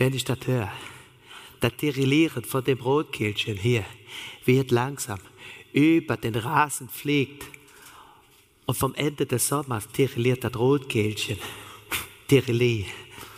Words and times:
wenn 0.00 0.14
ich 0.14 0.24
das 0.24 0.38
höre, 0.46 0.72
das 1.60 1.76
Tirillieren 1.76 2.42
von 2.42 2.64
dem 2.64 2.80
Rotkehlchen 2.80 3.58
hier 3.58 3.84
wird 4.46 4.70
langsam 4.70 5.18
über 5.74 6.16
den 6.16 6.36
Rasen 6.36 6.88
fliegt 6.88 7.44
und 8.64 8.78
vom 8.78 8.94
Ende 8.94 9.26
des 9.26 9.46
Sommers 9.46 9.86
tirilliert 9.88 10.42
das 10.42 10.56
Rotkehlchen. 10.56 11.36
Tirilli, 12.26 12.86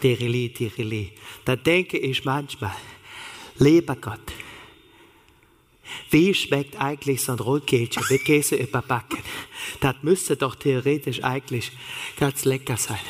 Tirilli, 0.00 0.50
Tirilli. 0.50 1.12
Da 1.44 1.56
denke 1.56 1.98
ich 1.98 2.24
manchmal, 2.24 2.76
lieber 3.58 3.96
Gott, 3.96 4.32
wie 6.10 6.32
schmeckt 6.32 6.80
eigentlich 6.80 7.22
so 7.22 7.32
ein 7.32 7.40
Rotkehlchen 7.40 8.04
mit 8.08 8.24
Käse 8.24 8.54
überbacken? 8.54 9.18
Das 9.80 9.96
müsste 10.02 10.36
doch 10.36 10.54
theoretisch 10.54 11.24
eigentlich 11.24 11.72
ganz 12.16 12.44
lecker 12.44 12.76
sein. 12.76 13.00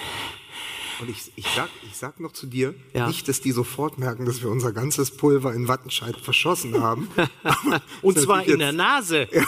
Und 1.00 1.10
ich, 1.10 1.32
ich, 1.36 1.46
sag, 1.54 1.68
ich 1.86 1.96
sag 1.96 2.20
noch 2.20 2.32
zu 2.32 2.46
dir, 2.46 2.74
Ja. 2.94 3.06
nicht, 3.06 3.28
dass 3.28 3.40
die 3.40 3.52
sofort 3.52 3.98
merken, 3.98 4.24
dass 4.24 4.42
wir 4.42 4.50
unser 4.50 4.72
ganzes 4.72 5.10
Pulver 5.10 5.52
in 5.52 5.68
Wattenscheid 5.68 6.16
verschossen 6.16 6.80
haben. 6.80 7.08
Und 8.02 8.18
zwar 8.18 8.44
in 8.46 8.58
der 8.58 8.72
Nase. 8.72 9.28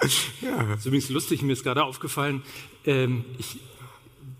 Das 0.00 0.78
ist 0.78 0.86
übrigens 0.86 1.08
lustig, 1.08 1.42
mir 1.42 1.52
ist 1.52 1.64
gerade 1.64 1.82
aufgefallen, 1.82 2.42
ähm, 2.84 3.24
ich 3.38 3.58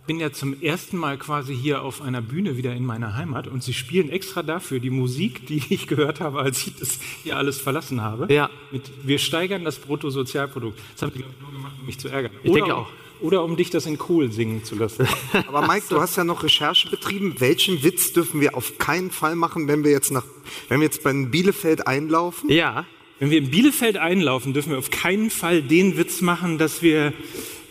bin 0.06 0.20
ja 0.20 0.32
zum 0.32 0.60
ersten 0.62 0.96
Mal 0.96 1.18
quasi 1.18 1.56
hier 1.56 1.82
auf 1.82 2.00
einer 2.00 2.22
Bühne 2.22 2.56
wieder 2.56 2.72
in 2.72 2.86
meiner 2.86 3.16
Heimat 3.16 3.48
und 3.48 3.62
sie 3.64 3.74
spielen 3.74 4.08
extra 4.08 4.42
dafür 4.44 4.78
die 4.78 4.90
Musik, 4.90 5.46
die 5.46 5.62
ich 5.68 5.88
gehört 5.88 6.20
habe, 6.20 6.38
als 6.38 6.66
ich 6.66 6.76
das 6.76 7.00
hier 7.24 7.36
alles 7.36 7.60
verlassen 7.60 8.02
habe. 8.02 8.32
Ja. 8.32 8.48
Mit, 8.70 8.90
wir 9.02 9.18
steigern 9.18 9.64
das 9.64 9.78
Bruttosozialprodukt. 9.78 10.78
Das 10.92 11.02
haben 11.02 11.12
die 11.12 11.18
glaub 11.18 11.32
ich, 11.32 11.40
nur 11.40 11.50
gemacht, 11.52 11.74
um 11.80 11.86
mich 11.86 11.98
zu 11.98 12.08
ärgern. 12.08 12.30
Ich 12.44 12.50
oder, 12.50 12.60
denke 12.60 12.76
auch. 12.76 12.88
Oder 13.20 13.42
um 13.44 13.56
dich 13.56 13.70
das 13.70 13.86
in 13.86 13.98
Kohl 13.98 14.30
singen 14.30 14.64
zu 14.64 14.74
lassen. 14.74 15.08
Aber 15.48 15.66
Mike, 15.66 15.86
du 15.88 16.00
hast 16.00 16.16
ja 16.16 16.24
noch 16.24 16.42
Recherche 16.42 16.90
betrieben. 16.90 17.34
Welchen 17.38 17.82
Witz 17.82 18.12
dürfen 18.12 18.40
wir 18.40 18.56
auf 18.56 18.78
keinen 18.78 19.10
Fall 19.10 19.36
machen, 19.36 19.68
wenn 19.68 19.84
wir 19.84 19.90
jetzt 19.90 20.10
nach, 20.10 20.24
wenn 20.68 20.80
wir 20.80 20.84
jetzt 20.84 21.02
bei 21.02 21.12
Bielefeld 21.12 21.86
einlaufen? 21.86 22.50
Ja. 22.50 22.86
Wenn 23.18 23.30
wir 23.30 23.38
in 23.38 23.50
Bielefeld 23.50 23.96
einlaufen, 23.96 24.52
dürfen 24.52 24.70
wir 24.70 24.78
auf 24.78 24.90
keinen 24.90 25.30
Fall 25.30 25.62
den 25.62 25.96
Witz 25.96 26.20
machen, 26.20 26.58
dass 26.58 26.82
wir 26.82 27.14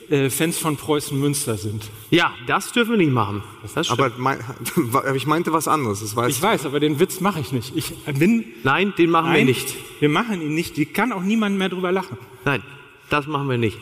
äh, 0.10 0.30
Fans 0.30 0.58
von 0.58 0.78
Preußen 0.78 1.20
Münster 1.20 1.58
sind. 1.58 1.90
Ja, 2.10 2.34
das 2.48 2.72
dürfen 2.72 2.92
wir 2.92 2.98
nicht 2.98 3.12
machen. 3.12 3.44
Das. 3.74 3.90
Aber 3.90 4.12
mein, 4.18 4.40
ich 5.16 5.26
meinte 5.26 5.54
was 5.54 5.68
anderes. 5.68 6.02
Das 6.02 6.16
weiß 6.16 6.36
Ich 6.36 6.42
weiß, 6.42 6.66
aber 6.66 6.80
den 6.80 7.00
Witz 7.00 7.22
mache 7.22 7.40
ich 7.40 7.52
nicht. 7.52 7.76
Ich 7.76 7.94
bin 8.18 8.46
Nein, 8.64 8.94
den 8.98 9.10
machen 9.10 9.32
wir 9.32 9.38
Nein, 9.38 9.46
nicht. 9.46 9.76
Wir 10.00 10.10
machen 10.10 10.42
ihn 10.42 10.54
nicht. 10.54 10.78
Die 10.78 10.86
kann 10.86 11.12
auch 11.12 11.22
niemand 11.22 11.58
mehr 11.58 11.70
drüber 11.70 11.92
lachen. 11.92 12.18
Nein, 12.44 12.62
das 13.10 13.28
machen 13.28 13.50
wir 13.50 13.58
nicht. 13.58 13.78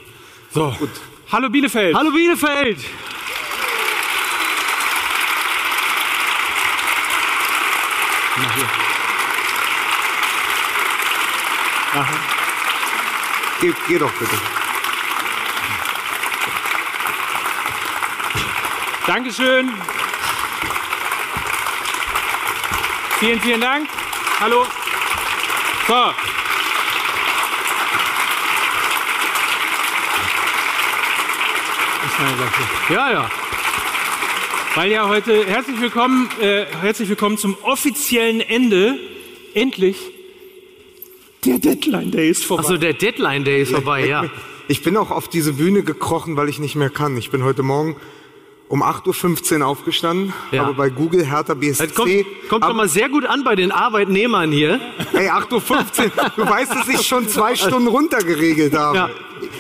So, 0.52 0.74
gut. 0.80 0.90
Hallo 1.32 1.50
Bielefeld. 1.50 1.96
Hallo 1.96 2.12
Bielefeld! 2.12 2.80
Aha. 11.96 12.14
Geh, 13.62 13.74
geh 13.88 14.00
doch 14.00 14.12
bitte. 14.14 14.36
Dankeschön. 19.06 19.72
Vielen, 23.20 23.40
vielen 23.42 23.62
Dank. 23.62 23.88
Hallo. 24.40 24.66
So. 25.88 26.14
Ist 32.06 32.13
meine 32.13 32.13
Sache. 32.13 32.13
Ja, 32.90 33.12
ja. 33.12 33.32
Weil 34.76 34.92
ja 34.92 35.08
heute 35.08 35.46
herzlich 35.46 35.80
willkommen, 35.82 36.30
äh, 36.40 36.66
herzlich 36.82 37.10
willkommen 37.10 37.38
zum 37.38 37.58
offiziellen 37.64 38.40
Ende. 38.42 38.98
Endlich 39.54 39.98
der 41.46 41.60
Deadline 41.60 42.12
Day 42.12 42.30
ist 42.30 42.46
vorbei. 42.46 42.64
Achso, 42.64 42.78
der 42.78 42.94
Deadline 42.94 43.44
Day 43.44 43.62
ist 43.62 43.72
vorbei, 43.72 44.08
ja. 44.08 44.26
Ich 44.68 44.82
bin 44.82 44.96
auch 44.96 45.12
auf 45.12 45.28
diese 45.28 45.54
Bühne 45.54 45.84
gekrochen, 45.84 46.38
weil 46.38 46.48
ich 46.48 46.60
nicht 46.60 46.76
mehr 46.76 46.90
kann. 46.90 47.18
Ich 47.18 47.30
bin 47.30 47.44
heute 47.44 47.64
Morgen 47.64 47.98
um 48.74 48.82
8.15 48.82 49.60
Uhr 49.60 49.68
aufgestanden, 49.68 50.34
Ja. 50.52 50.64
habe 50.64 50.74
bei 50.74 50.90
Google 50.90 51.24
Hertha 51.24 51.54
BSC. 51.54 51.86
Das 51.86 51.94
kommt, 51.94 52.12
kommt 52.50 52.66
schon 52.66 52.76
mal 52.76 52.90
sehr 52.90 53.08
gut 53.08 53.24
an 53.24 53.44
bei 53.44 53.56
den 53.56 53.72
Arbeitnehmern 53.72 54.52
hier. 54.52 54.80
Ey, 55.14 55.30
8.15 55.30 56.06
Uhr, 56.06 56.32
du 56.36 56.50
weißt, 56.50 56.72
dass 56.72 56.88
ich 56.88 57.06
schon 57.06 57.28
zwei 57.30 57.56
Stunden 57.56 57.88
runtergeregelt 57.88 58.76
habe. 58.76 58.98
Ja. 58.98 59.10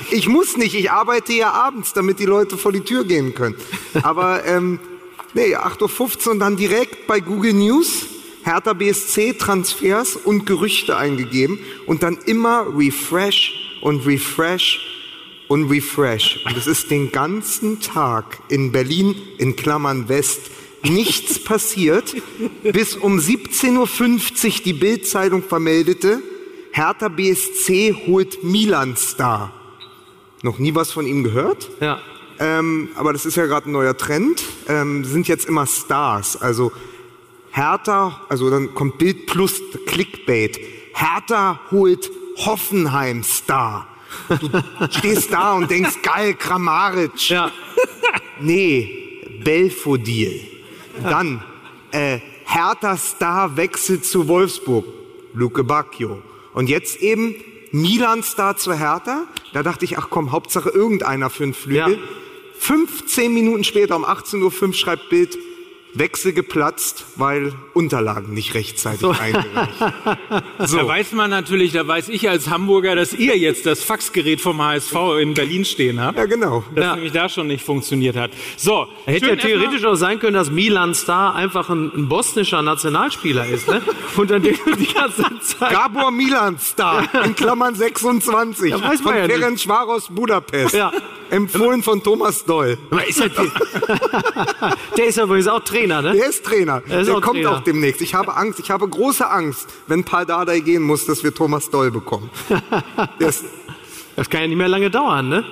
Ich 0.09 0.27
muss 0.27 0.57
nicht, 0.57 0.73
ich 0.73 0.89
arbeite 0.89 1.31
ja 1.33 1.51
abends, 1.51 1.93
damit 1.93 2.17
die 2.17 2.25
Leute 2.25 2.57
vor 2.57 2.71
die 2.71 2.81
Tür 2.81 3.03
gehen 3.03 3.35
können. 3.35 3.55
Aber 4.01 4.43
ähm, 4.47 4.79
nee, 5.35 5.55
8.15 5.55 6.25
Uhr 6.25 6.31
und 6.31 6.39
dann 6.39 6.57
direkt 6.57 7.05
bei 7.05 7.19
Google 7.19 7.53
News 7.53 8.07
Hertha 8.43 8.73
BSC 8.73 9.33
Transfers 9.33 10.15
und 10.15 10.47
Gerüchte 10.47 10.97
eingegeben 10.97 11.59
und 11.85 12.01
dann 12.01 12.17
immer 12.25 12.65
Refresh 12.75 13.77
und 13.83 14.07
Refresh 14.07 14.79
und 15.53 15.69
Refresh. 15.69 16.39
Und 16.47 16.57
es 16.57 16.65
ist 16.65 16.89
den 16.89 17.11
ganzen 17.11 17.79
Tag 17.79 18.39
in 18.49 18.71
Berlin, 18.71 19.15
in 19.37 19.55
Klammern 19.55 20.09
West, 20.09 20.49
nichts 20.81 21.43
passiert, 21.43 22.15
bis 22.63 22.95
um 22.95 23.19
17.50 23.19 23.77
Uhr 23.77 24.63
die 24.65 24.73
Bildzeitung 24.73 25.43
vermeldete, 25.43 26.23
Hertha 26.71 27.07
BSC 27.07 27.95
holt 28.07 28.43
Milan 28.43 28.97
Star. 28.97 29.53
Noch 30.41 30.57
nie 30.57 30.73
was 30.73 30.91
von 30.91 31.05
ihm 31.05 31.23
gehört? 31.23 31.69
Ja. 31.79 31.99
Ähm, 32.39 32.89
aber 32.95 33.13
das 33.13 33.27
ist 33.27 33.37
ja 33.37 33.45
gerade 33.45 33.69
ein 33.69 33.73
neuer 33.73 33.95
Trend. 33.95 34.43
Ähm, 34.67 35.05
sind 35.05 35.27
jetzt 35.27 35.45
immer 35.45 35.67
Stars. 35.67 36.35
Also 36.35 36.71
Hertha, 37.51 38.21
also 38.27 38.49
dann 38.49 38.73
kommt 38.73 38.97
Bild 38.97 39.27
plus 39.27 39.61
Clickbait. 39.85 40.59
Hertha 40.95 41.59
holt 41.69 42.09
Hoffenheim 42.37 43.21
Star. 43.21 43.92
Du 44.39 44.49
stehst 44.89 45.31
da 45.31 45.53
und 45.53 45.69
denkst, 45.69 46.01
geil, 46.01 46.33
Kramaric. 46.35 47.29
Ja. 47.29 47.51
Nee, 48.39 49.21
Belfodil. 49.43 50.41
Dann, 51.01 51.43
äh, 51.91 52.19
Hertha 52.45 52.97
Star 52.97 53.55
wechselt 53.55 54.05
zu 54.05 54.27
Wolfsburg. 54.27 54.85
Luke 55.33 55.63
Bacchio. 55.63 56.21
Und 56.53 56.67
jetzt 56.67 57.01
eben 57.01 57.35
Milan 57.71 58.21
Star 58.23 58.57
zu 58.57 58.73
Hertha. 58.73 59.25
Da 59.53 59.63
dachte 59.63 59.85
ich, 59.85 59.97
ach 59.97 60.09
komm, 60.09 60.31
Hauptsache 60.31 60.69
irgendeiner 60.69 61.29
für 61.29 61.43
einen 61.43 61.53
Flügel. 61.53 61.93
Ja. 61.93 61.99
15 62.59 63.33
Minuten 63.33 63.63
später 63.63 63.95
um 63.95 64.05
18.05 64.05 64.67
Uhr 64.67 64.73
schreibt 64.73 65.09
Bild, 65.09 65.37
Wechsel 65.95 66.33
geplatzt, 66.33 67.05
weil 67.15 67.53
Unterlagen 67.73 68.33
nicht 68.33 68.53
rechtzeitig 68.55 69.03
eingereicht. 69.07 69.73
Da 70.59 70.87
weiß 70.87 71.11
man 71.13 71.29
natürlich, 71.29 71.71
da 71.73 71.87
weiß 71.87 72.09
ich 72.09 72.29
als 72.29 72.49
Hamburger, 72.49 72.95
dass 72.95 73.13
ihr 73.13 73.37
jetzt 73.37 73.65
das 73.65 73.83
Faxgerät 73.83 74.41
vom 74.41 74.61
HSV 74.61 74.95
in 75.21 75.33
Berlin 75.33 75.65
stehen 75.65 75.99
habt. 76.01 76.17
Ja, 76.17 76.25
genau. 76.25 76.63
Das 76.73 76.83
Ja. 76.83 76.95
nämlich 76.95 77.11
da 77.13 77.29
schon 77.29 77.47
nicht 77.47 77.63
funktioniert 77.63 78.15
hat. 78.15 78.31
So, 78.57 78.87
Hätte 79.05 79.27
ja 79.29 79.35
theoretisch 79.35 79.83
auch 79.85 79.95
sein 79.95 80.19
können, 80.19 80.33
dass 80.35 80.49
Milan 80.49 80.93
Star 80.95 81.35
einfach 81.35 81.69
ein, 81.69 81.91
ein 81.95 82.09
bosnischer 82.09 82.61
Nationalspieler 82.61 83.45
ist, 83.47 83.67
ne? 83.67 83.81
Und 84.17 84.31
dann 84.31 84.41
die 84.43 84.53
ganze 84.93 85.23
Zeit. 85.41 85.71
Gabor 85.71 86.11
Milan 86.11 86.57
Star, 86.59 87.07
in 87.25 87.35
Klammern 87.35 87.75
26, 87.75 88.71
Ja, 88.71 88.81
weiß 88.81 89.03
man 89.03 89.13
von 89.13 89.15
ja. 89.17 89.25
Ferenc 89.27 89.67
Varos 89.67 90.07
Budapest. 90.09 90.73
Ja. 90.73 90.91
Empfohlen 91.33 91.81
von 91.83 92.03
Thomas 92.03 92.45
Doll. 92.45 92.77
Aber 92.91 93.07
Ist 93.07 93.19
ja, 93.19 93.27
der 94.97 95.05
ist 95.07 95.17
ja 95.17 95.23
übrigens 95.23 95.47
auch 95.47 95.61
Trainer, 95.63 96.01
ne? 96.01 96.13
Der 96.13 96.29
ist 96.29 96.45
Trainer. 96.45 96.83
Er 96.87 97.01
ist 97.01 97.07
der 97.07 97.17
auch 97.17 97.21
kommt 97.21 97.37
Trainer. 97.37 97.57
auch 97.57 97.63
demnächst. 97.63 98.01
Ich 98.01 98.13
habe 98.13 98.35
Angst, 98.35 98.59
ich 98.59 98.69
habe 98.69 98.87
große 98.87 99.29
Angst, 99.29 99.67
wenn 99.87 100.03
Paul 100.03 100.25
Dardai 100.25 100.59
gehen 100.59 100.83
muss, 100.83 101.05
dass 101.05 101.23
wir 101.23 101.33
Thomas 101.33 101.69
Doll 101.69 101.91
bekommen. 101.91 102.29
Der 103.19 103.29
ist, 103.29 103.45
Das 104.15 104.29
kann 104.29 104.41
ja 104.41 104.47
nicht 104.47 104.57
mehr 104.57 104.67
lange 104.67 104.89
dauern, 104.91 105.29
ne? 105.29 105.43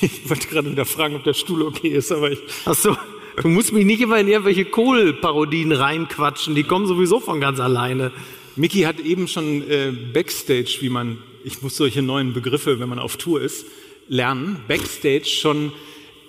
Ich 0.00 0.28
wollte 0.30 0.46
gerade 0.48 0.70
wieder 0.70 0.84
fragen, 0.84 1.16
ob 1.16 1.24
der 1.24 1.34
Stuhl 1.34 1.62
okay 1.62 1.88
ist, 1.88 2.12
aber 2.12 2.30
ich. 2.30 2.38
Ach 2.64 2.74
so. 2.74 2.96
Du 3.42 3.48
musst 3.48 3.72
mich 3.72 3.84
nicht 3.84 4.00
immer 4.00 4.18
in 4.18 4.28
irgendwelche 4.28 4.64
Kohl-Parodien 4.64 5.72
reinquatschen. 5.72 6.54
Die 6.54 6.62
kommen 6.64 6.86
sowieso 6.86 7.20
von 7.20 7.40
ganz 7.40 7.60
alleine. 7.60 8.10
Mickey 8.54 8.82
hat 8.82 9.00
eben 9.00 9.28
schon 9.28 9.68
äh, 9.68 9.92
Backstage, 10.14 10.78
wie 10.80 10.88
man, 10.88 11.18
ich 11.44 11.60
muss 11.60 11.76
solche 11.76 12.00
neuen 12.00 12.32
Begriffe, 12.32 12.80
wenn 12.80 12.88
man 12.88 12.98
auf 12.98 13.18
Tour 13.18 13.42
ist, 13.42 13.66
lernen. 14.08 14.62
Backstage 14.68 15.24
schon, 15.26 15.72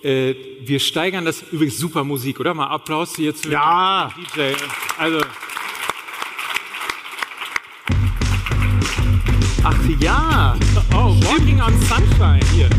äh, 0.03 0.33
wir 0.61 0.79
steigern 0.79 1.25
das, 1.25 1.43
übrigens 1.51 1.77
super 1.77 2.03
Musik, 2.03 2.39
oder? 2.39 2.53
Mal 2.53 2.67
Applaus 2.67 3.15
hier 3.15 3.35
zu 3.35 3.49
Ja. 3.49 4.13
DJ. 4.35 4.53
Also, 4.97 5.21
Ach 9.63 9.75
ja. 9.99 10.55
oh, 10.93 11.15
Walking 11.25 11.59
on 11.61 11.73
Sunshine 11.81 12.39
hier. 12.53 12.69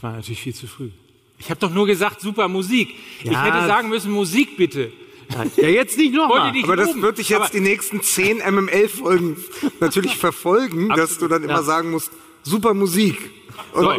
War 0.00 0.12
natürlich 0.12 0.40
viel 0.40 0.54
zu 0.54 0.66
früh. 0.66 0.90
Ich 1.38 1.50
habe 1.50 1.58
doch 1.60 1.70
nur 1.70 1.86
gesagt, 1.86 2.20
super 2.20 2.48
Musik. 2.48 2.94
Ich 3.24 3.30
Ja. 3.30 3.44
hätte 3.44 3.66
sagen 3.66 3.88
müssen, 3.88 4.12
Musik 4.12 4.56
bitte. 4.56 4.92
Ja, 5.56 5.68
jetzt 5.68 5.96
nicht 5.98 6.14
nochmal. 6.14 6.52
nicht 6.52 6.64
aber 6.64 6.76
das 6.76 7.00
wird 7.00 7.18
dich 7.18 7.28
jetzt 7.30 7.40
Aber- 7.40 7.50
die 7.50 7.60
nächsten 7.60 8.02
zehn 8.02 8.38
MML-Folgen 8.38 9.36
natürlich 9.80 10.16
verfolgen, 10.16 10.88
dass 10.90 10.96
du 10.96 11.02
Absolut, 11.26 11.32
dann 11.32 11.42
immer 11.44 11.52
ja. 11.54 11.62
sagen 11.62 11.90
musst, 11.90 12.12
super 12.42 12.74
Musik. 12.74 13.30
Und 13.72 13.82
So. 13.84 13.94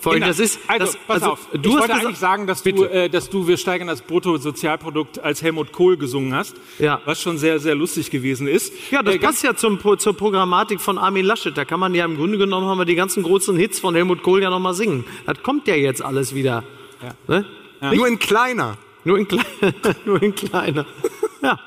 Vor 0.00 0.10
allem, 0.14 0.22
Kinder, 0.22 0.34
das 0.34 0.40
ist, 0.40 0.58
also, 0.66 0.86
das, 0.86 0.96
pass 1.06 1.22
auf. 1.22 1.38
du 1.52 1.58
ich 1.60 1.66
hast 1.66 1.72
wollte 1.74 1.82
gesagt- 1.86 2.04
eigentlich 2.06 2.18
sagen, 2.18 2.46
dass 2.48 2.62
du, 2.64 2.82
äh, 2.86 3.08
dass 3.08 3.30
du 3.30 3.46
Wir 3.46 3.56
steigern 3.56 3.86
das 3.86 4.02
Bruttosozialprodukt 4.02 5.20
als 5.20 5.42
Helmut 5.42 5.70
Kohl 5.70 5.96
gesungen 5.96 6.34
hast, 6.34 6.56
Ja. 6.80 7.00
was 7.04 7.22
schon 7.22 7.38
sehr, 7.38 7.60
sehr 7.60 7.76
lustig 7.76 8.10
gewesen 8.10 8.48
ist. 8.48 8.72
Ja, 8.90 9.04
das 9.04 9.14
Äh, 9.14 9.18
passt 9.20 9.44
ja 9.44 9.54
zum, 9.54 9.78
zur 9.98 10.16
Programmatik 10.16 10.80
von 10.80 10.98
Armin 10.98 11.24
Laschet. 11.24 11.56
Da 11.56 11.64
kann 11.64 11.78
man 11.78 11.94
ja 11.94 12.04
im 12.04 12.16
Grunde 12.16 12.36
genommen 12.36 12.66
haben 12.66 12.78
wir 12.78 12.84
die 12.84 12.96
ganzen 12.96 13.22
großen 13.22 13.56
Hits 13.56 13.78
von 13.78 13.94
Helmut 13.94 14.24
Kohl 14.24 14.42
ja 14.42 14.50
noch 14.50 14.58
mal 14.58 14.74
singen. 14.74 15.04
Das 15.24 15.40
kommt 15.44 15.68
ja 15.68 15.76
jetzt 15.76 16.02
alles 16.02 16.34
wieder. 16.34 16.64
Ne? 17.28 17.44
Nur 17.94 18.08
in 18.08 18.18
kleiner. 18.18 18.78
Nur 19.04 19.18
in, 19.18 19.26
klei 19.28 19.42
nur 20.04 20.22
in 20.22 20.34
kleiner. 20.34 20.86
Ja. 21.42 21.58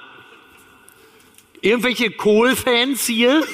Irgendwelche 1.62 2.12
Kohl-Fans 2.12 3.06
hier? 3.08 3.42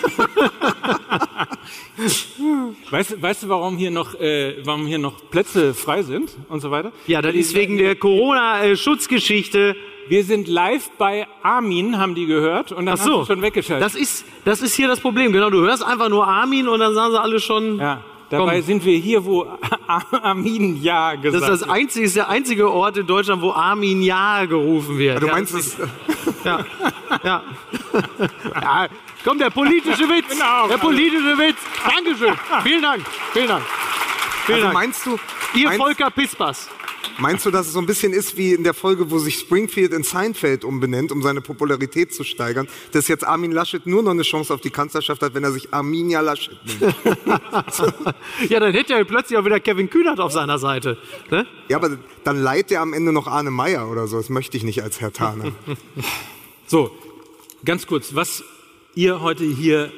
Weißt, 2.89 3.11
du- 3.11 3.21
weißt 3.21 3.43
du, 3.43 3.49
warum 3.49 3.77
hier, 3.77 3.91
noch, 3.91 4.15
äh, 4.19 4.57
warum 4.65 4.85
hier 4.87 4.97
noch 4.97 5.29
Plätze 5.29 5.73
frei 5.73 6.01
sind 6.03 6.31
und 6.49 6.59
so 6.59 6.71
weiter? 6.71 6.91
Ja, 7.07 7.21
das 7.21 7.35
ist 7.35 7.53
wegen 7.55 7.77
der 7.77 7.95
Corona-Schutzgeschichte. 7.95 9.75
Wir 10.07 10.23
sind 10.23 10.47
live 10.47 10.89
bei 10.97 11.27
Armin, 11.43 11.97
haben 11.99 12.15
die 12.15 12.25
gehört, 12.25 12.71
und 12.71 12.85
dann 12.87 12.95
Ach 12.99 13.03
so. 13.03 13.19
hast 13.21 13.29
du 13.29 13.33
schon 13.33 13.41
weggeschaltet. 13.43 13.85
Das 13.85 13.95
ist, 13.95 14.25
das 14.45 14.61
ist 14.61 14.73
hier 14.75 14.87
das 14.87 14.99
Problem. 14.99 15.31
Genau, 15.31 15.49
du 15.49 15.61
hörst 15.61 15.83
einfach 15.83 16.09
nur 16.09 16.27
Armin 16.27 16.67
und 16.67 16.79
dann 16.79 16.93
sagen 16.93 17.11
sie 17.13 17.21
alle 17.21 17.39
schon. 17.39 17.77
ja, 17.79 18.03
dabei 18.31 18.55
Komm. 18.55 18.65
sind 18.65 18.85
wir 18.85 18.97
hier, 18.97 19.23
wo 19.25 19.45
Armin 19.87 20.81
Ja 20.81 21.13
Das 21.13 21.21
gesagt 21.21 21.51
ist 21.51 21.61
das 21.61 21.69
einzige, 21.69 22.05
ist 22.05 22.15
der 22.15 22.29
einzige 22.29 22.71
Ort 22.71 22.97
in 22.97 23.05
Deutschland, 23.07 23.41
wo 23.41 23.51
Armin 23.51 24.01
Ja 24.01 24.45
gerufen 24.45 24.97
wird. 24.97 25.21
Du 25.21 25.27
ja, 25.27 25.33
meinst, 25.33 25.53
das 25.53 25.77
das, 25.77 25.87
Ja. 26.43 26.65
ja. 27.23 27.43
ja. 28.61 28.87
Komm, 29.23 29.37
der 29.37 29.49
politische 29.51 30.09
Witz. 30.09 30.29
Genau. 30.29 30.67
Der 30.67 30.77
politische 30.77 31.37
Witz. 31.37 31.57
Dankeschön. 31.83 32.33
Vielen 32.63 32.81
Dank. 32.81 33.03
Vielen 33.33 33.47
Dank. 33.47 33.63
Vielen 34.45 34.55
also 34.55 34.67
Dank. 34.67 34.73
meinst 34.73 35.05
du, 35.05 35.19
Ihr 35.53 35.65
meinst, 35.65 35.79
Volker 35.81 36.09
Pispas. 36.09 36.69
Meinst 37.21 37.45
du, 37.45 37.51
dass 37.51 37.67
es 37.67 37.73
so 37.73 37.79
ein 37.79 37.85
bisschen 37.85 38.13
ist 38.13 38.35
wie 38.35 38.53
in 38.53 38.63
der 38.63 38.73
Folge, 38.73 39.11
wo 39.11 39.19
sich 39.19 39.35
Springfield 39.35 39.93
in 39.93 40.03
Seinfeld 40.03 40.65
umbenennt, 40.65 41.11
um 41.11 41.21
seine 41.21 41.39
Popularität 41.39 42.13
zu 42.13 42.23
steigern, 42.23 42.67
dass 42.91 43.07
jetzt 43.07 43.25
Armin 43.25 43.51
Laschet 43.51 43.85
nur 43.85 44.01
noch 44.01 44.11
eine 44.11 44.23
Chance 44.23 44.53
auf 44.53 44.61
die 44.61 44.71
Kanzlerschaft 44.71 45.21
hat, 45.21 45.33
wenn 45.35 45.43
er 45.43 45.51
sich 45.51 45.73
Arminia 45.73 46.21
Laschet 46.21 46.57
nennt? 46.65 46.95
Ja, 48.49 48.59
dann 48.59 48.73
hätte 48.73 48.93
er 48.93 49.05
plötzlich 49.05 49.37
auch 49.37 49.45
wieder 49.45 49.59
Kevin 49.59 49.89
Kühnert 49.89 50.19
auf 50.19 50.31
seiner 50.31 50.57
Seite. 50.57 50.97
Ne? 51.29 51.45
Ja, 51.69 51.77
aber 51.77 51.97
dann 52.23 52.41
leiht 52.41 52.71
er 52.71 52.81
am 52.81 52.93
Ende 52.93 53.11
noch 53.11 53.27
Arne 53.27 53.51
Meyer 53.51 53.89
oder 53.89 54.07
so. 54.07 54.17
Das 54.17 54.29
möchte 54.29 54.57
ich 54.57 54.63
nicht 54.63 54.81
als 54.81 54.99
Herr 54.99 55.13
Thaner. 55.13 55.51
So, 56.67 56.89
ganz 57.65 57.85
kurz, 57.85 58.15
was 58.15 58.45
ihr 58.95 59.19
heute 59.19 59.43
hier 59.43 59.91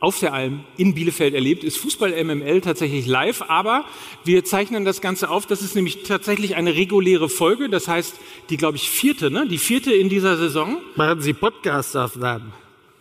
auf 0.00 0.18
der 0.20 0.32
Alm 0.34 0.60
in 0.76 0.94
Bielefeld 0.94 1.34
erlebt, 1.34 1.64
ist 1.64 1.78
Fußball 1.78 2.12
MML 2.24 2.60
tatsächlich 2.60 3.06
live, 3.06 3.42
aber 3.48 3.84
wir 4.24 4.44
zeichnen 4.44 4.84
das 4.84 5.00
Ganze 5.00 5.30
auf. 5.30 5.46
Das 5.46 5.62
ist 5.62 5.74
nämlich 5.74 6.02
tatsächlich 6.02 6.54
eine 6.56 6.74
reguläre 6.74 7.28
Folge, 7.28 7.68
das 7.68 7.88
heißt 7.88 8.14
die, 8.50 8.56
glaube 8.56 8.76
ich, 8.76 8.90
vierte, 8.90 9.30
ne? 9.30 9.46
Die 9.48 9.58
vierte 9.58 9.92
in 9.94 10.08
dieser 10.08 10.36
Saison. 10.36 10.78
Machen 10.96 11.20
Sie 11.22 11.32
Podcastaufnahmen. 11.32 12.52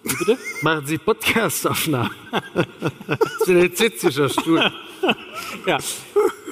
Wie 0.03 0.15
Bitte? 0.15 0.37
Machen 0.61 0.85
Sie 0.85 0.97
Podcastaufnahmen. 0.97 2.11
das 3.07 3.19
ist 3.41 3.49
ein 3.49 3.73
zitzischer 3.75 4.29
Stuhl. 4.29 4.71
Ja. 5.67 5.77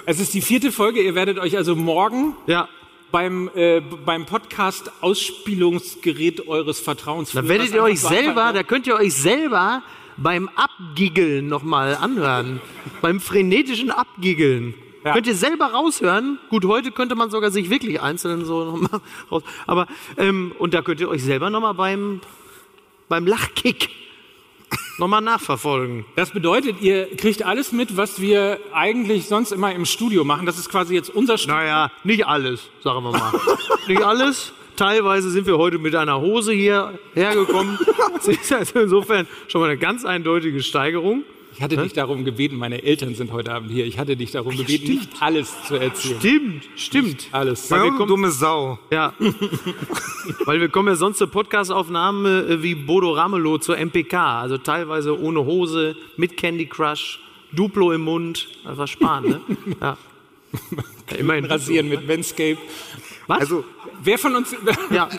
Es 0.06 0.20
ist 0.20 0.34
die 0.36 0.42
vierte 0.42 0.72
Folge. 0.72 1.02
Ihr 1.02 1.16
werdet 1.16 1.40
euch 1.40 1.58
also 1.58 1.76
morgen 1.76 2.36
Ja. 2.46 2.68
beim, 3.12 3.50
äh, 3.56 3.80
beim 3.80 4.28
Podcast 4.28 4.92
Ausspielungsgerät 5.02 6.48
eures 6.48 6.80
Vertrauens. 6.80 7.32
Da 7.32 7.48
werdet 7.48 7.74
ihr 7.74 7.82
euch 7.82 8.00
selber, 8.00 8.54
da 8.54 8.62
könnt 8.64 8.86
ihr 8.86 8.96
euch 8.96 9.14
selber 9.14 9.82
beim 10.18 10.50
Abgiggeln 10.56 11.48
nochmal 11.48 11.96
anhören. 11.96 12.62
beim 13.02 13.20
frenetischen 13.20 13.92
Abgiggeln. 13.92 14.74
Ja. 15.04 15.14
Könnt 15.14 15.28
ihr 15.28 15.36
selber 15.36 15.66
raushören. 15.66 16.40
Gut, 16.50 16.66
heute 16.66 16.92
könnte 16.92 17.16
man 17.16 17.30
sogar 17.30 17.52
sich 17.52 17.70
wirklich 17.70 18.02
einzeln 18.02 18.46
so 18.46 18.64
nochmal 18.64 19.02
raus. 19.32 19.44
Aber, 19.68 19.88
ähm, 20.18 20.54
und 20.60 20.74
da 20.74 20.82
könnt 20.82 21.02
ihr 21.02 21.10
euch 21.10 21.24
selber 21.24 21.50
nochmal 21.50 21.74
beim, 21.74 22.22
beim 23.10 23.28
Lachkick 23.28 23.90
nochmal 24.98 25.22
nachverfolgen. 25.22 26.06
Das 26.16 26.32
bedeutet, 26.32 26.82
ihr 26.82 27.16
kriegt 27.18 27.44
alles 27.44 27.74
mit, 27.74 27.98
was 27.98 28.22
wir 28.22 28.60
eigentlich 28.72 29.28
sonst 29.28 29.52
immer 29.52 29.74
im 29.74 29.86
Studio 29.86 30.24
machen. 30.24 30.46
Das 30.46 30.58
ist 30.58 30.70
quasi 30.70 30.94
jetzt 30.94 31.10
unser 31.10 31.38
Studio. 31.38 31.58
Naja, 31.58 31.92
nicht 32.06 32.26
alles, 32.26 32.70
sagen 32.82 33.04
wir 33.04 33.12
mal. 33.12 33.34
nicht 33.88 34.02
alles. 34.02 34.54
Teilweise 34.76 35.30
sind 35.30 35.46
wir 35.48 35.58
heute 35.58 35.78
mit 35.78 35.96
einer 35.96 36.20
Hose 36.22 36.54
hier 36.54 36.98
hergekommen. 37.14 37.78
Das 38.26 38.28
ist 38.38 38.54
also 38.54 38.80
insofern 38.80 39.28
schon 39.50 39.60
mal 39.60 39.70
eine 39.70 39.78
ganz 39.78 40.06
eindeutige 40.06 40.64
Steigerung. 40.64 41.24
Ich 41.54 41.62
hatte 41.62 41.76
dich 41.76 41.92
darum 41.92 42.24
gebeten, 42.24 42.56
meine 42.56 42.82
Eltern 42.82 43.16
sind 43.16 43.34
heute 43.34 43.52
Abend 43.54 43.70
hier. 43.70 43.86
Ich 43.86 44.00
hatte 44.00 44.16
dich 44.16 44.32
darum 44.32 44.56
gebeten, 44.56 44.88
nicht 44.88 45.10
alles 45.20 45.54
zu 45.68 45.76
erzählen. 45.76 46.18
Stimmt, 46.22 46.64
stimmt. 46.78 47.28
Alles. 47.34 47.68
Ja, 47.70 47.84
wir 47.84 47.92
du 47.92 47.98
kommen- 47.98 48.08
dumme 48.08 48.32
Sau. 48.32 48.80
Ja. 48.92 49.14
Weil 50.46 50.62
wir 50.62 50.70
kommen 50.70 50.88
ja 50.88 50.96
sonst 50.96 51.18
zur 51.18 51.28
Podcastaufnahme 51.28 52.46
äh, 52.50 52.64
wie 52.64 52.76
Bodo 52.76 53.12
Ramelow 53.12 53.58
zur 53.58 53.78
MPK. 53.78 54.14
Also 54.40 54.58
teilweise 54.58 55.20
ohne 55.20 55.44
Hose, 55.44 55.98
mit 56.16 56.38
Candy 56.38 56.66
Crush, 56.66 57.20
Duplo 57.52 57.92
im 57.92 58.02
Mund. 58.02 58.48
Das 58.64 58.78
war 58.78 58.88
Spahn, 58.88 59.24
ne? 59.26 59.42
Ja. 59.82 59.98
ja 61.12 61.18
immerhin. 61.18 61.44
Rasieren 61.46 61.90
mit 61.90 62.08
Manscape. 62.08 62.58
Was? 63.28 63.40
Also, 63.40 63.64
Wer 64.02 64.18
von 64.18 64.36
uns. 64.36 64.56
ja. 64.90 65.10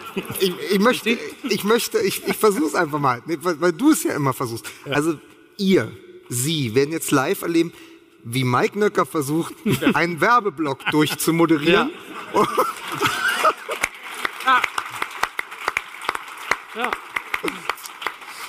ich, 0.41 0.53
ich 0.73 0.79
möchte, 0.79 1.19
ich 1.45 1.65
möchte, 1.65 1.99
ich, 2.01 2.27
ich 2.27 2.37
versuch's 2.37 2.75
einfach 2.75 2.99
mal, 2.99 3.23
nee, 3.27 3.39
weil, 3.41 3.61
weil 3.61 3.73
du 3.73 3.93
es 3.93 4.03
ja 4.03 4.15
immer 4.15 4.33
versuchst. 4.33 4.71
Also, 4.91 5.19
ihr, 5.57 5.91
Sie 6.29 6.75
werden 6.75 6.93
jetzt 6.93 7.11
live 7.11 7.43
erleben, 7.43 7.73
wie 8.25 8.45
Mike 8.45 8.79
Nöcker 8.79 9.07
versucht, 9.07 9.55
einen 9.95 10.21
Werbeblock 10.21 10.85
durchzumoderieren. 10.91 11.91
ja. 16.75 16.91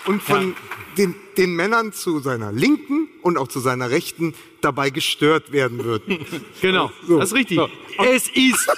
und 0.06 0.24
von 0.24 0.56
den, 0.97 1.15
den 1.38 1.56
Männern 1.56 1.94
zu 1.94 2.19
seiner 2.19 2.51
Linken 2.51 3.09
und 3.21 3.38
auch 3.38 3.47
zu 3.47 3.59
seiner 3.59 3.89
Rechten 3.89 4.33
dabei 4.62 4.89
gestört 4.89 5.51
werden 5.51 5.83
wird. 5.83 6.03
Genau, 6.62 6.92
das 7.07 7.30
ist 7.30 7.36
richtig. 7.36 7.59
Es 7.97 8.30
ist. 8.30 8.69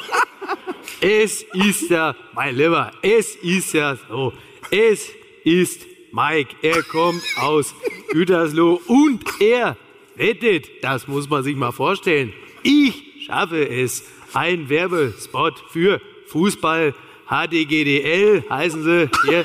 es 1.00 1.42
ist 1.52 1.90
ja, 1.90 2.14
mein 2.34 2.54
Lieber, 2.54 2.92
es 3.02 3.34
ist 3.36 3.72
ja 3.72 3.96
so. 4.08 4.32
Es 4.70 5.08
ist 5.44 5.86
Mike. 6.12 6.54
Er 6.62 6.82
kommt 6.82 7.22
aus 7.36 7.74
Gütersloh 8.10 8.80
und 8.86 9.24
er 9.40 9.76
wettet, 10.14 10.68
das 10.82 11.08
muss 11.08 11.28
man 11.28 11.42
sich 11.42 11.56
mal 11.56 11.72
vorstellen. 11.72 12.32
Ich 12.62 13.24
schaffe 13.26 13.68
es. 13.68 14.04
Ein 14.34 14.68
Werbespot 14.68 15.62
für 15.70 16.00
Fußball 16.28 16.94
HDGDL 17.28 18.44
heißen 18.48 18.82
sie 18.82 19.10
hier. 19.28 19.44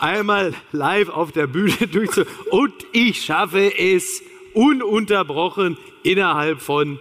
Einmal 0.00 0.54
live 0.72 1.08
auf 1.08 1.32
der 1.32 1.46
Bühne 1.46 1.86
durchzu. 1.92 2.24
Und 2.50 2.74
ich 2.92 3.22
schaffe 3.22 3.76
es 3.78 4.22
ununterbrochen 4.54 5.76
innerhalb 6.02 6.60
von 6.60 6.98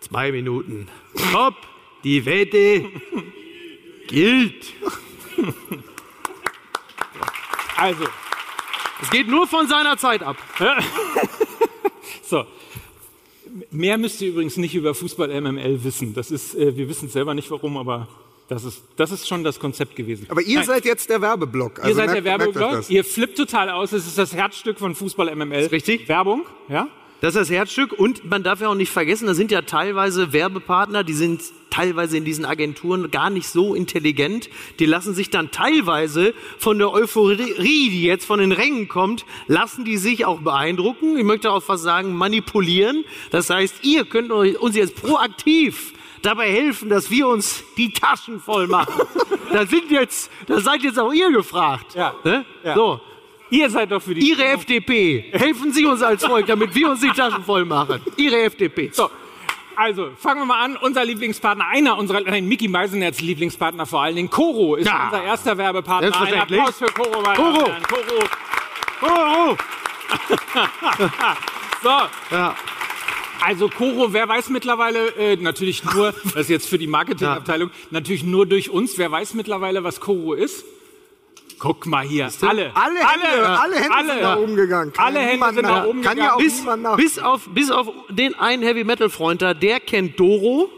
zwei 0.00 0.32
Minuten. 0.32 0.88
Top, 1.32 1.54
die 2.04 2.24
Wette 2.24 2.86
gilt. 4.08 4.72
Also, 7.74 8.04
Es 9.00 9.10
geht 9.10 9.26
nur 9.26 9.48
von 9.48 9.66
seiner 9.66 9.96
Zeit 9.96 10.22
ab. 10.22 10.36
so. 12.22 12.44
Mehr 13.72 13.98
müsst 13.98 14.20
ihr 14.22 14.28
übrigens 14.28 14.56
nicht 14.56 14.76
über 14.76 14.94
Fußball 14.94 15.40
MML 15.40 15.82
wissen. 15.82 16.14
Das 16.14 16.30
ist, 16.30 16.54
äh, 16.54 16.76
wir 16.76 16.88
wissen 16.88 17.08
selber 17.08 17.34
nicht 17.34 17.50
warum, 17.50 17.76
aber 17.76 18.06
das 18.48 18.64
ist, 18.64 18.82
das 18.96 19.10
ist 19.12 19.26
schon 19.28 19.44
das 19.44 19.58
Konzept 19.60 19.96
gewesen. 19.96 20.26
Aber 20.28 20.42
ihr 20.42 20.56
Nein, 20.58 20.66
seid 20.66 20.84
jetzt 20.84 21.08
der 21.08 21.20
Werbeblock. 21.22 21.78
Also 21.78 21.88
ihr 21.90 21.94
seid 21.94 22.06
merkt- 22.10 22.16
der 22.26 22.38
Werbeblock. 22.38 22.90
Ihr 22.90 23.04
flippt 23.04 23.36
total 23.38 23.70
aus. 23.70 23.92
Es 23.92 24.06
ist 24.06 24.18
das 24.18 24.34
Herzstück 24.34 24.78
von 24.78 24.94
Fußball 24.94 25.34
MML. 25.34 25.66
richtig. 25.66 26.08
Werbung, 26.08 26.44
ja? 26.68 26.88
Das 27.22 27.36
ist 27.36 27.40
das 27.42 27.50
Herzstück 27.50 27.92
und 27.92 28.28
man 28.28 28.42
darf 28.42 28.60
ja 28.60 28.68
auch 28.68 28.74
nicht 28.74 28.90
vergessen, 28.90 29.28
da 29.28 29.34
sind 29.34 29.52
ja 29.52 29.62
teilweise 29.62 30.32
Werbepartner, 30.32 31.04
die 31.04 31.12
sind 31.12 31.40
teilweise 31.70 32.16
in 32.16 32.24
diesen 32.24 32.44
Agenturen 32.44 33.12
gar 33.12 33.30
nicht 33.30 33.46
so 33.46 33.76
intelligent. 33.76 34.50
Die 34.80 34.86
lassen 34.86 35.14
sich 35.14 35.30
dann 35.30 35.52
teilweise 35.52 36.34
von 36.58 36.78
der 36.78 36.90
Euphorie, 36.92 37.90
die 37.90 38.02
jetzt 38.02 38.24
von 38.24 38.40
den 38.40 38.50
Rängen 38.50 38.88
kommt, 38.88 39.24
lassen 39.46 39.84
die 39.84 39.98
sich 39.98 40.24
auch 40.26 40.40
beeindrucken. 40.40 41.16
Ich 41.16 41.22
möchte 41.22 41.52
auch 41.52 41.62
fast 41.62 41.84
sagen, 41.84 42.12
manipulieren. 42.12 43.04
Das 43.30 43.50
heißt, 43.50 43.76
ihr 43.84 44.04
könnt 44.04 44.32
euch- 44.32 44.58
uns 44.60 44.74
jetzt 44.74 44.96
proaktiv 44.96 45.92
dabei 46.22 46.50
helfen, 46.50 46.88
dass 46.88 47.10
wir 47.10 47.26
uns 47.28 47.62
die 47.76 47.92
Taschen 47.92 48.40
voll 48.40 48.66
machen. 48.66 49.06
da 49.52 49.66
sind 49.66 49.90
jetzt, 49.90 50.30
da 50.46 50.60
seid 50.60 50.82
jetzt 50.82 50.98
auch 50.98 51.12
ihr 51.12 51.30
gefragt. 51.30 51.94
Ja. 51.94 52.14
Ne? 52.24 52.44
Ja. 52.64 52.74
So. 52.74 53.00
Ihr 53.50 53.68
seid 53.68 53.90
doch 53.92 54.00
für 54.00 54.14
die. 54.14 54.26
Ihre 54.26 54.44
FDP. 54.46 55.26
Helfen 55.32 55.72
Sie 55.72 55.84
uns 55.84 56.00
als 56.00 56.24
Volk, 56.24 56.46
damit 56.46 56.74
wir 56.74 56.88
uns 56.88 57.00
die 57.00 57.10
Taschen 57.10 57.44
voll 57.44 57.66
machen. 57.66 58.00
Ihre 58.16 58.40
FDP. 58.44 58.90
So, 58.94 59.10
also 59.76 60.10
fangen 60.16 60.40
wir 60.40 60.46
mal 60.46 60.64
an. 60.64 60.76
Unser 60.78 61.04
Lieblingspartner, 61.04 61.66
einer 61.68 61.98
unserer, 61.98 62.20
nein, 62.22 62.46
Mickey 62.48 62.68
Meisenerz 62.68 63.20
Lieblingspartner 63.20 63.84
vor 63.84 64.02
allen 64.02 64.16
Dingen, 64.16 64.30
Coro 64.30 64.76
ist 64.76 64.86
Ja. 64.86 65.04
unser 65.04 65.22
erster 65.22 65.58
Werbepartner. 65.58 66.18
Ein. 66.18 66.40
Applaus 66.40 66.78
für 66.78 66.86
meine 66.96 67.16
und 67.18 67.26
Herren. 67.26 67.82
Coro. 67.82 68.24
Oh, 69.02 69.06
oh. 69.50 69.56
So, 71.82 71.88
Ja. 72.34 72.54
Also 73.44 73.68
Koro, 73.68 74.12
wer 74.12 74.28
weiß 74.28 74.50
mittlerweile, 74.50 75.08
äh, 75.16 75.36
natürlich 75.36 75.84
nur, 75.84 76.14
das 76.24 76.34
ist 76.42 76.50
jetzt 76.50 76.68
für 76.68 76.78
die 76.78 76.86
Marketingabteilung, 76.86 77.70
natürlich 77.90 78.22
nur 78.22 78.46
durch 78.46 78.70
uns, 78.70 78.98
wer 78.98 79.10
weiß 79.10 79.34
mittlerweile, 79.34 79.84
was 79.84 80.00
Koro 80.00 80.34
ist? 80.34 80.64
Guck 81.58 81.86
mal 81.86 82.04
hier, 82.04 82.28
alle, 82.40 82.74
Alle 82.74 82.98
Hände, 82.98 83.48
alle 83.48 83.74
Hände 83.76 83.94
alle, 83.94 84.12
sind 84.12 84.22
nach 84.22 84.36
oben 84.36 84.56
gegangen. 84.56 84.92
Alle 84.96 85.20
ja 85.20 85.26
Hände 85.26 85.54
sind 85.54 85.62
nach 85.62 85.86
oben 85.86 86.02
Kann 86.02 86.18
ja 86.18 86.36
gegangen. 86.36 86.86
auch 86.86 86.96
bis, 86.96 87.14
bis, 87.14 87.18
auf, 87.22 87.48
bis 87.50 87.70
auf 87.70 87.88
den 88.08 88.34
einen 88.34 88.64
Heavy 88.64 88.82
Metal 88.82 89.08
Freund 89.08 89.42
da, 89.42 89.54
der 89.54 89.78
kennt 89.78 90.18
Doro. 90.18 90.68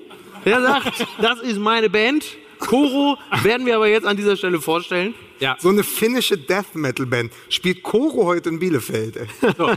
Der 0.45 0.61
sagt, 0.61 1.07
das 1.23 1.41
ist 1.41 1.59
meine 1.59 1.89
Band. 1.89 2.27
Koro 2.67 3.17
werden 3.43 3.67
wir 3.67 3.77
aber 3.77 3.89
jetzt 3.89 4.07
an 4.07 4.17
dieser 4.17 4.37
Stelle 4.37 4.61
vorstellen. 4.61 5.15
Ja, 5.41 5.57
So 5.59 5.69
eine 5.69 5.83
finnische 5.85 6.39
Death 6.39 6.75
Metal 6.75 7.07
Band. 7.07 7.33
Spielt 7.49 7.83
Koro 7.83 8.25
heute 8.27 8.49
in 8.49 8.59
Bielefeld. 8.59 9.17
Ey. 9.17 9.27
so. 9.59 9.73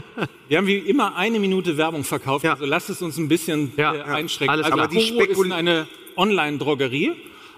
Wir 0.48 0.58
haben 0.58 0.66
wie 0.66 0.76
immer 0.78 1.16
eine 1.16 1.38
Minute 1.40 1.76
Werbung 1.76 2.04
verkauft, 2.04 2.44
Ja. 2.44 2.52
also 2.52 2.64
lasst 2.64 2.90
es 2.90 3.02
uns 3.02 3.16
ein 3.18 3.28
bisschen 3.28 3.72
Ja, 3.76 3.94
äh, 3.94 4.02
einschränken. 4.02 4.50
alles 4.50 4.66
also. 4.66 4.78
Aber 4.78 4.88
die 4.88 4.96
Koro 5.10 5.20
ist 5.22 5.30
spekul- 5.38 5.52
eine 5.52 5.86
Online-Drogerie 6.16 7.12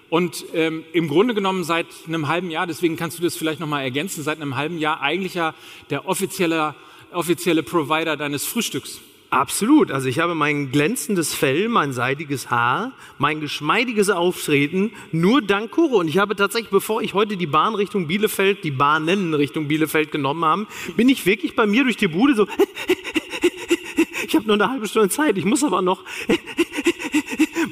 und 0.08 0.44
ähm, 0.54 0.84
im 0.92 1.08
Grunde 1.08 1.34
genommen 1.34 1.62
seit 1.64 1.86
einem 2.06 2.26
halben 2.28 2.50
Jahr, 2.50 2.66
deswegen 2.66 2.96
kannst 2.96 3.18
du 3.18 3.22
das 3.22 3.36
vielleicht 3.36 3.60
nochmal 3.60 3.82
ergänzen, 3.84 4.22
seit 4.24 4.40
einem 4.40 4.56
halben 4.56 4.78
Jahr 4.78 5.00
eigentlich 5.00 5.34
ja 5.34 5.54
der 5.90 6.06
offizielle, 6.08 6.74
offizielle 7.12 7.62
Provider 7.62 8.16
deines 8.16 8.44
Frühstücks. 8.44 9.00
Absolut. 9.30 9.92
Also 9.92 10.08
ich 10.08 10.18
habe 10.18 10.34
mein 10.34 10.72
glänzendes 10.72 11.34
Fell, 11.34 11.68
mein 11.68 11.92
seidiges 11.92 12.50
Haar, 12.50 12.90
mein 13.18 13.40
geschmeidiges 13.40 14.10
Auftreten 14.10 14.90
nur 15.12 15.40
dank 15.40 15.70
Kuro. 15.70 16.00
Und 16.00 16.08
ich 16.08 16.18
habe 16.18 16.34
tatsächlich, 16.34 16.70
bevor 16.70 17.00
ich 17.00 17.14
heute 17.14 17.36
die 17.36 17.46
Bahn 17.46 17.76
Richtung 17.76 18.08
Bielefeld, 18.08 18.64
die 18.64 18.72
Bahnen 18.72 19.32
Richtung 19.32 19.68
Bielefeld 19.68 20.10
genommen 20.10 20.44
habe, 20.44 20.66
bin 20.96 21.08
ich 21.08 21.26
wirklich 21.26 21.54
bei 21.54 21.66
mir 21.66 21.84
durch 21.84 21.96
die 21.96 22.08
Bude 22.08 22.34
so. 22.34 22.46
Ich 24.26 24.36
habe 24.36 24.46
nur 24.46 24.54
eine 24.54 24.70
halbe 24.70 24.86
Stunde 24.86 25.08
Zeit. 25.08 25.36
Ich 25.38 25.44
muss 25.44 25.64
aber 25.64 25.82
noch 25.82 26.04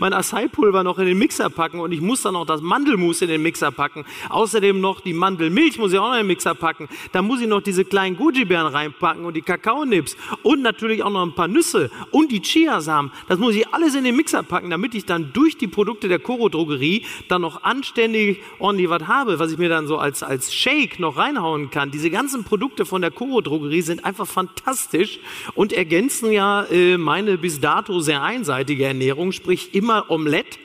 mein 0.00 0.12
Acai-Pulver 0.12 0.84
noch 0.84 0.98
in 0.98 1.06
den 1.06 1.18
Mixer 1.18 1.50
packen 1.50 1.80
und 1.80 1.92
ich 1.92 2.00
muss 2.00 2.22
dann 2.22 2.34
noch 2.34 2.46
das 2.46 2.60
Mandelmus 2.60 3.22
in 3.22 3.28
den 3.28 3.42
Mixer 3.42 3.70
packen. 3.70 4.04
Außerdem 4.28 4.80
noch 4.80 5.00
die 5.00 5.12
Mandelmilch 5.12 5.78
muss 5.78 5.92
ich 5.92 5.98
auch 5.98 6.08
noch 6.08 6.14
in 6.14 6.20
den 6.20 6.26
Mixer 6.28 6.54
packen. 6.54 6.88
Da 7.12 7.22
muss 7.22 7.40
ich 7.40 7.48
noch 7.48 7.60
diese 7.60 7.84
kleinen 7.84 8.16
Goji-Beeren 8.16 8.66
reinpacken 8.66 9.24
und 9.24 9.34
die 9.34 9.42
Kakaonips 9.42 10.16
und 10.42 10.62
natürlich 10.62 11.02
auch 11.02 11.10
noch 11.10 11.22
ein 11.22 11.34
paar 11.34 11.48
Nüsse 11.48 11.90
und 12.10 12.30
die 12.32 12.40
Chiasamen. 12.40 13.10
Das 13.28 13.38
muss 13.38 13.54
ich 13.54 13.66
alles 13.68 13.94
in 13.94 14.04
den 14.04 14.16
Mixer 14.16 14.42
packen, 14.42 14.70
damit 14.70 14.94
ich 14.94 15.04
dann 15.04 15.32
durch 15.32 15.56
die 15.56 15.66
Produkte 15.66 16.08
der 16.08 16.18
Koro 16.18 16.48
Drogerie 16.48 17.04
dann 17.28 17.42
noch 17.42 17.62
anständig 17.62 18.40
ordentlich 18.58 18.90
was 18.90 19.06
habe, 19.06 19.38
was 19.38 19.52
ich 19.52 19.58
mir 19.58 19.68
dann 19.68 19.86
so 19.86 19.98
als, 19.98 20.22
als 20.22 20.54
Shake 20.54 20.98
noch 20.98 21.16
reinhauen 21.16 21.70
kann. 21.70 21.90
Diese 21.90 22.10
ganzen 22.10 22.44
Produkte 22.44 22.84
von 22.84 23.02
der 23.02 23.10
Koro 23.10 23.40
Drogerie 23.40 23.82
sind 23.82 24.04
einfach 24.04 24.26
fantastisch 24.26 25.20
und 25.54 25.72
ergänzen 25.72 26.32
ja 26.32 26.64
äh, 26.64 26.98
meine 26.98 27.38
bis 27.38 27.60
dato 27.60 28.00
sehr 28.00 28.22
einseitige 28.22 28.84
Ernährung, 28.84 29.32
sprich 29.32 29.74
immer 29.74 29.87
Omelette. 30.08 30.58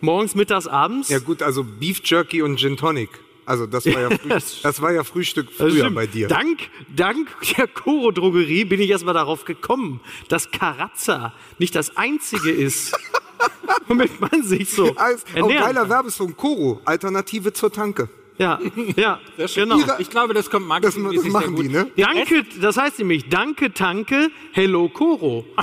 Morgens, 0.00 0.34
mittags, 0.34 0.66
abends. 0.66 1.08
Ja 1.08 1.18
gut, 1.18 1.42
also 1.42 1.64
Beef 1.64 2.00
Jerky 2.04 2.42
und 2.42 2.58
Gin 2.58 2.76
Tonic. 2.76 3.10
Also 3.48 3.66
das 3.66 3.86
war 3.86 4.00
ja, 4.00 4.10
Früh 4.18 4.28
das 4.28 4.82
war 4.82 4.92
ja 4.92 5.04
Frühstück 5.04 5.50
früher 5.50 5.90
bei 5.90 6.06
dir. 6.06 6.28
Dank, 6.28 6.68
dank 6.94 7.28
der 7.56 7.66
Koro 7.66 8.10
Drogerie 8.10 8.64
bin 8.66 8.78
ich 8.78 8.90
erstmal 8.90 9.14
darauf 9.14 9.46
gekommen, 9.46 10.00
dass 10.28 10.50
Carazza 10.50 11.32
nicht 11.58 11.74
das 11.74 11.96
einzige 11.96 12.50
ist, 12.50 12.94
womit 13.88 14.20
man 14.20 14.42
sich 14.42 14.70
so 14.70 14.94
Als, 14.96 15.24
auch 15.24 15.36
ernähren 15.36 15.64
geiler. 15.64 15.88
Werbesong. 15.88 16.36
Koro, 16.36 16.82
Alternative 16.84 17.54
zur 17.54 17.72
Tanke. 17.72 18.10
Ja, 18.38 18.58
ja, 18.96 19.18
genau. 19.54 19.78
Ich 19.98 20.10
glaube, 20.10 20.32
das 20.32 20.48
kommt 20.48 20.64
Das, 20.64 20.68
marketingmäßig 20.96 21.16
das 21.16 21.22
sehr 21.24 21.32
machen 21.32 21.54
gut. 21.56 21.64
die, 21.64 21.68
ne? 21.70 21.90
Danke, 21.96 22.44
das 22.60 22.76
heißt 22.76 22.98
nämlich 23.00 23.28
Danke, 23.28 23.72
Tanke, 23.74 24.30
Hello 24.52 24.88
Koro. 24.88 25.44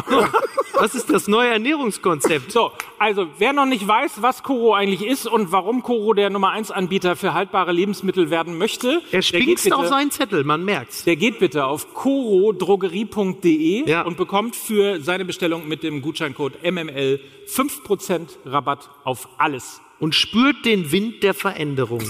Das 0.77 0.94
ist 0.94 1.10
das 1.10 1.29
neue 1.29 1.48
Ernährungskonzept. 1.51 2.51
So, 2.51 2.70
also 3.00 3.27
wer 3.38 3.53
noch 3.53 3.65
nicht 3.65 3.88
weiß, 3.88 4.22
was 4.22 4.44
Koro 4.44 4.74
eigentlich 4.74 5.05
ist 5.10 5.25
und 5.25 5.53
warum 5.53 5.84
Koro 5.84 6.13
der 6.13 6.29
Nummer 6.29 6.50
1 6.50 6.70
Anbieter 6.72 7.15
für 7.15 7.34
haltbare 7.34 7.72
Lebensmittel 7.72 8.29
werden 8.29 8.58
möchte, 8.58 9.01
Er 9.10 9.22
der 9.22 9.22
geht, 9.22 9.25
spinkst 9.60 9.72
auf 9.72 9.79
bitte, 9.84 9.89
seinen 9.94 10.12
Zettel, 10.12 10.44
man 10.44 10.65
merkt's. 10.65 11.05
der 11.05 11.15
geht 11.15 11.39
bitte 11.39 11.65
auf 11.65 11.94
korodrogerie.de 11.94 13.89
Ja. 13.89 14.01
und 14.01 14.17
bekommt 14.17 14.58
für 14.58 15.00
seine 15.00 15.24
Bestellung 15.24 15.65
mit 15.67 15.82
dem 15.82 16.01
Gutscheincode 16.01 16.55
MML 16.62 17.22
5% 17.48 18.27
Rabatt 18.46 18.89
auf 19.05 19.29
alles. 19.38 19.79
Und 20.00 20.14
spürt 20.14 20.66
den 20.66 20.92
Wind 20.92 21.24
der 21.24 21.34
Veränderung. 21.34 22.04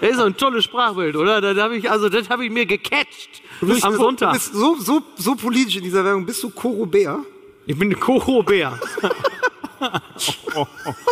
Das 0.00 0.10
ist 0.10 0.20
ein 0.20 0.36
tolles 0.36 0.64
Sprachbild, 0.64 1.16
oder? 1.16 1.40
Das 1.40 1.56
habe 1.58 1.76
ich, 1.76 1.90
also, 1.90 2.08
das 2.08 2.28
habe 2.28 2.44
ich 2.44 2.50
mir 2.50 2.66
gecatcht 2.66 3.42
am 3.60 3.68
Du 3.68 3.74
Sonntag. 3.74 4.34
bist 4.34 4.52
so, 4.54 4.76
so, 4.76 5.02
so 5.16 5.34
politisch 5.34 5.76
in 5.76 5.82
dieser 5.82 6.04
Werbung. 6.04 6.26
Bist 6.26 6.42
du 6.42 6.50
Koro 6.50 6.86
Bär? 6.86 7.24
Ich 7.66 7.76
bin 7.76 7.90
ein 7.90 7.98
Koro-Bär. 7.98 8.78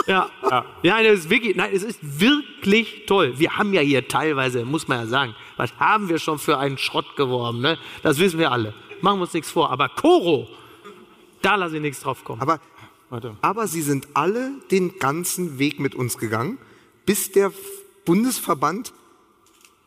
ja. 0.07 0.31
ja, 0.83 1.03
das 1.03 1.21
ist 1.21 1.31
wirklich, 1.31 1.57
nein, 1.57 1.71
es 1.75 1.83
ist 1.83 1.99
wirklich 2.01 3.07
toll. 3.07 3.35
Wir 3.37 3.57
haben 3.57 3.73
ja 3.73 3.81
hier 3.81 4.07
teilweise, 4.07 4.65
muss 4.65 4.87
man 4.87 5.01
ja 5.01 5.07
sagen, 5.07 5.35
was 5.57 5.73
haben 5.79 6.09
wir 6.09 6.19
schon 6.19 6.39
für 6.39 6.59
einen 6.59 6.79
Schrott 6.79 7.17
geworben, 7.17 7.61
ne? 7.61 7.77
Das 8.03 8.19
wissen 8.19 8.39
wir 8.39 8.53
alle. 8.53 8.73
Machen 9.01 9.19
wir 9.19 9.23
uns 9.23 9.35
nichts 9.35 9.51
vor. 9.51 9.71
Aber 9.73 9.89
Koro, 9.89 10.49
da 11.43 11.57
lasse 11.57 11.77
ich 11.77 11.83
nichts 11.83 12.01
drauf 12.01 12.23
kommen. 12.25 12.41
Aber, 12.41 12.61
Warte. 13.15 13.37
aber 13.43 13.69
sie 13.69 13.83
sind 13.83 14.09
alle 14.15 14.51
den 14.73 14.99
ganzen 14.99 15.61
Weg 15.61 15.79
mit 15.79 15.95
uns 15.95 16.19
gegangen, 16.19 16.59
bis 17.07 17.31
der 17.31 17.53
Bundesverband, 18.05 18.93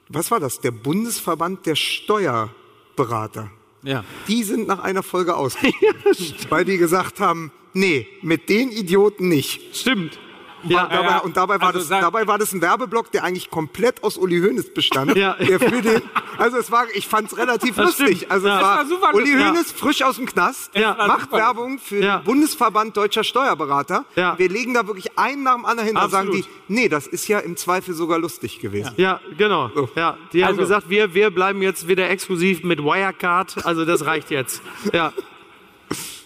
was 0.08 0.32
war 0.32 0.40
das? 0.40 0.62
Der 0.62 0.72
Bundesverband 0.72 1.66
der 1.66 1.76
Steuerberater. 1.76 3.52
Ja. 3.84 4.06
Die 4.30 4.44
sind 4.44 4.66
nach 4.66 4.80
einer 4.80 5.04
Folge 5.04 5.36
ausgestiegen, 5.36 6.46
weil 6.48 6.64
die 6.64 6.78
gesagt 6.78 7.20
haben, 7.20 7.52
nee, 7.74 8.08
mit 8.22 8.48
den 8.48 8.72
Idioten 8.72 9.28
nicht. 9.28 9.76
Stimmt. 9.76 10.18
Ja, 10.64 10.88
Dabei, 10.88 11.06
ja. 11.10 11.18
Und 11.20 11.38
dabei 11.38 11.60
war, 11.62 11.68
Also 11.68 11.80
das, 11.80 11.88
dabei 11.90 12.26
war 12.28 12.38
das 12.38 12.52
ein 12.52 12.62
Werbeblock, 12.62 13.12
der 13.12 13.24
eigentlich 13.24 13.50
komplett 13.52 14.04
aus 14.04 14.18
Uli 14.18 14.40
Hoeneß 14.42 14.74
bestand. 14.74 15.16
Ja. 15.16 15.36
Der 15.36 15.60
für 15.60 15.82
den, 15.82 16.02
also 16.38 16.58
es 16.58 16.72
war, 16.72 16.86
ich 16.94 17.08
fand 17.08 17.32
es 17.32 17.38
relativ 17.38 17.76
Das 17.76 17.86
lustig. 18.00 18.18
stimmt. 18.18 18.32
Also 18.32 18.48
Ja. 18.48 18.82
es 18.82 18.90
war, 18.92 19.02
war 19.02 19.14
Uli. 19.16 19.32
Hoeneß 19.34 19.72
frisch 19.72 20.02
aus 20.02 20.16
dem 20.18 20.26
Knast, 20.26 20.72
macht 20.76 21.22
super. 21.22 21.38
Werbung 21.38 21.80
für 21.80 22.00
Ja. 22.04 22.18
den 22.18 22.24
Bundesverband 22.26 22.98
deutscher 22.98 23.24
Steuerberater. 23.24 24.06
Ja. 24.16 24.38
Wir 24.40 24.50
legen 24.50 24.74
da 24.74 24.88
wirklich 24.88 25.18
einen 25.18 25.44
nach 25.44 25.56
dem 25.56 25.66
anderen 25.66 25.86
hin. 25.88 25.96
Da 25.96 26.10
sagen 26.10 26.32
die, 26.32 26.40
Absolut. 26.40 26.60
nee, 26.70 26.90
das 26.90 27.08
ist 27.08 27.28
ja 27.28 27.40
im 27.40 27.56
Zweifel 27.56 27.94
sogar 27.94 28.18
lustig 28.20 28.60
gewesen. 28.60 28.94
Ja, 28.98 29.20
genau. 29.38 29.70
Ja, 29.96 30.18
die 30.34 30.44
haben 30.44 30.50
Also- 30.52 30.62
gesagt, 30.62 30.90
wir, 30.90 31.14
wir 31.14 31.30
bleiben 31.30 31.62
jetzt 31.62 31.88
wieder 31.88 32.10
exklusiv 32.10 32.64
mit 32.64 32.84
Wirecard. 32.84 33.66
Also 33.66 33.86
das 33.86 34.06
reicht 34.06 34.32
jetzt. 34.32 34.62
Ja. 34.92 35.14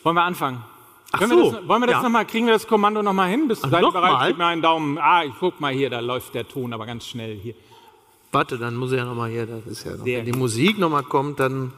Wollen 0.03 0.15
wir 0.15 0.23
anfangen? 0.23 0.63
Ach 1.13 1.21
so. 1.21 1.29
wir 1.29 1.51
das, 1.59 1.67
wollen 1.67 1.81
wir 1.81 1.87
das 1.87 1.95
Ja. 1.97 2.03
noch 2.03 2.09
mal, 2.09 2.25
kriegen 2.25 2.45
wir 2.45 2.53
das 2.53 2.67
Kommando 2.67 3.01
noch 3.03 3.13
mal 3.13 3.29
hin? 3.29 3.47
Bist, 3.47 3.61
seid 3.63 3.71
ihr 3.73 3.81
noch 3.81 3.93
bereit? 3.93 4.11
mal? 4.13 4.27
Gib 4.29 4.37
mir 4.37 4.45
einen 4.45 4.61
Daumen. 4.61 4.97
Ah, 4.97 5.23
ich 5.23 5.33
guck 5.39 5.59
mal 5.59 5.73
hier, 5.73 5.89
da 5.89 5.99
läuft 5.99 6.33
der 6.33 6.47
Ton 6.47 6.73
aber 6.73 6.85
ganz 6.85 7.05
schnell 7.05 7.35
hier. 7.35 7.53
Warte, 8.31 8.57
dann 8.57 8.75
muss 8.77 8.91
ich 8.93 8.97
ja 8.97 9.03
nochmal 9.05 9.29
hier, 9.29 9.45
das 9.45 9.65
ist 9.65 9.83
ja 9.85 9.91
noch, 9.97 10.05
wenn 10.05 10.25
die. 10.25 10.31
Musik 10.31 10.77
nochmal 10.79 11.03
kommt, 11.03 11.39
dann 11.41 11.73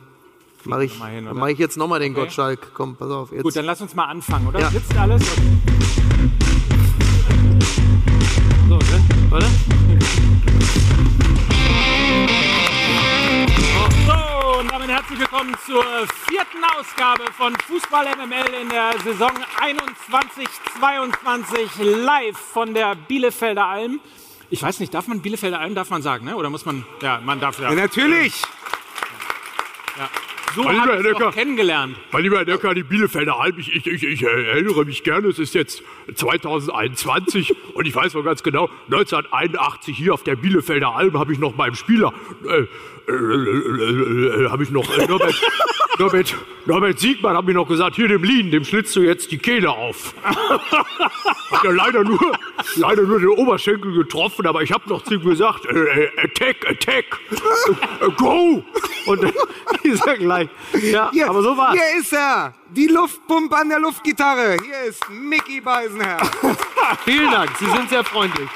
mache 0.65 0.85
ich, 0.85 0.93
noch 0.93 0.99
mal 0.99 1.11
hin, 1.11 1.25
dann 1.25 1.35
mach 1.35 1.47
ich 1.47 1.57
jetzt 1.57 1.77
nochmal 1.77 1.99
den 1.99 2.11
Okay. 2.11 2.21
Gottschalk. 2.21 2.71
Komm, 2.75 2.95
pass 2.95 3.09
auf. 3.09 3.31
Jetzt. 3.31 3.41
Gut, 3.43 3.55
dann 3.55 3.65
lass 3.65 3.81
uns 3.81 3.95
mal 3.95 4.05
anfangen, 4.05 4.47
oder? 4.47 4.59
Ja. 4.59 4.69
Sitzt 4.69 4.95
alles? 4.97 5.23
so, 8.69 8.75
ne? 8.77 9.01
Warte. 9.29 9.47
Und 14.63 14.71
damit 14.71 14.89
herzlich 14.89 15.19
willkommen 15.19 15.53
zur 15.65 15.83
vierten 16.29 16.63
Ausgabe 16.77 17.23
von 17.35 17.53
Fußball 17.67 18.05
MML 18.15 18.53
in 18.61 18.69
der 18.69 18.93
Saison 19.03 19.31
21-22 20.79 21.83
live 21.83 22.37
von 22.37 22.73
der 22.73 22.95
Bielefelder 22.95 23.65
Alm. 23.65 23.99
Ich 24.49 24.63
weiß 24.63 24.79
nicht, 24.79 24.93
darf 24.93 25.07
man 25.07 25.21
Bielefelder 25.21 25.59
Alm, 25.59 25.75
darf 25.75 25.89
man 25.89 26.01
sagen, 26.01 26.23
ne? 26.25 26.37
oder 26.37 26.49
muss 26.49 26.65
man, 26.65 26.85
ja, 27.01 27.19
man 27.25 27.41
darf 27.41 27.59
ja. 27.59 27.71
Ja, 27.71 27.75
natürlich. 27.75 28.41
So 30.55 30.61
Mein 30.61 30.75
lieber 30.75 30.93
Herr 30.93 31.03
Decker. 31.03 31.31
kennengelernt. 31.31 31.97
Mein 32.11 32.21
lieber 32.21 32.37
Herr 32.37 32.45
Decker, 32.45 32.75
die 32.75 32.83
Bielefelder 32.83 33.39
Alm, 33.39 33.57
ich, 33.57 33.75
ich, 33.75 33.87
ich, 33.87 34.03
ich 34.03 34.23
erinnere 34.23 34.85
mich 34.85 35.03
gerne, 35.03 35.29
es 35.29 35.39
ist 35.39 35.55
jetzt 35.55 35.81
2021 36.13 37.55
und 37.73 37.87
ich 37.87 37.95
weiß 37.95 38.13
noch 38.13 38.23
ganz 38.23 38.43
genau, 38.43 38.69
1981 38.85 39.97
hier 39.97 40.13
auf 40.13 40.23
der 40.23 40.35
Bielefelder 40.35 40.95
Alm 40.95 41.17
habe 41.17 41.33
ich 41.33 41.39
noch 41.39 41.53
beim 41.53 41.73
Spieler, 41.73 42.13
äh, 42.47 42.67
äh, 43.07 43.11
äh, 43.11 44.45
äh, 44.45 44.49
habe 44.49 44.63
ich 44.63 44.69
noch 44.69 44.97
äh, 44.97 45.05
Norbert, 45.05 45.35
Norbert, 45.99 46.35
Norbert 46.65 46.99
Siegmann 46.99 47.35
hat 47.35 47.45
mir 47.45 47.53
noch 47.53 47.67
gesagt, 47.67 47.95
hier 47.95 48.07
dem 48.07 48.23
Lien, 48.23 48.49
dem 48.51 48.63
schlitzt 48.63 48.95
du 48.95 49.01
jetzt 49.01 49.31
die 49.31 49.37
Kehle 49.37 49.69
auf. 49.69 50.13
Hat 50.23 51.63
ja 51.63 51.71
leider 51.71 52.03
nur, 52.03 52.19
leider 52.75 53.03
nur 53.03 53.19
den 53.19 53.29
Oberschenkel 53.29 53.93
getroffen, 53.93 54.47
aber 54.47 54.61
ich 54.63 54.71
habe 54.71 54.87
noch 54.89 55.03
zu 55.03 55.15
ihm 55.15 55.23
gesagt, 55.23 55.65
äh, 55.65 56.09
attack, 56.17 56.65
attack, 56.67 57.05
go. 58.17 58.63
Und 59.05 59.23
dann 59.23 59.33
ist 59.83 60.07
er 60.07 60.17
gleich. 60.17 60.49
Ja, 60.81 61.11
Hier, 61.11 61.29
aber 61.29 61.41
so 61.43 61.57
war's. 61.57 61.73
Hier 61.73 61.99
ist 61.99 62.13
er. 62.13 62.53
Die 62.69 62.87
Luftpumpe 62.87 63.55
an 63.55 63.69
der 63.69 63.79
Luftgitarre. 63.79 64.57
Hier 64.63 64.89
ist 64.89 65.07
Mickey 65.09 65.61
Beisenherr. 65.61 66.21
Vielen 67.05 67.29
Dank, 67.29 67.51
Sie 67.59 67.65
sind 67.65 67.89
sehr 67.89 68.03
freundlich. 68.03 68.49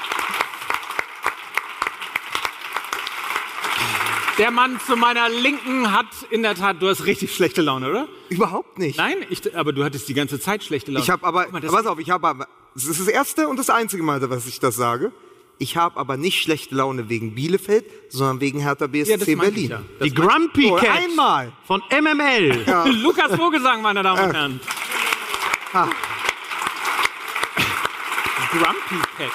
Der 4.38 4.50
Mann 4.52 4.78
zu 4.86 4.96
meiner 4.96 5.28
Linken 5.28 5.90
hat 5.92 6.06
in 6.30 6.42
der 6.44 6.54
Tat, 6.54 6.80
du 6.80 6.88
hast 6.88 7.04
richtig 7.06 7.34
schlechte 7.34 7.60
Laune, 7.60 7.90
oder? 7.90 8.08
Überhaupt 8.28 8.78
nicht. 8.78 8.96
Nein, 8.96 9.16
ich, 9.30 9.56
aber 9.56 9.72
du 9.72 9.82
hattest 9.84 10.08
die 10.08 10.14
ganze 10.14 10.38
Zeit 10.38 10.62
schlechte 10.62 10.92
Laune. 10.92 11.02
Ich 11.04 11.10
habe 11.10 11.26
aber, 11.26 11.44
Guck 11.44 11.52
mal, 11.54 11.60
das- 11.60 11.72
pass 11.72 11.86
auf, 11.86 11.98
ich 11.98 12.10
habe 12.10 12.28
aber, 12.28 12.46
das 12.74 12.84
ist 12.84 13.00
das 13.00 13.08
erste 13.08 13.48
und 13.48 13.56
das 13.58 13.68
einzige 13.68 14.02
Mal, 14.04 14.20
dass 14.20 14.46
ich 14.46 14.60
das 14.60 14.76
sage. 14.76 15.12
Ich 15.60 15.76
habe 15.76 15.98
aber 15.98 16.16
nicht 16.16 16.40
schlechte 16.40 16.76
Laune 16.76 17.08
wegen 17.08 17.34
Bielefeld, 17.34 17.84
sondern 18.10 18.40
wegen 18.40 18.60
Hertha 18.60 18.86
BSC 18.86 19.10
ja, 19.10 19.16
das 19.16 19.26
Berlin. 19.26 19.54
ich 19.64 19.68
ja. 19.70 19.80
Das 19.98 20.08
Die 20.08 20.14
Grumpy 20.14 20.70
Oh, 20.70 20.76
Cat 20.76 20.98
einmal. 20.98 21.52
von 21.66 21.82
MML. 21.90 22.64
Lukas 23.02 23.34
Vogelsang, 23.34 23.82
meine 23.82 24.04
Damen 24.04 24.22
und 24.24 24.32
Herren. 24.36 24.60
Grumpy 28.52 29.02
Cat. 29.18 29.32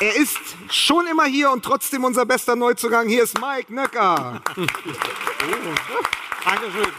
Er 0.00 0.16
ist 0.16 0.49
schon 0.70 1.06
immer 1.06 1.24
hier 1.24 1.50
und 1.50 1.64
trotzdem 1.64 2.04
unser 2.04 2.24
bester 2.26 2.56
Neuzugang. 2.56 3.08
Hier 3.08 3.22
ist 3.24 3.38
Mike 3.40 3.72
Nöcker. 3.74 4.40
Dankeschön. 6.44 6.92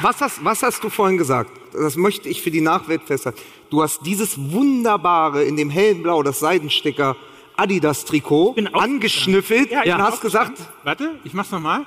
Was 0.00 0.20
hast, 0.20 0.44
was 0.44 0.62
hast 0.62 0.84
du 0.84 0.90
vorhin 0.90 1.16
gesagt? 1.16 1.50
Das 1.72 1.96
möchte 1.96 2.28
ich 2.28 2.42
für 2.42 2.50
die 2.50 2.60
Nachwelt 2.60 3.02
festhalten. 3.04 3.40
Du 3.70 3.82
hast 3.82 4.00
dieses 4.04 4.36
wunderbare, 4.52 5.42
in 5.44 5.56
dem 5.56 5.70
hellen 5.70 6.02
Blau, 6.02 6.22
das 6.22 6.38
Seidensticker 6.38 7.16
Adidas-Trikot 7.56 8.52
bin 8.52 8.72
auch- 8.74 8.82
angeschnüffelt 8.82 9.70
Ja, 9.70 9.82
und 9.96 10.02
hast 10.02 10.20
gesagt, 10.20 10.58
Warte, 10.84 11.18
ich 11.24 11.32
mach's 11.32 11.50
nochmal. 11.50 11.86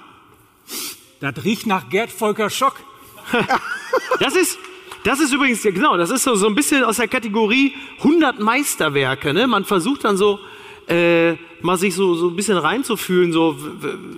Das 1.20 1.44
riecht 1.44 1.68
nach 1.68 1.90
Gerd 1.90 2.12
Volker 2.12 2.50
Schock. 2.50 2.76
Das 4.20 4.36
ist, 4.36 4.58
das 5.04 5.20
ist 5.20 5.34
übrigens, 5.34 5.64
ja 5.64 5.72
genau, 5.72 5.98
das 5.98 6.10
ist 6.10 6.24
so, 6.24 6.36
so 6.36 6.48
ein 6.48 6.56
bisschen 6.56 6.84
aus 6.84 6.98
der 6.98 7.08
Kategorie 7.08 7.74
100 8.00 8.40
Meisterwerke. 8.40 9.34
Ne? 9.34 9.48
Man 9.48 9.66
versucht 9.66 10.04
dann 10.04 10.18
so, 10.18 10.40
äh, 10.88 11.36
mal 11.62 11.78
sich 11.78 11.94
so, 11.94 12.16
so 12.16 12.30
ein 12.30 12.36
bisschen 12.36 12.58
reinzufühlen, 12.58 13.32
so 13.32 13.58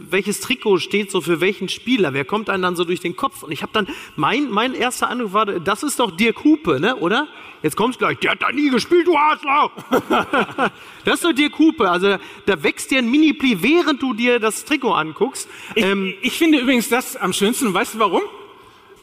welches 0.09 0.39
Trikot 0.39 0.77
steht 0.77 1.11
so 1.11 1.21
für 1.21 1.41
welchen 1.41 1.69
Spieler, 1.69 2.13
wer 2.13 2.25
kommt 2.25 2.49
einem 2.49 2.63
dann 2.63 2.75
so 2.75 2.83
durch 2.83 2.99
den 2.99 3.15
Kopf. 3.15 3.43
Und 3.43 3.51
ich 3.51 3.61
habe 3.61 3.71
dann, 3.73 3.87
mein, 4.15 4.49
mein 4.49 4.73
erster 4.73 5.09
Eindruck 5.09 5.33
war, 5.33 5.45
das 5.45 5.83
ist 5.83 5.99
doch 5.99 6.11
Dirk 6.11 6.43
Hupe, 6.43 6.79
ne? 6.79 6.95
oder? 6.95 7.27
Jetzt 7.63 7.75
kommt's 7.75 7.97
gleich, 7.97 8.17
der 8.19 8.31
hat 8.31 8.41
da 8.41 8.51
nie 8.51 8.69
gespielt, 8.69 9.05
du 9.05 9.15
Arschloch! 9.15 9.71
das 11.05 11.15
ist 11.15 11.23
doch 11.23 11.33
Dirk 11.33 11.59
Hupe, 11.59 11.89
also 11.89 12.17
da, 12.45 12.63
wächst 12.63 12.89
dir 12.89 12.99
ein 12.99 13.09
Mini-Pli, 13.11 13.61
während 13.61 14.01
du 14.01 14.13
dir 14.13 14.39
das 14.39 14.65
Trikot 14.65 14.93
anguckst. 14.93 15.47
Ich, 15.75 15.83
Ähm, 15.83 16.13
ich 16.21 16.37
finde 16.37 16.59
übrigens 16.59 16.89
das 16.89 17.15
am 17.15 17.33
schönsten. 17.33 17.73
Weißt 17.73 17.95
du 17.95 17.99
warum? 17.99 18.21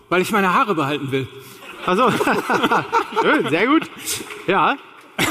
Weil 0.09 0.23
ich 0.23 0.31
meine 0.31 0.55
Haare 0.55 0.75
behalten 0.75 1.13
will. 1.13 1.29
Also, 1.89 2.11
schön, 3.23 3.49
sehr 3.51 3.67
gut. 3.67 3.91
Ja, 4.47 4.77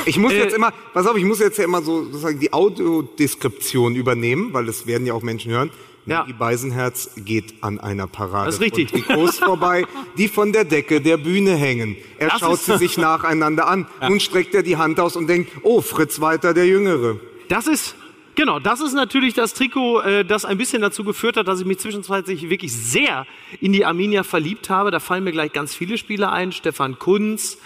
ich 0.05 0.17
muss 0.17 0.33
Äh, 0.33 0.39
jetzt 0.39 0.55
immer, 0.55 0.71
pass 0.93 1.05
auf, 1.07 1.15
ich 1.17 1.23
muss 1.23 1.39
jetzt 1.39 1.57
ja 1.57 1.63
immer 1.63 1.81
so 1.81 2.03
sozusagen 2.05 2.39
die 2.39 2.51
Audiodeskription 2.53 3.95
übernehmen, 3.95 4.53
weil 4.53 4.65
das 4.65 4.85
werden 4.87 5.05
ja 5.07 5.13
auch 5.13 5.21
Menschen 5.21 5.51
hören. 5.51 5.69
Ja. 6.05 6.23
Die 6.25 6.33
Beisenherz 6.33 7.09
geht 7.17 7.55
an 7.61 7.79
einer 7.81 8.07
Parade 8.07 8.45
Das 8.45 8.55
ist 8.55 8.61
richtig. 8.61 8.89
von 8.91 9.01
Trikots 9.03 9.39
vorbei, 9.45 9.85
die 10.17 10.29
von 10.29 10.53
der 10.53 10.63
Decke 10.63 11.01
der 11.01 11.17
Bühne 11.17 11.55
hängen. 11.55 11.97
Er 12.17 12.29
Das 12.29 12.39
schaut 12.39 12.59
sie 12.59 12.77
sich 12.77 12.97
nacheinander 12.97 13.67
an. 13.67 13.87
Nun 14.07 14.21
streckt 14.21 14.55
er 14.55 14.63
die 14.63 14.77
Hand 14.77 15.01
aus 15.01 15.17
und 15.17 15.27
denkt, 15.27 15.51
oh, 15.63 15.81
Fritz 15.81 16.21
Walter, 16.21 16.53
der 16.53 16.65
Jüngere. 16.65 17.19
Das 17.49 17.67
ist, 17.67 17.95
genau, 18.37 18.59
das 18.59 18.79
ist 18.79 18.93
natürlich 18.93 19.33
das 19.33 19.53
Trikot, 19.53 19.99
äh, 20.01 20.23
das 20.23 20.45
ein 20.45 20.57
bisschen 20.57 20.81
dazu 20.81 21.03
geführt 21.03 21.35
hat, 21.35 21.49
dass 21.49 21.59
ich 21.59 21.65
mich 21.65 21.79
zwischenzeitlich 21.79 22.49
wirklich 22.49 22.71
sehr 22.71 23.25
in 23.59 23.73
die 23.73 23.83
Arminia 23.83 24.23
verliebt 24.23 24.69
habe. 24.69 24.91
Da 24.91 25.01
fallen 25.01 25.25
mir 25.25 25.33
gleich 25.33 25.51
ganz 25.51 25.75
viele 25.75 25.97
Spieler 25.97 26.31
ein. 26.31 26.53
Stefan 26.53 26.97
Kunz. 26.97 27.57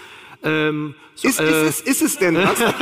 Ähm, 0.44 0.96
so, 1.14 1.28
Ist, 1.28 1.40
äh, 1.40 1.68
ist, 1.68 1.82
es, 1.82 1.82
ist 1.82 2.02
es 2.02 2.18
denn 2.18 2.34
das? 2.34 2.58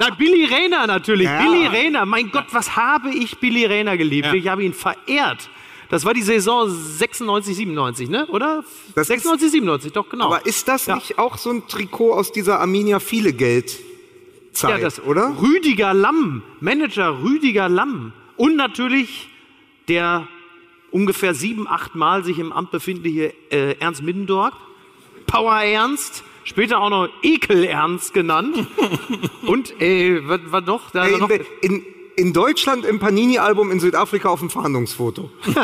na, 0.00 0.10
Billy 0.18 0.46
Rayner 0.46 0.88
natürlich. 0.88 1.26
Ja. 1.26 1.40
Billy 1.40 1.66
Rayner. 1.68 2.04
Mein 2.06 2.32
Gott, 2.32 2.46
was 2.50 2.74
habe 2.74 3.10
ich 3.10 3.38
Billy 3.38 3.64
Rayner 3.66 3.96
geliebt? 3.96 4.32
Ich 4.34 4.48
habe 4.48 4.64
ihn 4.64 4.74
verehrt. 4.74 5.48
Das 5.88 6.04
war 6.04 6.12
die 6.14 6.22
Saison 6.22 6.68
96, 6.68 7.54
97, 7.54 8.08
ne? 8.08 8.26
Oder? 8.26 8.64
Das 8.96 9.02
ist- 9.02 9.22
96, 9.22 9.52
97, 9.52 9.92
doch, 9.92 10.08
genau. 10.08 10.24
Aber 10.24 10.44
ist 10.44 10.66
das 10.66 10.86
Ja. 10.86 10.96
nicht 10.96 11.16
auch 11.20 11.38
so 11.38 11.50
ein 11.50 11.68
Trikot 11.68 12.12
aus 12.14 12.32
dieser 12.32 12.58
Arminia 12.58 12.98
viele 12.98 13.32
Geld 13.32 13.78
Zeit, 14.56 14.78
ja, 14.78 14.78
das, 14.78 15.02
oder? 15.02 15.36
Rüdiger 15.40 15.94
Lamm, 15.94 16.42
Manager 16.60 17.22
Rüdiger 17.22 17.68
Lamm. 17.68 18.12
Und 18.36 18.56
natürlich 18.56 19.28
der 19.88 20.26
ungefähr 20.90 21.34
sieben, 21.34 21.68
acht 21.68 21.94
Mal 21.94 22.24
sich 22.24 22.38
im 22.38 22.52
Amt 22.52 22.70
befindliche 22.70 23.34
äh, 23.50 23.76
Ernst 23.78 24.02
Middendorf. 24.02 24.54
Power 25.26 25.60
Ernst, 25.60 26.24
später 26.44 26.78
auch 26.78 26.90
noch 26.90 27.08
Ekel 27.22 27.64
Ernst 27.64 28.14
genannt. 28.14 28.66
Und, 29.46 29.80
äh, 29.80 30.20
was 30.26 30.40
war 30.46 30.60
noch? 30.60 30.90
Da 30.90 31.06
noch 31.08 31.28
in, 31.28 31.44
in, 31.60 31.84
in 32.16 32.32
Deutschland 32.32 32.84
im 32.84 32.98
Panini-Album, 32.98 33.70
in 33.70 33.80
Südafrika 33.80 34.28
auf 34.28 34.40
dem 34.40 34.50
Fahndungsfoto. 34.50 35.30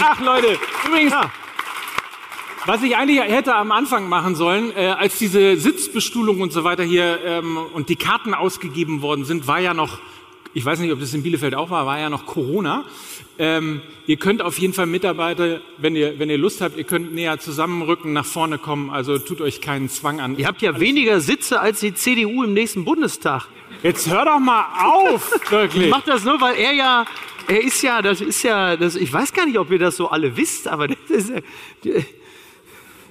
Ach 0.00 0.20
Leute, 0.20 0.58
übrigens, 0.86 1.14
was 2.68 2.82
ich 2.82 2.96
eigentlich 2.96 3.18
hätte 3.18 3.54
am 3.54 3.72
Anfang 3.72 4.10
machen 4.10 4.34
sollen, 4.34 4.76
äh, 4.76 4.88
als 4.88 5.18
diese 5.18 5.56
Sitzbestuhlung 5.56 6.42
und 6.42 6.52
so 6.52 6.64
weiter 6.64 6.82
hier 6.84 7.18
ähm, 7.24 7.56
und 7.56 7.88
die 7.88 7.96
Karten 7.96 8.34
ausgegeben 8.34 9.00
worden 9.00 9.24
sind, 9.24 9.46
war 9.46 9.58
ja 9.58 9.72
noch, 9.72 10.00
ich 10.52 10.66
weiß 10.66 10.78
nicht, 10.80 10.92
ob 10.92 11.00
das 11.00 11.14
in 11.14 11.22
Bielefeld 11.22 11.54
auch 11.54 11.70
war, 11.70 11.86
war 11.86 11.98
ja 11.98 12.10
noch 12.10 12.26
Corona. 12.26 12.84
Ähm, 13.38 13.80
ihr 14.06 14.18
könnt 14.18 14.42
auf 14.42 14.58
jeden 14.58 14.74
Fall 14.74 14.84
Mitarbeiter, 14.84 15.62
wenn 15.78 15.96
ihr, 15.96 16.18
wenn 16.18 16.28
ihr 16.28 16.36
Lust 16.36 16.60
habt, 16.60 16.76
ihr 16.76 16.84
könnt 16.84 17.14
näher 17.14 17.38
zusammenrücken, 17.38 18.12
nach 18.12 18.26
vorne 18.26 18.58
kommen, 18.58 18.90
also 18.90 19.16
tut 19.18 19.40
euch 19.40 19.62
keinen 19.62 19.88
Zwang 19.88 20.20
an. 20.20 20.36
Ihr 20.36 20.46
habt 20.46 20.60
ja 20.60 20.78
weniger 20.78 21.20
Sitze 21.20 21.60
als 21.60 21.80
die 21.80 21.94
CDU 21.94 22.44
im 22.44 22.52
nächsten 22.52 22.84
Bundestag. 22.84 23.46
Jetzt 23.82 24.10
hör 24.10 24.26
doch 24.26 24.40
mal 24.40 24.66
auf, 24.84 25.32
wirklich. 25.50 25.88
Macht 25.88 26.08
das 26.08 26.22
nur, 26.22 26.38
weil 26.38 26.56
er 26.56 26.72
ja, 26.74 27.06
er 27.46 27.64
ist 27.64 27.80
ja, 27.80 28.02
das 28.02 28.20
ist 28.20 28.42
ja, 28.42 28.76
das, 28.76 28.94
ich 28.94 29.10
weiß 29.10 29.32
gar 29.32 29.46
nicht, 29.46 29.58
ob 29.58 29.70
ihr 29.70 29.78
das 29.78 29.96
so 29.96 30.10
alle 30.10 30.36
wisst, 30.36 30.68
aber 30.68 30.88
das 30.88 30.98
ist, 31.08 31.32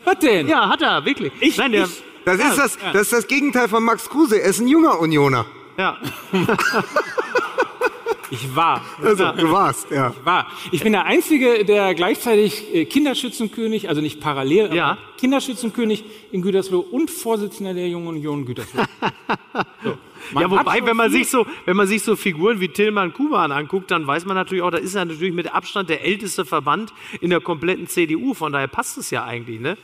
Was 0.07 0.19
denn? 0.19 0.47
ja, 0.47 0.69
hat 0.69 0.81
er, 0.81 1.03
wirklich. 1.05 1.31
Ich- 1.39 1.57
Nein, 1.57 1.71
der, 1.73 1.83
ich- 1.85 2.03
Das, 2.25 2.39
ist 2.39 2.57
das, 2.57 2.77
das 2.93 3.01
ist 3.03 3.13
das 3.13 3.27
Gegenteil 3.27 3.67
von 3.67 3.83
Max 3.83 4.09
Kruse. 4.09 4.39
Er 4.41 4.49
ist 4.49 4.59
ein 4.59 4.67
junger 4.67 4.99
Unioner. 4.99 5.45
ja. 5.77 5.97
Ich 8.29 8.53
war. 8.53 8.81
Also, 9.01 9.31
du 9.31 9.49
warst, 9.53 9.89
ja. 9.89 10.13
war. 10.25 10.47
Ich 10.73 10.83
bin 10.83 10.91
der 10.91 11.05
Einzige, 11.05 11.63
der 11.63 11.95
gleichzeitig 11.95 12.75
äh, 12.75 12.83
Kinderschützenkönig, 12.83 13.87
also 13.87 14.01
nicht 14.01 14.19
parallel, 14.19 14.75
Ja. 14.75 14.85
aber 14.91 14.97
Kinderschützenkönig 15.17 16.03
in 16.33 16.41
Gütersloh 16.41 16.79
und 16.81 17.09
Vorsitzender 17.09 17.73
der 17.73 17.87
Jungen 17.87 18.07
Union 18.09 18.45
Gütersloh. 18.45 18.83
So. 19.83 19.97
Man 20.33 20.43
Ja, 20.43 20.51
wobei, 20.51 20.85
wenn 20.85 20.97
man 20.97 21.11
viel- 21.11 21.19
sich 21.23 21.29
so, 21.31 21.45
wenn 21.65 21.75
man 21.77 21.87
sich 21.87 22.01
so 22.03 22.15
Figuren 22.15 22.59
wie 22.59 22.67
Tillmann 22.69 23.13
Kuban 23.13 23.51
anguckt, 23.51 23.91
dann 23.91 24.05
weiß 24.07 24.25
man 24.25 24.35
natürlich 24.35 24.63
auch, 24.63 24.71
da 24.71 24.77
ist 24.77 24.95
er 24.95 25.05
natürlich 25.05 25.33
mit 25.33 25.53
Abstand 25.53 25.89
der 25.89 26.03
älteste 26.03 26.45
Verband 26.45 26.93
in 27.21 27.29
der 27.29 27.41
kompletten 27.41 27.87
CDU. 27.87 28.33
Von 28.33 28.51
daher 28.53 28.67
passt 28.67 28.97
es 28.97 29.09
ja 29.11 29.23
eigentlich, 29.25 29.59
ne? 29.59 29.77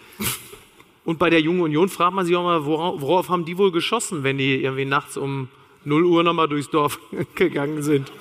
Und 1.05 1.19
bei 1.19 1.29
der 1.29 1.41
Jungen 1.41 1.61
Union 1.61 1.89
fragt 1.89 2.13
man 2.13 2.25
sich 2.25 2.35
auch 2.35 2.43
mal, 2.43 2.65
worauf, 2.65 3.01
worauf 3.01 3.29
haben 3.29 3.45
die 3.45 3.57
wohl 3.57 3.71
geschossen, 3.71 4.23
wenn 4.23 4.37
die 4.37 4.63
irgendwie 4.63 4.85
nachts 4.85 5.17
um 5.17 5.49
0 5.85 6.05
Uhr 6.05 6.23
nochmal 6.23 6.47
durchs 6.47 6.69
Dorf 6.69 6.97
gegangen 7.35 7.81
sind? 7.83 8.11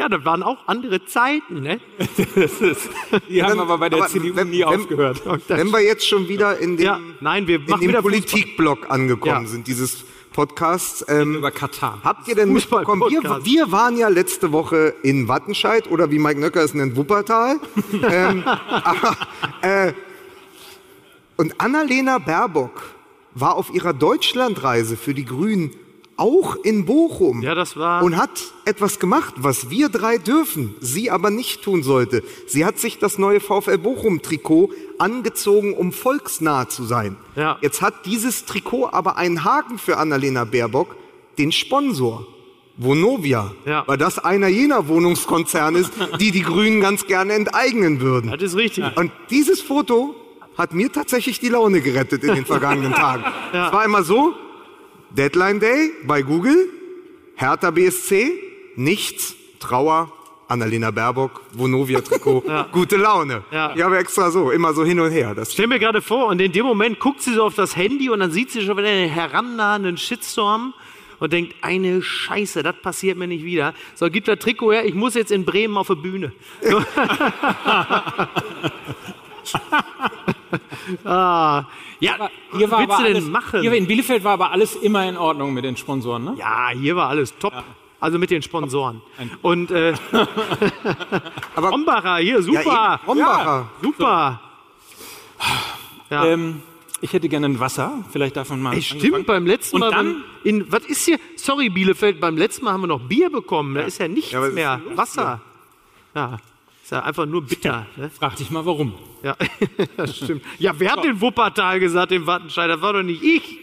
Ja, 0.00 0.08
das 0.08 0.24
waren 0.24 0.42
auch 0.42 0.66
andere 0.66 1.04
Zeiten, 1.04 1.60
ne? 1.60 1.78
Die 3.28 3.42
haben 3.42 3.50
Dann- 3.50 3.60
aber 3.60 3.76
bei 3.76 3.90
der 3.90 3.98
aber 4.00 4.08
CDU 4.08 4.34
wenn- 4.34 4.48
nie 4.48 4.60
wenn- 4.60 4.64
aufgehört. 4.80 5.22
Wenn 5.48 5.70
wir 5.72 5.80
jetzt 5.82 6.08
schon 6.08 6.26
wieder 6.26 6.58
in 6.58 6.76
dem, 6.78 6.86
Ja, 6.86 6.98
nein, 7.20 7.46
wir 7.46 7.60
in 7.60 7.78
dem 7.80 7.92
Politikblock 8.02 8.90
angekommen 8.90 9.44
Ja. 9.44 9.48
sind, 9.50 9.66
dieses 9.66 10.04
Podcasts, 10.32 11.04
ähm, 11.08 11.34
Über 11.34 11.50
Katar. 11.50 12.00
Habt 12.02 12.28
ihr 12.28 12.34
denn 12.34 12.52
mitbekommen? 12.52 13.02
Wir, 13.10 13.22
wir 13.44 13.72
waren 13.72 13.98
ja 13.98 14.08
letzte 14.08 14.52
Woche 14.52 14.94
in 15.02 15.28
Wattenscheid 15.28 15.90
oder 15.90 16.10
wie 16.10 16.18
Mike 16.18 16.40
Nöcker 16.40 16.62
es 16.64 16.72
nennt, 16.72 16.96
Wuppertal. 16.96 17.56
ähm, 18.10 18.42
aber, 18.46 19.16
äh, 19.60 19.92
und 21.36 21.60
Annalena 21.60 22.18
Baerbock 22.18 22.80
war 23.34 23.54
auf 23.56 23.70
ihrer 23.74 23.92
Deutschlandreise 23.92 24.96
für 24.96 25.14
die 25.14 25.24
Grünen 25.24 25.72
auch 26.20 26.56
in 26.62 26.84
Bochum. 26.84 27.42
Ja, 27.42 27.54
das 27.54 27.76
war- 27.76 28.02
Und 28.02 28.16
hat 28.16 28.30
etwas 28.64 28.98
gemacht, 28.98 29.34
was 29.38 29.70
wir 29.70 29.88
drei 29.88 30.18
dürfen, 30.18 30.74
sie 30.80 31.10
aber 31.10 31.30
nicht 31.30 31.62
tun 31.62 31.82
sollte. 31.82 32.22
Sie 32.46 32.64
hat 32.64 32.78
sich 32.78 32.98
das 32.98 33.18
neue 33.18 33.40
VfL 33.40 33.78
Bochum-Trikot 33.78 34.70
angezogen, 34.98 35.74
um 35.74 35.92
volksnah 35.92 36.68
zu 36.68 36.84
sein. 36.84 37.16
Ja. 37.36 37.58
Jetzt 37.62 37.80
hat 37.82 38.06
dieses 38.06 38.44
Trikot 38.44 38.88
aber 38.92 39.16
einen 39.16 39.44
Haken 39.44 39.78
für 39.78 39.96
Annalena 39.96 40.44
Baerbock, 40.44 40.94
den 41.38 41.52
Sponsor. 41.52 42.26
Vonovia, 42.76 43.52
Ja. 43.66 43.84
weil 43.86 43.98
das 43.98 44.18
einer 44.18 44.48
jener 44.48 44.88
Wohnungskonzerne 44.88 45.78
ist, 45.80 45.92
die 46.18 46.30
die 46.30 46.40
Grünen 46.42 46.80
ganz 46.80 47.06
gerne 47.06 47.34
enteignen 47.34 48.00
würden. 48.00 48.30
Das 48.30 48.40
ist 48.42 48.56
richtig. 48.56 48.84
Und 48.96 49.12
dieses 49.28 49.60
Foto 49.60 50.14
hat 50.56 50.72
mir 50.72 50.90
tatsächlich 50.90 51.40
die 51.40 51.48
Laune 51.50 51.82
gerettet 51.82 52.24
in 52.24 52.34
den 52.34 52.46
vergangenen 52.46 52.92
Tagen. 52.94 53.24
Es 53.52 53.72
war 53.72 53.84
immer 53.84 54.02
so, 54.02 54.32
Deadline 55.10 55.58
Day 55.58 55.90
bei 56.04 56.22
Google, 56.22 56.68
Hertha 57.34 57.70
BSC, 57.70 58.32
nichts, 58.76 59.34
Trauer, 59.58 60.12
Annalena 60.48 60.90
Baerbock, 60.90 61.42
Vonovia-Trikot, 61.52 62.44
gute 62.72 62.96
Laune. 62.96 63.42
Ja. 63.50 63.72
Ich 63.74 63.82
habe 63.82 63.98
extra 63.98 64.30
so, 64.30 64.50
immer 64.50 64.72
so 64.72 64.84
hin 64.84 65.00
und 65.00 65.10
her. 65.10 65.34
Das 65.34 65.52
Stell 65.52 65.66
mir 65.66 65.78
gerade 65.78 66.00
vor, 66.00 66.26
und 66.26 66.40
in 66.40 66.52
dem 66.52 66.64
Moment 66.64 67.00
guckt 67.00 67.22
sie 67.22 67.34
so 67.34 67.44
auf 67.44 67.54
das 67.54 67.76
Handy 67.76 68.08
und 68.08 68.20
dann 68.20 68.30
sieht 68.30 68.50
sie 68.50 68.62
schon 68.62 68.76
wieder 68.76 68.88
einen 68.88 69.10
herannahenden 69.10 69.96
Shitstorm 69.96 70.74
und 71.18 71.32
denkt, 71.32 71.56
eine 71.60 72.02
Scheiße, 72.02 72.62
das 72.62 72.76
passiert 72.80 73.18
mir 73.18 73.26
nicht 73.26 73.44
wieder. 73.44 73.74
So, 73.94 74.08
gib 74.10 74.24
das 74.24 74.38
Trikot 74.38 74.72
her, 74.72 74.84
ich 74.84 74.94
muss 74.94 75.14
jetzt 75.14 75.32
in 75.32 75.44
Bremen 75.44 75.76
auf 75.76 75.88
der 75.88 75.96
Bühne. 75.96 76.32
So. 76.62 76.78
ah, 81.04 81.64
ja, 82.00 82.28
Hier 82.56 82.70
war 82.70 82.78
willst 82.80 82.92
aber 82.92 82.96
du 82.98 83.02
denn 83.04 83.16
alles, 83.16 83.28
machen? 83.28 83.60
Hier 83.60 83.72
in 83.74 83.86
Bielefeld 83.86 84.24
war 84.24 84.32
aber 84.32 84.50
alles 84.52 84.74
immer 84.76 85.08
in 85.08 85.16
Ordnung 85.16 85.52
mit 85.54 85.64
den 85.64 85.76
Sponsoren, 85.76 86.24
ne? 86.24 86.34
ja, 86.38 86.70
hier 86.70 86.96
war 86.96 87.08
alles 87.08 87.36
top. 87.38 87.52
Also 88.02 88.18
mit 88.18 88.30
den 88.30 88.40
Sponsoren. 88.42 89.02
Und 89.42 89.70
äh, 89.70 89.92
Aber- 91.54 91.68
Rombacher, 91.68 92.16
hier, 92.16 92.42
super. 92.42 92.62
Ja, 92.64 93.00
Rombacher. 93.06 93.68
Super. 93.82 94.40
Ja. 96.08 96.24
Ähm, 96.24 96.62
ich 97.02 97.12
hätte 97.12 97.28
gerne 97.28 97.46
ein 97.46 97.60
Wasser, 97.60 98.02
vielleicht 98.10 98.36
davon 98.36 98.60
mal. 98.62 98.74
Ey, 98.74 98.80
stimmt, 98.82 99.26
beim 99.26 99.46
letzten 99.46 99.76
Und 99.76 99.80
Mal. 99.80 99.90
dann- 99.90 100.24
in, 100.44 100.72
was 100.72 100.84
ist 100.86 101.04
hier? 101.04 101.18
Sorry, 101.36 101.68
Bielefeld, 101.68 102.20
beim 102.20 102.38
letzten 102.38 102.64
Mal 102.64 102.72
haben 102.72 102.80
wir 102.82 102.86
noch 102.86 103.00
Bier 103.00 103.30
bekommen. 103.30 103.74
Da 103.74 103.82
ist 103.82 103.98
ja 103.98 104.08
nichts 104.08 104.32
Ja, 104.32 104.40
mehr. 104.40 104.80
Wasser. 104.94 105.40
Ja, 106.14 106.38
ist 106.90 106.94
ja 106.96 107.04
einfach 107.04 107.24
nur 107.24 107.42
bitter. 107.42 107.86
Ne? 107.94 108.10
Frag 108.10 108.34
dich 108.34 108.50
mal, 108.50 108.66
warum. 108.66 108.92
Ja, 109.22 109.36
das 109.96 110.16
stimmt. 110.16 110.42
Ja, 110.58 110.72
wer 110.76 110.90
hat 110.90 111.04
den 111.04 111.20
Wuppertal 111.20 111.78
gesagt, 111.78 112.10
den 112.10 112.26
Wattenscheid? 112.26 112.68
Das 112.68 112.80
war 112.82 112.94
doch 112.94 113.04
nicht 113.04 113.22
ich. 113.22 113.60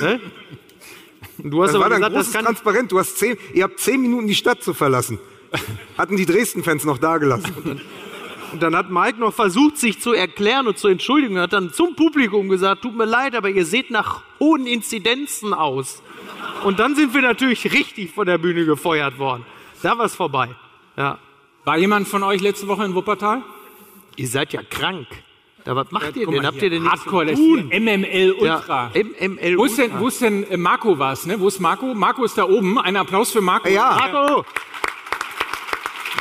ne? 0.00 0.20
Und 1.38 1.52
Du 1.52 1.62
hast 1.62 1.68
Das 1.72 1.78
war 1.78 1.86
aber 1.86 1.90
dann 1.90 2.00
gesagt, 2.00 2.16
das 2.16 2.26
großes 2.26 2.32
kann. 2.32 2.44
Transparent. 2.46 2.90
Du 2.90 2.98
hast 2.98 3.16
zehn, 3.16 3.36
ihr 3.52 3.62
habt 3.62 3.78
zehn 3.78 4.00
Minuten 4.00 4.26
die 4.26 4.34
Stadt 4.34 4.64
zu 4.64 4.74
verlassen. 4.74 5.20
Hatten 5.96 6.16
die 6.16 6.26
Dresden-Fans 6.26 6.84
noch 6.84 6.98
da 6.98 7.18
gelassen. 7.18 7.80
Und 8.50 8.60
dann 8.60 8.74
hat 8.74 8.90
Mike 8.90 9.20
noch 9.20 9.32
versucht, 9.32 9.78
sich 9.78 10.00
zu 10.00 10.12
erklären 10.12 10.66
und 10.66 10.76
zu 10.76 10.88
entschuldigen. 10.88 11.36
Er 11.36 11.42
hat 11.42 11.52
dann 11.52 11.72
zum 11.72 11.94
Publikum 11.94 12.48
gesagt: 12.48 12.82
Tut 12.82 12.96
mir 12.96 13.04
leid, 13.04 13.36
aber 13.36 13.50
ihr 13.50 13.66
seht 13.66 13.92
nach 13.92 14.22
hohen 14.40 14.66
Inzidenzen 14.66 15.54
aus. 15.54 16.02
Und 16.64 16.80
dann 16.80 16.96
sind 16.96 17.14
wir 17.14 17.22
natürlich 17.22 17.72
richtig 17.72 18.10
von 18.10 18.26
der 18.26 18.38
Bühne 18.38 18.64
gefeuert 18.64 19.16
worden. 19.20 19.46
Da 19.80 19.96
war 19.96 20.06
es 20.06 20.16
vorbei. 20.16 20.48
Ja. 20.96 21.18
War 21.64 21.78
jemand 21.78 22.08
von 22.08 22.22
euch 22.22 22.40
letzte 22.40 22.68
Woche 22.68 22.84
in 22.84 22.94
Wuppertal? 22.94 23.42
Ihr 24.16 24.28
seid 24.28 24.52
ja 24.52 24.62
krank. 24.62 25.06
Da, 25.64 25.74
was 25.74 25.90
macht 25.90 26.14
ihr 26.16 26.26
Guck 26.26 26.34
denn? 26.34 26.46
Habt 26.46 26.60
ihr 26.60 26.68
denn 26.68 26.82
nichts 26.82 27.00
Hardcore, 27.00 27.34
zu 27.34 27.40
hier, 27.40 27.62
tun? 27.62 27.68
MML 27.68 28.32
Ultra. 28.38 28.90
Ja, 28.94 29.02
MML 29.28 29.56
Wo 29.56 29.64
ist 29.64 29.78
denn, 29.78 29.84
Ultra. 29.86 30.00
wo 30.00 30.08
ist 30.08 30.20
denn 30.20 30.44
äh, 30.50 30.56
Marco 30.58 30.98
war's, 30.98 31.24
ne? 31.24 31.40
Wo 31.40 31.48
ist 31.48 31.58
Marco? 31.58 31.94
Marco 31.94 32.22
ist 32.24 32.36
da 32.36 32.44
oben. 32.44 32.78
Ein 32.78 32.96
Applaus 32.96 33.32
für 33.32 33.40
Marco. 33.40 33.68
Ja. 33.68 33.94
Marco! 33.94 34.44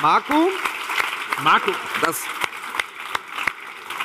Marco, 0.02 0.50
Marco. 1.44 1.72
das. 2.02 2.22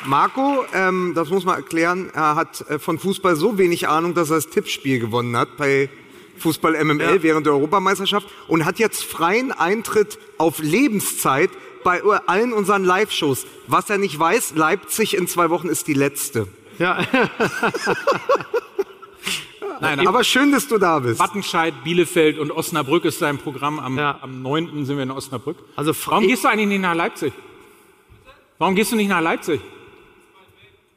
Marco, 0.05 0.65
ähm, 0.73 1.13
das 1.15 1.29
muss 1.31 1.45
man 1.45 1.57
erklären, 1.57 2.11
er 2.15 2.35
hat 2.35 2.69
äh, 2.69 2.79
von 2.79 2.99
Fußball 2.99 3.37
so 3.37 3.59
wenig 3.59 3.89
Ahnung, 3.89 4.15
dass 4.15 4.31
er 4.31 4.37
das 4.37 4.49
Tippspiel 4.49 5.01
gewonnen 5.01 5.37
hat 5.37 5.57
bei 5.57 5.89
Fußball 6.41 6.73
MML 6.85 7.01
Ja. 7.17 7.23
während 7.23 7.47
der 7.47 7.53
Europameisterschaft 7.55 8.27
und 8.49 8.65
hat 8.65 8.79
jetzt 8.79 9.05
freien 9.05 9.53
Eintritt 9.53 10.19
auf 10.39 10.59
Lebenszeit 10.61 11.51
bei 11.85 12.03
allen 12.03 12.53
unseren 12.53 12.85
Live-Shows. 12.85 13.47
Was 13.67 13.89
er 13.91 13.99
nicht 13.99 14.19
weiß, 14.19 14.55
Leipzig 14.57 15.17
in 15.17 15.27
zwei 15.29 15.51
Wochen 15.51 15.69
ist 15.69 15.87
die 15.87 15.95
letzte. 15.95 16.49
Ja. 16.79 17.05
Nein, 19.81 20.07
aber 20.09 20.25
schön, 20.25 20.51
dass 20.51 20.67
du 20.67 20.79
da 20.79 20.99
bist. 20.99 21.21
Wattenscheid, 21.21 21.73
Bielefeld 21.85 22.39
und 22.39 22.51
Osnabrück 22.51 23.05
ist 23.05 23.21
sein 23.21 23.39
Programm. 23.39 23.79
Am, 23.79 23.97
Ja. 23.97 24.19
am 24.23 24.43
9. 24.43 24.85
sind 24.85 24.97
wir 24.97 25.05
in 25.05 25.11
Osnabrück. 25.13 25.57
Also 25.77 25.93
Warum 26.07 26.27
gehst 26.27 26.43
du 26.45 26.49
eigentlich 26.49 26.67
nicht 26.69 26.81
nach 26.81 26.95
Leipzig? 26.95 27.33
Warum 28.59 28.75
gehst 28.75 28.91
du 28.91 28.97
nicht 28.97 29.09
nach 29.09 29.21
Leipzig? 29.21 29.61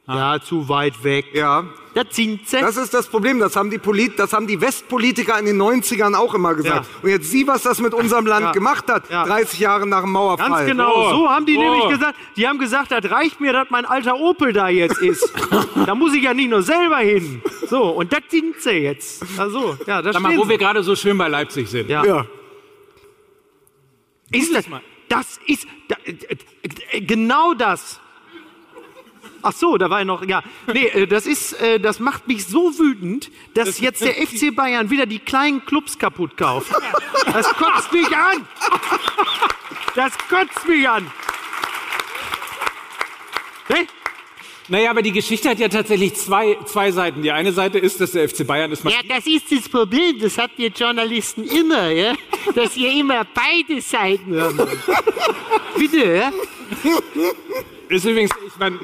ja, 0.07 0.39
zu 0.41 0.67
weit 0.67 1.03
weg. 1.03 1.25
Ja, 1.33 1.65
Da 1.93 2.03
sind 2.09 2.47
sie. 2.47 2.59
das 2.61 2.77
ist 2.77 2.93
das 2.93 3.07
Problem. 3.07 3.39
Das 3.39 3.55
haben 3.57 3.69
die, 3.69 3.77
Polit 3.77 4.17
das 4.17 4.31
haben 4.31 4.47
die 4.47 4.61
Westpolitiker 4.61 5.37
in 5.39 5.45
den 5.45 5.61
90ern 5.61 6.15
auch 6.15 6.33
immer 6.33 6.53
gesagt. 6.55 6.85
Ja. 6.85 6.99
Und 7.03 7.09
jetzt 7.09 7.29
sieh, 7.29 7.45
was 7.47 7.63
das 7.63 7.79
mit 7.81 7.93
unserem 7.93 8.25
Land 8.25 8.45
Ja. 8.45 8.51
gemacht 8.53 8.87
hat, 8.89 9.09
Ja. 9.09 9.25
30 9.25 9.59
Jahre 9.59 9.85
nach 9.85 10.01
dem 10.03 10.11
Mauerfall. 10.13 10.49
Ganz 10.49 10.67
genau, 10.69 10.93
Oh. 10.95 11.09
so 11.11 11.29
haben 11.29 11.45
die 11.45 11.57
Oh. 11.57 11.61
nämlich 11.61 11.89
gesagt. 11.89 12.15
Die 12.37 12.47
haben 12.47 12.59
gesagt, 12.59 12.91
das 12.91 13.11
reicht 13.11 13.41
mir, 13.41 13.51
dass 13.51 13.69
mein 13.71 13.85
alter 13.85 14.17
Opel 14.17 14.53
da 14.53 14.69
jetzt 14.69 15.01
ist. 15.01 15.33
da 15.85 15.93
muss 15.93 16.13
ich 16.13 16.23
ja 16.23 16.33
nicht 16.33 16.49
nur 16.49 16.63
selber 16.63 16.99
hin. 16.99 17.41
So, 17.69 17.83
und 17.89 18.13
das 18.13 18.21
sind 18.29 18.61
sie 18.61 18.69
jetzt. 18.71 19.23
Also, 19.37 19.77
ja, 19.85 20.01
das 20.01 20.13
Sag 20.13 20.21
mal, 20.23 20.37
wo 20.37 20.43
sie. 20.43 20.49
wir 20.49 20.57
gerade 20.57 20.83
so 20.83 20.95
schön 20.95 21.17
bei 21.17 21.27
Leipzig 21.27 21.67
sind. 21.69 21.89
Ja. 21.89 22.05
Ja. 22.05 22.25
Ist 24.31 24.55
das, 24.55 24.67
mal. 24.69 24.81
das 25.09 25.39
ist 25.45 25.67
da, 25.89 25.95
äh, 26.05 26.15
äh, 26.91 27.01
genau 27.01 27.53
das. 27.53 27.99
Ach 29.43 29.53
so, 29.53 29.77
da 29.77 29.89
war 29.89 29.99
ja 29.99 30.05
noch, 30.05 30.25
ja. 30.25 30.43
Nee, 30.71 30.85
äh, 30.87 31.07
das 31.07 31.25
ist, 31.25 31.53
äh, 31.53 31.79
das 31.79 31.99
macht 31.99 32.27
mich 32.27 32.45
so 32.45 32.77
wütend, 32.77 33.31
dass 33.53 33.79
jetzt 33.79 34.01
der 34.01 34.13
FC 34.13 34.55
Bayern 34.55 34.89
wieder 34.89 35.05
die 35.05 35.19
kleinen 35.19 35.65
Clubs 35.65 35.97
kaputt 35.97 36.37
kauft. 36.37 36.71
Das 37.25 37.47
kotzt 37.53 37.91
mich 37.91 38.07
an. 38.15 38.47
Das 39.95 40.13
kotzt 40.29 40.67
mich 40.67 40.87
an. 40.87 41.11
Ne? 43.69 43.87
Naja, 44.67 44.89
aber 44.91 45.01
die 45.01 45.11
Geschichte 45.11 45.49
hat 45.49 45.59
ja 45.59 45.67
tatsächlich 45.67 46.15
zwei, 46.15 46.57
zwei 46.65 46.91
Seiten. 46.91 47.21
Die 47.23 47.31
eine 47.31 47.51
Seite 47.51 47.77
ist, 47.77 47.99
dass 47.99 48.11
der 48.11 48.29
FC 48.29 48.47
Bayern 48.47 48.71
ist. 48.71 48.85
Ja, 48.85 49.01
das 49.07 49.25
ist 49.27 49.51
das 49.51 49.67
Problem, 49.67 50.19
das 50.19 50.37
habt 50.37 50.57
ihr 50.59 50.69
Journalisten 50.69 51.43
immer, 51.43 51.89
ja? 51.89 52.13
dass 52.55 52.77
ihr 52.77 52.91
immer 52.91 53.25
beide 53.33 53.81
Seiten 53.81 54.39
haben. 54.39 54.59
Bitte, 55.77 56.15
ja? 56.15 56.31
Ist 57.89 58.05
übrigens, 58.05 58.31
ich 58.47 58.57
meine, 58.57 58.79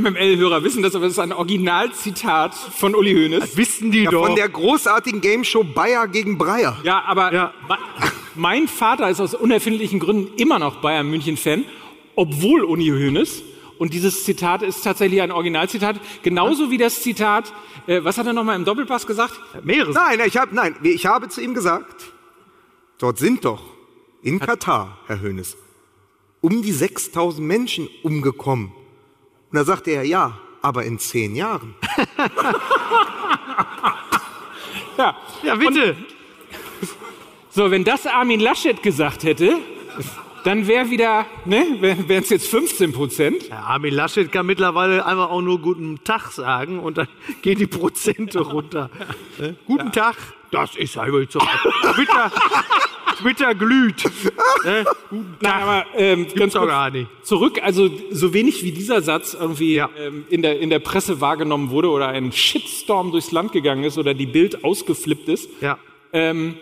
MML-Hörer 0.00 0.62
wissen 0.62 0.82
das, 0.82 0.94
aber 0.94 1.06
es 1.06 1.12
ist 1.12 1.18
ein 1.18 1.32
Originalzitat 1.32 2.54
von 2.54 2.94
Uli 2.94 3.14
Hoeneß. 3.14 3.56
Wissen 3.56 3.90
die 3.90 4.02
Ja, 4.04 4.10
doch. 4.10 4.26
von 4.26 4.36
der 4.36 4.48
großartigen 4.48 5.20
Gameshow 5.20 5.64
Bayer 5.64 6.06
gegen 6.06 6.36
Breyer. 6.36 6.76
Ja, 6.82 7.02
aber 7.06 7.32
Ja. 7.32 7.54
mein 8.34 8.68
Vater 8.68 9.08
ist 9.08 9.20
aus 9.20 9.34
unerfindlichen 9.34 9.98
Gründen 9.98 10.34
immer 10.36 10.58
noch 10.58 10.76
Bayern 10.82 11.08
München-Fan, 11.08 11.64
obwohl 12.14 12.64
Uni 12.64 12.88
Hoeneß. 12.88 13.42
Und 13.78 13.92
dieses 13.94 14.24
Zitat 14.24 14.62
ist 14.62 14.82
tatsächlich 14.82 15.20
ein 15.22 15.30
Originalzitat, 15.30 16.00
genauso 16.22 16.70
wie 16.70 16.78
das 16.78 17.02
Zitat, 17.02 17.52
äh, 17.86 18.02
was 18.04 18.16
hat 18.18 18.26
er 18.26 18.32
nochmal 18.32 18.56
im 18.56 18.64
Doppelpass 18.64 19.06
gesagt? 19.06 19.38
Mehrere. 19.64 19.92
Nein, 19.92 20.20
ich 20.26 20.36
habe 20.36 20.54
nein, 20.54 20.76
ich 20.82 21.04
habe 21.06 21.28
zu 21.28 21.42
ihm 21.42 21.52
gesagt, 21.54 22.12
dort 22.98 23.18
sind 23.18 23.44
doch 23.44 23.62
in 24.22 24.40
Katar, 24.40 24.98
Herr 25.06 25.20
Hönes, 25.20 25.56
um 26.40 26.62
die 26.62 26.72
6000 26.72 27.46
Menschen 27.46 27.88
umgekommen. 28.02 28.72
Und 29.56 29.60
da 29.60 29.72
sagte 29.72 29.92
er, 29.92 30.02
ja, 30.04 30.36
aber 30.60 30.84
in 30.84 30.98
zehn 30.98 31.34
Jahren. 31.34 31.74
Ja. 34.98 35.14
Ja, 35.42 35.54
bitte. 35.56 35.94
So, 37.50 37.70
wenn 37.70 37.84
das 37.84 38.06
Armin 38.06 38.40
Laschet 38.40 38.82
gesagt 38.82 39.24
hätte, 39.24 39.58
dann 40.44 40.66
wäre 40.66 40.88
wieder, 40.88 41.26
ne, 41.44 41.66
wären 41.80 42.22
es 42.22 42.30
jetzt 42.30 42.48
15 42.48 42.92
Prozent. 42.92 43.48
Ja, 43.48 43.60
Armin 43.60 43.92
Laschet 43.92 44.32
kann 44.32 44.46
mittlerweile 44.46 45.04
einfach 45.04 45.28
auch 45.28 45.42
nur 45.42 45.60
guten 45.60 46.02
Tag 46.02 46.30
sagen 46.30 46.78
und 46.78 46.96
dann 46.96 47.08
gehen 47.42 47.58
die 47.58 47.66
Prozente 47.66 48.40
runter. 48.40 48.90
Ne? 49.38 49.56
Guten 49.66 49.92
Tag. 49.92 50.16
Das 50.50 50.76
ist 50.76 50.96
einfach 50.96 51.18
so. 51.28 51.40
Twitter, 51.94 52.30
Twitter 53.18 53.54
glüht. 53.54 54.04
Ne? 54.64 54.84
Guten 55.10 55.36
Nein, 55.42 55.62
aber 55.62 55.84
ähm, 55.96 56.26
ganz 56.34 56.54
kurz 56.54 56.66
gar 56.68 56.90
nicht. 56.90 57.06
zurück, 57.22 57.60
also 57.62 57.88
so 58.10 58.32
wenig 58.34 58.64
wie 58.64 58.72
dieser 58.72 59.00
Satz 59.00 59.36
irgendwie 59.38 59.76
ähm, 59.76 60.24
in, 60.28 60.42
der, 60.42 60.58
in 60.58 60.70
der 60.70 60.80
Presse 60.80 61.20
wahrgenommen 61.20 61.70
wurde 61.70 61.88
oder 61.90 62.08
ein 62.08 62.32
Shitstorm 62.32 63.12
durchs 63.12 63.30
Land 63.30 63.52
gegangen 63.52 63.84
ist 63.84 63.96
oder 63.96 64.12
die 64.12 64.26
Bild 64.26 64.64
ausgeflippt 64.64 65.28
ist, 65.28 65.48
Ja. 65.60 65.78
ähm, 66.12 66.54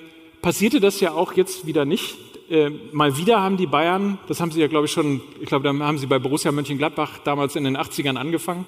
passierte 0.43 0.81
das 0.81 1.01
ja 1.01 1.13
auch 1.13 1.33
jetzt 1.33 1.67
wieder 1.67 1.87
nicht. 1.87 2.19
Ähm, 2.51 2.79
mal 2.93 3.17
wieder 3.17 3.41
haben 3.41 3.57
die 3.57 3.67
Bayern, 3.67 4.19
das 4.29 4.41
haben 4.43 4.51
sie 4.51 4.61
ja 4.61 4.67
glaube 4.67 4.85
ich 4.85 4.93
schon, 4.93 5.23
ich 5.41 5.47
glaube, 5.47 5.65
da 5.65 5.73
haben 5.85 5.97
sie 5.99 6.07
bei 6.07 6.19
Borussia 6.19 6.53
Mönchengladbach 6.53 7.19
damals 7.25 7.57
in 7.57 7.65
den 7.65 7.79
80ern 7.79 8.17
angefangen. 8.17 8.67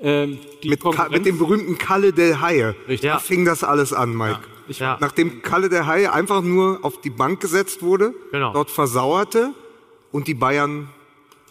Die 0.00 0.38
Mit, 0.68 0.82
mit 1.10 1.26
dem 1.26 1.38
berühmten 1.38 1.76
Kalle 1.76 2.12
del 2.12 2.40
Haie. 2.40 2.74
Richtig. 2.88 3.10
Da 3.10 3.18
fing 3.18 3.44
das 3.44 3.64
alles 3.64 3.92
an, 3.92 4.16
Mike. 4.16 4.30
Ja. 4.32 4.57
Nachdem 5.00 5.42
Kalle 5.42 5.68
der 5.68 5.86
Haie 5.86 6.12
einfach 6.12 6.42
nur 6.42 6.80
auf 6.82 7.00
die 7.00 7.10
Bank 7.10 7.40
gesetzt 7.40 7.82
wurde, 7.82 8.14
Genau. 8.32 8.52
dort 8.52 8.70
versauerte 8.70 9.52
und 10.12 10.28
die 10.28 10.34
Bayern 10.34 10.88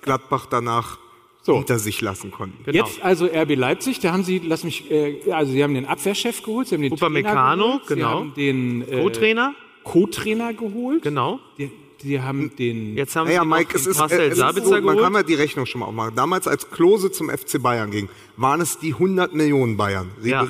Gladbach 0.02 0.46
danach 0.50 0.98
So. 1.42 1.56
hinter 1.56 1.80
sich 1.80 2.02
lassen 2.02 2.32
konnten. 2.32 2.64
Genau. 2.66 2.86
Jetzt 2.86 3.02
also 3.02 3.26
RB 3.26 3.56
Leipzig, 3.56 4.00
da 4.00 4.12
haben 4.14 4.24
sie, 4.24 4.40
lass 4.40 4.64
mich, 4.64 4.90
äh, 4.92 5.32
also 5.32 5.52
sie 5.52 5.64
haben 5.64 5.74
den 5.74 5.86
Abwehrchef 5.86 6.42
geholt, 6.44 6.68
sie 6.68 6.76
haben 6.76 6.82
den 6.84 6.94
Upamecano, 6.94 7.34
Trainer 7.34 7.66
geholt, 7.80 7.88
sie 7.88 7.96
genau. 7.96 8.10
haben 8.10 8.34
den 8.36 8.82
äh, 8.90 9.02
Co-Trainer. 9.02 9.54
Co-Trainer 9.84 10.54
geholt, 10.54 11.02
Genau. 11.04 11.40
die, 11.58 11.72
die 12.04 12.22
haben 12.22 12.52
den, 12.58 12.96
Jetzt 12.98 13.16
haben 13.16 13.28
Naja, 13.28 13.42
sie 13.44 13.48
Mike, 13.48 13.76
es 13.76 13.84
den 13.84 13.92
ist, 13.92 14.00
Marcel 14.00 14.20
äh, 14.20 14.26
es 14.28 14.32
ist 14.34 14.38
Sabitzer 14.40 14.66
so, 14.68 14.72
man 14.76 14.84
geholt. 14.84 15.00
kann 15.02 15.14
ja 15.14 15.24
die 15.24 15.34
Rechnung 15.36 15.66
schon 15.66 15.80
mal 15.80 15.88
aufmachen. 15.88 16.16
Damals, 16.16 16.48
als 16.48 16.70
Klose 16.70 17.12
zum 17.12 17.30
FC 17.30 17.62
Bayern 17.62 17.92
ging, 17.92 18.10
waren 18.36 18.60
es 18.62 18.78
die 18.80 18.94
100 18.94 19.34
Millionen 19.34 19.78
Bayern. 19.78 20.12
Ja. 20.24 20.42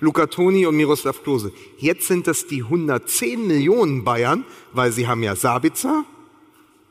Luca 0.00 0.26
Toni 0.26 0.66
und 0.66 0.76
Miroslav 0.76 1.22
Klose. 1.22 1.52
Jetzt 1.78 2.06
sind 2.06 2.26
das 2.26 2.46
die 2.46 2.62
110 2.62 3.46
Millionen 3.46 4.04
Bayern, 4.04 4.44
weil 4.72 4.92
sie 4.92 5.08
haben 5.08 5.22
ja 5.22 5.34
Sabitzer 5.36 6.04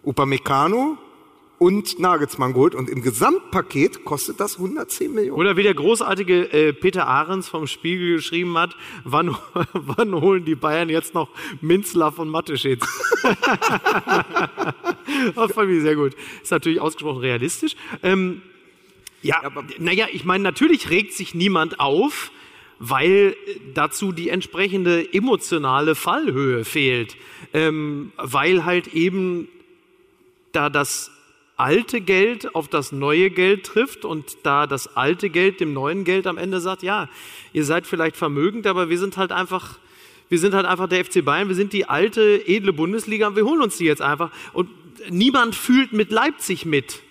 Upamecano 0.03 0.97
und 1.57 1.99
Nagelsmann 1.99 2.53
geholt 2.53 2.75
und 2.75 2.89
im 2.89 3.01
Gesamtpaket 3.01 4.03
kostet 4.05 4.39
das 4.39 4.57
110 4.57 5.13
Millionen. 5.13 5.39
Oder 5.39 5.55
wie 5.57 5.63
der 5.63 5.73
großartige 5.73 6.51
äh, 6.51 6.73
Peter 6.73 7.07
Ahrens 7.07 7.47
vom 7.47 7.65
Spiegel 7.67 8.17
geschrieben 8.17 8.57
hat, 8.57 8.75
wann, 9.03 9.35
wann 9.73 10.13
holen 10.15 10.45
die 10.45 10.55
Bayern 10.55 10.89
jetzt 10.89 11.13
noch 11.13 11.29
Minzler 11.61 12.11
von 12.11 12.27
Mateschitz? 12.29 12.85
das 15.35 15.53
fand 15.53 15.71
ich 15.71 15.81
sehr 15.81 15.95
gut. 15.95 16.13
Ist 16.43 16.51
natürlich 16.51 16.81
ausgesprochen 16.81 17.19
realistisch. 17.19 17.75
Ähm, 18.03 18.41
ja, 19.21 19.41
naja, 19.79 20.07
ich 20.11 20.25
meine, 20.25 20.43
natürlich 20.43 20.89
regt 20.89 21.13
sich 21.13 21.33
niemand 21.33 21.79
auf, 21.79 22.31
weil 22.79 23.35
dazu 23.73 24.11
die 24.11 24.29
entsprechende 24.29 25.13
emotionale 25.13 25.95
Fallhöhe 25.95 26.65
fehlt. 26.65 27.15
Ähm, 27.53 28.11
weil 28.17 28.65
halt 28.65 28.87
eben 28.87 29.47
da 30.51 30.69
das 30.69 31.11
alte 31.57 32.01
Geld 32.01 32.53
auf 32.53 32.67
das 32.67 32.91
neue 32.91 33.29
Geld 33.29 33.65
trifft 33.65 34.03
und 34.03 34.37
da 34.43 34.67
das 34.67 34.97
alte 34.97 35.29
Geld 35.29 35.59
dem 35.59 35.73
neuen 35.73 36.03
Geld 36.03 36.27
am 36.27 36.37
Ende 36.37 36.59
sagt, 36.59 36.83
ja, 36.83 37.09
ihr 37.53 37.63
seid 37.63 37.87
vielleicht 37.87 38.17
vermögend, 38.17 38.67
aber 38.67 38.89
wir 38.89 38.97
sind 38.99 39.15
halt 39.15 39.31
einfach, 39.31 39.79
wir 40.27 40.39
sind 40.39 40.53
halt 40.53 40.65
einfach 40.65 40.89
der 40.89 41.05
FC 41.05 41.23
Bayern, 41.23 41.47
wir 41.47 41.55
sind 41.55 41.71
die 41.71 41.87
alte, 41.87 42.45
edle 42.45 42.73
Bundesliga 42.73 43.27
und 43.27 43.35
wir 43.35 43.45
holen 43.45 43.61
uns 43.61 43.77
die 43.77 43.85
jetzt 43.85 44.01
einfach. 44.01 44.31
Und 44.51 44.69
niemand 45.09 45.55
fühlt 45.55 45.93
mit 45.93 46.11
Leipzig 46.11 46.65
mit. 46.65 47.01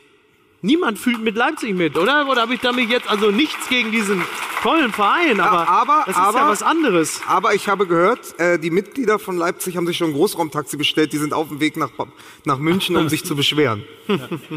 Niemand 0.64 0.98
fühlt 0.98 1.20
mit 1.22 1.36
Leipzig 1.36 1.74
mit, 1.74 1.98
oder? 1.98 2.26
Oder 2.28 2.40
habe 2.42 2.54
ich 2.54 2.60
damit 2.60 2.88
jetzt 2.88 3.06
also 3.08 3.30
nichts 3.30 3.68
gegen 3.68 3.92
diesen 3.92 4.22
tollen 4.62 4.92
Verein, 4.92 5.38
aber, 5.38 5.68
aber- 5.68 6.02
das 6.06 6.16
ist 6.16 6.22
aber- 6.22 6.38
ja 6.38 6.48
was 6.48 6.62
anderes. 6.62 7.20
Aber 7.28 7.54
ich 7.54 7.68
habe 7.68 7.86
gehört, 7.86 8.38
äh, 8.40 8.58
die 8.58 8.70
Mitglieder 8.70 9.18
von 9.18 9.36
Leipzig 9.36 9.76
haben 9.76 9.86
sich 9.86 9.98
schon 9.98 10.08
ein 10.10 10.14
Großraumtaxi 10.14 10.78
bestellt. 10.78 11.12
Die 11.12 11.18
sind 11.18 11.34
auf 11.34 11.48
dem 11.48 11.60
Weg 11.60 11.76
nach, 11.76 11.90
nach 12.46 12.56
München, 12.58 12.96
um 12.96 13.08
sich 13.10 13.24
zu 13.26 13.36
beschweren. 13.36 13.84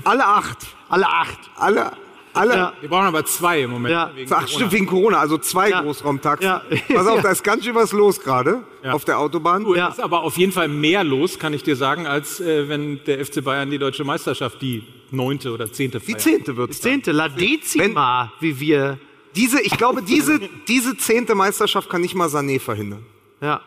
Alle 0.06 0.26
acht. 0.26 0.60
Alle 0.88 1.10
acht. 1.10 1.40
Alle, 1.58 1.92
alle. 2.34 2.56
Ja. 2.56 2.74
Wir 2.82 2.90
brauchen 2.90 3.06
aber 3.06 3.26
zwei 3.26 3.62
im 3.62 3.72
Moment. 3.72 3.92
Ja. 3.92 4.12
wegen 4.16 4.28
Ach, 4.32 4.38
Corona. 4.40 4.48
stimmt, 4.48 4.72
wegen 4.72 4.86
Corona. 4.88 5.18
Also 5.20 5.38
zwei 5.38 5.70
Ja. 5.70 5.82
Großraumtaxen. 5.82 6.48
Ja. 6.48 6.62
Pass 6.94 7.08
auf, 7.08 7.16
Ja. 7.18 7.22
da 7.24 7.30
ist 7.32 7.44
ganz 7.44 7.64
schön 7.66 7.76
was 7.76 7.92
los 7.94 8.20
gerade 8.20 8.64
Ja. 8.84 8.94
auf 8.94 9.06
der 9.06 9.20
Autobahn. 9.20 9.66
Ja. 9.76 9.88
ist 9.90 10.00
aber 10.00 10.22
auf 10.24 10.38
jeden 10.38 10.52
Fall 10.52 10.68
mehr 10.68 11.04
los, 11.04 11.40
kann 11.40 11.54
ich 11.54 11.64
dir 11.64 11.76
sagen, 11.76 12.06
als 12.08 12.40
äh, 12.40 12.68
wenn 12.70 13.00
der 13.06 13.26
FC 13.26 13.44
Bayern 13.44 13.70
die 13.72 13.78
deutsche 13.80 14.04
Meisterschaft 14.04 14.62
die 14.62 14.84
neunte 15.12 15.52
oder 15.52 15.72
zehnte 15.72 16.00
Die 16.00 16.06
feiert. 16.06 16.22
zehnte 16.22 16.58
wird's. 16.58 16.80
dann. 16.82 16.92
Zehnte, 16.94 17.12
La 17.12 17.30
Decima, 17.30 18.32
wie 18.40 18.60
wir. 18.60 18.98
Diese, 19.36 19.62
ich 19.62 19.78
glaube, 19.78 20.02
diese, 20.02 20.40
diese 20.68 20.98
zehnte 20.98 21.36
Meisterschaft 21.36 21.90
kann 21.90 22.02
nicht 22.02 22.16
mal 22.16 22.28
Sané 22.28 22.60
verhindern. 22.60 23.06
Ja. 23.42 23.62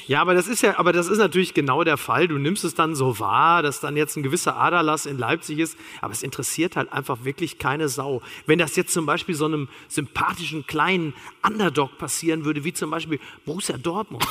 Ja, 0.08 0.22
aber 0.22 0.32
das 0.32 0.48
ist 0.48 0.62
ja, 0.62 0.78
aber 0.78 0.94
das 0.94 1.08
ist 1.08 1.18
natürlich 1.18 1.52
genau 1.52 1.84
der 1.84 1.98
Fall. 1.98 2.28
Du 2.28 2.38
nimmst 2.38 2.64
es 2.64 2.74
dann 2.74 2.94
so 2.94 3.18
wahr, 3.18 3.62
dass 3.62 3.80
dann 3.80 3.94
jetzt 3.94 4.16
ein 4.16 4.22
gewisser 4.22 4.56
Aderlass 4.56 5.04
in 5.04 5.18
Leipzig 5.18 5.58
ist, 5.58 5.76
aber 6.00 6.12
es 6.14 6.22
interessiert 6.22 6.76
halt 6.76 6.90
einfach 6.90 7.24
wirklich 7.24 7.58
keine 7.58 7.90
Sau. 7.90 8.22
Wenn 8.46 8.58
das 8.58 8.74
jetzt 8.74 8.94
zum 8.94 9.04
Beispiel 9.04 9.34
so 9.34 9.44
einem 9.44 9.68
sympathischen 9.88 10.66
kleinen 10.66 11.12
Underdog 11.46 11.98
passieren 11.98 12.46
würde, 12.46 12.64
wie 12.64 12.72
zum 12.72 12.90
Beispiel 12.90 13.20
Borussia 13.44 13.76
Dortmund. 13.76 14.26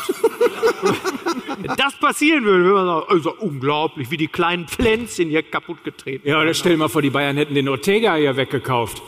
Wenn 1.59 1.75
das 1.77 1.95
passieren 1.99 2.43
würde, 2.43 2.63
würde 2.63 2.73
man 2.73 2.87
sagen, 2.87 3.05
also 3.09 3.35
unglaublich, 3.35 4.09
wie 4.09 4.17
die 4.17 4.27
kleinen 4.27 4.67
Pflänzchen 4.67 5.29
hier 5.29 5.43
kaputt 5.43 5.83
getreten. 5.83 6.27
Ja, 6.27 6.41
oder 6.41 6.55
stell 6.55 6.71
dir 6.71 6.79
mal 6.79 6.89
vor, 6.89 7.03
die 7.03 7.11
Bayern 7.11 7.37
hätten 7.37 7.53
den 7.53 7.69
Ortega 7.69 8.15
hier 8.15 8.35
weggekauft. 8.35 8.99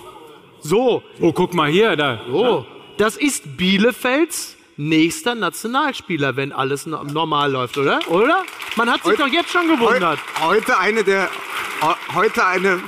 So, 0.61 1.01
Oh, 1.19 1.31
guck 1.33 1.55
mal 1.55 1.71
hier, 1.71 1.95
da. 1.95 2.21
Oh, 2.31 2.63
das 2.97 3.17
ist 3.17 3.57
Bielefelds 3.57 4.58
nächster 4.81 5.35
Nationalspieler, 5.35 6.37
wenn 6.37 6.53
alles 6.53 6.85
no- 6.85 7.03
normal 7.03 7.51
läuft, 7.51 7.77
oder? 7.77 7.99
Oder? 8.07 8.45
Man 8.77 8.89
hat 8.89 9.03
sich 9.03 9.11
Heute- 9.11 9.23
doch 9.23 9.27
jetzt 9.27 9.49
schon 9.51 9.67
gewundert. 9.67 10.19
heute 10.41 10.77
eine 10.77 11.03
der, 11.03 11.29
he- 11.81 12.15
heute 12.15 12.45
eine, 12.45 12.79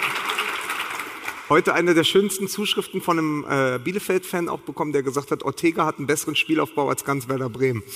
heute 1.50 1.74
eine 1.74 1.94
der 1.94 2.06
schönsten 2.06 2.48
Zuschriften 2.48 3.02
von 3.02 3.20
einem 3.20 3.46
äh, 3.50 3.78
Bielefeld-Fan 3.80 4.48
auch 4.48 4.60
bekommen, 4.60 4.94
der 4.94 5.04
gesagt 5.04 5.32
hat, 5.32 5.44
Ortega 5.44 5.86
hat 5.86 5.98
einen 5.98 6.08
besseren 6.08 6.38
Spielaufbau 6.38 6.88
als 6.88 7.04
ganz 7.04 7.28
Werder 7.28 7.50
Bremen. 7.50 7.84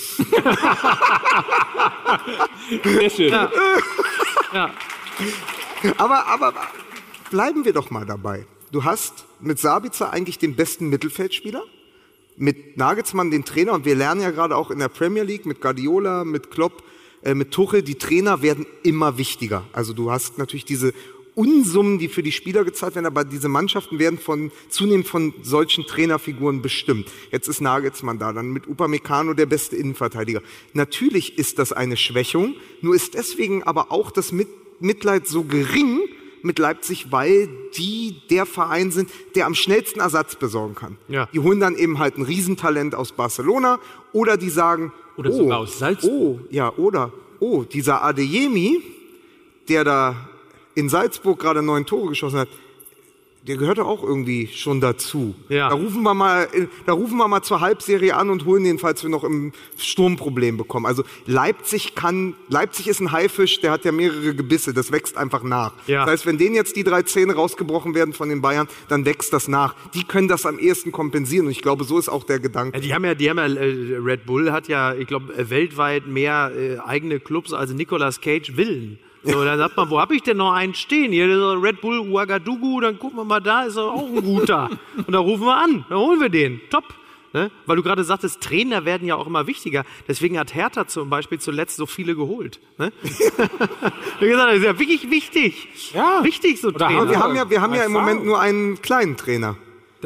Sehr 2.84 3.10
schön. 3.10 3.30
Ja. 4.52 4.70
Aber, 5.96 6.26
aber 6.26 6.52
bleiben 7.30 7.64
wir 7.64 7.72
doch 7.72 7.90
mal 7.90 8.04
dabei. 8.04 8.46
Du 8.72 8.84
hast 8.84 9.24
mit 9.40 9.58
Sabitzer 9.58 10.12
eigentlich 10.12 10.38
den 10.38 10.56
besten 10.56 10.88
Mittelfeldspieler, 10.88 11.62
mit 12.36 12.76
Nagelsmann 12.76 13.30
den 13.30 13.44
Trainer 13.44 13.72
und 13.72 13.84
wir 13.84 13.94
lernen 13.94 14.20
ja 14.20 14.30
gerade 14.30 14.56
auch 14.56 14.70
in 14.70 14.78
der 14.78 14.88
Premier 14.88 15.22
League 15.22 15.46
mit 15.46 15.60
Guardiola, 15.60 16.24
mit 16.24 16.50
Klopp, 16.50 16.82
äh, 17.22 17.34
mit 17.34 17.50
Tuchel, 17.50 17.82
die 17.82 17.96
Trainer 17.96 18.42
werden 18.42 18.66
immer 18.82 19.18
wichtiger. 19.18 19.64
Also 19.72 19.92
du 19.92 20.10
hast 20.10 20.38
natürlich 20.38 20.64
diese 20.64 20.92
Unsummen, 21.34 21.98
die 21.98 22.08
für 22.08 22.22
die 22.22 22.32
Spieler 22.32 22.64
gezahlt 22.64 22.94
werden, 22.94 23.04
aber 23.04 23.22
diese 23.22 23.48
Mannschaften 23.50 23.98
werden 23.98 24.18
von, 24.18 24.50
zunehmend 24.70 25.06
von 25.06 25.34
solchen 25.42 25.84
Trainerfiguren 25.84 26.62
bestimmt. 26.62 27.10
Jetzt 27.30 27.46
ist 27.46 27.60
Nagelsmann 27.60 28.18
da, 28.18 28.32
dann 28.32 28.52
mit 28.52 28.66
Upamecano 28.66 29.34
der 29.34 29.44
beste 29.44 29.76
Innenverteidiger. 29.76 30.40
Natürlich 30.72 31.36
ist 31.36 31.58
das 31.58 31.72
eine 31.72 31.98
Schwächung, 31.98 32.54
nur 32.80 32.94
ist 32.94 33.14
deswegen 33.14 33.62
aber 33.64 33.92
auch 33.92 34.10
das 34.10 34.32
Mit 34.32 34.48
Mitleid 34.80 35.26
so 35.26 35.44
gering 35.44 36.00
mit 36.42 36.58
Leipzig, 36.58 37.10
weil 37.10 37.48
die 37.76 38.22
der 38.30 38.46
Verein 38.46 38.90
sind, 38.90 39.10
der 39.34 39.46
am 39.46 39.54
schnellsten 39.54 40.00
Ersatz 40.00 40.36
besorgen 40.36 40.74
kann. 40.74 40.96
Ja. 41.08 41.28
Die 41.32 41.40
holen 41.40 41.60
dann 41.60 41.76
eben 41.76 41.98
halt 41.98 42.18
ein 42.18 42.22
Riesentalent 42.22 42.94
aus 42.94 43.12
Barcelona 43.12 43.78
oder 44.12 44.36
die 44.36 44.50
sagen, 44.50 44.92
Oder 45.16 45.30
oh, 45.30 45.36
sogar 45.36 45.58
aus 45.58 45.78
Salzburg. 45.78 46.12
Oh, 46.12 46.40
ja, 46.50 46.72
oder, 46.76 47.12
oh, 47.40 47.64
dieser 47.64 48.02
Adeyemi, 48.02 48.82
der 49.68 49.84
da 49.84 50.28
in 50.74 50.88
Salzburg 50.88 51.38
gerade 51.38 51.62
neun 51.62 51.86
Tore 51.86 52.10
geschossen 52.10 52.38
hat, 52.38 52.48
der 53.46 53.56
gehört 53.56 53.78
auch 53.78 54.02
irgendwie 54.02 54.48
schon 54.48 54.80
dazu. 54.80 55.34
Ja. 55.48 55.68
Da 55.68 55.76
rufen 55.76 56.02
wir 56.02 56.14
mal, 56.14 56.48
da 56.84 56.92
rufen 56.92 57.16
wir 57.16 57.28
mal 57.28 57.42
zur 57.42 57.60
Halbserie 57.60 58.16
an 58.16 58.30
und 58.30 58.44
holen 58.44 58.64
den, 58.64 58.78
falls 58.78 59.02
wir 59.02 59.10
noch 59.10 59.22
im 59.22 59.52
Sturmproblem 59.78 60.56
bekommen. 60.56 60.86
Also 60.86 61.04
Leipzig 61.26 61.94
kann, 61.94 62.34
Leipzig 62.48 62.88
ist 62.88 63.00
ein 63.00 63.12
Haifisch, 63.12 63.60
der 63.60 63.70
hat 63.70 63.84
ja 63.84 63.92
mehrere 63.92 64.34
Gebisse, 64.34 64.74
das 64.74 64.90
wächst 64.90 65.16
einfach 65.16 65.44
nach. 65.44 65.72
Ja. 65.86 66.04
Das 66.04 66.12
heißt, 66.12 66.26
wenn 66.26 66.38
denen 66.38 66.56
jetzt 66.56 66.74
die 66.76 66.82
drei 66.82 67.02
Zähne 67.02 67.34
rausgebrochen 67.34 67.94
werden 67.94 68.14
von 68.14 68.28
den 68.28 68.42
Bayern, 68.42 68.66
dann 68.88 69.04
wächst 69.04 69.32
das 69.32 69.46
nach. 69.46 69.74
Die 69.94 70.02
können 70.02 70.28
das 70.28 70.44
am 70.44 70.58
ehesten 70.58 70.90
kompensieren 70.90 71.46
und 71.46 71.52
ich 71.52 71.62
glaube, 71.62 71.84
so 71.84 71.98
ist 71.98 72.08
auch 72.08 72.24
der 72.24 72.40
Gedanke. 72.40 72.80
Die 72.80 72.94
haben 72.94 73.04
ja, 73.04 73.14
die 73.14 73.30
haben 73.30 73.38
ja, 73.38 73.46
äh, 73.46 73.96
Red 73.98 74.26
Bull 74.26 74.50
hat 74.50 74.66
ja, 74.66 74.92
ich 74.94 75.06
glaube, 75.06 75.32
äh, 75.34 75.50
weltweit 75.50 76.06
mehr 76.08 76.50
äh, 76.56 76.78
eigene 76.78 77.20
Clubs 77.20 77.52
als 77.52 77.72
Nicolas 77.72 78.20
Cage 78.20 78.56
Villen. 78.56 78.98
So, 79.26 79.44
dann 79.44 79.58
sagt 79.58 79.76
man, 79.76 79.90
wo 79.90 80.00
habe 80.00 80.14
ich 80.14 80.22
denn 80.22 80.36
noch 80.36 80.52
einen 80.52 80.74
stehen? 80.74 81.10
Hier, 81.10 81.26
der 81.26 81.60
Red 81.60 81.80
Bull 81.80 81.98
Ouagadougou, 81.98 82.80
dann 82.80 82.98
gucken 82.98 83.18
wir 83.18 83.24
mal, 83.24 83.40
da 83.40 83.64
ist 83.64 83.76
er 83.76 83.84
auch 83.84 84.06
ein 84.06 84.22
guter. 84.22 84.70
Und 84.96 85.12
da 85.12 85.18
rufen 85.18 85.44
wir 85.44 85.56
an, 85.56 85.84
dann 85.88 85.98
holen 85.98 86.20
wir 86.20 86.28
den. 86.28 86.60
Top. 86.70 86.84
Ne? 87.32 87.50
Weil 87.66 87.76
du 87.76 87.82
gerade 87.82 88.02
sagtest, 88.04 88.40
Trainer 88.40 88.84
werden 88.84 89.06
ja 89.06 89.16
auch 89.16 89.26
immer 89.26 89.46
wichtiger. 89.46 89.84
Deswegen 90.08 90.38
hat 90.38 90.54
Hertha 90.54 90.86
zum 90.86 91.10
Beispiel 91.10 91.38
zuletzt 91.38 91.76
so 91.76 91.84
viele 91.84 92.14
geholt. 92.14 92.60
Ne? 92.78 92.92
Wie 93.02 94.28
gesagt, 94.28 94.48
das 94.48 94.56
ist 94.56 94.64
ja 94.64 94.78
wirklich 94.78 95.10
wichtig. 95.10 95.68
Ja. 95.92 96.24
Wichtig, 96.24 96.60
so 96.60 96.68
Oder 96.68 96.86
Trainer. 96.86 97.10
Wir 97.10 97.18
haben 97.18 97.36
ja, 97.36 97.50
wir 97.50 97.60
haben 97.60 97.74
ja 97.74 97.84
im. 97.84 97.92
Moment 97.92 98.24
nur 98.24 98.40
einen 98.40 98.80
kleinen 98.80 99.16
Trainer. 99.16 99.56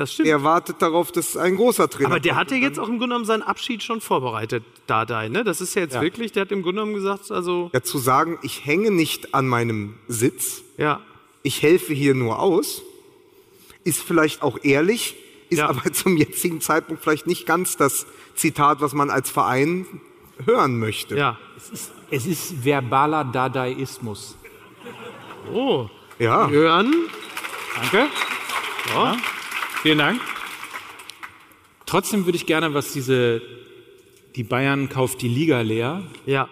Das 0.01 0.13
stimmt. 0.15 0.29
Er 0.29 0.43
wartet 0.43 0.81
darauf, 0.83 1.13
dass 1.13 1.37
ein 1.37 1.57
großer 1.57 1.89
Trainer 1.89 2.09
Aber 2.11 2.21
der 2.21 2.33
kommt. 2.33 2.41
hatte 2.41 2.55
jetzt 2.57 2.79
auch 2.79 2.85
im 2.89 2.99
Grunde 2.99 3.09
genommen 3.15 3.25
seinen 3.27 3.43
Abschied 3.43 3.83
schon 3.83 4.01
vorbereitet, 4.01 4.65
Dardai, 4.87 5.29
ne? 5.29 5.45
Das 5.45 5.61
ist 5.61 5.75
ja 5.75 5.83
jetzt 5.83 6.01
wirklich, 6.01 6.33
der 6.33 6.43
hat 6.43 6.53
im 6.53 6.63
Grunde 6.63 6.81
genommen 6.83 6.95
gesagt, 6.95 7.31
also, 7.31 7.71
ja, 7.73 7.83
zu 7.83 7.99
sagen, 7.99 8.39
ich 8.43 8.65
hänge 8.65 8.91
nicht 8.91 9.35
an 9.35 9.47
meinem 9.47 9.95
Sitz, 10.09 10.63
ja. 10.79 11.01
ich 11.43 11.63
helfe 11.63 11.93
hier 11.93 12.15
nur 12.15 12.39
aus, 12.41 12.83
ist 13.85 14.01
vielleicht 14.01 14.43
auch 14.43 14.59
ehrlich, 14.63 15.17
ist 15.51 15.59
Ja. 15.59 15.69
aber 15.69 15.93
zum 15.93 16.17
jetzigen 16.17 16.61
Zeitpunkt 16.61 17.03
vielleicht 17.03 17.27
nicht 17.27 17.47
ganz 17.47 17.77
das 17.77 18.07
Zitat, 18.35 18.81
was 18.81 18.95
man 18.95 19.11
als 19.11 19.31
Verein 19.31 19.87
hören 20.47 20.79
möchte. 20.79 21.17
Ja. 21.17 21.39
Es 22.11 22.27
ist 22.27 22.65
verbaler 22.65 23.25
Dadaismus. 23.25 24.37
Oh. 25.53 25.89
Ja. 26.19 26.49
Hören. 26.49 26.95
Danke. 27.77 28.07
Ja. 28.95 29.17
Vielen 29.83 29.97
Dank. 29.97 30.21
Trotzdem 31.87 32.27
würde 32.27 32.37
ich 32.37 32.45
gerne, 32.45 32.75
was 32.75 32.93
diese 32.93 33.41
die 34.37 34.43
Bayern 34.43 34.91
kauft 34.91 35.23
die 35.23 35.29
Liga 35.29 35.63
leer 35.63 36.03
Ja. 36.27 36.51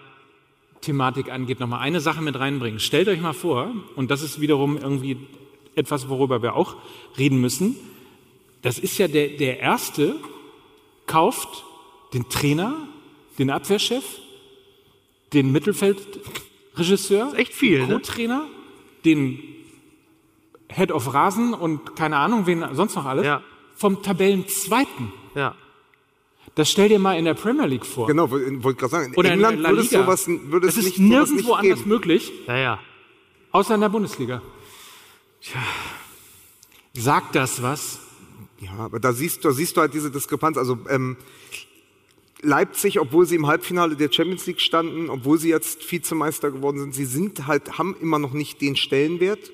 Thematik 0.81 1.31
angeht, 1.31 1.59
noch 1.59 1.67
mal 1.67 1.79
eine 1.79 1.99
Sache 1.99 2.23
mit 2.23 2.39
reinbringen. 2.39 2.79
Stellt 2.79 3.07
euch 3.07 3.21
mal 3.21 3.33
vor, 3.33 3.71
und 3.95 4.09
das 4.09 4.23
ist 4.23 4.41
wiederum 4.41 4.77
irgendwie 4.77 5.17
etwas, 5.75 6.09
worüber 6.09 6.41
wir 6.41 6.55
auch 6.55 6.75
reden 7.19 7.39
müssen. 7.39 7.75
Das 8.63 8.79
ist 8.79 8.97
ja 8.97 9.07
der, 9.07 9.27
der 9.27 9.59
erste 9.59 10.15
kauft 11.05 11.65
den 12.13 12.29
Trainer, 12.29 12.75
den 13.37 13.51
Abwehrchef, 13.51 14.03
den 15.33 15.51
Mittelfeldregisseur, 15.51 17.33
echt 17.37 17.53
viel, 17.53 17.79
den 17.79 17.89
ne? 17.89 17.93
Co-Trainer, 17.95 18.47
den 19.05 19.58
Head 20.71 20.91
of 20.91 21.13
Rasen 21.13 21.53
und 21.53 21.95
keine 21.95 22.17
Ahnung, 22.17 22.45
wen 22.45 22.63
sonst 22.73 22.95
noch 22.95 23.05
alles, 23.05 23.25
Ja. 23.25 23.41
vom 23.75 24.01
Tabellenzweiten. 24.03 25.11
Ja. 25.35 25.55
Das 26.55 26.69
stell 26.69 26.89
dir 26.89 26.99
mal 26.99 27.17
in 27.17 27.25
der 27.25 27.33
Premier 27.35 27.65
League 27.65 27.85
vor. 27.85 28.07
Genau, 28.07 28.29
wollte 28.31 28.63
wollt 28.63 28.77
gerade 28.77 28.91
sagen, 28.91 29.13
in 29.13 29.17
Oder 29.17 29.31
England 29.31 29.57
in 29.57 29.61
La 29.61 29.69
würde 29.69 29.81
es 29.81 29.89
sowas, 29.89 30.27
würde 30.27 30.67
es 30.67 30.75
das 30.75 30.83
nicht, 30.85 30.97
ist 30.97 31.03
sowas 31.07 31.09
nirgendwo 31.29 31.55
nicht 31.57 31.59
anders 31.71 31.85
möglich, 31.85 32.31
Ja, 32.47 32.57
ja. 32.57 32.79
außer 33.51 33.75
in 33.75 33.81
der 33.81 33.89
Bundesliga. 33.89 34.41
Tja. 35.41 35.59
Sagt 36.93 37.35
das 37.35 37.61
was? 37.61 37.99
Ja, 38.59 38.71
aber 38.77 38.99
da 38.99 39.13
siehst, 39.13 39.45
da 39.45 39.51
siehst 39.51 39.77
du 39.77 39.81
halt 39.81 39.93
diese 39.93 40.11
Diskrepanz. 40.11 40.57
Also 40.57 40.77
ähm, 40.89 41.15
Leipzig, 42.41 42.99
obwohl 42.99 43.25
sie 43.25 43.35
im 43.35 43.47
Halbfinale 43.47 43.95
der 43.95 44.11
Champions 44.11 44.45
League 44.47 44.59
standen, 44.61 45.09
obwohl 45.09 45.37
sie 45.37 45.49
jetzt 45.49 45.89
Vizemeister 45.89 46.51
geworden 46.51 46.79
sind, 46.79 46.93
sie 46.95 47.05
sind 47.05 47.47
halt, 47.47 47.77
haben 47.77 47.95
immer 48.01 48.19
noch 48.19 48.33
nicht 48.33 48.59
den 48.61 48.75
Stellenwert. 48.75 49.51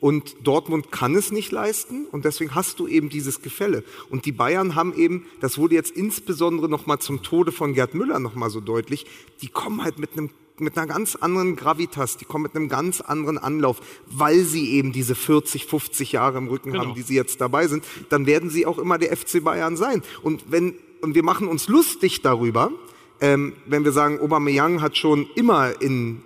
Und 0.00 0.36
Dortmund 0.44 0.92
kann 0.92 1.14
es 1.14 1.32
nicht 1.32 1.50
leisten 1.50 2.06
und 2.06 2.24
deswegen 2.24 2.54
hast 2.54 2.78
du 2.78 2.86
eben 2.86 3.08
dieses 3.08 3.42
Gefälle. 3.42 3.82
Und 4.10 4.26
die 4.26 4.32
Bayern 4.32 4.74
haben 4.74 4.94
eben, 4.94 5.26
das 5.40 5.58
wurde 5.58 5.74
jetzt 5.74 5.90
insbesondere 5.90 6.68
nochmal 6.68 7.00
zum 7.00 7.22
Tode 7.22 7.50
von 7.50 7.74
Gerd 7.74 7.94
Müller 7.94 8.20
nochmal 8.20 8.50
so 8.50 8.60
deutlich, 8.60 9.06
die 9.42 9.48
kommen 9.48 9.82
halt 9.82 9.98
mit 9.98 10.12
einem 10.12 10.30
mit 10.60 10.76
einer 10.76 10.88
ganz 10.88 11.14
anderen 11.14 11.54
Gravitas, 11.54 12.16
die 12.16 12.24
kommen 12.24 12.42
mit 12.42 12.56
einem 12.56 12.68
ganz 12.68 13.00
anderen 13.00 13.38
Anlauf, 13.38 13.80
weil 14.06 14.40
sie 14.40 14.72
eben 14.72 14.90
diese 14.90 15.14
40, 15.14 15.66
50 15.66 16.10
Jahre 16.10 16.38
im 16.38 16.48
Rücken 16.48 16.76
haben, 16.76 16.94
die 16.94 17.02
sie 17.02 17.14
jetzt 17.14 17.40
dabei 17.40 17.68
sind, 17.68 17.84
dann 18.08 18.26
werden 18.26 18.50
sie 18.50 18.66
auch 18.66 18.78
immer 18.78 18.98
der 18.98 19.16
FC 19.16 19.42
Bayern 19.42 19.76
sein. 19.76 20.02
Und 20.22 20.50
wenn, 20.50 20.74
und 21.00 21.14
wir 21.14 21.22
machen 21.22 21.46
uns 21.46 21.68
lustig 21.68 22.22
darüber, 22.22 22.72
ähm, 23.20 23.54
wenn 23.66 23.84
wir 23.84 23.92
sagen, 23.92 24.20
Aubameyang 24.20 24.80
hat 24.80 24.96
schon 24.96 25.28
immer 25.34 25.80
in, 25.80 26.22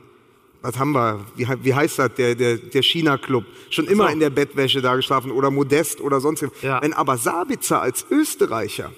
was 0.63 0.79
haben 0.79 0.93
wir, 0.93 1.25
wie, 1.35 1.47
wie 1.63 1.75
heißt 1.75 1.99
das, 1.99 2.15
der, 2.15 2.35
der, 2.35 2.57
der 2.57 2.83
China-Club, 2.83 3.45
schon 3.71 3.87
immer 3.87 4.11
in 4.11 4.21
der 4.21 4.31
Bettwäsche 4.31 4.81
da 4.81 4.95
geschlafen 4.95 5.33
oder 5.33 5.51
Modest 5.51 6.01
oder 6.01 6.21
sonst 6.21 6.43
was. 6.43 6.51
Ja. 6.63 6.81
Wenn 6.81 6.93
aber 6.93 7.19
Sabitzer 7.19 7.83
als 7.83 8.07
Österreicher 8.11 8.93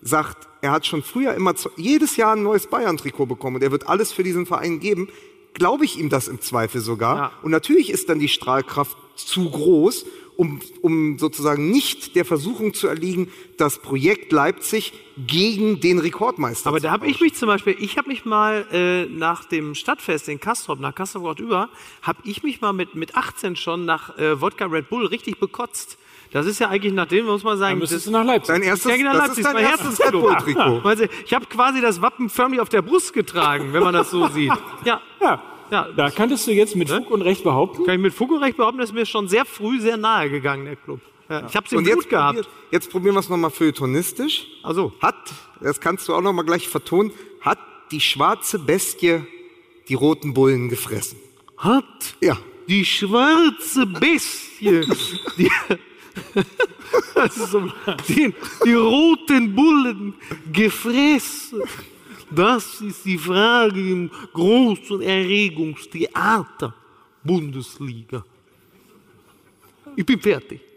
sagt, 0.00 0.48
er 0.62 0.72
hat 0.72 0.86
schon 0.86 1.02
früher 1.02 1.34
immer 1.34 1.54
zu, 1.54 1.70
jedes 1.76 2.16
Jahr 2.16 2.34
ein 2.34 2.42
neues 2.42 2.66
Bayern-Trikot 2.66 3.26
bekommen 3.26 3.56
und 3.56 3.62
er 3.62 3.70
wird 3.70 3.88
alles 3.88 4.12
für 4.12 4.22
diesen 4.22 4.46
Verein 4.46 4.80
geben, 4.80 5.08
glaube 5.54 5.84
ich 5.84 5.98
ihm 5.98 6.08
das 6.08 6.28
im 6.28 6.40
Zweifel 6.40 6.80
sogar. 6.80 7.16
Ja. 7.16 7.32
Und 7.42 7.50
natürlich 7.50 7.90
ist 7.90 8.08
dann 8.08 8.18
die 8.18 8.28
Strahlkraft 8.28 8.96
zu 9.16 9.50
groß, 9.50 10.06
um, 10.36 10.60
um 10.80 11.18
sozusagen 11.18 11.70
nicht 11.70 12.16
der 12.16 12.24
Versuchung 12.24 12.74
zu 12.74 12.88
erliegen, 12.88 13.30
das 13.58 13.78
Projekt 13.78 14.32
Leipzig 14.32 14.92
gegen 15.26 15.80
den 15.80 15.98
Rekordmeister 15.98 16.68
Aber 16.68 16.78
zu 16.78 16.84
da 16.84 16.90
habe 16.92 17.06
ich 17.06 17.20
mich 17.20 17.34
zum 17.34 17.48
Beispiel, 17.48 17.76
ich 17.78 17.98
habe 17.98 18.08
mich 18.08 18.24
mal 18.24 18.66
äh, 18.72 19.04
nach 19.06 19.44
dem 19.44 19.74
Stadtfest 19.74 20.28
in 20.28 20.40
Kastrop, 20.40 20.80
nach 20.80 20.94
Kastrop 20.94 21.38
über, 21.38 21.68
habe 22.02 22.18
ich 22.24 22.42
mich 22.42 22.60
mal 22.60 22.72
mit, 22.72 22.94
mit 22.94 23.14
18 23.14 23.56
schon 23.56 23.84
nach 23.84 24.16
äh, 24.18 24.40
Wodka 24.40 24.66
Red 24.66 24.88
Bull 24.88 25.06
richtig 25.06 25.38
bekotzt. 25.38 25.98
Das 26.32 26.46
ist 26.46 26.58
ja 26.60 26.70
eigentlich 26.70 26.94
nach 26.94 27.06
dem, 27.08 27.26
muss 27.26 27.44
man 27.44 27.58
sagen, 27.58 27.72
Dann 27.72 27.78
müsstest 27.80 28.06
das- 28.06 28.12
du 28.12 28.18
nach 28.18 28.24
Leipzig. 28.24 28.54
Dein 28.54 28.62
erstes, 28.62 28.90
ja, 28.90 28.96
genau, 28.96 29.12
das 29.12 29.20
Leipzig 29.20 29.38
ist 29.38 29.44
dein 29.46 29.54
mein 29.54 29.64
erstes 29.66 30.00
Red. 30.00 30.12
Bull-Trikot. 30.12 30.82
Weißt 30.84 31.00
du, 31.02 31.08
Ich 31.26 31.34
habe 31.34 31.44
quasi 31.44 31.82
das 31.82 32.00
Wappen 32.00 32.30
förmlich 32.30 32.60
auf 32.60 32.70
der 32.70 32.80
Brust 32.80 33.12
getragen, 33.12 33.74
wenn 33.74 33.82
man 33.82 33.92
das 33.92 34.10
so 34.10 34.26
sieht. 34.28 34.50
Ja, 34.86 35.02
Ja. 35.20 35.42
Ja. 35.72 35.88
Da 35.96 36.10
könntest 36.10 36.46
du 36.46 36.52
jetzt 36.52 36.76
mit 36.76 36.90
Fug 36.90 37.10
und 37.10 37.22
Recht 37.22 37.42
behaupten, 37.44 37.84
kann 37.84 37.94
ich 37.96 38.00
mit 38.00 38.12
Fug 38.14 38.30
und 38.30 38.42
Recht 38.42 38.56
behaupten, 38.58 38.78
das 38.78 38.90
ist 38.90 38.94
mir 38.94 39.06
schon 39.06 39.26
sehr 39.26 39.44
früh 39.46 39.80
sehr 39.80 39.96
nahe 39.96 40.28
gegangen, 40.30 40.66
der 40.66 40.76
Club. 40.76 41.00
Ja, 41.30 41.46
Ich 41.48 41.56
habe 41.56 41.64
es 41.66 41.72
im 41.72 41.82
Blut 41.82 41.96
jetzt, 41.96 42.10
gehabt. 42.10 42.36
probier, 42.36 42.50
jetzt 42.70 42.90
probieren 42.90 43.14
wir 43.14 43.20
es 43.20 43.28
nochmal 43.30 43.50
feuilletonistisch. 43.50 44.46
Also, 44.62 44.92
Hat, 45.00 45.16
das 45.60 45.80
kannst 45.80 46.06
du 46.08 46.14
auch 46.14 46.20
nochmal 46.20 46.44
gleich 46.44 46.68
vertonen, 46.68 47.10
hat 47.40 47.58
die 47.90 48.00
schwarze 48.00 48.58
Bestie 48.58 49.20
die 49.88 49.94
roten 49.94 50.34
Bullen 50.34 50.68
gefressen? 50.68 51.18
hat 51.56 51.84
Ja. 52.20 52.36
die 52.68 52.84
schwarze 52.84 53.86
Bestie, 53.86 54.82
die, 55.38 55.50
so, 57.30 57.70
die, 58.08 58.34
die 58.64 58.74
roten 58.74 59.54
Bullen 59.54 60.14
gefressen. 60.52 61.62
Das 62.34 62.80
ist 62.80 63.04
die 63.04 63.18
Frage 63.18 63.80
im 63.80 64.10
großen 64.32 65.00
Erregungstheater 65.02 66.74
Bundesliga. 67.24 68.24
Ich 69.96 70.06
bin 70.06 70.20
fertig. 70.20 70.60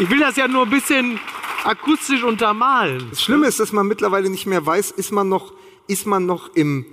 Ich 0.00 0.08
will 0.08 0.20
das 0.20 0.36
ja 0.36 0.46
nur 0.46 0.62
ein 0.62 0.70
bisschen 0.70 1.18
akustisch 1.64 2.22
untermalen. 2.22 3.08
Das 3.10 3.20
Schlimme 3.20 3.46
ist, 3.48 3.58
dass 3.58 3.72
man 3.72 3.86
mittlerweile 3.88 4.30
nicht 4.30 4.46
mehr 4.46 4.64
weiß, 4.64 4.92
ist 4.92 5.10
man 5.10 5.28
noch, 5.28 5.52
ist 5.88 6.06
man 6.06 6.24
noch 6.24 6.54
im 6.54 6.86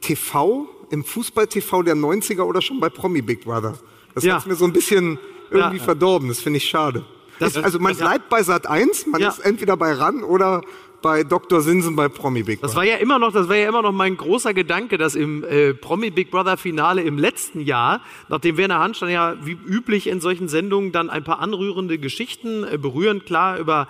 TV, 0.00 0.68
im 0.90 1.02
Fußball-TV 1.04 1.82
der 1.82 1.96
90er 1.96 2.42
oder 2.42 2.62
schon 2.62 2.78
bei 2.78 2.88
Promi 2.88 3.20
Big 3.20 3.44
Brother? 3.44 3.76
Das 4.14 4.22
Ja. 4.22 4.36
hat's 4.36 4.46
mir 4.46 4.54
so 4.54 4.64
ein 4.64 4.72
bisschen 4.72 5.18
irgendwie 5.50 5.78
Ja. 5.78 5.82
verdorben. 5.82 6.28
Das 6.28 6.40
finde 6.40 6.58
ich 6.58 6.68
schade. 6.68 7.04
Das- 7.38 7.56
also 7.56 7.78
man 7.78 7.96
bleibt 7.96 8.28
bei 8.28 8.42
Sat 8.42 8.66
1, 8.66 9.06
man 9.06 9.20
Ja. 9.20 9.28
ist 9.28 9.38
entweder 9.40 9.76
bei 9.76 9.92
RAN 9.92 10.22
oder 10.22 10.62
bei 11.02 11.22
Dr. 11.22 11.60
Sinsen 11.60 11.94
bei 11.94 12.08
Promi 12.08 12.42
Big 12.42 12.60
Das 12.60 12.72
Brother. 12.72 12.76
war 12.78 12.84
ja 12.92 12.96
immer 12.96 13.18
noch, 13.18 13.32
das 13.32 13.48
war 13.48 13.56
ja 13.56 13.68
immer 13.68 13.82
noch 13.82 13.92
mein 13.92 14.16
großer 14.16 14.54
Gedanke, 14.54 14.98
dass 14.98 15.14
im 15.14 15.44
äh, 15.44 15.74
Promi 15.74 16.10
Big 16.10 16.30
Brother 16.30 16.56
Finale 16.56 17.02
im 17.02 17.18
letzten 17.18 17.60
Jahr, 17.60 18.00
nachdem 18.28 18.56
Werner 18.56 18.78
Hanstein 18.80 19.10
ja 19.10 19.36
wie 19.44 19.52
üblich 19.52 20.06
in 20.08 20.20
solchen 20.20 20.48
Sendungen 20.48 20.92
dann 20.92 21.10
ein 21.10 21.22
paar 21.22 21.38
anrührende 21.40 21.98
Geschichten 21.98 22.64
äh, 22.64 22.78
berührend 22.78 23.26
klar 23.26 23.58
über 23.58 23.86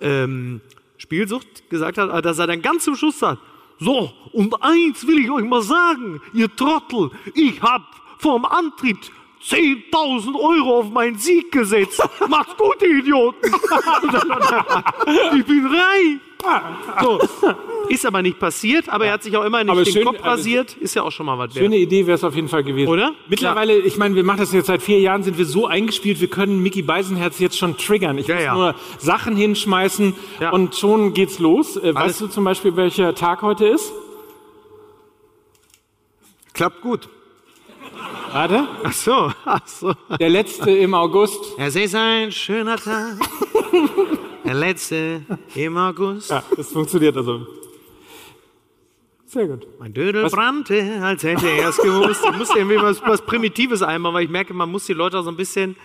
ähm, 0.00 0.60
Spielsucht 0.98 1.70
gesagt 1.70 1.98
hat, 1.98 2.24
dass 2.24 2.38
er 2.38 2.46
dann 2.46 2.62
ganz 2.62 2.84
zum 2.84 2.94
Schluss 2.94 3.18
sagt, 3.18 3.38
so, 3.78 4.12
und 4.32 4.62
eins 4.62 5.06
will 5.06 5.18
ich 5.18 5.30
euch 5.30 5.44
mal 5.44 5.62
sagen, 5.62 6.20
ihr 6.34 6.54
Trottel, 6.54 7.10
ich 7.34 7.62
hab 7.62 7.82
vorm 8.18 8.44
Antritt 8.44 9.10
10.000 9.42 10.34
Euro 10.34 10.80
auf 10.80 10.90
meinen 10.90 11.16
Sieg 11.18 11.50
gesetzt. 11.50 12.02
Macht's 12.28 12.56
gut, 12.56 12.76
ihr 12.82 12.98
Idioten. 12.98 13.38
ich 15.36 15.44
bin 15.46 15.66
reich. 15.66 16.18
So. 17.02 17.18
Ist 17.88 18.06
aber 18.06 18.22
nicht 18.22 18.38
passiert, 18.38 18.88
aber 18.88 19.04
er 19.06 19.12
hat 19.14 19.22
sich 19.22 19.36
auch 19.36 19.44
immer 19.44 19.62
nicht 19.62 19.70
Aber 19.70 19.84
den 19.84 19.92
schön- 19.92 20.04
Kopf 20.04 20.20
aber- 20.20 20.30
rasiert. 20.30 20.74
Ist 20.76 20.94
ja 20.94 21.02
auch 21.02 21.10
schon 21.10 21.26
mal 21.26 21.36
was 21.38 21.54
wert. 21.54 21.64
schöne 21.64 21.76
Idee 21.76 22.06
wäre 22.06 22.14
es 22.14 22.24
auf 22.24 22.34
jeden 22.34 22.48
Fall 22.48 22.64
gewesen. 22.64 22.88
Oder? 22.88 23.12
Mittlerweile, 23.28 23.76
ich 23.78 23.96
meine, 23.98 24.14
wir 24.14 24.24
machen 24.24 24.38
das 24.40 24.52
jetzt 24.52 24.66
seit 24.66 24.82
vier 24.82 25.00
Jahren, 25.00 25.22
sind 25.22 25.36
wir 25.36 25.44
so 25.44 25.66
eingespielt, 25.66 26.18
wir 26.20 26.28
können 26.30 26.62
Mickey 26.62 26.80
Beisenherz 26.82 27.38
jetzt 27.40 27.58
schon 27.58 27.76
triggern. 27.76 28.16
Ich 28.16 28.26
Ja, 28.26 28.36
muss 28.36 28.44
ja. 28.44 28.54
nur 28.54 28.74
Sachen 28.98 29.36
hinschmeißen 29.36 30.14
Ja. 30.40 30.50
und 30.50 30.76
schon 30.76 31.12
geht's 31.14 31.38
los. 31.40 31.76
Äh, 31.76 31.88
Alles- 31.88 31.94
weißt 31.96 32.20
du 32.22 32.26
zum 32.28 32.44
Beispiel, 32.44 32.74
welcher 32.76 33.14
Tag 33.14 33.42
heute 33.42 33.66
ist? 33.66 33.92
Klappt 36.54 36.80
gut. 36.82 37.08
Warte. 38.32 38.68
Ach 38.84 38.92
so, 38.92 39.32
ach 39.44 39.66
so. 39.66 39.92
Der 40.18 40.28
letzte 40.30 40.70
im 40.70 40.94
August. 40.94 41.40
Es 41.58 41.74
ist 41.76 41.94
ein 41.94 42.30
schöner 42.32 42.76
Tag. 42.76 43.16
Der 44.44 44.54
letzte 44.54 45.22
im 45.54 45.76
August. 45.76 46.30
Ja, 46.30 46.42
das 46.56 46.68
funktioniert 46.70 47.16
also. 47.16 47.46
Sehr 49.26 49.46
gut. 49.46 49.66
Mein 49.78 49.92
Dödel 49.94 50.28
brannte, 50.28 51.00
als 51.02 51.22
hätte 51.22 51.48
er 51.48 51.68
es 51.68 51.76
gewusst. 51.76 52.24
Ich 52.28 52.36
musste 52.36 52.58
irgendwie 52.58 52.76
was, 52.82 53.00
was 53.02 53.22
Primitives 53.22 53.80
einbauen, 53.82 54.14
weil 54.14 54.24
ich 54.24 54.30
merke, 54.30 54.52
man 54.54 54.70
muss 54.70 54.86
die 54.86 54.92
Leute 54.92 55.18
auch 55.18 55.22
so 55.22 55.30
ein 55.30 55.36
bisschen. 55.36 55.76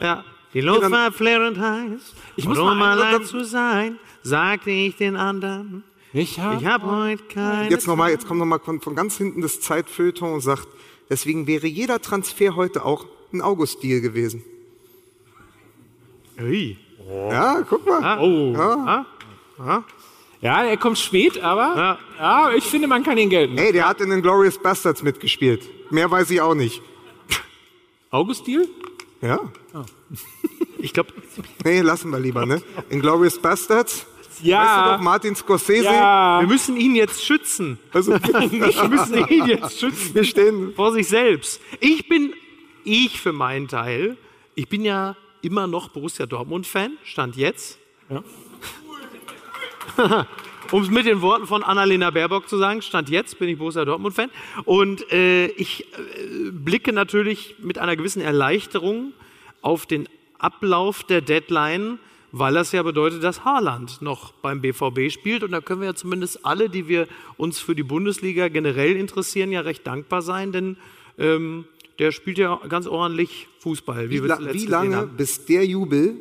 Ja. 0.00 0.24
Die 0.54 0.60
Luft 0.62 0.90
war 0.90 1.12
flirrend 1.12 1.58
heiß. 1.58 2.14
Ich 2.36 2.46
muss 2.48 2.58
um 2.58 2.78
mal- 2.78 2.98
allein 2.98 3.24
zu 3.24 3.44
sein, 3.44 3.98
sagte 4.22 4.70
ich 4.70 4.96
den 4.96 5.16
anderen. 5.16 5.84
Ich 6.14 6.38
habe 6.38 6.60
Ich 6.62 6.66
hab 6.66 6.82
heute 6.84 7.24
keine. 7.24 7.68
Jetzt, 7.68 7.86
noch 7.88 7.96
mal, 7.96 8.08
jetzt 8.10 8.26
kommt 8.26 8.38
nochmal 8.38 8.60
von, 8.60 8.80
von 8.80 8.94
ganz 8.94 9.16
hinten 9.18 9.42
das 9.42 9.60
Zeitfeuilleton 9.60 10.32
und 10.34 10.40
sagt, 10.40 10.68
deswegen 11.10 11.46
wäre 11.46 11.66
jeder 11.66 12.00
Transfer 12.00 12.56
heute 12.56 12.84
auch 12.84 13.06
ein 13.32 13.40
August-Deal 13.42 14.00
gewesen. 14.00 14.42
Ui. 16.40 16.76
Ja, 17.08 17.62
guck 17.68 17.86
mal. 17.86 18.18
Oh. 18.20 18.52
Ja. 19.58 19.84
Ja, 20.40 20.62
er 20.64 20.76
kommt 20.76 20.98
spät, 20.98 21.38
aber 21.42 21.74
Ja. 21.76 21.98
ja. 22.18 22.54
ich 22.54 22.64
finde, 22.64 22.86
man 22.88 23.02
kann 23.02 23.16
ihn 23.18 23.30
gelten. 23.30 23.56
Hey, 23.56 23.72
der 23.72 23.88
hat 23.88 24.00
in 24.00 24.10
den 24.10 24.20
Glorious 24.20 24.58
Bastards 24.58 25.02
mitgespielt. 25.02 25.62
Mehr 25.90 26.10
weiß 26.10 26.30
ich 26.30 26.40
auch 26.40 26.54
nicht. 26.54 26.82
August 28.10 28.46
Deal? 28.46 28.68
Ja? 29.22 29.40
Ich 30.78 30.92
glaube, 30.92 31.12
Nee, 31.64 31.80
lassen 31.80 32.10
wir 32.10 32.20
lieber, 32.20 32.44
ne? 32.46 32.62
In 32.90 33.00
Glorious 33.00 33.40
Bastards. 33.40 34.06
Weißt 34.36 34.44
du 34.44 34.48
Ja. 34.48 34.96
doch, 34.96 35.02
Martin 35.02 35.34
Scorsese. 35.36 35.84
ja. 35.84 36.40
wir 36.40 36.48
müssen 36.48 36.76
ihn 36.76 36.94
jetzt 36.94 37.24
schützen. 37.24 37.78
Also, 37.92 38.12
Wir 38.22 38.88
müssen 38.88 39.26
ihn 39.28 39.46
jetzt 39.46 39.78
schützen. 39.80 40.14
wir 40.14 40.24
stehen. 40.24 40.72
vor 40.74 40.92
sich 40.92 41.08
selbst. 41.08 41.60
Ich 41.80 42.08
bin, 42.08 42.34
ich 42.84 43.20
für 43.20 43.32
meinen 43.32 43.68
Teil, 43.68 44.16
ich 44.54 44.68
bin 44.68 44.84
ja 44.84 45.16
immer 45.42 45.66
noch 45.66 45.88
Borussia 45.88 46.26
Dortmund-Fan, 46.26 46.92
stand 47.04 47.36
jetzt. 47.36 47.78
um 50.70 50.82
es 50.82 50.90
mit 50.90 51.06
den 51.06 51.20
Worten 51.20 51.46
von 51.46 51.62
Annalena 51.62 52.10
Baerbock 52.10 52.48
zu 52.48 52.56
sagen, 52.58 52.82
stand 52.82 53.08
jetzt 53.10 53.38
bin 53.38 53.48
ich 53.48 53.58
Borussia 53.58 53.84
Dortmund-Fan. 53.84 54.30
Und 54.64 55.10
äh, 55.12 55.46
ich 55.46 55.84
äh, 55.84 56.50
blicke 56.50 56.92
natürlich 56.92 57.56
mit 57.60 57.78
einer 57.78 57.96
gewissen 57.96 58.22
Erleichterung 58.22 59.12
auf 59.62 59.86
den 59.86 60.08
Ablauf 60.38 61.04
der 61.04 61.20
Deadline, 61.20 61.98
weil 62.36 62.54
das 62.54 62.72
ja 62.72 62.82
bedeutet, 62.82 63.22
dass 63.22 63.44
Haaland 63.44 64.02
noch 64.02 64.32
beim 64.32 64.60
BVB 64.60 65.08
spielt. 65.10 65.44
Und 65.44 65.52
da 65.52 65.60
können 65.60 65.80
wir 65.80 65.88
ja 65.88 65.94
zumindest 65.94 66.44
alle, 66.44 66.68
die 66.68 66.88
wir 66.88 67.06
uns 67.36 67.60
für 67.60 67.76
die 67.76 67.84
Bundesliga 67.84 68.48
generell 68.48 68.96
interessieren, 68.96 69.52
ja 69.52 69.60
recht 69.60 69.86
dankbar 69.86 70.20
sein, 70.20 70.50
denn 70.50 70.76
ähm, 71.16 71.64
der 72.00 72.10
spielt 72.10 72.38
ja 72.38 72.60
ganz 72.68 72.88
ordentlich 72.88 73.46
Fußball. 73.60 74.10
Wie, 74.10 74.20
wir 74.20 74.28
la 74.28 74.52
wie 74.52 74.66
lange, 74.66 75.06
bis 75.06 75.44
der 75.44 75.64
Jubel 75.64 76.16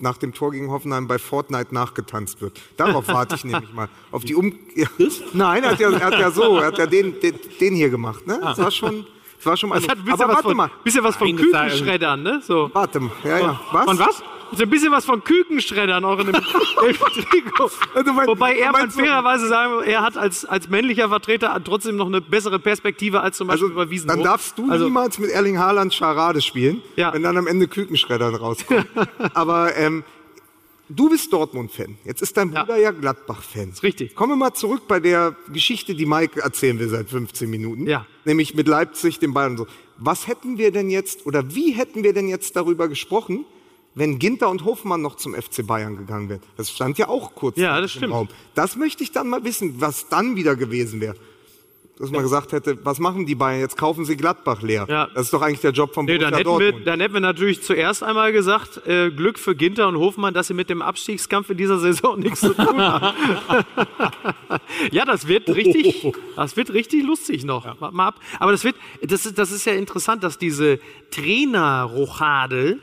nach 0.00 0.18
dem 0.18 0.34
Tor 0.34 0.50
gegen 0.50 0.70
Hoffenheim 0.70 1.08
bei 1.08 1.18
Fortnite 1.18 1.74
nachgetanzt 1.74 2.42
wird. 2.42 2.60
Darauf 2.76 3.08
warte 3.08 3.36
ich 3.36 3.44
nämlich 3.44 3.72
mal. 3.72 3.88
Auf 4.10 4.24
die 4.24 4.34
um 4.34 4.54
ja. 4.74 4.86
Nein, 5.32 5.64
er 5.64 5.70
hat, 5.70 5.80
ja, 5.80 5.90
er 5.92 6.04
hat 6.04 6.18
ja 6.18 6.30
so, 6.30 6.58
er 6.58 6.66
hat 6.66 6.78
ja 6.78 6.84
den, 6.84 7.18
den, 7.20 7.36
den 7.58 7.74
hier 7.74 7.88
gemacht. 7.88 8.26
Ne? 8.26 8.38
Das 8.42 8.58
war 8.58 8.70
schon, 8.70 9.06
das 9.38 9.46
war 9.46 9.56
schon 9.56 9.70
mal. 9.70 9.80
Das 9.80 9.88
hat 9.88 9.96
ein 9.96 10.04
bisschen 10.04 10.20
Aber 10.20 10.28
was 10.28 10.34
warte 10.36 10.48
von, 10.48 10.56
mal, 10.58 10.70
bisschen 10.84 11.04
was 11.04 11.16
von 11.16 11.28
Zahl- 11.38 11.70
Kükenschreddern, 11.70 12.22
ne? 12.22 12.42
So. 12.46 12.70
warte 12.74 13.00
mal. 13.00 13.12
Ja, 13.24 13.38
ja. 13.38 13.60
Was? 13.72 13.84
Von 13.86 13.98
was? 13.98 14.22
So 14.52 14.62
ein 14.64 14.70
bisschen 14.70 14.90
was 14.92 15.04
von 15.04 15.22
Kükenschreddern 15.22 16.04
auch 16.04 16.18
in 16.18 16.26
dem, 16.26 16.34
im 16.88 16.96
Trikot. 16.96 17.70
Also 17.94 18.12
mein- 18.12 18.26
Wobei 18.26 18.56
er 18.56 18.72
man 18.72 18.90
fairerweise 18.90 19.48
sagen, 19.48 19.74
muss, 19.76 19.84
er 19.86 20.02
hat 20.02 20.16
als, 20.16 20.44
als 20.44 20.68
männlicher 20.68 21.08
Vertreter 21.08 21.60
trotzdem 21.64 21.96
noch 21.96 22.06
eine 22.06 22.20
bessere 22.20 22.58
Perspektive 22.58 23.20
als 23.20 23.36
zum 23.36 23.48
Beispiel 23.48 23.68
Also, 23.68 23.76
bei 23.76 23.90
Wiesenhof. 23.90 24.16
dann 24.16 24.24
darfst 24.24 24.58
du 24.58 24.70
also, 24.70 24.84
niemals 24.86 25.18
mit 25.18 25.30
Erling 25.30 25.58
Haaland 25.58 25.94
Scharade 25.94 26.40
spielen, 26.40 26.82
Ja. 26.96 27.12
wenn 27.14 27.22
dann 27.22 27.36
am 27.36 27.46
Ende 27.46 27.68
Kükenschreddern 27.68 28.34
rauskommt. 28.34 28.86
Aber 29.34 29.76
ähm, 29.76 30.02
du 30.88 31.08
bist 31.08 31.32
Dortmund-Fan. 31.32 31.96
Jetzt 32.04 32.20
ist 32.20 32.36
dein 32.36 32.52
Ja. 32.52 32.62
Bruder 32.64 32.76
ja, 32.78 32.90
Gladbach-Fan. 32.90 33.72
richtig. 33.82 34.14
Kommen 34.16 34.32
wir 34.32 34.36
mal 34.36 34.54
zurück 34.54 34.82
bei 34.88 34.98
der 35.00 35.36
Geschichte, 35.52 35.94
die 35.94 36.06
Mike 36.06 36.40
erzählen 36.42 36.78
will 36.78 36.88
seit 36.88 37.08
15 37.08 37.48
Minuten. 37.48 37.86
Ja. 37.86 38.04
Nämlich 38.24 38.54
mit 38.54 38.66
Leipzig, 38.68 39.18
dem 39.20 39.32
Bayern 39.32 39.52
und 39.52 39.56
so. 39.58 39.66
Was 39.98 40.26
hätten 40.26 40.58
wir 40.58 40.72
denn 40.72 40.90
jetzt, 40.90 41.26
oder 41.26 41.54
wie 41.54 41.70
hätten 41.72 42.02
wir 42.02 42.12
denn 42.12 42.26
jetzt 42.28 42.56
darüber 42.56 42.88
gesprochen, 42.88 43.44
wenn 43.94 44.18
Ginter 44.18 44.48
und 44.50 44.64
Hofmann 44.64 45.02
noch 45.02 45.16
zum 45.16 45.34
FC 45.34 45.66
Bayern 45.66 45.96
gegangen 45.96 46.28
wären? 46.28 46.40
Das 46.56 46.70
stand 46.70 46.96
ja 46.98 47.08
auch 47.08 47.34
kurz 47.34 47.56
Ja, 47.58 47.76
im 47.76 47.82
das 47.82 47.92
stimmt. 47.92 48.12
Raum. 48.12 48.28
Das 48.54 48.76
möchte 48.76 49.02
ich 49.02 49.12
dann 49.12 49.28
mal 49.28 49.42
wissen, 49.44 49.80
was 49.80 50.08
dann 50.08 50.36
wieder 50.36 50.56
gewesen 50.56 51.00
wäre. 51.00 51.16
Dass 51.98 52.10
man 52.10 52.22
gesagt 52.22 52.52
hätte, 52.52 52.78
was 52.82 52.98
machen 52.98 53.26
die 53.26 53.34
Bayern? 53.34 53.60
Jetzt 53.60 53.76
kaufen 53.76 54.06
sie 54.06 54.16
Gladbach 54.16 54.62
leer. 54.62 54.86
Ja. 54.88 55.08
Das 55.14 55.24
ist 55.26 55.34
doch 55.34 55.42
eigentlich 55.42 55.60
der 55.60 55.72
Job 55.72 55.92
vom 55.92 56.06
Nee, 56.06 56.12
Borussia 56.16 56.30
dann, 56.30 56.38
hätten 56.38 56.48
wir, 56.58 56.58
Dortmund. 56.70 56.86
dann 56.86 57.00
hätten 57.00 57.12
wir 57.12 57.20
natürlich 57.20 57.62
zuerst 57.62 58.02
einmal 58.02 58.32
gesagt, 58.32 58.86
äh, 58.86 59.10
Glück 59.10 59.38
für 59.38 59.54
Ginter 59.54 59.86
und 59.86 59.98
Hofmann, 59.98 60.32
dass 60.32 60.46
sie 60.46 60.54
mit 60.54 60.70
dem 60.70 60.80
Abstiegskampf 60.80 61.50
in 61.50 61.58
dieser 61.58 61.78
Saison 61.78 62.18
nichts 62.20 62.40
zu 62.40 62.54
tun 62.54 62.80
haben. 62.80 63.14
ja, 64.92 65.04
das 65.04 65.28
wird 65.28 65.50
richtig, 65.50 66.10
das 66.36 66.56
wird 66.56 66.72
richtig 66.72 67.04
lustig 67.04 67.44
noch. 67.44 67.66
Wart 67.82 67.92
mal 67.92 68.08
ab. 68.08 68.20
Aber 68.38 68.52
das 68.52 68.64
wird, 68.64 68.76
das 69.02 69.26
ist, 69.26 69.36
das 69.38 69.50
ist 69.52 69.66
ja 69.66 69.74
interessant, 69.74 70.24
dass 70.24 70.38
diese 70.38 70.78
Trainerrochade, 71.10 72.70
äh, 72.72 72.76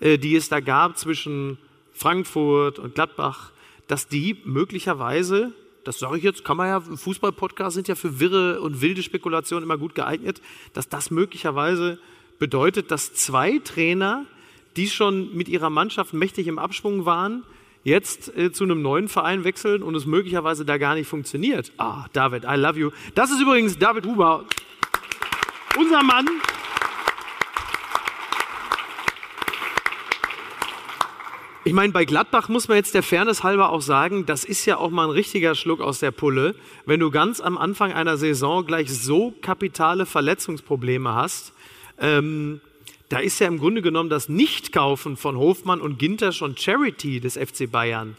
die 0.00 0.36
es 0.36 0.48
da 0.48 0.60
gab 0.60 0.96
zwischen 0.98 1.58
Frankfurt 1.92 2.78
und 2.78 2.94
Gladbach, 2.94 3.50
dass 3.88 4.06
die 4.06 4.36
möglicherweise, 4.44 5.52
das 5.84 5.98
sage 5.98 6.18
ich 6.18 6.22
jetzt, 6.22 6.44
kann 6.44 6.56
man 6.56 6.68
ja, 6.68 6.80
Fußball-Podcasts 6.80 7.74
sind 7.74 7.88
ja 7.88 7.94
für 7.94 8.20
wirre 8.20 8.60
und 8.60 8.80
wilde 8.80 9.02
Spekulationen 9.02 9.64
immer 9.64 9.78
gut 9.78 9.94
geeignet, 9.94 10.40
dass 10.74 10.88
das 10.88 11.10
möglicherweise 11.10 11.98
bedeutet, 12.38 12.90
dass 12.90 13.14
zwei 13.14 13.58
Trainer, 13.58 14.26
die 14.76 14.88
schon 14.88 15.34
mit 15.34 15.48
ihrer 15.48 15.70
Mannschaft 15.70 16.14
mächtig 16.14 16.46
im 16.46 16.58
Abschwung 16.58 17.04
waren, 17.04 17.42
jetzt 17.82 18.36
äh, 18.36 18.52
zu 18.52 18.64
einem 18.64 18.82
neuen 18.82 19.08
Verein 19.08 19.44
wechseln 19.44 19.82
und 19.82 19.94
es 19.94 20.06
möglicherweise 20.06 20.64
da 20.64 20.78
gar 20.78 20.94
nicht 20.94 21.08
funktioniert. 21.08 21.72
Ah, 21.78 22.06
David, 22.12 22.44
I 22.44 22.56
love 22.56 22.78
you. 22.78 22.90
Das 23.14 23.30
ist 23.30 23.40
übrigens 23.40 23.78
David 23.78 24.06
Huber, 24.06 24.44
unser 25.76 26.02
Mann. 26.02 26.28
Ich 31.68 31.74
meine, 31.74 31.92
bei 31.92 32.06
Gladbach 32.06 32.48
muss 32.48 32.66
man 32.68 32.78
jetzt 32.78 32.94
der 32.94 33.02
Fairness 33.02 33.42
halber 33.42 33.68
auch 33.68 33.82
sagen, 33.82 34.24
das 34.24 34.46
ist 34.46 34.64
ja 34.64 34.78
auch 34.78 34.88
mal 34.88 35.04
ein 35.04 35.10
richtiger 35.10 35.54
Schluck 35.54 35.82
aus 35.82 35.98
der 35.98 36.12
Pulle, 36.12 36.54
wenn 36.86 36.98
du 36.98 37.10
ganz 37.10 37.42
am 37.42 37.58
Anfang 37.58 37.92
einer 37.92 38.16
Saison 38.16 38.64
gleich 38.64 38.88
so 38.90 39.34
kapitale 39.42 40.06
Verletzungsprobleme 40.06 41.12
hast. 41.12 41.52
Ähm, 42.00 42.62
da 43.10 43.18
ist 43.18 43.38
ja 43.38 43.48
im 43.48 43.58
Grunde 43.58 43.82
genommen 43.82 44.08
das 44.08 44.30
Nichtkaufen 44.30 45.18
von 45.18 45.36
Hofmann 45.36 45.82
und 45.82 45.98
Ginter 45.98 46.32
schon 46.32 46.56
Charity 46.56 47.20
des 47.20 47.36
FC 47.36 47.70
Bayern. 47.70 48.16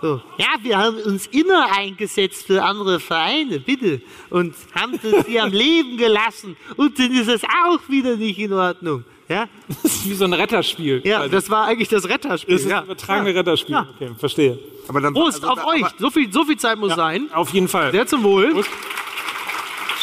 So. 0.00 0.22
Ja, 0.38 0.46
wir 0.62 0.78
haben 0.78 0.96
uns 0.96 1.26
immer 1.26 1.70
eingesetzt 1.76 2.46
für 2.46 2.62
andere 2.62 3.00
Vereine, 3.00 3.60
bitte. 3.60 4.00
Und 4.30 4.54
haben 4.74 4.98
hier 5.26 5.44
am 5.44 5.52
Leben 5.52 5.98
gelassen. 5.98 6.56
Und 6.78 6.98
dann 6.98 7.12
ist 7.12 7.28
es 7.28 7.42
auch 7.44 7.86
wieder 7.90 8.16
nicht 8.16 8.38
in 8.38 8.54
Ordnung. 8.54 9.04
Ja, 9.28 9.46
Das 9.68 9.84
ist 9.84 10.08
wie 10.08 10.14
so 10.14 10.24
ein 10.24 10.32
Retterspiel. 10.32 11.02
Ja, 11.04 11.18
Also, 11.20 11.30
das 11.32 11.50
war 11.50 11.66
eigentlich 11.66 11.88
das 11.88 12.08
Retterspiel. 12.08 12.54
das 12.54 12.64
ist 12.64 12.70
ja. 12.70 12.78
ein 12.78 12.84
übertragene 12.86 13.34
Retterspiel. 13.34 13.74
Ja. 13.74 13.86
Okay, 13.94 14.10
verstehe. 14.18 14.58
Aber 14.88 15.00
dann, 15.02 15.12
Prost 15.12 15.44
also 15.44 15.48
auf 15.60 15.66
euch. 15.66 15.84
So 15.98 16.10
viel, 16.10 16.32
so 16.32 16.44
viel 16.44 16.56
Zeit 16.56 16.78
muss 16.78 16.94
sein. 16.94 17.28
Auf 17.34 17.50
jeden 17.50 17.68
Fall. 17.68 17.92
Sehr 17.92 18.06
zum 18.06 18.22
Wohl. 18.22 18.52
Prost. 18.52 18.70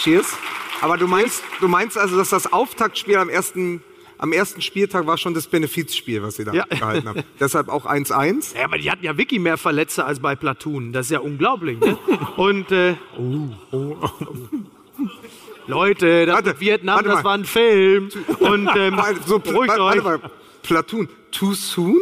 cheers. 0.04 0.38
Aber 0.82 0.98
du 0.98 1.08
meinst, 1.08 1.44
du 1.62 1.68
meinst 1.68 1.98
also, 1.98 2.18
dass 2.18 2.30
das 2.30 2.52
Auftaktspiel 2.54 3.18
am 3.18 3.30
ersten, 3.30 3.82
am 4.20 4.32
ersten 4.32 4.62
Spieltag 4.62 5.08
war 5.08 5.18
schon 5.18 5.34
das 5.34 5.48
Benefizspiel, 5.48 6.22
was 6.22 6.36
sie 6.36 6.44
da 6.44 6.54
Ja. 6.54 6.66
gehalten 6.66 7.08
haben. 7.10 7.24
Deshalb 7.40 7.70
auch 7.70 7.86
1-1. 7.88 8.56
Ja, 8.56 8.66
aber 8.66 8.78
die 8.78 8.92
hatten 8.92 9.04
ja 9.04 9.18
wirklich 9.18 9.40
mehr 9.40 9.58
Verletzte 9.58 10.06
als 10.06 10.20
bei 10.20 10.36
Platoon. 10.36 10.94
Das 10.94 11.08
ist 11.08 11.12
ja 11.12 11.20
unglaublich. 11.20 11.80
Ne? 11.80 11.98
Und 12.38 12.72
äh, 12.72 12.96
oh, 13.18 13.50
oh, 13.72 13.96
oh. 14.02 14.26
Leute, 15.68 16.26
das 16.26 16.36
Warte, 16.36 16.59
Vietnam, 16.59 17.03
das 17.03 17.24
war 17.24 17.34
ein 17.34 17.45
Film. 17.45 18.09
Und 18.39 18.70
ähm, 18.76 18.99
so, 19.26 19.39
beruhigt 19.39 19.70
warte, 19.70 19.84
euch. 19.84 20.03
warte 20.03 20.24
mal. 20.24 20.32
Platoon, 20.63 21.09
too 21.32 21.53
soon? 21.53 21.99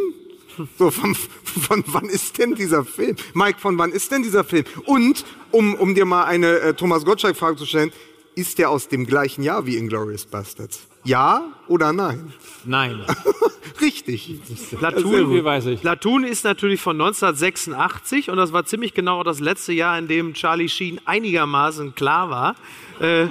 So, 0.78 0.92
von, 0.92 1.16
von 1.16 1.84
wann 1.88 2.06
ist 2.06 2.38
denn 2.38 2.56
dieser 2.56 2.86
Film? 2.86 3.16
Mike, 3.34 3.60
von 3.60 3.78
wann 3.78 3.92
ist 3.92 4.12
denn 4.12 4.24
dieser 4.24 4.44
Film? 4.44 4.66
Und, 4.86 5.26
um, 5.52 5.76
um 5.76 5.96
dir 5.96 6.06
mal 6.06 6.26
eine 6.26 6.60
äh, 6.60 6.74
Thomas 6.74 7.06
Gottschalk-Frage 7.06 7.58
zu 7.58 7.66
stellen, 7.66 7.92
ist 8.36 8.58
der 8.58 8.70
aus 8.70 8.88
dem 8.88 9.06
gleichen 9.06 9.44
Jahr 9.44 9.66
wie 9.66 9.78
Inglourious 9.78 10.26
Bastards? 10.26 10.88
Ja 11.04 11.44
oder 11.68 11.92
nein? 11.94 12.34
Nein. 12.66 13.06
Richtig. 13.82 14.40
Viel 14.46 15.44
weiß 15.44 15.66
ich. 15.68 15.82
Platoon 15.82 16.24
ist 16.24 16.44
natürlich 16.44 16.80
von 16.80 17.00
1986 17.00 18.30
und 18.30 18.38
das 18.38 18.54
war 18.54 18.66
ziemlich 18.66 18.94
genau 18.94 19.24
das 19.24 19.40
letzte 19.40 19.74
Jahr, 19.74 19.98
in 19.98 20.08
dem 20.08 20.34
Charlie 20.34 20.70
Sheen 20.70 21.02
einigermaßen 21.06 21.96
klar 21.96 22.30
war. 22.30 22.56
Äh, 23.00 23.28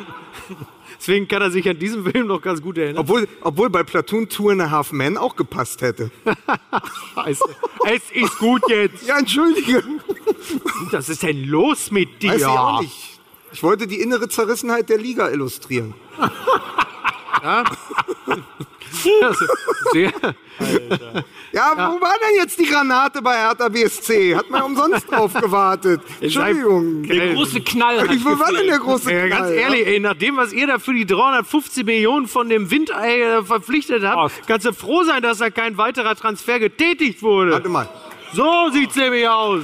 deswegen 0.99 1.29
kann 1.29 1.43
er 1.43 1.51
sich 1.51 1.69
an 1.69 1.79
diesen 1.79 2.05
Film 2.05 2.27
noch 2.27 2.43
ganz 2.43 2.61
gut 2.61 2.77
erinnern. 2.77 2.99
Obwohl, 2.99 3.29
obwohl 3.41 3.71
bei 3.71 3.83
Platoon 3.83 4.29
Two 4.29 4.51
and 4.51 4.61
a 4.61 4.71
Half 4.71 4.93
Men 4.93 5.17
auch 5.17 5.37
gepasst 5.37 5.81
hätte. 5.81 6.11
Scheiße. 7.15 7.45
es 7.87 8.11
ist 8.13 8.39
gut 8.39 8.63
jetzt. 8.69 9.07
Ja, 9.07 9.19
entschuldige. 9.19 9.83
Was 10.91 11.09
ist 11.09 11.23
denn 11.23 11.45
los 11.45 11.91
mit 11.91 12.23
dir? 12.23 12.33
Weiß 12.33 12.41
ich 12.41 12.47
auch 12.47 12.81
nicht. 12.81 13.21
Ich 13.53 13.63
wollte 13.63 13.87
die 13.87 14.01
innere 14.01 14.29
Zerrissenheit 14.29 14.89
der 14.89 14.99
Liga 14.99 15.29
illustrieren. 15.29 15.95
Also, 19.23 19.47
Sehr, 19.93 20.13
Ja, 21.53 21.73
wo 21.77 22.01
war 22.01 22.15
denn 22.21 22.37
jetzt 22.37 22.59
die 22.59 22.67
Granate 22.67 23.21
bei 23.23 23.37
Hertha 23.37 23.69
BSC? 23.69 24.37
Hat 24.37 24.49
man 24.51 24.63
umsonst 24.63 25.07
drauf 25.11 25.33
gewartet. 25.35 26.03
Entschuldigung. 26.21 27.03
Der 27.05 27.33
große 27.35 27.61
Knall 27.63 28.03
hat 28.03 28.13
Ich, 28.13 28.25
wo 28.25 28.39
war 28.39 28.53
denn 28.53 28.67
der 28.67 28.79
große 28.79 29.11
Ja, 29.13 29.29
ganz 29.29 29.47
Knall? 29.49 29.55
ehrlich, 29.55 29.87
ey, 29.87 29.99
nach 29.99 30.15
dem, 30.15 30.37
was 30.37 30.53
ihr 30.53 30.67
da 30.67 30.79
für 30.79 30.93
die 30.95 31.07
350 31.07 31.85
Millionen 31.87 32.29
von 32.29 32.49
dem 32.51 32.71
Windei 32.71 33.21
äh, 33.23 33.43
verpflichtet 33.43 34.05
habt, 34.05 34.17
Aus. 34.19 34.33
kannst 34.47 34.67
du 34.67 34.73
froh 34.73 35.03
sein, 35.05 35.23
dass 35.23 35.39
da 35.39 35.51
kein 35.51 35.77
weiterer 35.79 36.15
Transfer 36.15 36.59
getätigt 36.59 37.23
wurde. 37.23 37.53
Warte 37.53 37.69
mal. 37.71 37.89
So 38.35 38.69
sieht's 38.73 38.95
nämlich 38.97 39.29
aus. 39.29 39.63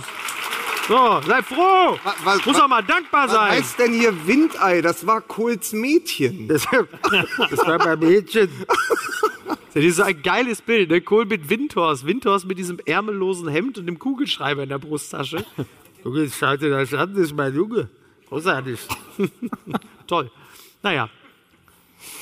So, 0.88 1.20
sei 1.26 1.42
froh. 1.42 1.98
Wa- 2.02 2.14
was- 2.24 2.46
Muss 2.46 2.56
was- 2.56 2.62
auch 2.62 2.68
mal 2.68 2.82
dankbar 2.82 3.26
Was 3.26 3.32
sein. 3.32 3.50
heißt 3.52 3.78
denn 3.78 3.92
hier 3.92 4.26
Windei? 4.26 4.80
Das 4.80 5.06
war 5.06 5.20
Kohls 5.20 5.72
Mädchen. 5.72 6.48
Das, 6.48 6.64
das 7.50 7.58
war 7.66 7.78
bei 7.78 7.94
Mädchen. 7.96 8.48
Das 9.74 9.84
ist 9.84 9.96
so 9.96 10.02
ein 10.02 10.22
geiles 10.22 10.62
Bild, 10.62 10.90
ne? 10.90 11.00
Kohl 11.02 11.26
mit 11.26 11.48
Windhorst. 11.50 12.06
Windhorst 12.06 12.46
mit 12.46 12.58
diesem 12.58 12.78
ärmellosen 12.84 13.48
Hemd 13.48 13.76
und 13.78 13.86
dem 13.86 13.98
Kugelschreiber 13.98 14.62
in 14.62 14.70
der 14.70 14.78
Brusttasche. 14.78 15.44
Junge, 16.04 16.30
schau 16.30 16.56
dir 16.56 16.70
das 16.70 16.92
an, 16.94 17.12
das 17.14 17.24
ist 17.24 17.36
mein 17.36 17.54
Junge. 17.54 17.90
Großartig. 18.28 18.78
Toll. 20.06 20.30
Naja. 20.82 21.10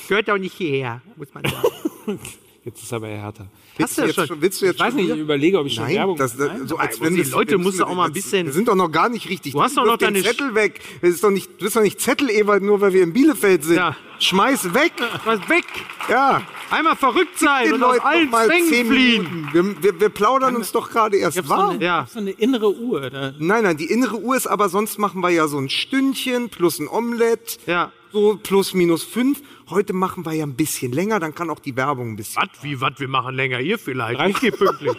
Gehört 0.09 0.29
auch 0.29 0.37
nicht 0.37 0.53
hierher, 0.55 1.01
muss 1.15 1.33
man 1.33 1.43
sagen. 1.45 2.19
Jetzt 2.65 2.83
ist 2.83 2.91
aber 2.93 3.07
härter. 3.07 3.47
Willst 3.79 3.97
du 3.97 4.01
ja 4.01 4.07
jetzt 4.07 4.27
schon. 4.27 4.41
willst 4.41 4.61
du 4.61 4.65
jetzt 4.65 4.75
Ich 4.75 4.79
weiß 4.81 4.93
schon 4.93 5.01
nicht, 5.01 5.09
ich 5.13 5.19
überlege, 5.19 5.59
ob 5.59 5.65
ich 5.67 5.73
schon 5.75 5.83
Nein, 5.85 5.95
Werbung 5.95 6.17
das, 6.17 6.35
das, 6.37 6.49
so 6.65 6.77
als 6.77 6.99
wenn 7.01 7.15
die 7.15 7.21
das- 7.21 7.31
Leute 7.31 7.51
wir 7.51 7.57
musst 7.57 7.65
müssen- 7.77 7.77
du 7.79 7.85
auch 7.85 7.95
mal 7.95 8.05
ein 8.05 8.13
das- 8.13 8.23
bisschen- 8.23 8.45
Wir 8.47 8.53
sind 8.53 8.67
doch 8.67 8.75
noch 8.75 8.91
gar 8.91 9.09
nicht 9.09 9.29
richtig. 9.29 9.53
Du 9.53 9.61
hast 9.61 9.77
doch 9.77 9.85
noch 9.85 9.97
deine 9.97 10.21
Zettel 10.23 10.55
weg. 10.55 10.79
Das 11.01 11.11
ist 11.11 11.23
doch 11.23 11.29
nicht, 11.31 11.49
du 11.59 11.65
bist 11.65 11.75
doch 11.75 11.81
nicht 11.81 11.99
Zettel, 12.01 12.29
Ewald, 12.29 12.63
nur 12.63 12.81
weil 12.81 12.93
wir 12.93 13.03
in 13.03 13.13
Bielefeld 13.13 13.63
sind. 13.63 13.75
Ja. 13.77 13.95
Schmeiß 14.19 14.73
weg. 14.73 14.93
Was 15.25 15.47
weg! 15.47 15.65
Ja. 16.09 16.41
Einmal 16.71 16.95
verrückt 16.95 17.37
sein 17.39 17.71
und 17.71 17.83
aus 17.83 17.93
Leuten 17.93 18.05
allen 18.05 18.25
noch 18.25 18.31
mal 18.31 18.47
Zwängen 18.47 18.67
zehn 18.69 18.87
fliehen. 18.87 19.23
Minuten. 19.23 19.49
Wir, 19.53 19.83
wir, 19.93 19.99
wir 20.01 20.09
plaudern 20.09 20.55
uns 20.55 20.71
doch 20.71 20.89
gerade 20.89 21.17
erst 21.17 21.37
so 21.37 21.47
warm. 21.49 21.69
eine, 21.75 21.83
Ja. 21.85 22.03
ich 22.07 22.13
so 22.13 22.19
eine 22.19 22.31
innere 22.31 22.73
Uhr. 22.75 23.09
Da, 23.11 23.33
Nein, 23.37 23.63
nein, 23.63 23.77
die 23.77 23.85
innere 23.85 24.17
Uhr 24.17 24.35
ist 24.35 24.47
aber, 24.47 24.69
sonst 24.69 24.97
machen 24.97 25.21
wir 25.21 25.29
ja 25.29 25.47
so 25.47 25.57
ein 25.59 25.69
Stündchen 25.69 26.49
plus 26.49 26.79
ein 26.79 26.87
Omelett. 26.87 27.59
Ja. 27.67 27.91
So 28.11 28.39
plus 28.41 28.73
minus 28.73 29.03
fünf. 29.03 29.41
Heute 29.69 29.93
machen 29.93 30.25
wir 30.25 30.33
ja 30.33 30.45
ein 30.45 30.55
bisschen 30.55 30.93
länger, 30.93 31.19
dann 31.19 31.35
kann 31.35 31.49
auch 31.49 31.59
die 31.59 31.75
Werbung 31.75 32.11
ein 32.11 32.15
bisschen. 32.15 32.41
Was? 32.41 32.63
Wie, 32.63 32.79
was? 32.79 32.99
Wir 32.99 33.09
machen 33.09 33.35
länger 33.35 33.57
hier 33.57 33.77
vielleicht. 33.77 34.19
Reicht. 34.19 34.35
Ich 34.35 34.41
gehe 34.41 34.51
pünktlich. 34.51 34.93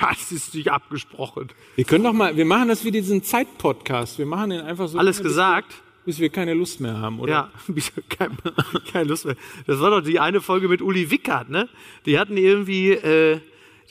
das 0.00 0.32
ist 0.32 0.54
nicht 0.54 0.70
abgesprochen. 0.70 1.48
wir 1.76 1.84
können 1.84 2.02
doch 2.02 2.12
mal, 2.12 2.36
wir 2.36 2.44
machen 2.44 2.68
das 2.68 2.84
wie 2.84 2.90
diesen 2.90 3.22
Zeit-Podcast. 3.22 4.18
Wir 4.18 4.26
machen 4.26 4.50
den 4.50 4.60
einfach 4.62 4.88
so. 4.88 4.98
Alles 4.98 5.22
gesagt? 5.22 5.82
bis 6.04 6.18
wir 6.18 6.30
keine 6.30 6.54
Lust 6.54 6.80
mehr 6.80 6.98
haben, 6.98 7.20
oder? 7.20 7.32
Ja, 7.32 7.50
keine, 8.08 8.36
keine 8.92 9.04
Lust 9.04 9.24
mehr. 9.24 9.36
Das 9.66 9.80
war 9.80 9.90
doch 9.90 10.00
die 10.00 10.18
eine 10.18 10.40
Folge 10.40 10.68
mit 10.68 10.82
Uli 10.82 11.10
Wickert, 11.10 11.48
ne? 11.48 11.68
Die 12.06 12.18
hatten 12.18 12.36
irgendwie, 12.36 12.92
äh, 12.92 13.40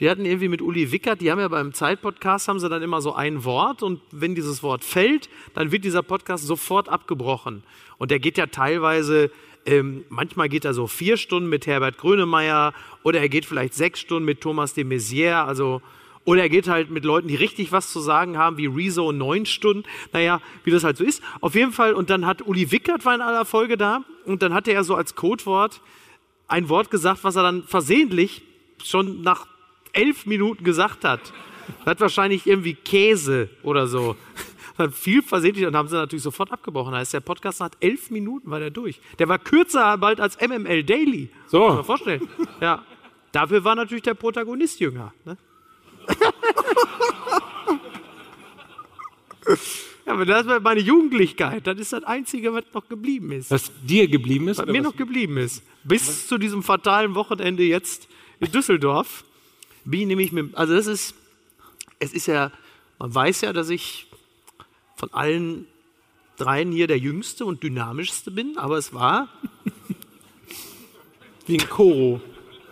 die 0.01 0.09
hatten 0.09 0.25
irgendwie 0.25 0.49
mit 0.49 0.63
Uli 0.63 0.91
Wickert, 0.91 1.21
die 1.21 1.31
haben 1.31 1.39
ja 1.39 1.47
beim 1.47 1.73
Zeitpodcast, 1.73 2.47
haben 2.47 2.59
sie 2.59 2.69
dann 2.69 2.81
immer 2.81 3.01
so 3.01 3.13
ein 3.13 3.45
Wort 3.45 3.83
und 3.83 4.01
wenn 4.11 4.33
dieses 4.33 4.63
Wort 4.63 4.83
fällt, 4.83 5.29
dann 5.53 5.71
wird 5.71 5.85
dieser 5.85 6.01
Podcast 6.01 6.45
sofort 6.45 6.89
abgebrochen. 6.89 7.61
Und 7.99 8.09
der 8.09 8.17
geht 8.19 8.39
ja 8.39 8.47
teilweise, 8.47 9.29
ähm, 9.67 10.03
manchmal 10.09 10.49
geht 10.49 10.65
er 10.65 10.73
so 10.73 10.87
vier 10.87 11.17
Stunden 11.17 11.49
mit 11.49 11.67
Herbert 11.67 11.99
Grönemeyer 11.99 12.73
oder 13.03 13.19
er 13.19 13.29
geht 13.29 13.45
vielleicht 13.45 13.75
sechs 13.75 13.99
Stunden 13.99 14.25
mit 14.25 14.41
Thomas 14.41 14.73
de 14.73 14.83
Maizière, 14.83 15.45
also 15.45 15.83
oder 16.25 16.41
er 16.41 16.49
geht 16.49 16.67
halt 16.67 16.89
mit 16.89 17.05
Leuten, 17.05 17.27
die 17.27 17.35
richtig 17.35 17.71
was 17.71 17.91
zu 17.91 17.99
sagen 17.99 18.39
haben, 18.39 18.57
wie 18.57 18.67
Rezo 18.67 19.11
neun 19.11 19.45
Stunden. 19.45 19.83
Naja, 20.13 20.41
wie 20.63 20.71
das 20.71 20.83
halt 20.83 20.97
so 20.97 21.03
ist. 21.03 21.21
Auf 21.41 21.55
jeden 21.55 21.71
Fall, 21.71 21.93
und 21.93 22.09
dann 22.09 22.25
hat 22.25 22.41
Uli 22.47 22.71
Wickert 22.71 23.05
war 23.05 23.15
in 23.15 23.21
aller 23.21 23.45
Folge 23.45 23.77
da 23.77 24.03
und 24.25 24.41
dann 24.41 24.53
hatte 24.53 24.71
er 24.71 24.83
so 24.83 24.95
als 24.95 25.15
Codewort 25.15 25.81
ein 26.47 26.69
Wort 26.69 26.89
gesagt, 26.89 27.23
was 27.23 27.35
er 27.35 27.43
dann 27.43 27.63
versehentlich 27.63 28.43
schon 28.83 29.21
nach 29.21 29.47
elf 29.93 30.25
Minuten 30.25 30.63
gesagt 30.63 31.03
hat. 31.03 31.33
Hat 31.85 31.99
wahrscheinlich 32.01 32.47
irgendwie 32.47 32.73
Käse 32.73 33.49
oder 33.63 33.87
so. 33.87 34.15
Hat 34.77 34.93
viel 34.93 35.21
versehentlich 35.21 35.65
und 35.65 35.75
haben 35.75 35.87
sie 35.89 35.95
natürlich 35.95 36.23
sofort 36.23 36.51
abgebrochen. 36.51 36.93
Da 36.93 37.01
ist 37.01 37.13
der 37.13 37.19
Podcast 37.19 37.59
nach 37.59 37.69
elf 37.81 38.09
Minuten 38.09 38.49
war 38.49 38.59
der 38.59 38.71
durch. 38.71 38.99
Der 39.19 39.27
war 39.27 39.37
kürzer 39.37 39.97
bald 39.97 40.19
als 40.21 40.39
MML 40.39 40.83
Daily. 40.83 41.29
So. 41.47 41.59
Kann 41.59 41.67
man 41.67 41.77
sich 41.77 41.85
vorstellen. 41.85 42.29
Ja. 42.61 42.83
Dafür 43.31 43.63
war 43.63 43.75
natürlich 43.75 44.03
der 44.03 44.13
Protagonist 44.13 44.79
jünger. 44.79 45.13
Ne? 45.25 45.37
ja, 50.05 50.13
aber 50.13 50.25
das 50.25 50.47
war 50.47 50.59
meine 50.59 50.81
Jugendlichkeit. 50.81 51.65
Das 51.67 51.79
ist 51.79 51.93
das 51.93 52.03
Einzige, 52.03 52.53
was 52.53 52.63
noch 52.73 52.87
geblieben 52.87 53.31
ist. 53.31 53.51
Was 53.51 53.71
dir 53.83 54.07
geblieben 54.07 54.47
ist? 54.47 54.57
Was 54.57 54.65
mir 54.65 54.79
was- 54.79 54.91
noch 54.91 54.95
geblieben 54.95 55.37
ist. 55.37 55.63
Bis 55.83 56.27
zu 56.27 56.37
diesem 56.37 56.63
fatalen 56.63 57.15
Wochenende 57.15 57.63
jetzt 57.63 58.07
in 58.39 58.51
Düsseldorf 58.51 59.23
bin 59.85 60.01
ich 60.01 60.07
nämlich 60.07 60.31
mit, 60.31 60.55
also 60.55 60.73
das 60.73 60.87
ist, 60.87 61.15
es 61.99 62.13
ist 62.13 62.27
ja, 62.27 62.51
man 62.99 63.13
weiß 63.13 63.41
ja, 63.41 63.53
dass 63.53 63.69
ich 63.69 64.07
von 64.95 65.13
allen 65.13 65.67
dreien 66.37 66.71
hier 66.71 66.87
der 66.87 66.97
jüngste 66.97 67.45
und 67.45 67.63
dynamischste 67.63 68.31
bin, 68.31 68.57
aber 68.57 68.77
es 68.77 68.93
war, 68.93 69.27
Wie 71.45 71.57
ein 71.59 71.69
Koro. 71.69 72.21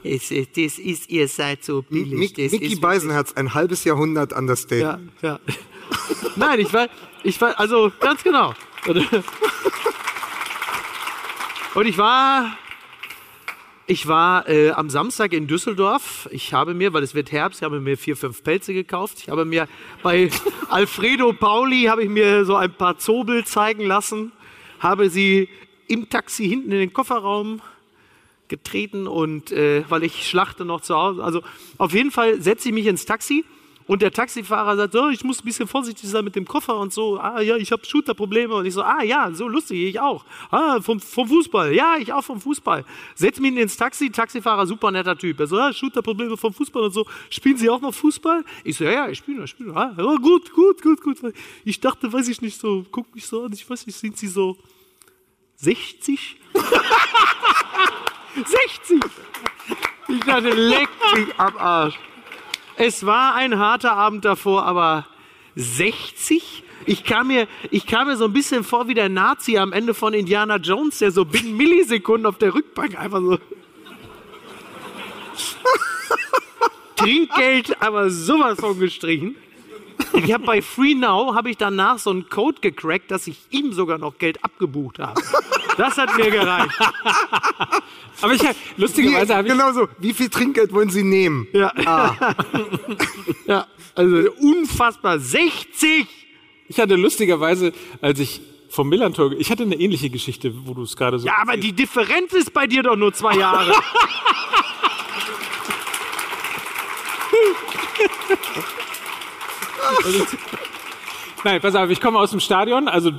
Es, 0.04 0.32
es, 0.32 0.48
das 0.56 0.80
ist, 0.80 1.10
ihr 1.10 1.28
seid 1.28 1.64
so 1.66 1.82
billig. 1.82 2.34
Das 2.34 2.52
Mickey 2.52 2.74
ist, 2.74 2.82
Beisenherz, 2.82 3.34
ein 3.34 3.54
halbes 3.54 3.84
Jahrhundert 3.84 4.32
Understatement. 4.32 5.12
ja, 5.22 5.32
ja. 5.32 5.40
Nein, 6.38 6.60
ich 6.62 6.72
war, 6.72 6.88
ich 7.24 7.42
war, 7.42 7.60
also 7.60 7.92
ganz 8.00 8.24
genau. 8.24 8.54
Und 11.76 11.86
ich 11.86 11.98
war, 11.98 12.58
ich 13.90 14.08
war 14.08 14.48
äh, 14.48 14.70
am 14.70 14.92
Samstag 14.92 15.34
in 15.34 15.48
Düsseldorf. 15.48 16.30
Ich 16.32 16.54
habe 16.54 16.76
mir, 16.76 16.94
weil 16.94 17.02
es 17.02 17.16
wird 17.16 17.32
Herbst, 17.32 17.62
ich 17.62 17.64
habe 17.64 17.80
mir 17.80 17.98
vier, 17.98 18.16
fünf 18.16 18.44
Pelze 18.44 18.72
gekauft. 18.72 19.18
Ich 19.18 19.30
habe 19.30 19.46
mir 19.46 19.68
bei 20.04 20.30
Alfredo 20.70 21.34
Pauli 21.34 21.86
habe 21.86 22.04
ich 22.04 22.10
mir 22.10 22.46
so 22.46 22.56
ein 22.56 22.72
paar 22.72 23.00
Zobel 23.00 23.46
zeigen 23.46 23.84
lassen, 23.84 24.32
habe 24.80 25.10
sie 25.10 25.50
im 25.88 26.08
Taxi 26.08 26.48
hinten 26.48 26.72
in 26.72 26.78
den 26.78 26.94
Kofferraum 26.94 27.62
getreten 28.48 29.08
und 29.08 29.52
äh, 29.52 29.84
weil 29.90 30.04
ich 30.04 30.28
schlachte 30.28 30.66
noch 30.66 30.82
zu 30.82 30.96
Hause. 30.96 31.24
Also 31.24 31.42
auf 31.80 31.92
jeden 31.92 32.12
Fall 32.12 32.40
setze 32.44 32.70
ich 32.70 32.76
mich 32.76 32.86
ins 32.86 33.06
Taxi 33.06 33.44
und 33.90 34.04
der 34.04 34.12
Taxifahrer 34.12 34.78
sagt, 34.78 34.94
so, 34.94 35.10
ich 35.10 35.24
muss 35.24 35.42
ein 35.42 35.46
bisschen 35.46 35.68
vorsichtig 35.68 36.08
sein 36.08 36.24
mit 36.24 36.36
dem 36.36 36.46
Koffer 36.46 36.78
und 36.78 36.94
so. 36.94 37.20
Ah 37.20 37.42
ja, 37.42 37.58
ich 37.58 37.72
habe 37.72 37.84
Shooterprobleme 37.84 38.54
und 38.54 38.68
ich 38.68 38.76
so, 38.76 38.84
ah 38.84 39.02
ja, 39.02 39.32
so 39.34 39.48
lustig, 39.48 39.80
ich 39.80 40.00
auch. 40.00 40.24
Ah, 40.52 40.80
vom, 40.80 41.00
vom 41.00 41.28
Fußball, 41.28 41.74
ja, 41.74 41.96
ich 41.98 42.14
auch 42.14 42.24
vom 42.24 42.40
Fußball. 42.40 42.86
Setz 43.16 43.40
mich 43.40 43.56
ins 43.56 43.78
Taxi, 43.78 44.12
Taxifahrer, 44.12 44.68
super 44.68 44.92
netter 44.92 45.18
Typ. 45.18 45.40
Er 45.40 45.48
so, 45.48 45.58
ah, 45.58 45.74
Shooterprobleme 45.74 46.38
vom 46.38 46.54
Fußball 46.54 46.84
und 46.84 46.92
so. 46.92 47.04
Spielen 47.32 47.58
Sie 47.58 47.68
auch 47.68 47.82
noch 47.82 47.96
Fußball? 47.96 48.46
Ich 48.64 48.78
so, 48.78 48.84
ja, 48.84 48.92
ja, 48.92 49.10
ich 49.10 49.18
spiele 49.18 49.38
noch, 49.38 49.46
ich 49.46 49.50
spiele 49.50 49.70
noch. 49.70 49.78
Ah, 49.78 49.96
ja, 49.98 50.16
gut, 50.18 50.54
gut, 50.54 50.84
gut, 50.84 51.02
gut. 51.02 51.18
Ich 51.66 51.80
dachte, 51.80 52.14
weiß 52.14 52.28
ich 52.28 52.44
nicht 52.44 52.62
so, 52.62 52.86
guck 52.92 53.16
mich 53.16 53.26
so 53.26 53.46
an, 53.46 53.54
ich 53.54 53.68
weiß 53.68 53.88
nicht, 53.88 53.98
sind 53.98 54.16
Sie 54.20 54.28
so 54.28 54.56
60? 55.56 56.38
60! 58.46 59.00
Ich 60.12 60.22
dachte, 60.22 60.50
leck 60.50 60.90
mich 61.16 61.40
am 61.40 61.56
Arsch. 61.58 62.00
Es 62.82 63.06
war 63.06 63.36
ein 63.36 63.60
harter 63.60 63.92
Abend 63.92 64.24
davor, 64.24 64.64
aber 64.64 65.06
60? 65.58 66.64
Ich 66.86 67.04
kam, 67.04 67.28
mir, 67.28 67.46
ich 67.72 67.86
kam 67.86 68.08
mir 68.08 68.16
so 68.16 68.24
ein 68.24 68.32
bisschen 68.32 68.64
vor 68.64 68.88
wie 68.88 68.94
der 68.94 69.10
Nazi 69.10 69.58
am 69.58 69.74
Ende 69.74 69.94
von 69.94 70.14
Indiana 70.14 70.56
Jones, 70.56 71.00
der 71.00 71.12
so 71.12 71.26
binnen 71.26 71.58
Millisekunden 71.58 72.26
auf 72.26 72.38
der 72.38 72.54
Rückbank 72.54 72.98
einfach 72.98 73.20
so. 73.20 73.38
Trinkgeld, 76.96 77.82
aber 77.82 78.10
sowas 78.10 78.58
von 78.58 78.80
gestrichen. 78.80 79.36
Ich 80.14 80.34
habe 80.34 80.46
bei 80.46 80.62
Free 80.62 80.96
Now 80.96 81.36
habe 81.36 81.50
ich 81.50 81.58
danach 81.58 82.00
so 82.00 82.10
einen 82.10 82.30
Code 82.30 82.60
gecrackt, 82.62 83.12
dass 83.12 83.28
ich 83.28 83.38
ihm 83.50 83.74
sogar 83.74 83.98
noch 83.98 84.18
Geld 84.18 84.44
abgebucht 84.44 85.00
habe. 85.00 85.22
Das 85.78 85.98
hat 85.98 86.16
mir 86.18 86.30
gereicht. 86.30 86.78
Aber 88.22 88.34
ich, 88.34 88.42
lustigerweise 88.78 89.36
habe 89.36 89.48
ich, 89.48 89.54
genau 89.54 89.72
so. 89.72 89.88
Wie 90.00 90.14
viel 90.14 90.30
Trinkgeld 90.30 90.74
wollen 90.74 90.90
Sie 90.90 91.04
nehmen? 91.04 91.48
Ja. 91.54 91.72
ja, 93.46 93.68
also 93.96 94.32
unfassbar. 94.40 95.20
60! 95.20 96.08
ich 96.70 96.80
hatte 96.80 96.96
lustigerweise, 96.96 97.74
als 98.00 98.20
ich 98.20 98.40
vom 98.70 98.88
Millantor, 98.90 99.34
ich 99.34 99.52
hatte 99.52 99.64
eine 99.64 99.76
ähnliche 99.76 100.10
Geschichte, 100.10 100.54
wo 100.66 100.74
du 100.74 100.84
es 100.84 100.96
gerade 100.96 101.20
so. 101.20 101.28
Ja, 101.28 101.34
aber 101.42 101.58
die 101.58 101.74
Differenz 101.74 102.32
ist 102.34 102.54
bei 102.54 102.68
dir 102.68 102.84
doch 102.84 102.96
nur 102.96 103.14
zwei 103.14 103.36
Jahre. 103.36 103.74
Nein, 111.46 111.62
pass 111.62 111.74
auf, 111.74 111.90
ich 111.90 112.02
komme 112.02 112.20
aus 112.20 112.32
dem 112.32 112.42
Stadion, 112.42 112.90
also 112.90 113.12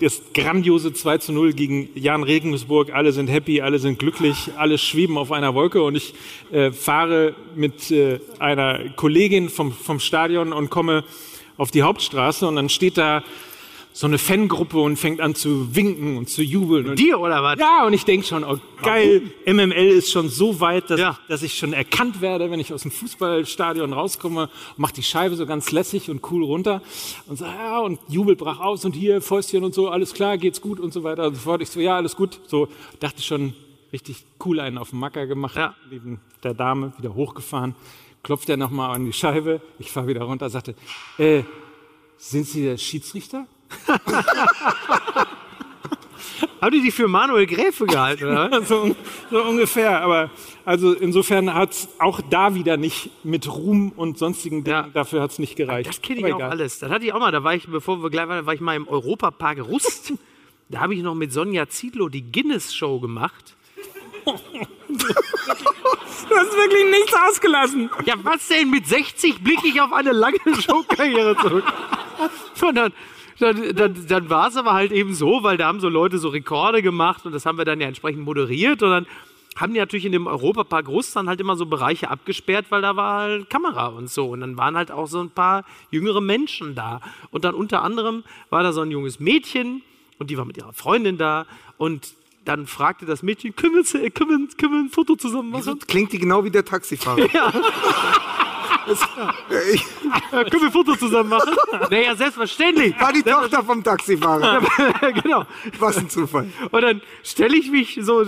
das 0.00 0.22
grandiose 0.34 0.92
2 0.92 1.18
zu 1.18 1.32
0 1.32 1.52
gegen 1.52 1.90
Jan 1.94 2.24
Regensburg, 2.24 2.92
alle 2.92 3.12
sind 3.12 3.28
happy, 3.28 3.60
alle 3.60 3.78
sind 3.78 4.00
glücklich, 4.00 4.50
alle 4.56 4.78
schweben 4.78 5.16
auf 5.16 5.30
einer 5.30 5.54
Wolke. 5.54 5.82
Und 5.84 5.94
ich 5.94 6.12
äh, 6.50 6.72
fahre 6.72 7.36
mit 7.54 7.92
äh, 7.92 8.18
einer 8.40 8.88
Kollegin 8.96 9.48
vom, 9.48 9.72
vom 9.72 10.00
Stadion 10.00 10.52
und 10.52 10.70
komme 10.70 11.04
auf 11.56 11.70
die 11.70 11.82
Hauptstraße. 11.82 12.48
Und 12.48 12.56
dann 12.56 12.68
steht 12.68 12.98
da 12.98 13.22
so 13.92 14.06
eine 14.06 14.18
Fangruppe 14.18 14.78
und 14.78 14.96
fängt 14.96 15.20
an 15.20 15.34
zu 15.34 15.74
winken 15.74 16.16
und 16.18 16.28
zu 16.28 16.42
jubeln. 16.42 16.88
Und 16.90 16.98
Dir 16.98 17.18
oder 17.18 17.42
was? 17.42 17.58
ja, 17.58 17.84
und 17.84 17.92
ich 17.94 18.04
denke 18.04 18.24
schon, 18.26 18.44
oh, 18.44 18.58
geil, 18.82 19.22
MML 19.44 19.72
ist 19.88 20.12
schon 20.12 20.28
so 20.28 20.60
weit, 20.60 20.88
dass, 20.90 21.00
Ja. 21.00 21.18
ich, 21.22 21.26
dass 21.28 21.42
ich 21.42 21.58
schon 21.58 21.72
erkannt 21.72 22.20
werde, 22.20 22.50
wenn 22.50 22.60
ich 22.60 22.72
aus 22.72 22.82
dem 22.82 22.90
Fußballstadion 22.92 23.92
rauskomme 23.92 24.50
mach 24.76 24.92
die 24.92 25.02
Scheibe 25.02 25.34
so 25.34 25.46
ganz 25.46 25.72
lässig 25.72 26.10
und 26.10 26.20
cool 26.30 26.44
runter 26.44 26.80
und 27.26 27.38
so, 27.38 27.44
ja, 27.44 27.80
und 27.80 27.98
Jubel 28.08 28.36
brach 28.36 28.60
aus 28.60 28.84
und 28.84 28.92
hier 28.94 29.20
Fäustchen 29.20 29.64
und 29.64 29.74
so, 29.74 29.88
alles 29.88 30.14
klar, 30.14 30.38
geht's 30.38 30.60
gut 30.60 30.78
und 30.78 30.92
so 30.92 31.02
weiter 31.02 31.26
und 31.26 31.34
so 31.34 31.40
fort. 31.40 31.60
Ich 31.62 31.70
so, 31.70 31.80
ja, 31.80 31.96
alles 31.96 32.14
gut. 32.14 32.38
So, 32.46 32.68
dachte 33.00 33.20
schon, 33.22 33.54
richtig 33.92 34.24
cool 34.44 34.60
einen 34.60 34.78
auf 34.78 34.90
den 34.90 35.00
Macker 35.00 35.26
gemacht, 35.26 35.56
Ja. 35.56 35.74
neben 35.90 36.20
der 36.44 36.54
Dame, 36.54 36.92
wieder 36.98 37.14
hochgefahren, 37.14 37.74
klopft 38.22 38.48
er 38.48 38.56
nochmal 38.56 38.94
an 38.94 39.06
die 39.06 39.12
Scheibe, 39.12 39.60
ich 39.80 39.90
fahre 39.90 40.06
wieder 40.06 40.22
runter, 40.22 40.48
sagte, 40.50 40.74
äh, 41.18 41.42
sind 42.16 42.46
Sie 42.46 42.62
der 42.64 42.76
Schiedsrichter? 42.76 43.46
Haben 46.60 46.72
die 46.72 46.82
die 46.82 46.90
für 46.90 47.08
Manuel 47.08 47.46
Gräfe 47.46 47.86
gehalten, 47.86 48.24
oder? 48.24 48.62
so, 48.66 48.94
so 49.30 49.42
ungefähr. 49.44 50.00
Aber 50.02 50.30
also 50.64 50.92
insofern 50.92 51.52
hat 51.54 51.72
es 51.72 51.88
auch 51.98 52.20
da 52.30 52.54
wieder 52.54 52.76
nicht 52.76 53.10
mit 53.24 53.48
Ruhm 53.48 53.92
und 53.96 54.18
sonstigen 54.18 54.64
Dingen, 54.64 54.76
Ja. 54.76 54.88
dafür 54.92 55.22
hat 55.22 55.30
es 55.30 55.38
nicht 55.38 55.56
gereicht. 55.56 55.88
Das 55.88 56.02
kenne 56.02 56.26
ich 56.26 56.34
auch 56.34 56.40
alles. 56.40 56.80
Das 56.80 56.90
hatte 56.90 57.04
ich 57.04 57.12
auch 57.12 57.20
mal. 57.20 57.30
Da 57.32 57.44
war 57.44 57.54
ich, 57.54 57.66
bevor 57.68 58.02
wir 58.02 58.10
gleich 58.10 58.28
waren, 58.28 58.44
war 58.46 58.54
ich 58.54 58.60
mal 58.60 58.74
im 58.76 58.88
Europapark 58.88 59.60
Rust. 59.60 60.12
Da 60.68 60.80
habe 60.80 60.94
ich 60.94 61.02
noch 61.02 61.14
mit 61.14 61.32
Sonja 61.32 61.68
Ziedlow 61.68 62.08
die 62.08 62.30
Guinness-Show 62.30 63.00
gemacht. 63.00 63.54
Du 64.24 64.34
hast 66.36 66.52
wirklich 66.52 66.90
nichts 66.90 67.14
ausgelassen. 67.28 67.88
Ja, 68.04 68.14
was 68.22 68.48
denn? 68.48 68.68
Mit 68.68 68.86
60 68.86 69.42
blicke 69.42 69.68
ich 69.68 69.80
auf 69.80 69.92
eine 69.92 70.12
lange 70.12 70.38
Showkarriere 70.60 71.36
zurück. 71.36 71.64
Und 72.60 72.92
dann, 73.38 73.56
dann, 73.62 73.74
dann, 73.74 74.06
dann 74.06 74.30
war 74.30 74.48
es 74.48 74.56
aber 74.56 74.72
halt 74.72 74.92
eben 74.92 75.14
so, 75.14 75.42
weil 75.42 75.56
da 75.56 75.66
haben 75.66 75.80
so 75.80 75.88
Leute 75.88 76.18
so 76.18 76.28
Rekorde 76.28 76.82
gemacht 76.82 77.24
und 77.26 77.32
das 77.32 77.46
haben 77.46 77.58
wir 77.58 77.64
dann 77.64 77.80
ja 77.80 77.88
entsprechend 77.88 78.24
moderiert 78.24 78.82
und 78.82 78.90
dann 78.90 79.06
haben 79.56 79.72
die 79.72 79.80
natürlich 79.80 80.04
in 80.04 80.12
dem 80.12 80.26
Europapark 80.26 80.88
Russland 80.88 81.28
halt 81.28 81.40
immer 81.40 81.56
so 81.56 81.66
Bereiche 81.66 82.10
abgesperrt, 82.10 82.66
weil 82.70 82.82
da 82.82 82.96
war 82.96 83.22
halt 83.22 83.50
Kamera 83.50 83.88
und 83.88 84.08
so. 84.08 84.28
Und 84.28 84.40
dann 84.40 84.56
waren 84.56 84.76
halt 84.76 84.92
auch 84.92 85.08
so 85.08 85.20
ein 85.20 85.30
paar 85.30 85.64
jüngere 85.90 86.20
Menschen 86.20 86.76
da. 86.76 87.00
Und 87.30 87.44
dann 87.44 87.54
unter 87.54 87.82
anderem 87.82 88.22
war 88.50 88.62
da 88.62 88.72
so 88.72 88.82
ein 88.82 88.90
junges 88.90 89.18
Mädchen 89.18 89.82
und 90.18 90.30
die 90.30 90.38
war 90.38 90.44
mit 90.44 90.56
ihrer 90.56 90.72
Freundin 90.72 91.18
da 91.18 91.46
und 91.76 92.14
dann 92.44 92.66
fragte 92.66 93.04
das 93.04 93.22
Mädchen, 93.22 93.54
können 93.54 93.74
wir, 93.74 94.10
können 94.10 94.30
wir, 94.30 94.56
können 94.56 94.72
wir 94.72 94.80
ein 94.80 94.90
Foto 94.90 95.16
zusammen 95.16 95.50
machen? 95.50 95.78
Klingt 95.86 96.12
die 96.12 96.18
genau 96.18 96.44
wie 96.44 96.50
der 96.50 96.64
Taxifahrer. 96.64 97.28
Ja, 97.32 97.52
können 100.30 100.50
wir 100.50 100.62
ein 100.62 100.72
Foto 100.72 100.96
zusammen 100.96 101.30
machen? 101.30 101.54
naja, 101.90 102.14
selbstverständlich. 102.16 102.98
war 103.00 103.12
die 103.12 103.22
Tochter 103.22 103.62
vom 103.62 103.82
Taxifahrer. 103.82 104.62
genau. 105.22 105.44
Was 105.78 105.98
ein 105.98 106.08
Zufall. 106.08 106.50
Und 106.70 106.82
dann 106.82 107.00
stelle 107.22 107.56
ich 107.56 107.70
mich 107.70 107.98
so, 108.02 108.24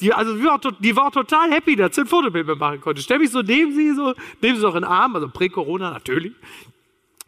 die, 0.00 0.12
also 0.12 0.36
die 0.36 0.44
war, 0.44 0.60
die 0.78 0.96
war 0.96 1.10
total 1.10 1.50
happy, 1.50 1.76
dass 1.76 1.94
sie 1.94 2.02
ein 2.02 2.06
Fotobild 2.06 2.46
mit 2.46 2.58
machen 2.58 2.80
konnte. 2.80 3.02
Stelle 3.02 3.20
mich 3.20 3.30
so 3.30 3.42
neben 3.42 3.74
sie, 3.74 3.94
so, 3.94 4.14
neben 4.40 4.56
sie 4.56 4.62
noch 4.62 4.74
in 4.74 4.82
den 4.82 4.90
Arm, 4.90 5.14
also 5.14 5.28
Prä-Corona 5.28 5.90
natürlich. 5.90 6.32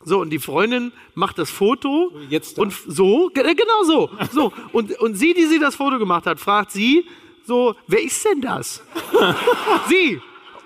So, 0.05 0.21
und 0.21 0.31
die 0.31 0.39
Freundin 0.39 0.93
macht 1.15 1.39
das 1.39 1.51
Foto. 1.51 2.13
jetzt 2.29 2.59
da? 2.59 2.63
Und 2.63 2.75
so, 2.87 3.31
äh, 3.35 3.55
genau 3.55 3.85
so. 3.85 4.11
so. 4.33 4.53
Und, 4.73 4.99
und 5.01 5.15
sie, 5.15 5.33
die 5.33 5.47
sie 5.47 5.59
das 5.59 5.77
Foto 5.77 5.99
gemacht 5.99 6.27
hat, 6.27 6.39
fragt 6.39 6.73
sie 6.73 7.07
so, 7.47 7.75
wer 7.87 8.03
ist 8.03 8.25
denn 8.25 8.41
das? 8.41 8.83
sie. 9.89 10.21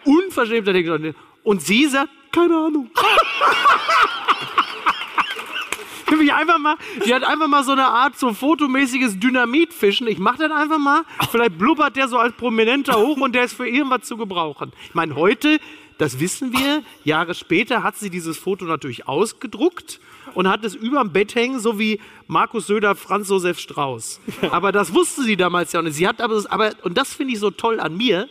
Unverschämter 0.04 0.72
Ding. 0.72 1.14
Und 1.48 1.62
sie 1.62 1.86
sagt, 1.86 2.10
keine 2.30 2.54
Ahnung. 2.54 2.90
Nämlich 6.10 6.30
einfach 6.30 6.58
mal, 6.58 6.76
die 7.06 7.14
hat 7.14 7.24
einfach 7.24 7.48
mal 7.48 7.64
so 7.64 7.72
eine 7.72 7.86
Art 7.86 8.18
so 8.18 8.34
fotomäßiges 8.34 9.18
Dynamitfischen. 9.18 10.08
Ich 10.08 10.18
mach 10.18 10.36
das 10.36 10.52
einfach 10.52 10.76
mal. 10.76 11.04
Vielleicht 11.30 11.56
blubbert 11.56 11.96
der 11.96 12.06
so 12.06 12.18
als 12.18 12.36
Prominenter 12.36 12.98
hoch 12.98 13.16
und 13.16 13.34
der 13.34 13.44
ist 13.44 13.54
für 13.54 13.66
irgendwas 13.66 14.02
zu 14.02 14.18
gebrauchen. 14.18 14.72
Ich 14.88 14.94
meine, 14.94 15.16
heute, 15.16 15.58
das 15.96 16.20
wissen 16.20 16.52
wir, 16.52 16.82
Jahre 17.04 17.34
später 17.34 17.82
hat 17.82 17.96
sie 17.96 18.10
dieses 18.10 18.36
Foto 18.36 18.66
natürlich 18.66 19.08
ausgedruckt 19.08 20.00
und 20.34 20.48
hat 20.48 20.66
es 20.66 20.74
überm 20.74 21.14
Bett 21.14 21.34
hängen, 21.34 21.60
so 21.60 21.78
wie 21.78 21.98
Markus 22.26 22.66
Söder, 22.66 22.94
Franz 22.94 23.30
Josef 23.30 23.58
Strauß. 23.58 24.20
Aber 24.50 24.70
das 24.70 24.92
wusste 24.92 25.22
sie 25.22 25.38
damals 25.38 25.72
ja 25.72 25.80
nicht. 25.80 25.94
Sie 25.94 26.06
hat 26.06 26.20
aber, 26.20 26.44
aber 26.50 26.72
und 26.82 26.98
das 26.98 27.14
finde 27.14 27.32
ich 27.32 27.40
so 27.40 27.50
toll 27.50 27.80
an 27.80 27.96
mir. 27.96 28.28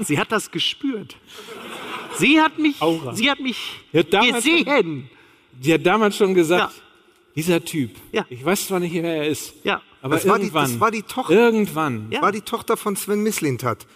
Sie 0.00 0.18
hat 0.18 0.30
das 0.32 0.50
gespürt. 0.50 1.16
Sie 2.14 2.40
hat 2.40 2.58
mich, 2.58 2.80
Aura. 2.80 3.14
sie 3.14 3.30
hat 3.30 3.40
mich 3.40 3.56
Ja, 3.92 4.02
damals- 4.02 4.44
gesehen. 4.44 5.10
Die 5.52 5.72
hat 5.74 5.84
damals 5.86 6.16
schon 6.16 6.34
gesagt, 6.34 6.74
Ja. 6.74 6.82
dieser 7.34 7.64
Typ, 7.64 7.90
Ja. 8.12 8.24
ich 8.28 8.44
weiß 8.44 8.68
zwar 8.68 8.80
nicht, 8.80 8.92
wer 8.94 9.04
er 9.16 9.26
ist, 9.28 9.54
Ja. 9.64 9.82
aber 10.02 10.16
Das 10.16 10.26
war 10.26 10.36
die- 10.38 10.44
irgendwann, 10.44 10.70
das 10.70 10.80
war 10.80 10.90
die 10.90 11.02
Tochter. 11.02 11.34
irgendwann, 11.34 12.06
Ja. 12.10 12.22
War 12.22 12.32
die 12.32 12.40
Tochter 12.42 12.76
von 12.76 12.96
Sven 12.96 13.22
Mislintat. 13.22 13.86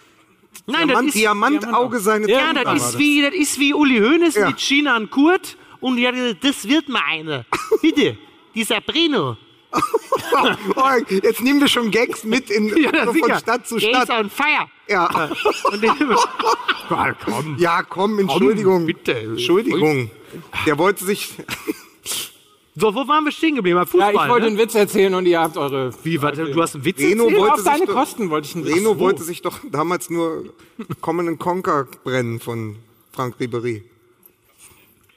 Nein, 0.67 0.87
Diamant, 0.87 1.07
das 1.09 1.15
ist, 1.15 1.21
Diamantauge 1.21 1.99
seine 1.99 2.29
ja, 2.29 2.39
Tochter 2.53 2.65
war 2.65 2.73
das 2.75 2.89
ist, 2.89 2.99
wie, 2.99 3.21
das 3.21 3.33
ist 3.33 3.59
wie 3.59 3.73
Uli 3.73 3.99
Hoeneß 3.99 4.35
Ja. 4.35 4.47
mit 4.47 4.59
China 4.59 4.97
und 4.97 5.09
Kurt. 5.09 5.55
Und 5.79 5.95
die 5.97 6.07
hat 6.07 6.13
gesagt, 6.13 6.43
das 6.43 6.67
wird 6.67 6.89
mal 6.89 7.01
eine. 7.09 7.45
Bitte, 7.81 8.17
dieser 8.53 8.81
Brino. 8.81 9.37
Oh, 9.73 10.89
jetzt 11.09 11.41
nehmen 11.41 11.59
wir 11.61 11.67
schon 11.67 11.91
Gags 11.91 12.23
mit 12.23 12.49
in, 12.49 12.67
Ja, 12.77 12.91
so 13.05 13.05
von 13.05 13.13
sicher. 13.13 13.39
Stadt 13.39 13.67
zu 13.67 13.79
Stadt. 13.79 14.09
on 14.09 14.29
fire. 14.29 14.67
Ja. 14.87 15.29
Und 15.71 15.81
den, 15.83 15.93
ja, 17.57 17.83
komm, 17.83 18.19
Entschuldigung. 18.19 18.85
bitte. 18.85 19.13
Entschuldigung. 19.17 20.09
Der 20.65 20.77
wollte 20.77 21.05
sich. 21.05 21.33
so, 22.75 22.93
wo 22.95 23.07
waren 23.07 23.23
wir 23.25 23.31
stehen 23.31 23.55
geblieben? 23.55 23.75
Beim 23.77 23.85
Ja, 23.85 23.91
Fußball, 23.91 24.13
ich 24.25 24.29
wollte 24.31 24.45
ne? 24.45 24.47
einen 24.51 24.57
Witz 24.57 24.75
erzählen 24.75 25.13
und 25.13 25.25
ihr 25.25 25.39
habt 25.39 25.57
eure... 25.57 25.93
Wie, 26.03 26.21
warte, 26.21 26.45
du 26.51 26.61
hast 26.61 26.75
einen 26.75 26.85
Witz 26.85 26.99
Reno 26.99 27.23
erzählt? 27.25 27.39
wollte 27.41 27.53
auf 27.53 27.63
deine 27.63 27.77
sich 27.79 27.87
doch- 27.87 27.93
Kosten 27.95 28.29
wollte 28.29 28.47
ich 28.47 28.55
einen 28.55 28.65
Witz. 28.65 28.75
Reno 28.75 28.99
wollte 28.99 29.23
sich 29.23 29.41
doch 29.41 29.59
damals 29.71 30.09
nur 30.09 30.53
Common 31.01 31.37
Conquer 31.39 31.87
brennen 32.03 32.39
von 32.39 32.77
Frank 33.13 33.35
Ribery. 33.39 33.83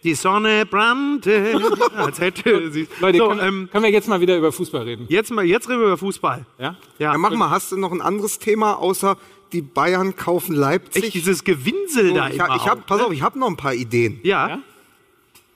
Die 0.05 0.15
Sonne 0.15 0.67
brannte, 0.67 1.59
als 1.97 2.21
hätte 2.21 2.71
sie... 2.71 2.87
Leute, 3.01 3.19
so, 3.19 3.29
können, 3.29 3.41
ähm, 3.41 3.69
können 3.73 3.85
wir 3.85 3.91
jetzt 3.91 4.07
mal 4.07 4.21
wieder 4.21 4.37
über 4.37 4.53
Fußball 4.53 4.83
reden? 4.83 5.07
jetzt, 5.09 5.31
mal, 5.31 5.45
jetzt 5.45 5.69
reden 5.69 5.81
wir 5.81 5.87
über 5.87 5.97
Fußball. 5.97 6.45
Ja? 6.59 6.77
Ja, 6.99 7.17
mach 7.17 7.33
mal, 7.33 7.49
hast 7.49 7.73
du 7.73 7.79
noch 7.79 7.91
ein 7.91 8.03
anderes 8.03 8.39
Thema, 8.39 8.75
außer 8.75 9.17
die 9.53 9.63
Bayern 9.63 10.15
kaufen 10.15 10.55
Leipzig? 10.55 11.05
Echt, 11.05 11.15
dieses 11.15 11.43
Gewinsel 11.43 12.13
da 12.13 12.29
ich 12.29 12.35
immer 12.35 12.55
ich 12.55 12.67
hab, 12.67 12.87
pass 12.87 12.99
ne? 12.99 13.07
auf, 13.07 13.13
ich 13.13 13.23
habe 13.23 13.39
noch 13.39 13.49
ein 13.49 13.57
paar 13.57 13.75
Ideen. 13.75 14.21
Ja. 14.23 14.49
Ja? 14.49 14.59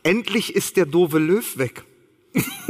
Endlich 0.02 0.56
ist 0.56 0.78
der 0.78 0.86
doofe 0.86 1.18
Löw 1.18 1.58
weg. 1.58 1.84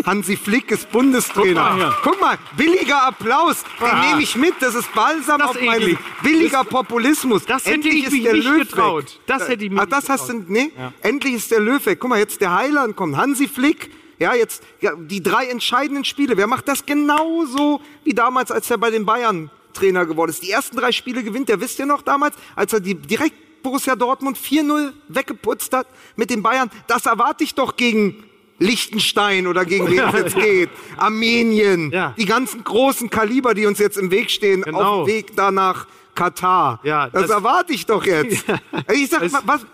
Hansi 0.06 0.36
Flick 0.36 0.70
ist 0.70 0.90
Bundestrainer. 0.90 1.70
Guck 1.70 1.78
mal. 1.78 1.96
Guck 2.02 2.20
mal, 2.20 2.38
billiger 2.56 3.02
Applaus, 3.02 3.64
den 3.80 3.86
Ah. 3.88 4.06
nehme 4.08 4.22
ich 4.22 4.36
mit. 4.36 4.54
Das 4.60 4.74
ist 4.74 4.92
Balsam 4.94 5.40
Das 5.40 5.50
auf 5.50 5.60
meine 5.60 5.84
eklig. 5.84 5.98
billiger 6.22 6.64
Populismus. 6.64 7.44
Das 7.44 7.64
hätte 7.64 7.74
Endlich 7.74 7.94
ich 7.96 8.04
ist 8.06 8.12
mich 8.12 8.22
der 8.22 8.32
nicht 8.34 8.44
Löw 8.48 8.58
getraut. 8.60 9.04
Weg. 9.04 9.20
Das 9.26 9.48
hätte 9.48 9.64
ich 9.64 9.70
mich 9.70 9.78
Ach, 9.80 9.84
nicht 9.84 9.92
das 9.92 10.08
hast 10.08 10.28
du, 10.28 10.44
nee? 10.46 10.70
Endlich 11.02 11.34
ist 11.34 11.50
der 11.50 11.60
Löw 11.60 11.84
weg. 11.84 11.98
Guck 12.00 12.10
mal, 12.10 12.18
jetzt 12.18 12.40
der 12.40 12.54
Heiland 12.54 12.96
kommt, 12.96 13.16
Hansi 13.16 13.48
Flick. 13.48 13.90
Ja, 14.18 14.34
jetzt 14.34 14.62
ja, 14.80 14.92
die 14.96 15.22
drei 15.22 15.46
entscheidenden 15.46 16.04
Spiele. 16.04 16.36
Wer 16.36 16.46
macht 16.46 16.66
das 16.68 16.84
genauso 16.86 17.80
wie 18.04 18.14
damals, 18.14 18.50
als 18.50 18.70
er 18.70 18.78
bei 18.78 18.90
den 18.90 19.04
Bayern 19.04 19.50
Trainer 19.74 20.06
geworden 20.06 20.30
ist? 20.30 20.42
Die 20.42 20.50
ersten 20.50 20.76
drei 20.76 20.90
Spiele 20.92 21.22
gewinnt 21.22 21.50
er, 21.50 21.60
wisst 21.60 21.78
ihr 21.78 21.86
noch 21.86 22.02
damals, 22.02 22.34
als 22.56 22.72
er 22.72 22.80
die 22.80 22.94
direkt 22.94 23.34
Borussia 23.62 23.94
Dortmund 23.96 24.38
4-0 24.38 24.92
weggeputzt 25.08 25.72
hat 25.72 25.86
mit 26.16 26.30
den 26.30 26.42
Bayern. 26.42 26.70
Das 26.86 27.06
erwarte 27.06 27.44
ich 27.44 27.54
doch 27.54 27.76
gegen 27.76 28.24
Liechtenstein 28.58 29.46
oder 29.46 29.64
gegen 29.64 29.88
wen 29.90 30.00
es 30.00 30.12
jetzt 30.14 30.36
geht. 30.40 30.70
Armenien. 30.96 31.90
Ja. 31.90 32.14
Die 32.18 32.24
ganzen 32.24 32.64
großen 32.64 33.10
Kaliber, 33.10 33.54
die 33.54 33.66
uns 33.66 33.78
jetzt 33.78 33.96
im 33.98 34.10
Weg 34.10 34.30
stehen, 34.30 34.62
Genau. 34.62 34.80
auf 35.02 35.06
dem 35.06 35.14
Weg 35.14 35.36
da 35.36 35.50
nach 35.50 35.86
Katar. 36.14 36.80
Ja, 36.82 37.08
das, 37.08 37.22
das- 37.22 37.30
erwarte 37.30 37.72
ich 37.72 37.86
doch 37.86 38.04
jetzt. 38.04 38.44
Ich 38.92 39.08
sag, 39.10 39.22
was, 39.46 39.64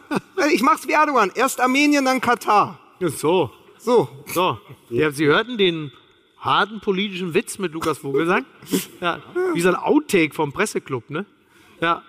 ich 0.53 0.63
mach's 0.63 0.87
wie 0.87 0.93
Erdogan. 0.93 1.31
Erst 1.35 1.61
Armenien, 1.61 2.05
dann 2.05 2.21
Katar. 2.21 2.79
So, 3.01 3.51
So. 3.79 4.09
so. 4.27 4.59
Ja, 4.91 5.11
Sie 5.11 5.27
hörten 5.27 5.57
den 5.59 5.93
harten 6.39 6.81
politischen 6.81 7.33
Witz 7.33 7.59
mit 7.59 7.73
Lukas 7.73 7.99
Vogelsang. 7.99 8.45
Ja, 9.01 9.21
wie 9.55 9.61
so 9.61 9.69
ein 9.69 9.77
Outtake 9.77 10.35
vom 10.35 10.53
Presseclub, 10.53 11.09
ne? 11.11 11.25
Ja. 11.81 12.03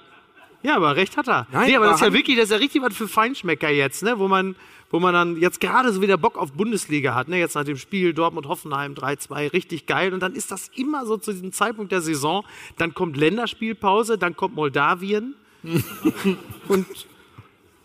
Ja, 0.64 0.76
aber 0.78 0.96
recht 0.96 1.16
hat 1.16 1.28
er. 1.28 1.46
Nein, 1.52 1.68
nee, 1.70 1.76
aber 1.76 1.86
das 1.86 1.96
ist 2.02 2.08
ja 2.08 2.12
wirklich, 2.14 2.36
das 2.38 2.46
ist 2.46 2.52
ja 2.52 2.58
richtig 2.58 2.82
was 2.82 2.96
für 2.96 3.08
Feinschmecker 3.08 3.70
jetzt, 3.70 4.02
ne? 4.04 4.18
Wo 4.18 4.28
man, 4.28 4.56
wo 4.96 5.00
man 5.02 5.14
dann 5.14 5.36
jetzt 5.36 5.60
gerade 5.60 5.92
so 5.92 6.02
wieder 6.02 6.18
Bock 6.18 6.38
auf 6.38 6.54
Bundesliga 6.54 7.16
hat, 7.16 7.28
ne? 7.28 7.38
Jetzt 7.38 7.56
nach 7.56 7.66
dem 7.66 7.76
Spiel 7.76 8.14
Dortmund-Hoffenheim 8.14 8.94
3-2, 8.94 9.52
richtig 9.52 9.88
geil. 9.88 10.14
Und 10.14 10.22
dann 10.22 10.34
ist 10.34 10.52
das 10.52 10.72
immer 10.74 11.06
so 11.06 11.18
zu 11.18 11.34
diesem 11.34 11.52
Zeitpunkt 11.52 11.92
der 11.92 12.00
Saison. 12.00 12.46
Dann 12.78 12.94
kommt 12.94 13.18
Länderspielpause, 13.18 14.18
dann 14.18 14.38
kommt 14.38 14.56
Moldawien. 14.56 15.36
Und 16.70 16.86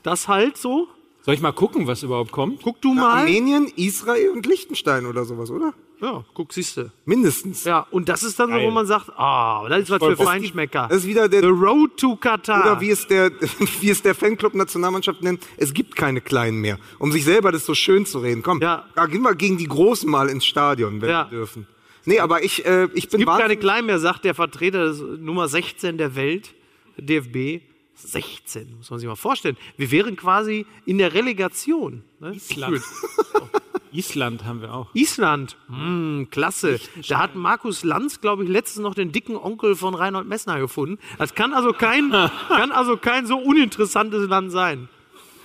das 0.05 0.29
halt 0.29 0.57
so. 0.57 0.87
Soll 1.23 1.35
ich 1.35 1.41
mal 1.43 1.53
gucken, 1.53 1.87
was 1.87 2.03
überhaupt 2.03 2.33
kommt? 2.33 2.63
Guck 2.63 2.81
du 2.81 2.95
mal. 2.95 3.21
Armenien, 3.21 3.71
Israel 3.77 4.31
und 4.31 4.47
Liechtenstein 4.47 5.05
oder 5.07 5.25
sowas, 5.25 5.51
oder? 5.51 5.75
Ja, 6.01 6.25
guck, 6.33 6.51
siehste. 6.55 6.93
Mindestens. 7.05 7.65
Ja, 7.65 7.87
und 7.91 8.09
das 8.09 8.23
ist 8.23 8.41
dann 8.41 8.51
so, 8.51 8.59
wo 8.59 8.71
man 8.71 8.87
sagt, 8.87 9.11
ah, 9.19 9.69
das 9.69 9.81
ist 9.81 9.91
was 9.91 10.03
für 10.03 10.17
Feinschmecker. 10.17 10.87
Das 10.89 10.99
ist 11.01 11.07
wieder 11.07 11.29
der, 11.29 11.43
The 11.43 11.49
Road 11.49 11.99
to 11.99 12.17
Qatar. 12.17 12.63
oder 12.63 12.81
wie 12.81 12.89
es 12.89 13.07
der, 13.07 13.31
wie 13.81 13.91
es 13.91 14.01
der 14.01 14.15
Fanclub 14.15 14.55
Nationalmannschaft 14.55 15.23
nennt, 15.23 15.43
es 15.59 15.75
gibt 15.75 15.95
keine 15.97 16.23
Kleinen 16.23 16.63
mehr. 16.63 16.79
Um 16.99 17.13
sich 17.13 17.25
selber 17.27 17.53
das 17.53 17.67
so 17.67 17.75
schön 17.75 18.07
zu 18.07 18.21
reden. 18.21 18.43
Komm, 18.43 18.63
Ja. 18.63 18.87
da 18.95 19.05
gehen 19.05 19.21
wir 19.21 19.35
gegen 19.35 19.59
die 19.59 19.69
Großen 19.69 20.11
mal 20.11 20.31
ins 20.31 20.47
Stadion, 20.47 21.03
wenn 21.03 21.11
Ja. 21.11 21.31
wir 21.31 21.39
dürfen. 21.41 21.67
Nee, 22.07 22.19
aber 22.19 22.43
ich, 22.43 22.65
äh, 22.65 22.89
ich 22.95 23.11
bin 23.11 23.19
gibt 23.21 23.31
keine 23.37 23.59
Kleinen 23.59 23.87
mehr, 23.87 23.99
sagt 23.99 24.25
der 24.25 24.35
Vertreter 24.35 24.87
des 24.87 25.01
Nummer 25.03 25.49
16 25.49 25.99
der 25.99 26.17
Welt, 26.17 26.55
DFB. 26.97 27.61
16, 28.03 28.77
muss 28.77 28.91
man 28.91 28.99
sich 28.99 29.09
mal 29.09 29.17
vorstellen. 29.17 29.57
Wir 29.77 29.91
wären 29.91 30.17
quasi 30.17 30.67
in 30.87 30.99
der 30.99 31.15
Relegation. 31.15 32.03
Ne? 32.19 32.35
Island. 32.35 32.83
Island 33.93 34.45
haben 34.45 34.61
wir 34.61 34.73
auch. 34.73 34.95
Island, 34.95 35.57
hm, 35.69 36.29
klasse. 36.31 36.81
Da 37.09 37.19
hat 37.19 37.35
Markus 37.35 37.83
Lanz, 37.83 38.21
glaube 38.21 38.45
ich, 38.45 38.49
letztens 38.49 38.83
noch 38.83 38.95
den 38.95 39.13
dicken 39.13 39.37
Onkel 39.37 39.75
von 39.75 39.95
Reinhold 39.95 40.29
Messner 40.29 40.61
gefunden. 40.61 40.99
Das 41.19 41.35
kann 41.35 41.53
also 41.53 41.73
kein, 41.73 42.11
kann 42.49 42.73
also 42.73 42.97
kein 42.97 43.27
so 43.27 43.37
uninteressantes 43.37 44.29
Land 44.29 44.53
sein. 44.53 44.89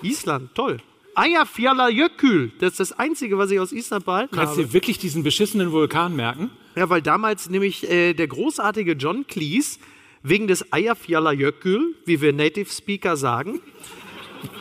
Island, 0.01 0.53
toll. 0.53 0.77
Eyjafjallajökull, 1.15 2.51
das 2.59 2.71
ist 2.71 2.79
das 2.79 2.99
Einzige, 2.99 3.37
was 3.37 3.49
ich 3.49 3.59
aus 3.59 3.71
Island 3.71 4.05
behalten 4.05 4.35
Kannst 4.35 4.51
habe. 4.51 4.63
du 4.63 4.67
dir 4.67 4.73
wirklich 4.73 4.99
diesen 4.99 5.23
beschissenen 5.23 5.71
Vulkan 5.71 6.15
merken? 6.15 6.51
Ja, 6.75 6.89
weil 6.89 7.01
damals 7.01 7.49
nämlich 7.49 7.89
äh, 7.89 8.13
der 8.13 8.27
großartige 8.27 8.93
John 8.93 9.25
Cleese 9.25 9.79
wegen 10.27 10.47
des 10.47 10.65
Eyjafjallajökull, 10.71 11.95
wie 12.05 12.19
wir 12.19 12.33
Native 12.33 12.69
Speaker 12.69 13.15
sagen, 13.15 13.61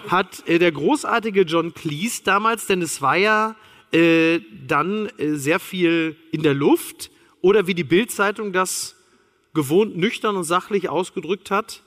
hat 0.08 0.46
äh, 0.46 0.58
der 0.58 0.72
großartige 0.72 1.42
John 1.42 1.72
Cleese 1.72 2.22
damals, 2.22 2.66
denn 2.66 2.82
es 2.82 3.00
war 3.00 3.16
ja 3.16 3.56
äh, 3.90 4.40
dann 4.66 5.08
äh, 5.18 5.34
sehr 5.34 5.58
viel 5.58 6.16
in 6.32 6.42
der 6.42 6.52
Luft 6.52 7.10
oder 7.40 7.66
wie 7.66 7.74
die 7.74 7.84
Bildzeitung 7.84 8.52
das 8.52 8.94
gewohnt 9.54 9.96
nüchtern 9.96 10.36
und 10.36 10.44
sachlich 10.44 10.90
ausgedrückt 10.90 11.50
hat, 11.50 11.82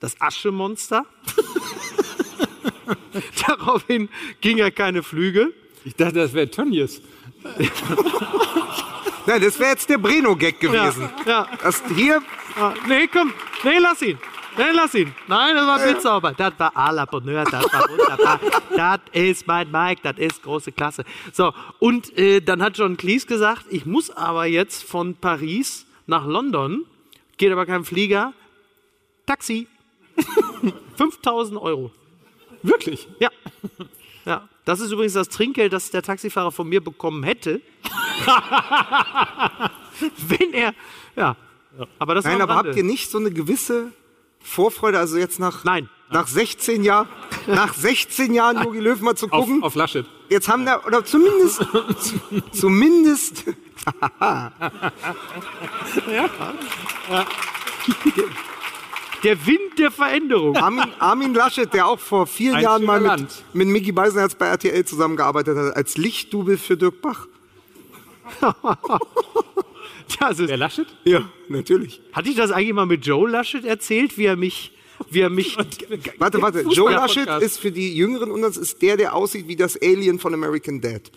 das 0.00 0.20
Aschemonster. 0.20 1.06
Daraufhin 3.46 4.10
ging 4.42 4.58
er 4.58 4.70
keine 4.70 5.02
Flüge. 5.02 5.54
Ich 5.84 5.94
dachte, 5.94 6.16
das 6.16 6.34
wäre 6.34 6.50
Tönnies. 6.50 7.00
Nein, 9.26 9.40
das 9.40 9.58
wäre 9.58 9.70
jetzt 9.70 9.88
der 9.88 9.98
Breno-Gag 9.98 10.60
gewesen. 10.60 11.08
Ja, 11.26 11.48
Das 11.62 11.82
hier, 11.94 12.22
Ah, 12.56 12.74
nee, 12.86 13.06
komm. 13.08 13.32
Nee, 13.64 13.78
lass 13.78 14.02
ihn. 14.02 14.18
Nee, 14.56 14.70
lass 14.72 14.94
ihn. 14.94 15.12
Nein, 15.26 15.56
das 15.56 15.66
war 15.66 15.78
Blitzauber. 15.80 16.32
Das 16.32 16.52
war 16.58 16.76
à 16.76 16.92
la 16.92 17.04
Bonheur, 17.04 17.44
das 17.44 17.64
war 17.72 17.88
wunderbar. 17.88 18.40
das 18.76 19.00
ist 19.12 19.46
mein 19.46 19.70
Mike, 19.70 20.00
das 20.02 20.18
ist 20.18 20.42
große 20.42 20.70
Klasse. 20.70 21.04
So, 21.32 21.52
und 21.80 22.16
äh, 22.16 22.40
dann 22.40 22.62
hat 22.62 22.78
John 22.78 22.96
Cleese 22.96 23.26
gesagt, 23.26 23.66
ich 23.70 23.84
muss 23.86 24.10
aber 24.10 24.46
jetzt 24.46 24.84
von 24.84 25.16
Paris 25.16 25.86
nach 26.06 26.26
London, 26.26 26.84
geht 27.36 27.50
aber 27.50 27.66
kein 27.66 27.84
Flieger, 27.84 28.32
Taxi. 29.26 29.66
5000 30.96 31.60
Euro. 31.60 31.90
Wirklich? 32.62 33.08
Ja. 33.18 33.30
Ja, 34.24 34.48
das 34.64 34.80
ist 34.80 34.92
übrigens 34.92 35.12
das 35.14 35.28
Trinkgeld, 35.28 35.72
das 35.72 35.90
der 35.90 36.02
Taxifahrer 36.02 36.52
von 36.52 36.68
mir 36.68 36.82
bekommen 36.82 37.24
hätte. 37.24 37.60
Wenn 40.28 40.54
er, 40.54 40.72
ja. 41.16 41.36
Aber 41.98 42.14
das 42.14 42.24
Nein, 42.24 42.40
aber 42.40 42.54
Rande. 42.54 42.70
habt 42.70 42.76
ihr 42.78 42.84
nicht 42.84 43.10
so 43.10 43.18
eine 43.18 43.30
gewisse 43.30 43.92
Vorfreude, 44.40 44.98
also 44.98 45.16
jetzt 45.16 45.40
nach, 45.40 45.64
Nein. 45.64 45.88
nach 46.10 46.26
16 46.26 46.84
Jahren, 46.84 47.08
nach 47.46 47.74
16 47.74 48.34
Jahren 48.34 48.62
Jogi 48.62 48.78
Löw 48.80 49.00
mal 49.00 49.14
zu 49.16 49.26
Auf, 49.30 49.46
gucken? 49.46 49.62
auf 49.62 49.74
Laschet. 49.74 50.06
Jetzt 50.28 50.48
haben 50.48 50.64
da, 50.66 50.82
oder 50.84 51.04
zumindest, 51.04 51.66
zumindest, 52.52 53.44
Der 59.22 59.46
Wind 59.46 59.78
der 59.78 59.90
Veränderung. 59.90 60.56
Armin, 60.56 60.84
Armin 60.98 61.34
Laschet, 61.34 61.72
der 61.72 61.86
auch 61.86 61.98
vor 61.98 62.26
vielen 62.26 62.56
Ein 62.56 62.62
Jahren 62.62 62.84
mal 62.84 63.00
mit, 63.00 63.42
mit 63.54 63.68
Mickey 63.68 63.92
Beisenherz 63.92 64.34
bei 64.34 64.46
RTL 64.46 64.84
zusammengearbeitet 64.84 65.56
hat, 65.56 65.76
als 65.76 65.96
Lichtdubel 65.96 66.58
für 66.58 66.76
Dirk 66.76 67.00
Bach. 67.00 67.26
Das 70.20 70.38
ist, 70.38 70.48
Wer 70.48 70.56
Laschet? 70.56 70.86
Ja, 71.04 71.28
natürlich. 71.48 72.00
hatte 72.12 72.28
ich 72.28 72.36
das 72.36 72.50
eigentlich 72.50 72.72
mal 72.72 72.86
mit 72.86 73.04
Joe 73.04 73.28
Laschet 73.28 73.64
erzählt, 73.64 74.16
wie 74.16 74.26
er 74.26 74.36
mich, 74.36 74.72
wie 75.10 75.20
er 75.20 75.30
mich, 75.30 75.56
Warte, 76.18 76.40
warte. 76.40 76.60
Joe. 76.62 76.92
Laschet 76.92 77.28
ist 77.42 77.58
für 77.58 77.70
die 77.72 77.94
Jüngeren 77.96 78.30
unter 78.30 78.46
uns 78.48 78.56
ist 78.56 78.80
der, 78.82 78.96
der 78.96 79.14
aussieht 79.14 79.48
wie 79.48 79.56
das 79.56 79.76
Alien 79.80 80.18
von 80.18 80.32
American 80.34 80.80
Dad. 80.80 81.10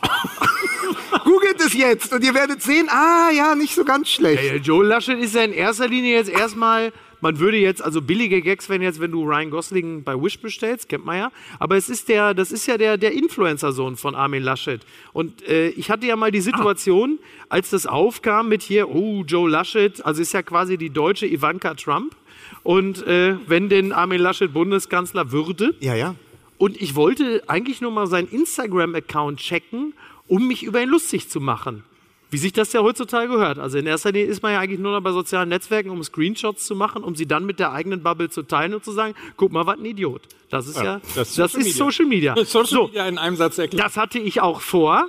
Googelt 1.24 1.60
es 1.60 1.72
jetzt 1.74 2.12
und 2.12 2.22
ihr 2.24 2.34
werdet 2.34 2.62
sehen, 2.62 2.88
ah 2.90 3.30
ja, 3.30 3.54
nicht 3.54 3.74
so 3.74 3.84
ganz 3.84 4.08
schlecht. 4.08 4.42
Ja, 4.42 4.54
Joe 4.56 4.84
Laschet 4.84 5.18
ist 5.18 5.34
ja 5.34 5.42
in 5.42 5.52
erster 5.52 5.88
Linie 5.88 6.16
jetzt 6.16 6.30
erstmal, 6.30 6.92
man 7.20 7.38
würde 7.38 7.56
jetzt, 7.56 7.82
also 7.82 8.00
billige 8.02 8.40
Gags 8.42 8.68
wären 8.68 8.82
jetzt, 8.82 9.00
wenn 9.00 9.12
du 9.12 9.24
Ryan 9.24 9.50
Gosling 9.50 10.02
bei 10.04 10.14
Wish 10.14 10.38
bestellst, 10.40 10.88
kennt 10.88 11.04
man 11.04 11.18
ja. 11.18 11.32
Aber 11.58 11.76
es 11.76 11.88
ist 11.88 12.08
der, 12.08 12.34
das 12.34 12.52
ist 12.52 12.66
ja 12.66 12.78
der, 12.78 12.96
der 12.96 13.12
Influencer-Sohn 13.12 13.96
von 13.96 14.14
Armin 14.14 14.42
Laschet. 14.42 14.80
Und 15.12 15.46
äh, 15.48 15.68
ich 15.70 15.90
hatte 15.90 16.06
ja 16.06 16.16
mal 16.16 16.30
die 16.30 16.40
Situation, 16.40 17.18
als 17.48 17.70
das 17.70 17.86
aufkam 17.86 18.48
mit 18.48 18.62
hier, 18.62 18.88
oh, 18.88 19.24
Joe 19.26 19.48
Laschet, 19.48 20.04
also 20.04 20.22
ist 20.22 20.32
ja 20.32 20.42
quasi 20.42 20.78
die 20.78 20.90
deutsche 20.90 21.26
Ivanka 21.26 21.74
Trump. 21.74 22.14
Und 22.62 23.06
äh, 23.06 23.36
wenn 23.46 23.68
denn 23.68 23.92
Armin 23.92 24.20
Laschet 24.20 24.52
Bundeskanzler 24.52 25.32
würde, 25.32 25.74
Ja, 25.80 25.94
ja. 25.94 26.14
und 26.58 26.80
ich 26.80 26.94
wollte 26.94 27.42
eigentlich 27.46 27.80
nur 27.80 27.90
mal 27.90 28.06
seinen 28.06 28.28
Instagram-Account 28.28 29.38
checken, 29.40 29.94
um 30.26 30.46
mich 30.46 30.62
über 30.62 30.82
ihn 30.82 30.88
lustig 30.88 31.28
zu 31.28 31.40
machen. 31.40 31.84
Wie 32.30 32.36
sich 32.36 32.52
das 32.52 32.72
ja 32.72 32.82
heutzutage 32.82 33.28
gehört. 33.28 33.58
Also 33.58 33.78
in 33.78 33.86
erster 33.86 34.12
Linie 34.12 34.28
ist 34.28 34.42
man 34.42 34.52
ja 34.52 34.60
eigentlich 34.60 34.80
nur 34.80 34.92
noch 34.92 35.00
bei 35.00 35.12
sozialen 35.12 35.48
Netzwerken, 35.48 35.90
um 35.90 36.02
Screenshots 36.02 36.66
zu 36.66 36.74
machen, 36.74 37.02
um 37.02 37.14
sie 37.16 37.26
dann 37.26 37.46
mit 37.46 37.58
der 37.58 37.72
eigenen 37.72 38.02
Bubble 38.02 38.28
zu 38.28 38.42
teilen 38.42 38.74
und 38.74 38.84
zu 38.84 38.92
sagen, 38.92 39.14
guck 39.36 39.50
mal, 39.50 39.64
was 39.66 39.78
ein 39.78 39.84
Idiot. 39.84 40.22
Das 40.50 40.66
ist 40.66 40.76
ja, 40.76 41.00
das, 41.14 41.34
das 41.34 41.54
ist 41.54 41.66
ist 41.66 41.76
Social 41.76 42.06
Media. 42.06 42.34
Social 42.34 42.44
Media. 42.44 42.44
Social 42.44 42.66
so, 42.66 42.86
Media 42.88 43.08
in 43.08 43.18
einem 43.18 43.36
Satz 43.36 43.58
erklärt. 43.58 43.84
das 43.84 43.96
hatte 43.96 44.18
ich 44.18 44.40
auch 44.40 44.60
vor. 44.60 45.08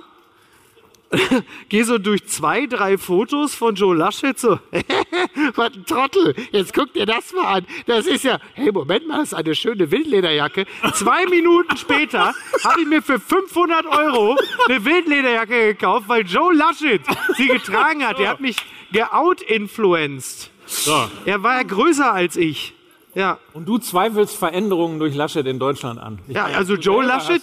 Gehe 1.68 1.84
so 1.84 1.98
durch 1.98 2.26
zwei, 2.26 2.66
drei 2.66 2.96
Fotos 2.96 3.54
von 3.54 3.74
Joe 3.74 3.96
Laschet, 3.96 4.38
so, 4.38 4.60
was 5.56 5.74
ein 5.74 5.84
Trottel, 5.84 6.34
jetzt 6.52 6.72
guck 6.72 6.92
dir 6.92 7.06
das 7.06 7.32
mal 7.32 7.58
an. 7.58 7.66
Das 7.86 8.06
ist 8.06 8.24
ja, 8.24 8.38
hey, 8.54 8.70
Moment 8.70 9.08
mal, 9.08 9.18
das 9.18 9.32
ist 9.32 9.34
eine 9.34 9.54
schöne 9.54 9.90
Wildlederjacke. 9.90 10.66
Zwei 10.94 11.26
Minuten 11.26 11.76
später 11.76 12.32
habe 12.64 12.80
ich 12.80 12.86
mir 12.86 13.02
für 13.02 13.18
500 13.18 13.86
Euro 13.86 14.36
eine 14.68 14.84
Wildlederjacke 14.84 15.74
gekauft, 15.74 16.08
weil 16.08 16.24
Joe 16.26 16.54
Laschet 16.54 17.02
sie 17.36 17.48
getragen 17.48 18.06
hat. 18.06 18.18
Der 18.18 18.28
hat 18.28 18.40
mich 18.40 18.56
geout-influenced. 18.92 20.50
So. 20.66 21.10
Er 21.24 21.42
war 21.42 21.56
ja 21.56 21.62
größer 21.64 22.12
als 22.12 22.36
ich. 22.36 22.74
Ja. 23.14 23.38
Und 23.54 23.66
du 23.66 23.78
zweifelst 23.78 24.36
Veränderungen 24.36 24.98
durch 24.98 25.14
Laschet 25.14 25.46
in 25.46 25.58
Deutschland 25.58 25.98
an. 25.98 26.18
Ich 26.28 26.34
Ja, 26.36 26.44
meine, 26.44 26.56
also 26.56 26.74
Joe 26.74 27.04
Laschet, 27.04 27.42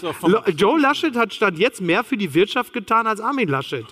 Joe 0.56 0.80
Laschet 0.80 1.16
hat 1.16 1.34
stand 1.34 1.60
jetzt 1.60 1.82
mehr 1.82 2.04
für 2.04 2.16
die 2.18 2.34
Wirtschaft 2.34 2.72
getan 2.74 3.06
als 3.08 3.20
Armin 3.20 3.50
Laschet. 3.50 3.86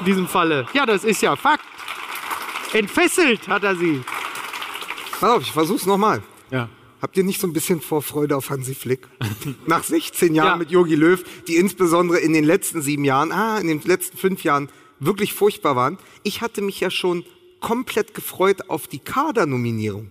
In 0.00 0.04
diesem 0.06 0.28
Falle. 0.28 0.66
Ja, 0.72 0.86
das 0.86 1.04
ist 1.04 1.22
ja 1.22 1.34
Fakt. 1.36 1.64
Entfesselt 2.72 3.48
hat 3.48 3.64
er 3.64 3.76
sie. 3.76 4.02
Pass 5.20 5.30
auf, 5.30 5.42
ich 5.42 5.52
versuch's 5.52 5.86
nochmal. 5.86 6.22
Ja. 6.50 6.68
Habt 7.00 7.16
ihr 7.16 7.24
nicht 7.24 7.40
so 7.40 7.46
ein 7.46 7.52
bisschen 7.52 7.80
Vorfreude 7.80 8.36
auf 8.36 8.50
Hansi 8.50 8.74
Flick? 8.74 9.06
Nach 9.66 9.82
16 9.82 10.34
Jahren 10.34 10.46
Ja. 10.48 10.56
mit 10.56 10.70
Jogi 10.70 10.94
Löw, 10.94 11.22
die 11.46 11.56
insbesondere 11.56 12.18
in 12.18 12.32
den 12.32 12.44
letzten 12.44 12.82
sieben 12.82 13.04
Jahren, 13.04 13.32
ah, 13.32 13.58
in 13.58 13.66
den 13.68 13.80
letzten 13.82 14.16
fünf 14.16 14.42
Jahren 14.44 14.68
wirklich 14.98 15.32
furchtbar 15.34 15.76
waren. 15.76 15.98
Ich 16.22 16.40
hatte 16.40 16.62
mich 16.62 16.80
ja 16.80 16.90
schon 16.90 17.24
komplett 17.60 18.14
gefreut 18.14 18.68
auf 18.68 18.86
die 18.88 18.98
Kadernominierung. 18.98 20.10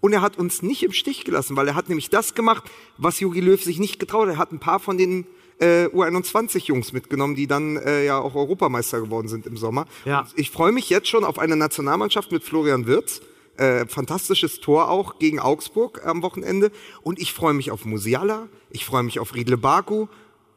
Und 0.00 0.12
er 0.12 0.22
hat 0.22 0.38
uns 0.38 0.62
nicht 0.62 0.82
im 0.82 0.92
Stich 0.92 1.24
gelassen, 1.24 1.56
weil 1.56 1.68
er 1.68 1.74
hat 1.74 1.88
nämlich 1.88 2.10
das 2.10 2.34
gemacht, 2.34 2.64
was 2.96 3.20
Jogi 3.20 3.40
Löw 3.40 3.62
sich 3.62 3.78
nicht 3.78 3.98
getraut 3.98 4.28
hat. 4.28 4.34
Er 4.34 4.38
hat 4.38 4.52
ein 4.52 4.58
paar 4.58 4.80
von 4.80 4.96
den 4.96 5.26
äh, 5.60 5.86
U21-Jungs 5.86 6.92
mitgenommen, 6.92 7.34
die 7.34 7.46
dann 7.46 7.76
äh, 7.76 8.04
ja 8.04 8.18
auch 8.18 8.34
Europameister 8.34 9.00
geworden 9.00 9.28
sind 9.28 9.46
im 9.46 9.56
Sommer. 9.56 9.86
Ja. 10.04 10.20
Und 10.20 10.32
ich 10.36 10.50
freue 10.50 10.72
mich 10.72 10.88
jetzt 10.90 11.08
schon 11.08 11.24
auf 11.24 11.38
eine 11.38 11.56
Nationalmannschaft 11.56 12.32
mit 12.32 12.42
Florian 12.42 12.86
Wirtz. 12.86 13.20
Äh, 13.56 13.86
fantastisches 13.86 14.60
Tor 14.60 14.88
auch 14.88 15.18
gegen 15.18 15.38
Augsburg 15.38 16.06
am 16.06 16.22
Wochenende. 16.22 16.70
Und 17.02 17.18
ich 17.18 17.34
freue 17.34 17.52
mich 17.52 17.70
auf 17.70 17.84
Musiala, 17.84 18.48
ich 18.70 18.86
freue 18.86 19.02
mich 19.02 19.18
auf 19.18 19.34
Riedle 19.34 19.58
Baku, 19.58 20.06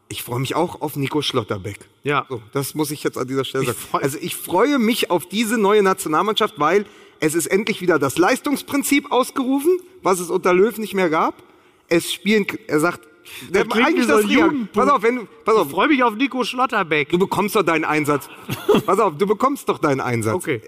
ich 0.08 0.24
freue 0.24 0.40
mich 0.40 0.56
auch 0.56 0.80
auf 0.80 0.96
Nico 0.96 1.22
Schlotterbeck. 1.22 1.80
Ja. 2.04 2.26
So, 2.30 2.42
das 2.54 2.76
muss 2.76 2.92
ich 2.92 3.04
jetzt 3.04 3.18
an 3.18 3.28
dieser 3.28 3.44
Stelle 3.44 3.66
sagen. 3.66 3.78
Also 3.92 4.18
ich 4.22 4.36
freue 4.36 4.80
mich 4.80 5.10
auf 5.10 5.26
diese 5.28 5.58
neue 5.58 5.84
Nationalmannschaft, 5.84 6.60
weil 6.60 6.86
es 7.20 7.36
ist 7.36 7.48
endlich 7.48 7.82
wieder 7.82 8.00
das 8.00 8.18
Leistungsprinzip 8.18 9.12
ausgerufen, 9.12 9.78
was 10.02 10.20
es 10.20 10.30
unter 10.30 10.54
Löw 10.54 10.78
nicht 10.78 10.94
mehr 10.94 11.10
gab. 11.10 11.42
Es 11.88 12.12
spielen, 12.12 12.46
er 12.68 12.80
sagt, 12.80 13.02
der, 13.50 13.66
eigentlich 13.72 14.08
das 14.08 14.28
Real. 14.28 14.52
Pass 14.74 14.90
auf, 14.90 15.04
wenn 15.04 15.16
du, 15.16 15.28
pass 15.46 15.56
auf, 15.56 15.68
Ich 15.68 15.74
freue 15.74 15.88
mich 15.88 16.04
auf 16.04 16.16
Nico 16.16 16.44
Schlotterbeck. 16.44 17.10
du 17.10 17.18
bekommst 17.18 17.56
doch 17.56 17.64
deinen 17.64 17.86
Einsatz. 17.86 18.30
pass 18.86 19.00
auf, 19.00 19.18
du 19.18 19.26
bekommst 19.26 19.68
doch 19.70 19.80
deinen 19.80 20.02
Einsatz. 20.02 20.36
Okay. 20.36 20.62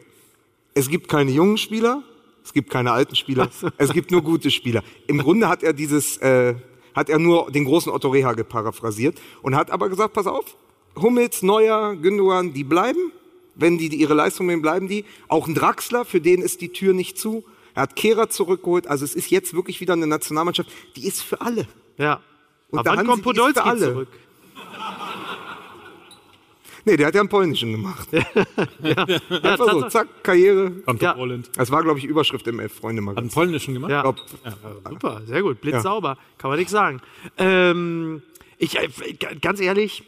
Es 0.74 0.90
gibt 0.90 1.08
keine 1.08 1.32
jungen 1.32 1.58
Spieler, 1.58 2.04
es 2.44 2.54
gibt 2.54 2.70
keine 2.70 2.92
alten 2.92 3.16
Spieler, 3.16 3.50
es 3.78 3.92
gibt 3.92 4.12
nur 4.12 4.22
gute 4.22 4.52
Spieler. 4.52 4.84
Im 5.08 5.20
Grunde 5.20 5.48
hat 5.50 5.64
er 5.64 5.74
dieses, 5.74 6.18
äh, 6.18 6.56
hat 6.94 7.10
er 7.10 7.20
nur 7.20 7.52
den 7.52 7.66
großen 7.66 7.92
Otto 7.92 8.10
Rehagel 8.10 8.44
paraphrasiert 8.44 9.18
und 9.42 9.56
hat 9.56 9.72
aber 9.72 9.90
gesagt, 9.90 10.14
pass 10.14 10.28
auf, 10.28 10.58
Hummels, 11.02 11.42
Neuer, 11.44 11.96
Gündogan, 11.96 12.54
die 12.54 12.64
bleiben. 12.64 13.12
Wenn 13.56 13.78
die, 13.78 13.90
die 13.90 13.98
ihre 13.98 14.14
Leistung 14.14 14.48
nehmen, 14.48 14.62
bleiben 14.62 14.88
die. 14.88 15.06
Auch 15.28 15.48
ein 15.48 15.56
Draxler, 15.56 16.06
für 16.06 16.22
den 16.22 16.42
ist 16.42 16.62
die 16.62 16.70
Tür 16.70 16.94
nicht 16.94 17.18
zu. 17.18 17.44
Er 17.74 17.84
hat 17.84 17.96
Kehrer 17.96 18.30
zurückgeholt. 18.30 18.88
Also 18.88 19.06
es 19.06 19.16
ist 19.16 19.30
jetzt 19.32 19.54
wirklich 19.54 19.82
wieder 19.82 19.94
eine 19.94 20.08
Nationalmannschaft, 20.08 20.70
die 20.96 21.06
ist 21.08 21.22
für 21.22 21.42
alle. 21.42 21.68
Ja. 21.98 22.22
Und 22.72 22.80
Aber 22.80 22.98
wann 22.98 23.06
kommt 23.06 23.24
Podolski 23.24 23.60
alle. 23.60 23.80
zurück? 23.92 24.08
Nee, 26.88 26.98
der 26.98 27.08
hat 27.08 27.16
ja 27.16 27.22
einen 27.22 27.30
polnischen 27.30 27.72
gemacht. 27.72 28.08
Einfach 28.84 29.72
so, 29.72 29.90
zack, 29.90 30.08
Karriere. 30.24 30.70
Kommt 30.86 31.02
Ja. 31.02 31.10
ja. 31.10 31.14
Poland. 31.16 31.50
Das 31.56 31.72
war, 31.72 31.82
glaube 31.82 31.98
ich, 31.98 32.06
Überschrift 32.06 32.46
im 32.48 32.60
Elf-Freunde-Magazin. 32.60 33.18
Hat 33.18 33.24
einen 33.24 33.32
polnischen 33.32 33.74
gemacht? 33.74 33.90
Ja. 33.92 34.02
Glaub, 34.04 34.18
Super, 34.88 35.22
sehr 35.26 35.42
gut. 35.42 35.62
Blitzsauber. 35.62 36.18
Kann 36.38 36.50
man 36.52 36.60
nichts 36.60 36.72
sagen. 36.72 37.02
Ähm, 37.40 38.22
ich, 38.60 38.78
äh, 38.78 38.88
ganz 39.42 39.60
ehrlich, 39.62 40.04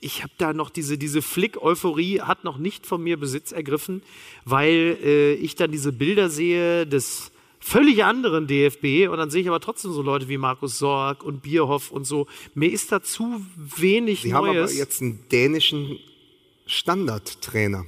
ich 0.00 0.22
habe 0.22 0.32
da 0.38 0.52
noch 0.52 0.70
diese, 0.70 0.96
diese 0.98 1.22
Flick-Euphorie 1.22 2.20
hat 2.20 2.44
noch 2.44 2.58
nicht 2.58 2.86
von 2.86 3.02
mir 3.02 3.18
Besitz 3.18 3.52
ergriffen, 3.52 4.02
weil 4.44 4.98
äh, 5.02 5.34
ich 5.34 5.56
dann 5.56 5.72
diese 5.72 5.92
Bilder 5.92 6.30
sehe 6.30 6.86
des 6.86 7.30
völlig 7.60 8.04
anderen 8.04 8.46
DFB 8.46 9.08
und 9.10 9.18
dann 9.18 9.30
sehe 9.30 9.42
ich 9.42 9.48
aber 9.48 9.60
trotzdem 9.60 9.92
so 9.92 10.02
Leute 10.02 10.28
wie 10.28 10.36
Markus 10.36 10.78
Sorg 10.78 11.22
und 11.22 11.42
Bierhoff 11.42 11.90
und 11.90 12.04
so. 12.04 12.26
Mir 12.54 12.70
ist 12.70 12.92
da 12.92 13.02
zu 13.02 13.44
wenig 13.56 14.22
Sie 14.22 14.34
haben 14.34 14.44
aber 14.44 14.54
Neues. 14.54 14.76
jetzt 14.76 15.00
einen 15.00 15.26
dänischen 15.30 15.98
Standardtrainer, 16.66 17.84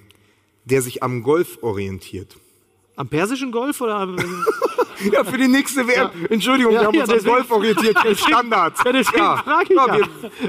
der 0.65 0.83
sich 0.83 1.03
am 1.03 1.23
Golf 1.23 1.59
orientiert. 1.63 2.37
Am 2.97 3.09
persischen 3.09 3.53
Golf 3.53 3.81
oder 3.83 3.97
am, 3.97 4.17
Ja, 5.13 5.25
für 5.25 5.37
die 5.39 5.49
nächste 5.49 5.87
WM. 5.87 6.11
Entschuldigung, 6.31 6.73
Ja, 6.73 6.81
wir 6.81 6.87
haben 6.89 6.95
ja, 6.95 7.01
uns 7.03 7.11
deswegen- 7.13 7.35
Golf 7.35 7.51
orientiert. 7.51 7.99
für 7.99 8.15
Standards. 8.17 8.81
Ja, 8.85 8.93
deswegen 8.93 9.19
frage 9.19 9.67
ich 9.71 9.77
ja. 9.77 9.99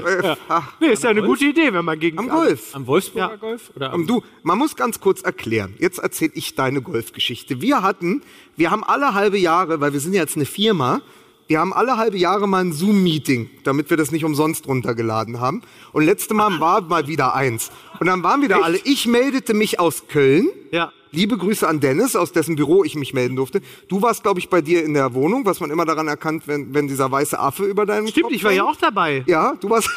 wir, 0.02 0.24
äh, 0.32 0.36
ach, 0.48 0.72
nee, 0.80 0.88
ist 0.88 1.02
ja 1.04 1.10
eine 1.10 1.22
gute 1.22 1.44
Idee, 1.44 1.72
wenn 1.72 1.84
man 1.84 1.98
gegen 1.98 2.18
am 2.18 2.28
Golf. 2.28 2.74
Am 2.74 2.86
Wolfsburger 2.86 3.30
Ja. 3.30 3.36
Golf? 3.36 3.70
Oder 3.76 3.92
am 3.92 4.06
Du, 4.06 4.22
man 4.42 4.58
muss 4.58 4.76
ganz 4.76 5.00
kurz 5.00 5.22
erklären. 5.22 5.74
Jetzt 5.78 5.98
erzähle 5.98 6.32
ich 6.34 6.54
deine 6.54 6.80
Golfgeschichte. 6.82 7.60
Wir 7.60 7.82
hatten, 7.82 8.22
wir 8.56 8.70
haben 8.70 8.84
alle 8.84 9.14
halbe 9.14 9.38
Jahre, 9.38 9.80
weil 9.80 9.92
wir 9.92 10.00
sind 10.00 10.12
ja 10.14 10.20
jetzt 10.22 10.36
eine 10.36 10.46
Firma, 10.46 11.00
wir 11.46 11.60
haben 11.60 11.72
alle 11.72 11.96
halbe 11.96 12.18
Jahre 12.18 12.46
mal 12.46 12.62
ein 12.62 12.72
Zoom-Meeting, 12.74 13.48
damit 13.64 13.88
wir 13.88 13.96
das 13.96 14.10
nicht 14.12 14.24
umsonst 14.24 14.66
runtergeladen 14.68 15.40
haben. 15.40 15.62
Und 15.92 16.04
letzte 16.04 16.34
Mal 16.34 16.60
war 16.60 16.82
mal 16.82 17.06
wieder 17.06 17.34
eins. 17.34 17.70
Und 18.00 18.06
dann 18.06 18.22
waren 18.22 18.42
wir 18.42 18.48
da 18.48 18.60
alle. 18.60 18.78
Ich 18.84 19.06
meldete 19.06 19.54
mich 19.54 19.80
aus 19.80 20.08
Köln. 20.08 20.48
Ja. 20.70 20.92
Liebe 21.10 21.38
Grüße 21.38 21.66
an 21.66 21.80
Dennis, 21.80 22.16
aus 22.16 22.32
dessen 22.32 22.56
Büro 22.56 22.84
ich 22.84 22.94
mich 22.94 23.14
melden 23.14 23.36
durfte. 23.36 23.62
Du 23.88 24.02
warst, 24.02 24.22
glaube 24.22 24.40
ich, 24.40 24.50
bei 24.50 24.60
dir 24.60 24.84
in 24.84 24.92
der 24.92 25.14
Wohnung, 25.14 25.46
was 25.46 25.60
man 25.60 25.70
immer 25.70 25.86
daran 25.86 26.06
erkannt, 26.06 26.42
wenn, 26.46 26.74
wenn 26.74 26.86
dieser 26.86 27.10
weiße 27.10 27.38
Affe 27.38 27.64
über 27.64 27.86
deinem 27.86 28.08
Stimmt, 28.08 28.24
Kopf 28.24 28.34
ich 28.34 28.44
war 28.44 28.52
ja 28.52 28.64
hängt. 28.66 28.76
auch 28.76 28.80
dabei. 28.80 29.24
Ja, 29.26 29.54
du 29.58 29.70
warst. 29.70 29.88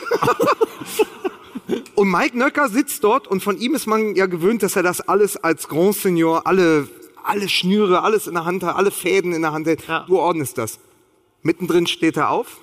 und 1.95 2.09
Mike 2.09 2.37
Nöcker 2.37 2.69
sitzt 2.69 3.03
dort 3.03 3.27
und 3.27 3.43
von 3.43 3.57
ihm 3.57 3.75
ist 3.75 3.87
man 3.87 4.15
ja 4.15 4.25
gewöhnt, 4.25 4.63
dass 4.63 4.77
er 4.77 4.83
das 4.83 5.01
alles 5.01 5.35
als 5.35 5.67
Grand 5.67 5.95
Senior, 5.95 6.47
alle 6.47 6.87
alle 7.23 7.49
Schnüre, 7.49 8.03
alles 8.03 8.27
in 8.27 8.33
der 8.33 8.45
Hand, 8.45 8.63
hat, 8.63 8.75
alle 8.75 8.91
Fäden 8.91 9.33
in 9.33 9.41
der 9.41 9.51
Hand. 9.51 9.67
hält. 9.67 9.87
Ja. 9.87 10.05
Du 10.07 10.17
ordnest 10.17 10.57
das. 10.57 10.79
Mittendrin 11.43 11.87
steht 11.87 12.17
er 12.17 12.29
auf, 12.29 12.57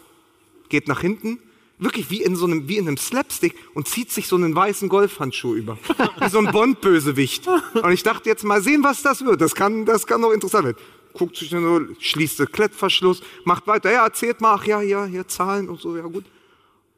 geht 0.69 0.89
nach 0.89 1.01
hinten, 1.01 1.39
wirklich 1.79 2.11
wie 2.11 2.23
in 2.23 2.37
so 2.37 2.47
einem, 2.47 2.69
wie 2.69 2.77
in 2.77 2.89
einem 2.89 2.97
Slapstick 2.97 3.55
und 3.75 3.89
zieht 3.89 4.11
sich 4.11 4.27
so 4.27 4.37
einen 4.37 4.55
weißen 4.55 4.89
Golfhandschuh 4.89 5.55
über. 5.55 5.79
wie 6.21 6.29
so 6.29 6.39
ein 6.39 6.51
Bond-Bösewicht. 6.51 7.47
Und 7.47 7.93
ich 7.93 8.03
dachte 8.03 8.29
jetzt 8.29 8.45
mal 8.45 8.61
sehen, 8.61 8.83
was 8.83 9.03
das 9.03 9.25
wird. 9.25 9.41
Das 9.41 9.55
kann, 9.55 9.85
das 9.85 10.07
kann 10.07 10.23
doch 10.23 10.33
interessant 10.33 10.65
werden. 10.65 10.79
Guckt 11.15 11.37
sich 11.37 11.51
dann 11.51 11.63
so, 11.63 11.81
schließt 11.99 12.39
den 12.39 12.53
Klettverschluss, 12.53 13.23
macht 13.45 13.67
weiter. 13.67 13.91
Ja, 13.91 14.05
erzählt 14.05 14.41
mal, 14.41 14.55
ach 14.55 14.65
ja, 14.65 14.81
ja, 14.81 15.05
hier 15.05 15.27
Zahlen 15.27 15.69
und 15.69 15.81
so, 15.81 15.97
ja 15.97 16.03
gut. 16.03 16.25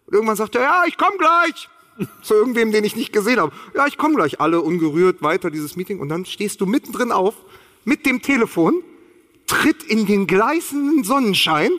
Und 0.06 0.14
irgendwann 0.14 0.36
sagt 0.36 0.54
er, 0.56 0.62
ja, 0.62 0.82
ich 0.86 0.96
komm 0.96 1.16
gleich. 1.18 1.68
Zu 2.22 2.34
irgendwem, 2.34 2.72
den 2.72 2.84
ich 2.84 2.96
nicht 2.96 3.12
gesehen 3.12 3.38
habe. 3.38 3.52
Ja, 3.74 3.86
ich 3.86 3.98
komme 3.98 4.14
gleich. 4.14 4.40
Alle 4.40 4.60
ungerührt 4.60 5.22
weiter 5.22 5.50
dieses 5.50 5.76
Meeting. 5.76 6.00
Und 6.00 6.08
dann 6.08 6.24
stehst 6.24 6.60
du 6.60 6.66
mittendrin 6.66 7.12
auf 7.12 7.34
mit 7.84 8.06
dem 8.06 8.22
Telefon, 8.22 8.82
tritt 9.46 9.82
in 9.82 10.06
den 10.06 10.26
gleißenden 10.26 11.04
Sonnenschein. 11.04 11.70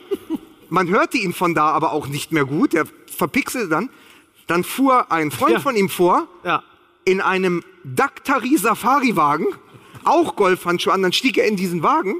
Man 0.72 0.88
hörte 0.88 1.18
ihn 1.18 1.34
von 1.34 1.54
da 1.54 1.66
aber 1.66 1.92
auch 1.92 2.06
nicht 2.06 2.32
mehr 2.32 2.46
gut. 2.46 2.72
Er 2.72 2.86
verpixelte 3.06 3.68
dann. 3.68 3.90
Dann 4.46 4.64
fuhr 4.64 5.12
ein 5.12 5.30
Freund 5.30 5.52
Ja. 5.52 5.60
von 5.60 5.76
ihm 5.76 5.90
vor 5.90 6.26
Ja. 6.44 6.62
in 7.04 7.20
einem 7.20 7.62
Daktari 7.84 8.56
Safari-Wagen, 8.56 9.46
auch 10.04 10.34
Golfhandschuhe 10.34 10.94
an. 10.94 11.02
Dann 11.02 11.12
stieg 11.12 11.36
er 11.36 11.46
in 11.46 11.56
diesen 11.56 11.82
Wagen 11.82 12.14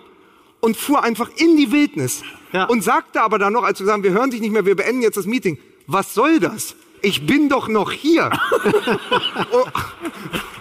und 0.61 0.77
fuhr 0.77 1.03
einfach 1.03 1.31
in 1.37 1.57
die 1.57 1.73
Wildnis. 1.73 2.23
Ja. 2.53 2.65
Und 2.67 2.85
sagte 2.85 3.23
aber 3.23 3.39
dann 3.39 3.55
noch, 3.55 3.63
als 3.63 3.81
wir 3.81 3.87
sagen, 3.87 4.03
wir 4.03 4.11
hören 4.13 4.31
dich 4.31 4.43
nicht 4.43 4.53
mehr, 4.53 4.67
wir 4.67 4.77
beenden 4.77 5.01
jetzt 5.01 5.17
das 5.17 5.25
Meeting. 5.25 5.59
Was 5.87 6.13
soll 6.13 6.39
das? 6.39 6.77
Ich 7.01 7.25
bin 7.27 7.49
doch 7.49 7.69
noch 7.69 7.91
hier. 7.91 8.31
oh, 9.51 9.65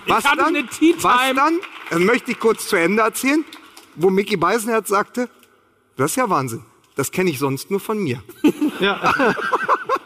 was, 0.08 0.24
dann, 0.24 0.56
was 0.56 1.36
dann? 1.36 1.60
Dann 1.90 2.06
möchte 2.06 2.32
ich 2.32 2.40
kurz 2.40 2.68
zu 2.70 2.78
Ende 2.78 3.04
erzählen, 3.04 3.44
wo 3.96 4.10
Mickey 4.10 4.38
Beisenherz 4.38 4.88
sagte, 4.88 5.30
das 5.98 6.12
ist 6.12 6.16
ja 6.16 6.30
Wahnsinn. 6.30 6.64
Das 6.96 7.12
kenne 7.12 7.30
ich 7.30 7.40
sonst 7.40 7.72
nur 7.72 7.80
von 7.80 7.98
mir. 7.98 8.24
Ja. 8.80 9.14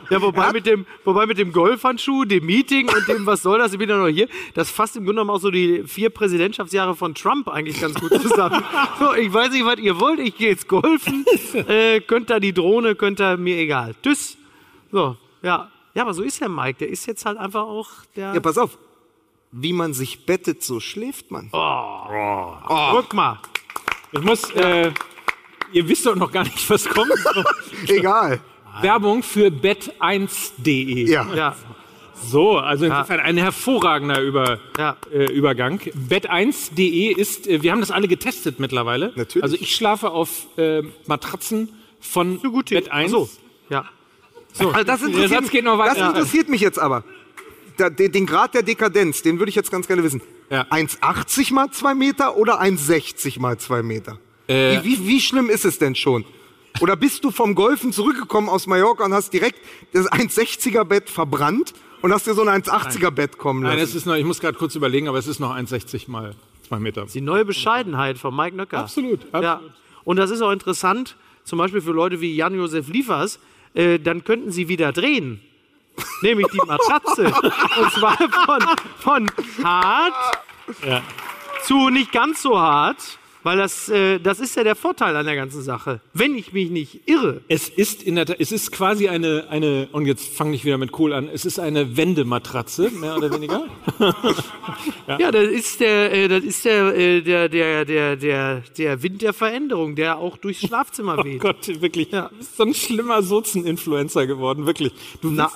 Ja, 0.09 0.21
wobei 0.21 0.51
mit 0.51 0.65
dem, 0.65 0.85
wobei 1.03 1.25
mit 1.25 1.37
dem 1.37 1.51
Golfhandschuh, 1.51 2.25
dem 2.25 2.45
Meeting 2.45 2.89
und 2.89 3.07
dem, 3.07 3.25
was 3.25 3.41
soll 3.41 3.57
das, 3.57 3.73
ich 3.73 3.79
bin 3.79 3.89
ja 3.89 3.97
noch 3.97 4.07
hier, 4.07 4.27
das 4.53 4.69
fasst 4.69 4.95
im 4.95 5.05
Grunde 5.05 5.21
genommen 5.21 5.35
auch 5.35 5.41
so 5.41 5.49
die 5.49 5.83
vier 5.85 6.09
Präsidentschaftsjahre 6.09 6.95
von 6.95 7.15
Trump 7.15 7.47
eigentlich 7.47 7.79
ganz 7.79 7.99
gut 7.99 8.11
zusammen. 8.21 8.63
so, 8.99 9.13
ich 9.15 9.33
weiß 9.33 9.51
nicht, 9.51 9.65
was 9.65 9.79
ihr 9.79 9.99
wollt, 9.99 10.19
ich 10.19 10.37
gehe 10.37 10.49
jetzt 10.49 10.67
golfen, 10.67 11.25
äh, 11.53 12.01
könnt 12.01 12.29
da 12.29 12.39
die 12.39 12.53
Drohne, 12.53 12.95
könnt 12.95 13.19
da, 13.19 13.37
mir 13.37 13.57
egal. 13.57 13.95
Tschüss. 14.03 14.37
So, 14.91 15.17
ja. 15.41 15.71
Ja, 15.93 16.01
aber 16.03 16.13
so 16.13 16.23
ist 16.23 16.41
der 16.41 16.49
Mike, 16.49 16.79
der 16.79 16.89
ist 16.89 17.05
jetzt 17.05 17.25
halt 17.25 17.37
einfach 17.37 17.63
auch 17.63 17.89
der, 18.15 18.33
Ja, 18.33 18.39
pass 18.41 18.57
auf. 18.57 18.77
Wie 19.51 19.71
man 19.71 19.93
sich 19.93 20.25
bettet, 20.25 20.61
so 20.61 20.81
schläft 20.81 21.31
man. 21.31 21.49
guck 22.91 23.13
mal. 23.13 23.39
Ich 24.11 24.21
muss, 24.21 24.51
äh, 24.51 24.91
ihr 25.71 25.87
wisst 25.87 26.05
doch 26.05 26.15
noch 26.15 26.31
gar 26.31 26.43
nicht, 26.43 26.69
was 26.69 26.85
kommt. 26.85 27.11
Egal. 27.87 28.39
Werbung 28.81 29.23
für 29.23 29.47
bet1.de. 29.47 31.09
Ja. 31.09 31.27
Ja, 31.33 31.55
So, 32.27 32.57
also 32.57 32.85
insofern 32.85 33.19
ein 33.19 33.37
hervorragender 33.37 34.21
Über, 34.21 34.59
Ja. 34.77 34.97
äh, 35.13 35.25
Übergang. 35.31 35.79
Bet1.de 36.09 37.13
ist, 37.13 37.47
äh, 37.47 37.61
wir 37.61 37.71
haben 37.71 37.79
das 37.81 37.91
alle 37.91 38.07
getestet 38.07 38.59
mittlerweile. 38.59 39.11
Natürlich. 39.15 39.43
Also 39.43 39.55
ich 39.59 39.75
schlafe 39.75 40.11
auf 40.11 40.47
äh, 40.57 40.81
Matratzen 41.07 41.69
von 41.99 42.39
so 42.41 42.51
gut. 42.51 42.69
Bet1. 42.69 42.87
Ach 42.89 43.07
so. 43.09 43.29
Ja. 43.69 43.85
Also 44.57 44.71
das 44.83 44.99
Der 45.01 45.09
interessiert, 45.09 45.29
Satz 45.43 45.51
geht 45.51 45.65
noch 45.65 45.77
weiter. 45.77 45.95
Das 45.95 46.09
interessiert 46.09 46.49
mich 46.49 46.61
jetzt 46.61 46.79
aber. 46.79 47.03
Da, 47.77 47.89
den, 47.89 48.11
den 48.13 48.25
Grad 48.25 48.53
der 48.53 48.63
Dekadenz, 48.63 49.21
den 49.21 49.37
würde 49.39 49.49
ich 49.49 49.55
jetzt 49.55 49.69
ganz 49.69 49.85
gerne 49.87 50.01
wissen. 50.03 50.21
Ja. 50.49 50.61
1,80 50.69 51.53
mal 51.53 51.69
2 51.71 51.93
Meter 51.93 52.37
oder 52.37 52.61
1,60 52.61 53.39
mal 53.41 53.57
2 53.57 53.83
Meter? 53.83 54.17
Äh. 54.47 54.83
Wie, 54.83 54.99
wie, 54.99 55.07
wie 55.07 55.21
schlimm 55.21 55.49
ist 55.49 55.65
es 55.65 55.79
denn 55.79 55.95
schon? 55.95 56.25
Oder 56.81 56.95
bist 56.95 57.23
du 57.23 57.31
vom 57.31 57.55
Golfen 57.55 57.93
zurückgekommen 57.93 58.49
aus 58.49 58.67
Mallorca 58.67 59.05
und 59.05 59.13
hast 59.13 59.31
direkt 59.31 59.59
das 59.93 60.11
1,60er 60.11 60.83
Bett 60.83 61.09
verbrannt 61.09 61.73
und 62.01 62.11
hast 62.11 62.27
dir 62.27 62.33
so 62.33 62.43
ein 62.43 62.61
1,80er 62.63 63.11
Bett 63.11 63.37
kommen 63.37 63.63
lassen? 63.63 63.77
Nein, 63.77 63.83
es 63.83 63.95
ist 63.95 64.05
noch, 64.05 64.15
ich 64.15 64.25
muss 64.25 64.39
gerade 64.39 64.57
kurz 64.57 64.75
überlegen, 64.75 65.07
aber 65.07 65.17
es 65.17 65.27
ist 65.27 65.39
noch 65.39 65.55
1,60 65.55 66.09
mal 66.11 66.35
2 66.67 66.79
Meter. 66.79 67.05
Die 67.05 67.21
neue 67.21 67.45
Bescheidenheit 67.45 68.17
von 68.17 68.35
Mike 68.35 68.55
Nöcker. 68.57 68.79
Absolut, 68.79 69.21
absolut. 69.31 69.43
Ja. 69.43 69.61
Und 70.03 70.17
das 70.17 70.31
ist 70.31 70.41
auch 70.41 70.51
interessant, 70.51 71.15
zum 71.45 71.59
Beispiel 71.59 71.81
für 71.81 71.91
Leute 71.91 72.19
wie 72.21 72.35
Jan-Josef 72.35 72.89
Liefers, 72.89 73.39
äh, 73.73 73.99
dann 73.99 74.23
könnten 74.23 74.51
sie 74.51 74.67
wieder 74.67 74.91
drehen. 74.91 75.41
Nämlich 76.21 76.47
die 76.47 76.57
Matratze. 76.57 77.25
Und 77.79 77.91
zwar 77.93 78.17
von, 78.17 78.59
von 78.99 79.31
hart 79.63 80.13
zu 81.63 81.89
nicht 81.89 82.11
ganz 82.11 82.41
so 82.41 82.59
hart, 82.59 83.17
weil 83.45 83.57
das, 83.57 83.87
äh, 83.89 84.19
das 84.19 84.39
ist 84.39 84.55
ja 84.57 84.63
der 84.63 84.75
Vorteil 84.75 85.15
an 85.15 85.25
der 85.25 85.35
ganzen 85.35 85.61
Sache. 85.61 86.01
Wenn 86.13 86.35
ich 86.35 86.51
mich 86.51 86.69
nicht 86.71 87.07
irre. 87.07 87.41
Es 87.47 87.69
ist 87.69 88.03
in 88.03 88.15
der 88.15 88.25
Tat, 88.25 88.37
es 88.39 88.51
ist 88.51 88.71
quasi 88.71 89.07
eine, 89.07 89.45
eine, 89.49 89.87
und 89.91 90.05
jetzt 90.07 90.35
fange 90.35 90.55
ich 90.55 90.65
wieder 90.65 90.77
mit 90.77 90.91
Kohl 90.91 91.13
an, 91.13 91.29
es 91.31 91.45
ist 91.45 91.59
eine 91.59 91.95
Wendematratze, 91.95 92.89
mehr 92.89 93.15
oder 93.15 93.31
weniger. 93.33 93.63
Ja, 95.07 95.31
das 95.31 95.47
ist 95.47 95.79
der, 95.79 96.11
äh, 96.11 96.27
das 96.27 96.43
ist 96.43 96.65
der, 96.65 96.95
äh, 96.97 97.21
der, 97.21 97.47
der, 97.47 97.85
der, 97.85 98.15
der, 98.15 98.63
der 98.77 99.03
Wind 99.03 99.21
der 99.21 99.33
Veränderung, 99.33 99.95
der 99.95 100.17
auch 100.17 100.35
durchs 100.37 100.61
Schlafzimmer 100.67 101.17
Oh 101.19 101.23
weht. 101.23 101.39
Gott, 101.39 101.81
wirklich. 101.81 102.09
Du 102.09 102.27
bist 102.37 102.57
so 102.57 102.63
ein 102.63 102.73
schlimmer 102.73 103.21
Sozen-Influencer 103.21 104.25
geworden, 104.27 104.65
wirklich. 104.65 104.91
Du 105.21 105.29
Na, 105.31 105.51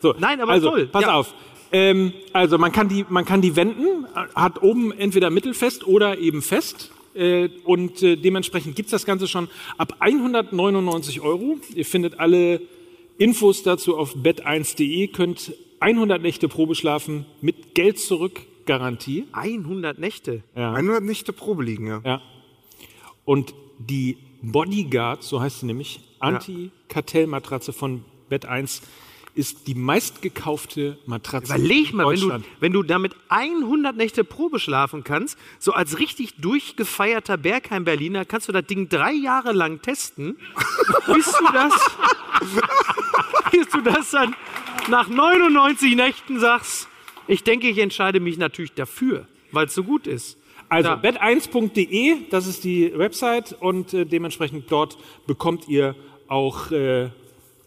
So, 0.00 0.14
Nein, 0.18 0.40
aber 0.40 0.52
also, 0.52 0.70
toll. 0.70 0.86
Pass 0.86 1.02
Ja. 1.02 1.14
auf. 1.14 1.34
Ähm, 1.72 2.12
also 2.32 2.58
man 2.58 2.72
kann 2.72 2.88
die, 2.88 3.04
man 3.08 3.24
kann 3.24 3.40
die 3.40 3.56
wenden, 3.56 4.06
hat 4.34 4.62
oben 4.62 4.92
entweder 4.92 5.30
mittelfest 5.30 5.86
oder 5.86 6.18
eben 6.18 6.42
fest. 6.42 6.92
Äh, 7.14 7.48
und 7.64 8.02
äh, 8.02 8.16
dementsprechend 8.16 8.76
gibt's 8.76 8.90
das 8.90 9.06
Ganze 9.06 9.26
schon 9.26 9.48
ab 9.78 9.96
199 10.00 11.20
Euro. 11.20 11.58
Ihr 11.74 11.86
findet 11.86 12.20
alle 12.20 12.60
Infos 13.18 13.62
dazu 13.62 13.96
auf 13.96 14.14
bet1.de, 14.14 15.08
könnt 15.08 15.54
100 15.80 16.20
Nächte 16.20 16.48
Probe 16.48 16.74
schlafen 16.74 17.26
mit 17.40 17.74
Geld 17.74 17.98
zurück 17.98 18.42
Garantie. 18.66 19.26
100 19.32 19.98
Nächte. 19.98 20.42
100 20.54 21.02
Nächte 21.02 21.32
Probe 21.32 21.64
liegen, 21.64 21.86
ja. 21.86 22.00
Ja. 22.04 22.22
Und 23.24 23.54
die 23.78 24.18
Bodyguard, 24.42 25.22
so 25.22 25.40
heißt 25.40 25.60
sie 25.60 25.66
nämlich, 25.66 26.00
Anti-Kartell-Matratze 26.18 27.72
von 27.72 28.04
Bet1, 28.30 28.82
ist 29.36 29.66
die 29.66 29.74
meistgekaufte 29.74 30.98
Matratze 31.06 31.54
Überleg 31.54 31.90
in 31.90 31.96
mal, 31.96 32.10
wenn 32.10 32.20
du, 32.20 32.40
wenn 32.60 32.72
du 32.72 32.82
damit 32.82 33.14
100 33.28 33.94
Nächte 33.94 34.24
Probe 34.24 34.58
schlafen 34.58 35.04
kannst, 35.04 35.38
so 35.58 35.72
als 35.72 35.98
richtig 35.98 36.36
durchgefeierter 36.36 37.36
Bergheim-Berliner, 37.36 38.24
kannst 38.24 38.48
du 38.48 38.52
das 38.52 38.64
Ding 38.66 38.88
drei 38.88 39.12
Jahre 39.12 39.52
lang 39.52 39.82
testen, 39.82 40.38
bis 41.14 41.26
du 41.26 41.52
das, 41.52 41.72
bis 43.52 43.68
du 43.68 43.80
das 43.82 44.10
dann 44.10 44.34
nach 44.88 45.08
99 45.08 45.94
Nächten 45.96 46.40
sagst, 46.40 46.88
ich 47.28 47.44
denke, 47.44 47.68
ich 47.68 47.78
entscheide 47.78 48.20
mich 48.20 48.38
natürlich 48.38 48.72
dafür, 48.72 49.26
weil 49.52 49.66
es 49.66 49.74
so 49.74 49.84
gut 49.84 50.06
ist. 50.06 50.38
Also 50.68 50.90
Ja. 50.90 50.96
bet1.de, 50.96 52.28
das 52.30 52.46
ist 52.46 52.64
die 52.64 52.92
Website 52.96 53.54
und 53.60 53.92
äh, 53.94 54.04
dementsprechend 54.06 54.70
dort 54.70 54.96
bekommt 55.26 55.68
ihr 55.68 55.94
auch 56.28 56.70
äh, 56.72 57.10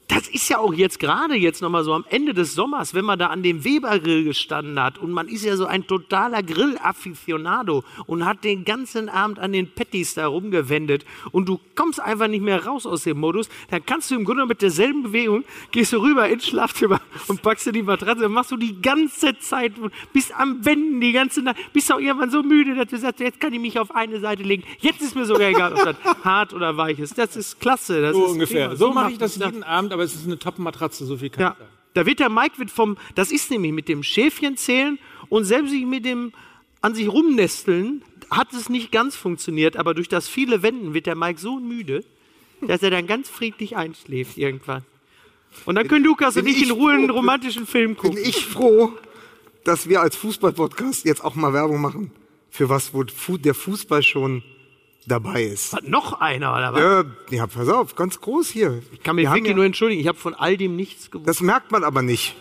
Das 0.09 0.27
ist 0.27 0.49
ja 0.49 0.57
auch 0.57 0.73
jetzt 0.73 0.99
gerade 0.99 1.35
jetzt 1.35 1.61
nochmal 1.61 1.83
so 1.83 1.93
am 1.93 2.03
Ende 2.09 2.33
des 2.33 2.55
Sommers, 2.55 2.95
wenn 2.95 3.05
man 3.05 3.19
da 3.19 3.27
an 3.27 3.43
dem 3.43 3.63
Webergrill 3.63 4.23
gestanden 4.23 4.81
hat 4.81 4.97
und 4.97 5.11
man 5.11 5.27
ist 5.27 5.45
ja 5.45 5.55
so 5.55 5.67
ein 5.67 5.85
totaler 5.85 6.41
Grill-Afficionado 6.41 7.83
und 8.07 8.25
hat 8.25 8.43
den 8.43 8.65
ganzen 8.65 9.07
Abend 9.07 9.37
an 9.37 9.53
den 9.53 9.71
Patties 9.71 10.15
da 10.15 10.25
rumgewendet 10.25 11.05
und 11.31 11.47
du 11.47 11.59
kommst 11.75 11.99
einfach 11.99 12.27
nicht 12.27 12.41
mehr 12.41 12.65
raus 12.65 12.87
aus 12.87 13.03
dem 13.03 13.19
Modus, 13.19 13.49
dann 13.69 13.85
kannst 13.85 14.09
du 14.09 14.15
im 14.15 14.25
Grunde 14.25 14.47
mit 14.47 14.63
derselben 14.63 15.03
Bewegung, 15.03 15.43
gehst 15.71 15.93
du 15.93 15.97
rüber 15.97 16.27
ins 16.27 16.47
Schlafzimmer 16.47 17.01
und 17.27 17.43
packst 17.43 17.67
dir 17.67 17.71
die 17.71 17.83
Matratze 17.83 18.25
und 18.25 18.33
machst 18.33 18.49
du 18.49 18.57
die 18.57 18.81
ganze 18.81 19.37
Zeit, 19.37 19.73
bist 20.11 20.33
am 20.35 20.65
Wenden 20.65 20.99
die 21.01 21.11
ganze 21.11 21.43
Nacht, 21.43 21.57
bist 21.71 21.93
auch 21.93 21.99
irgendwann 21.99 22.31
so 22.31 22.41
müde, 22.41 22.73
dass 22.73 22.87
du 22.87 22.97
sagst, 22.97 23.19
jetzt 23.19 23.39
kann 23.39 23.53
ich 23.53 23.59
mich 23.59 23.77
auf 23.77 23.93
eine 23.93 24.19
Seite 24.19 24.41
legen, 24.41 24.63
jetzt 24.79 25.03
ist 25.03 25.15
mir 25.15 25.25
sogar 25.25 25.49
egal, 25.49 25.73
ob 25.73 25.83
das 25.83 25.95
hart 26.23 26.53
oder 26.53 26.75
weich 26.77 26.97
ist. 26.97 27.15
Das 27.15 27.35
ist 27.35 27.59
klasse. 27.59 28.01
Das 28.01 28.15
so 28.15 28.25
ist 28.25 28.31
ungefähr. 28.31 28.69
prima. 28.69 28.75
So 28.75 28.91
mache 28.91 29.11
ich 29.11 29.17
das 29.19 29.35
jeden 29.35 29.63
Abend, 29.63 29.93
aber 29.99 30.05
es 30.05 30.15
ist 30.15 30.25
eine 30.25 30.39
Top-Matratze, 30.39 31.05
so 31.05 31.17
viel 31.17 31.29
kann 31.29 31.41
ja, 31.41 31.51
ich 31.51 31.57
sagen. 31.57 31.71
da 31.93 32.05
wird 32.05 32.19
der 32.19 32.29
Mike 32.29 32.57
wird 32.57 32.71
vom, 32.71 32.97
das 33.15 33.33
ist 33.33 33.51
nämlich 33.51 33.73
mit 33.73 33.89
dem 33.89 34.01
Schäfchen 34.01 34.55
zählen 34.55 34.97
und 35.27 35.43
selbst 35.43 35.71
sich 35.71 35.85
mit 35.85 36.05
dem 36.05 36.31
an 36.79 36.95
sich 36.95 37.09
rumnesteln, 37.09 38.01
hat 38.31 38.53
es 38.53 38.69
nicht 38.69 38.93
ganz 38.93 39.17
funktioniert, 39.17 39.75
aber 39.75 39.93
durch 39.93 40.07
das 40.07 40.29
viele 40.29 40.61
Wenden 40.63 40.93
wird 40.93 41.05
der 41.05 41.15
Mike 41.15 41.41
so 41.41 41.59
müde, 41.59 42.05
dass 42.61 42.81
er 42.81 42.91
dann 42.91 43.07
ganz 43.07 43.29
friedlich 43.29 43.75
einschläft 43.75 44.37
irgendwann. 44.37 44.85
Und 45.65 45.75
dann 45.75 45.89
können 45.89 46.05
Lukas 46.05 46.37
und 46.37 46.45
Bin 46.45 46.53
ich 46.53 46.63
in 46.63 46.71
Ruhe 46.71 46.93
einen 46.93 47.09
romantischen 47.09 47.67
Film 47.67 47.95
Bin 47.95 47.97
gucken. 47.97 48.19
ich 48.23 48.45
froh, 48.45 48.93
dass 49.65 49.89
wir 49.89 49.99
als 49.99 50.15
Fußball-Podcast 50.15 51.03
jetzt 51.03 51.25
auch 51.25 51.35
mal 51.35 51.51
Werbung 51.51 51.81
machen 51.81 52.11
für 52.49 52.69
was, 52.69 52.93
wo 52.93 53.03
der 53.03 53.53
Fußball 53.53 54.01
schon 54.01 54.43
dabei 55.07 55.43
ist. 55.43 55.73
Was, 55.73 55.81
noch 55.83 56.19
einer 56.21 56.53
oder 56.53 56.73
was? 56.73 56.79
Ja, 57.31 57.37
ja, 57.37 57.47
pass 57.47 57.67
auf, 57.69 57.95
ganz 57.95 58.19
groß 58.21 58.49
hier. 58.49 58.81
Ich 58.91 59.01
kann 59.03 59.15
mich 59.15 59.27
wirklich 59.27 59.47
ja- 59.47 59.55
nur 59.55 59.65
entschuldigen, 59.65 60.01
ich 60.01 60.07
habe 60.07 60.17
von 60.17 60.33
all 60.35 60.57
dem 60.57 60.75
nichts 60.75 61.09
gewusst. 61.11 61.27
Das 61.27 61.41
merkt 61.41 61.71
man 61.71 61.83
aber 61.83 62.01
nicht. 62.01 62.35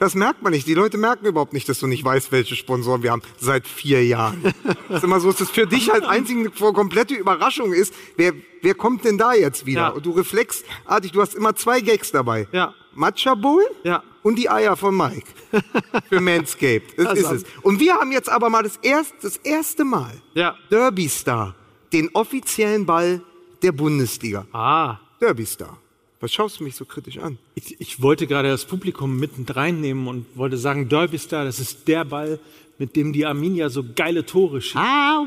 Das 0.00 0.16
merkt 0.16 0.42
man 0.42 0.52
nicht. 0.52 0.66
Die 0.66 0.74
Leute 0.74 0.98
merken 0.98 1.24
überhaupt 1.24 1.52
nicht, 1.52 1.68
dass 1.68 1.78
du 1.78 1.86
nicht 1.86 2.04
weißt, 2.04 2.32
welche 2.32 2.56
Sponsoren 2.56 3.04
wir 3.04 3.12
haben 3.12 3.22
seit 3.38 3.66
vier 3.66 4.04
Jahren. 4.04 4.42
Das 4.88 4.98
ist 4.98 5.04
immer 5.04 5.20
so, 5.20 5.28
dass 5.28 5.36
das 5.38 5.50
für 5.50 5.68
dich 5.68 5.88
halt 5.90 6.04
einzig 6.04 6.36
eine 6.36 6.50
komplette 6.50 7.14
Überraschung 7.14 7.72
ist. 7.72 7.94
Wer, 8.16 8.32
wer 8.60 8.74
kommt 8.74 9.04
denn 9.04 9.18
da 9.18 9.34
jetzt 9.34 9.66
wieder? 9.66 9.80
Ja. 9.82 9.88
Und 9.90 10.04
du 10.04 10.10
reflexartig, 10.10 11.12
du 11.12 11.20
hast 11.22 11.34
immer 11.36 11.54
zwei 11.54 11.80
Gags 11.80 12.10
dabei. 12.10 12.48
Ja. 12.50 12.74
Matcha 12.92 13.34
Bowl 13.36 13.62
Ja. 13.84 14.02
und 14.24 14.36
die 14.36 14.50
Eier 14.50 14.76
von 14.76 14.96
Mike. 14.96 15.26
Für 16.08 16.20
Manscaped. 16.20 16.98
Das 16.98 17.06
Also- 17.06 17.32
ist 17.32 17.42
es. 17.42 17.44
Und 17.62 17.78
wir 17.78 17.94
haben 17.94 18.10
jetzt 18.10 18.28
aber 18.28 18.50
mal 18.50 18.64
das 18.64 18.76
erste, 18.82 19.14
das 19.22 19.36
erste 19.38 19.84
Mal 19.84 20.12
Ja. 20.34 20.56
Derby 20.70 21.08
Star, 21.08 21.54
den 21.94 22.10
offiziellen 22.12 22.84
Ball 22.84 23.22
der 23.62 23.72
Bundesliga. 23.72 24.46
Ah. 24.52 24.98
Derby 25.20 25.46
Star. 25.46 25.78
Was 26.20 26.32
schaust 26.32 26.58
du 26.58 26.64
mich 26.64 26.74
so 26.74 26.84
kritisch 26.84 27.18
an? 27.18 27.38
Ich, 27.54 27.80
ich 27.80 28.02
wollte 28.02 28.26
gerade 28.26 28.48
das 28.48 28.64
Publikum 28.64 29.18
mitten 29.18 29.46
reinnehmen 29.48 30.08
und 30.08 30.26
wollte 30.34 30.56
sagen, 30.56 30.88
Derby 30.88 31.18
Star, 31.18 31.44
das 31.44 31.60
ist 31.60 31.86
der 31.86 32.04
Ball, 32.04 32.38
mit 32.78 32.96
dem 32.96 33.12
die 33.12 33.24
Arminia 33.24 33.68
so 33.68 33.84
geile 33.94 34.26
Tore 34.26 34.60
schießt. 34.60 34.74
I 34.74 34.78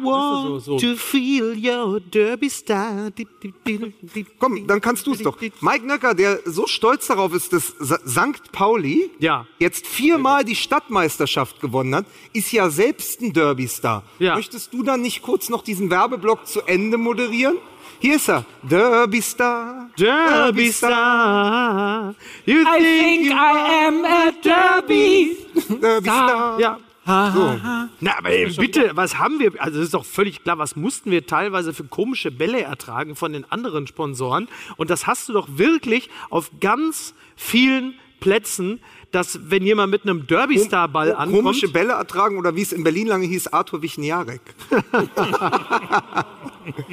want 0.04 0.64
so- 0.64 0.78
so. 0.78 0.80
to 0.80 0.96
feel 0.98 1.56
your 1.58 2.00
derby 2.02 2.50
star. 2.50 3.10
Komm, 4.40 4.68
dann 4.68 4.82
kannst 4.82 5.08
du 5.08 5.14
es 5.14 5.22
doch. 5.22 5.38
Mike 5.62 5.86
Nöcker, 5.86 6.14
der 6.14 6.40
so 6.46 6.68
stolz 6.68 7.08
darauf 7.08 7.34
ist, 7.34 7.54
dass 7.54 7.68
St. 7.68 8.52
Pauli 8.52 9.10
Ja. 9.20 9.46
jetzt 9.60 9.88
viermal 9.88 10.44
die 10.44 10.56
Stadtmeisterschaft 10.56 11.62
gewonnen 11.62 11.96
hat, 11.96 12.06
ist 12.34 12.52
ja 12.52 12.70
selbst 12.70 13.22
ein 13.22 13.32
Derby-Star. 13.34 14.04
Ja. 14.20 14.36
Möchtest 14.36 14.74
du 14.74 14.84
dann 14.84 15.02
nicht 15.02 15.22
kurz 15.22 15.50
noch 15.50 15.64
diesen 15.64 15.90
Werbeblock 15.90 16.46
zu 16.48 16.62
Ende 16.64 16.98
moderieren? 16.98 17.58
Hier 18.00 18.18
ist 18.18 18.30
er. 18.30 18.46
Derby-Star. 18.64 19.90
Derby 19.98 20.72
Star. 20.72 22.14
You 22.46 22.58
I 22.60 23.00
think 23.00 23.28
I 23.32 23.88
am 23.88 24.06
a 24.06 24.32
Derby. 24.44 25.38
Derby-Star. 25.82 26.60
Ja. 26.60 26.80
So. 27.08 27.60
Na, 28.02 28.18
aber 28.18 28.30
ey, 28.30 28.52
bitte, 28.54 28.92
was 28.96 29.18
haben 29.18 29.40
wir? 29.40 29.54
Also, 29.60 29.78
das 29.78 29.86
ist 29.86 29.94
doch 29.94 30.06
völlig 30.06 30.44
klar, 30.44 30.58
was 30.58 30.76
mussten 30.76 31.10
wir 31.10 31.26
teilweise 31.26 31.74
für 31.74 31.86
komische 31.86 32.32
Bälle 32.32 32.62
ertragen 32.62 33.16
von 33.16 33.32
den 33.34 33.50
anderen 33.50 33.88
Sponsoren? 33.88 34.48
Und 34.76 34.90
das 34.90 35.08
hast 35.08 35.30
du 35.30 35.34
doch 35.34 35.48
wirklich 35.52 36.10
auf 36.30 36.52
ganz 36.60 37.14
vielen 37.38 37.94
Plätzen, 38.20 38.82
dass, 39.12 39.40
wenn 39.50 39.64
jemand 39.64 39.92
mit 39.92 40.04
einem 40.04 40.28
Derby-Star-Ball 40.28 41.16
ankommt. 41.16 41.44
Komische 41.44 41.70
Bälle 41.70 41.94
ertragen 41.94 42.38
oder 42.38 42.56
wie 42.56 42.62
es 42.62 42.74
in 42.74 42.84
Berlin 42.84 43.08
lange 43.08 43.26
hieß, 43.26 43.48
Arthur 43.54 43.82
Wichniarek. 43.82 44.42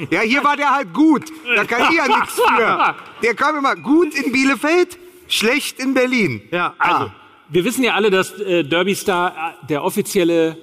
ja, 0.09 0.21
hier 0.21 0.43
war 0.43 0.55
der 0.55 0.71
halt 0.71 0.93
gut. 0.93 1.23
Da 1.55 1.65
kann 1.65 1.91
ich 1.91 1.97
ja 1.97 2.07
nichts 2.07 2.33
für. 2.35 2.95
Der 3.23 3.35
kam 3.35 3.57
immer 3.57 3.75
gut 3.75 4.13
in 4.13 4.31
Bielefeld, 4.31 4.97
schlecht 5.27 5.79
in 5.79 5.93
Berlin. 5.93 6.41
Ja, 6.51 6.73
Also, 6.77 7.11
Wir 7.47 7.63
wissen 7.63 7.83
ja 7.83 7.93
alle, 7.93 8.09
dass 8.09 8.39
äh, 8.39 8.63
Derby 8.63 8.95
Star 8.95 9.57
äh, 9.61 9.67
der 9.67 9.83
offizielle 9.83 10.57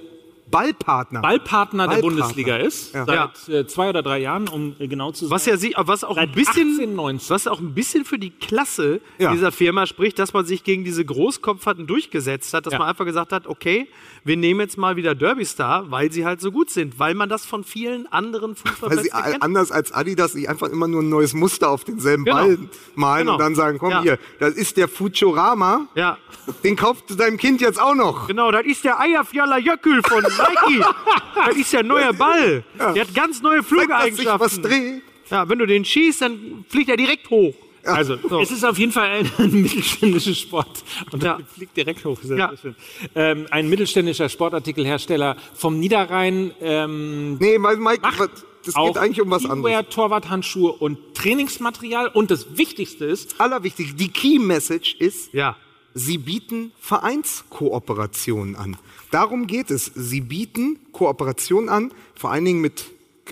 Ballpartner. 0.53 1.21
Ballpartner 1.21 1.83
der 1.87 1.95
Ballpartner. 1.95 2.21
Bundesliga 2.21 2.57
ist. 2.57 2.93
Ja. 2.93 3.05
Seit 3.05 3.49
äh, 3.49 3.67
zwei 3.67 3.89
oder 3.89 4.01
drei 4.03 4.19
Jahren, 4.19 4.47
um 4.47 4.75
äh, 4.79 4.87
genau 4.87 5.11
zu 5.11 5.25
sein. 5.25 5.31
Was 5.35 5.45
ja 5.45 5.57
sie, 5.57 5.73
was 5.77 6.03
auch 6.03 6.15
ein 6.17 6.27
Seit 6.27 6.35
bisschen, 6.35 6.67
1890. 6.69 7.29
was 7.31 7.47
auch 7.47 7.59
ein 7.59 7.73
bisschen 7.73 8.05
für 8.05 8.19
die 8.19 8.29
Klasse 8.29 9.01
Ja. 9.17 9.31
dieser 9.31 9.51
Firma 9.51 9.85
spricht, 9.87 10.19
dass 10.19 10.31
man 10.33 10.45
sich 10.45 10.63
gegen 10.63 10.83
diese 10.83 11.03
Großkopferten 11.03 11.87
durchgesetzt 11.87 12.53
hat, 12.53 12.65
dass 12.65 12.73
Ja. 12.73 12.79
man 12.79 12.87
einfach 12.87 13.05
gesagt 13.05 13.31
hat, 13.33 13.47
okay, 13.47 13.87
wir 14.23 14.37
nehmen 14.37 14.59
jetzt 14.61 14.77
mal 14.77 14.95
wieder 14.95 15.15
Derby 15.15 15.43
Star, 15.45 15.89
weil 15.91 16.11
sie 16.11 16.25
halt 16.25 16.39
so 16.39 16.51
gut 16.51 16.69
sind, 16.69 16.99
weil 16.99 17.15
man 17.15 17.27
das 17.29 17.45
von 17.45 17.63
vielen 17.63 18.05
anderen 18.11 18.51
Weil 18.51 18.55
Fußballplätzen 18.71 19.03
sie 19.25 19.31
kennt. 19.31 19.43
anders 19.43 19.71
als 19.71 19.91
Adidas 19.91 20.33
sich 20.33 20.47
einfach 20.47 20.69
immer 20.69 20.87
nur 20.87 21.01
ein 21.01 21.09
neues 21.09 21.33
Muster 21.33 21.69
auf 21.69 21.83
denselben 21.83 22.25
Genau. 22.25 22.37
Ball 22.37 22.57
malen 22.95 23.19
Genau. 23.25 23.33
und 23.33 23.39
dann 23.39 23.55
sagen, 23.55 23.79
komm 23.79 23.89
Ja. 23.91 24.01
hier, 24.01 24.19
das 24.39 24.53
ist 24.53 24.77
der 24.77 24.87
Futurama, 24.87 25.87
Ja, 25.95 26.17
den 26.63 26.75
kaufst 26.75 27.09
du 27.09 27.15
deinem 27.15 27.37
Kind 27.37 27.59
jetzt 27.61 27.81
auch 27.81 27.95
noch. 27.95 28.27
genau, 28.27 28.51
das 28.51 28.65
ist 28.65 28.83
der 28.83 28.99
Eierfjaller 28.99 29.57
Jöckel 29.57 30.01
von 30.03 30.23
Nike. 30.49 30.85
das 31.47 31.55
ist 31.55 31.73
der 31.73 31.83
neue 31.83 32.13
Ball. 32.13 32.63
Der 32.77 33.01
hat 33.01 33.13
ganz 33.13 33.41
neue 33.41 33.57
dass 33.59 33.67
sich 33.67 33.77
was 33.77 33.87
Flugeigenschaften. 33.87 34.61
dreht. 34.63 35.01
Ja, 35.29 35.47
wenn 35.49 35.59
du 35.59 35.65
den 35.65 35.83
schießt, 35.85 36.21
dann 36.21 36.65
fliegt 36.69 36.89
er 36.89 36.97
direkt 36.97 37.29
hoch. 37.29 37.53
Also, 37.85 38.13
es 38.41 38.49
ist 38.51 38.63
auf 38.63 38.77
jeden 38.77 38.93
Fall 38.93 39.09
ein, 39.09 39.31
ein 39.39 39.61
mittelständischer 39.61 40.33
Sport. 40.35 40.83
Und 41.11 41.21
Ja. 41.23 41.37
ja. 41.37 41.45
fliegt 41.53 41.75
direkt 41.75 42.05
hoch. 42.05 42.17
Sehr, 42.21 42.37
Ja. 42.37 42.53
Ähm, 43.15 43.45
ein 43.51 43.69
mittelständischer 43.69 44.29
Sportartikelhersteller 44.29 45.35
vom 45.53 45.79
Niederrhein. 45.79 46.51
Ähm, 46.61 47.37
Nee, 47.39 47.57
Mike, 47.57 48.01
das 48.65 48.75
geht 48.75 48.97
eigentlich 48.97 49.19
um 49.21 49.29
was 49.29 49.43
anderes. 49.43 49.63
Teamwear, 49.63 49.89
Torwarthandschuhe 49.89 50.71
und 50.71 50.97
Trainingsmaterial. 51.13 52.07
Und 52.07 52.31
das 52.31 52.57
Wichtigste 52.57 53.03
ist, 53.03 53.41
Allerwichtigste, 53.41 53.95
die 53.95 54.07
Key 54.09 54.39
Message 54.39 54.95
ist, 54.99 55.33
Ja. 55.33 55.57
Sie 55.93 56.17
bieten 56.17 56.71
Vereinskooperationen 56.79 58.55
an. 58.55 58.77
Darum 59.11 59.47
geht 59.47 59.71
es. 59.71 59.91
Sie 59.95 60.21
bieten 60.21 60.79
Kooperationen 60.91 61.69
an, 61.69 61.91
vor 62.15 62.31
allen 62.31 62.45
Dingen 62.45 62.61
mit 62.61 62.85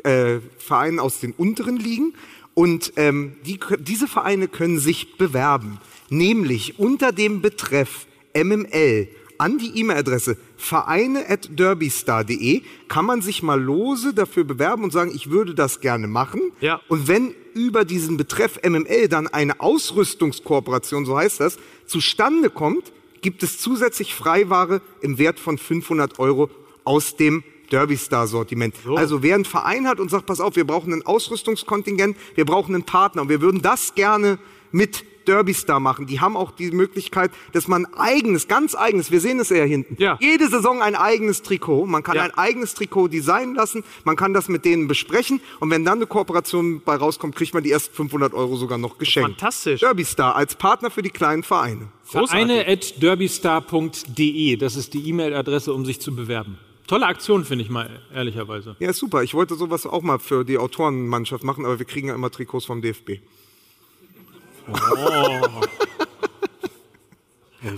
äh, 0.04 0.40
Vereinen 0.58 1.00
aus 1.00 1.20
den 1.20 1.34
unteren 1.34 1.78
Ligen. 1.78 2.14
Und 2.54 2.94
ähm, 2.98 3.38
die, 3.46 3.60
diese 3.80 4.08
Vereine 4.08 4.48
können 4.48 4.80
sich 4.80 5.18
bewerben, 5.18 5.80
nämlich 6.10 6.80
unter 6.80 7.12
dem 7.12 7.42
Betreff 7.42 8.06
MML 8.36 9.08
an 9.42 9.58
die 9.58 9.78
E-Mail-Adresse 9.80 10.38
vereine.derbystar.de 10.56 12.62
kann 12.88 13.06
man 13.06 13.24
sich 13.24 13.42
mal 13.42 13.60
lose 13.60 14.14
dafür 14.14 14.44
bewerben 14.44 14.84
und 14.84 14.94
sagen, 14.94 15.12
ich 15.16 15.32
würde 15.32 15.56
das 15.56 15.80
gerne 15.80 16.06
machen. 16.08 16.52
Ja. 16.62 16.80
Und 16.88 17.08
wenn 17.08 17.34
über 17.56 17.84
diesen 17.84 18.18
Betreff 18.18 18.60
MML 18.64 19.08
dann 19.08 19.26
eine 19.28 19.60
Ausrüstungskooperation, 19.60 21.06
so 21.06 21.18
heißt 21.18 21.40
das, 21.40 21.58
zustande 21.92 22.50
kommt, 22.50 22.92
gibt 23.22 23.44
es 23.44 23.60
zusätzlich 23.60 24.16
Freiware 24.16 24.82
im 25.02 25.18
Wert 25.20 25.40
von 25.40 25.58
500 25.58 26.18
Euro 26.18 26.50
aus 26.84 27.16
dem 27.16 27.44
Derby 27.72 27.96
Star 27.96 28.28
Sortiment. 28.28 28.76
Also 28.96 29.24
wer 29.24 29.36
einen 29.36 29.46
Verein 29.46 29.88
hat 29.88 30.00
und 30.00 30.10
sagt, 30.10 30.26
pass 30.26 30.42
auf, 30.42 30.56
wir 30.56 30.66
brauchen 30.66 30.94
ein 30.94 31.06
Ausrüstungskontingent, 31.06 32.18
wir 32.36 32.46
brauchen 32.46 32.74
einen 32.74 32.84
Partner 32.84 33.22
und 33.22 33.30
wir 33.30 33.42
würden 33.42 33.62
das 33.62 33.96
gerne 33.96 34.40
mit 34.72 35.06
Derby 35.28 35.54
Star 35.54 35.80
machen. 35.80 36.08
Die 36.08 36.20
haben 36.20 36.36
auch 36.38 36.52
die 36.52 36.72
Möglichkeit, 36.72 37.32
dass 37.54 37.68
man 37.68 37.86
eigenes, 37.96 38.48
ganz 38.48 38.76
eigenes, 38.76 39.12
wir 39.12 39.20
sehen 39.20 39.40
es 39.40 39.50
ja 39.50 39.64
hinten, 39.64 39.96
Ja. 40.00 40.18
jede 40.22 40.48
Saison 40.48 40.82
ein 40.82 40.96
eigenes 40.96 41.42
Trikot. 41.42 41.86
Man 41.86 42.04
kann 42.04 42.16
Ja. 42.16 42.24
ein 42.24 42.34
eigenes 42.36 42.74
Trikot 42.74 43.08
designen 43.10 43.56
lassen, 43.56 43.84
man 44.04 44.16
kann 44.16 44.34
das 44.34 44.48
mit 44.50 44.66
denen 44.66 44.88
besprechen 44.88 45.42
und 45.60 45.70
wenn 45.70 45.86
dann 45.86 45.98
eine 46.00 46.08
Kooperation 46.08 46.82
bei 46.84 46.96
rauskommt, 46.96 47.36
kriegt 47.36 47.54
man 47.54 47.64
die 47.64 47.72
ersten 47.72 47.94
500 47.96 48.34
Euro 48.34 48.56
sogar 48.56 48.78
noch 48.78 48.98
geschenkt. 48.98 49.30
Fantastisch. 49.40 49.80
Derby 49.82 50.04
Star 50.06 50.36
als 50.36 50.56
Partner 50.56 50.92
für 50.92 51.02
die 51.02 51.10
kleinen 51.10 51.44
Vereine. 51.44 51.90
vereine 52.04 52.68
at 52.68 53.02
derbystar.de. 53.02 54.58
Das 54.58 54.76
ist 54.76 54.94
die 54.94 55.08
E-Mail-Adresse, 55.10 55.74
um 55.74 55.86
sich 55.86 56.00
zu 56.02 56.16
bewerben. 56.16 56.58
Tolle 56.88 57.06
Aktion, 57.06 57.46
finde 57.46 57.64
ich 57.64 57.70
mal, 57.70 58.02
ehrlicherweise. 58.14 58.76
Ja, 58.80 58.90
ist 58.90 58.98
super. 58.98 59.24
Ich 59.24 59.34
wollte 59.34 59.56
sowas 59.56 59.86
auch 59.86 60.02
mal 60.02 60.20
für 60.20 60.44
die 60.44 60.58
Autorenmannschaft 60.58 61.44
machen, 61.44 61.64
aber 61.66 61.80
wir 61.80 61.86
kriegen 61.86 62.10
ja 62.10 62.16
immer 62.16 62.30
Trikots 62.32 62.66
vom 62.66 62.82
DFB. 62.82 63.20